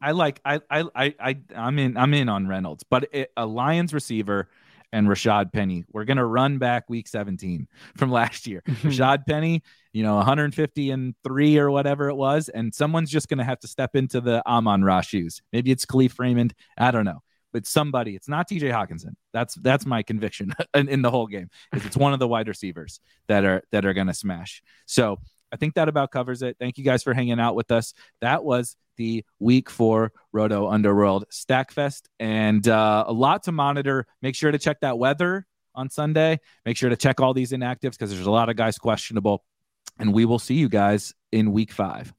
I 0.00 0.10
like 0.12 0.40
I 0.44 0.60
I 0.70 0.84
I 0.94 1.14
I 1.18 1.36
I'm 1.54 1.78
in 1.78 1.96
I'm 1.96 2.12
in 2.14 2.28
on 2.28 2.46
Reynolds, 2.46 2.84
but 2.84 3.08
it, 3.12 3.32
a 3.36 3.46
Lions 3.46 3.94
receiver 3.94 4.48
and 4.92 5.08
Rashaad 5.08 5.52
Penny. 5.52 5.84
We're 5.92 6.04
going 6.04 6.16
to 6.16 6.24
run 6.24 6.58
back 6.58 6.88
week 6.88 7.08
17 7.08 7.68
from 7.96 8.10
last 8.10 8.46
year. 8.46 8.62
Rashaad 8.66 9.26
Penny, 9.26 9.62
you 9.96 10.02
know, 10.02 10.16
150 10.16 10.90
and 10.90 11.14
three 11.24 11.56
or 11.56 11.70
whatever 11.70 12.10
it 12.10 12.16
was. 12.16 12.50
And 12.50 12.74
someone's 12.74 13.10
just 13.10 13.28
going 13.28 13.38
to 13.38 13.44
have 13.44 13.58
to 13.60 13.66
step 13.66 13.96
into 13.96 14.20
the 14.20 14.46
Amon 14.46 14.84
Ra 14.84 15.00
shoes. 15.00 15.40
Maybe 15.54 15.70
it's 15.70 15.86
Kalif 15.86 16.18
Raymond. 16.18 16.52
I 16.76 16.90
don't 16.90 17.06
know. 17.06 17.22
But 17.50 17.66
somebody, 17.66 18.14
it's 18.14 18.28
not 18.28 18.46
TJ 18.46 18.70
Hockenson. 18.70 19.14
That's 19.32 19.54
that's 19.54 19.86
my 19.86 20.02
conviction 20.02 20.52
in, 20.74 20.90
in 20.90 21.00
the 21.00 21.10
whole 21.10 21.26
game. 21.26 21.48
Is 21.74 21.86
it's 21.86 21.96
one 21.96 22.12
of 22.12 22.18
the 22.18 22.28
wide 22.28 22.46
receivers 22.46 23.00
that 23.28 23.46
are 23.46 23.62
that 23.72 23.86
are 23.86 23.94
going 23.94 24.08
to 24.08 24.12
smash. 24.12 24.62
So 24.84 25.18
I 25.50 25.56
think 25.56 25.72
that 25.76 25.88
about 25.88 26.10
covers 26.10 26.42
it. 26.42 26.58
Thank 26.60 26.76
you 26.76 26.84
guys 26.84 27.02
for 27.02 27.14
hanging 27.14 27.40
out 27.40 27.54
with 27.54 27.70
us. 27.70 27.94
That 28.20 28.44
was 28.44 28.76
the 28.98 29.24
week 29.38 29.70
four 29.70 30.12
Roto 30.30 30.68
Underworld 30.68 31.24
Stackfest, 31.32 32.02
and 32.20 32.68
uh, 32.68 33.04
a 33.06 33.12
lot 33.14 33.44
to 33.44 33.52
monitor. 33.52 34.06
Make 34.20 34.34
sure 34.34 34.52
to 34.52 34.58
check 34.58 34.80
that 34.80 34.98
weather 34.98 35.46
on 35.74 35.88
Sunday. 35.88 36.40
Make 36.66 36.76
sure 36.76 36.90
to 36.90 36.96
check 36.96 37.18
all 37.22 37.32
these 37.32 37.52
inactives 37.52 37.92
because 37.92 38.10
there's 38.10 38.26
a 38.26 38.30
lot 38.30 38.50
of 38.50 38.56
guys 38.56 38.76
questionable. 38.76 39.42
And 39.98 40.12
we 40.12 40.24
will 40.24 40.38
see 40.38 40.54
you 40.54 40.68
guys 40.68 41.14
in 41.32 41.52
week 41.52 41.72
five. 41.72 42.12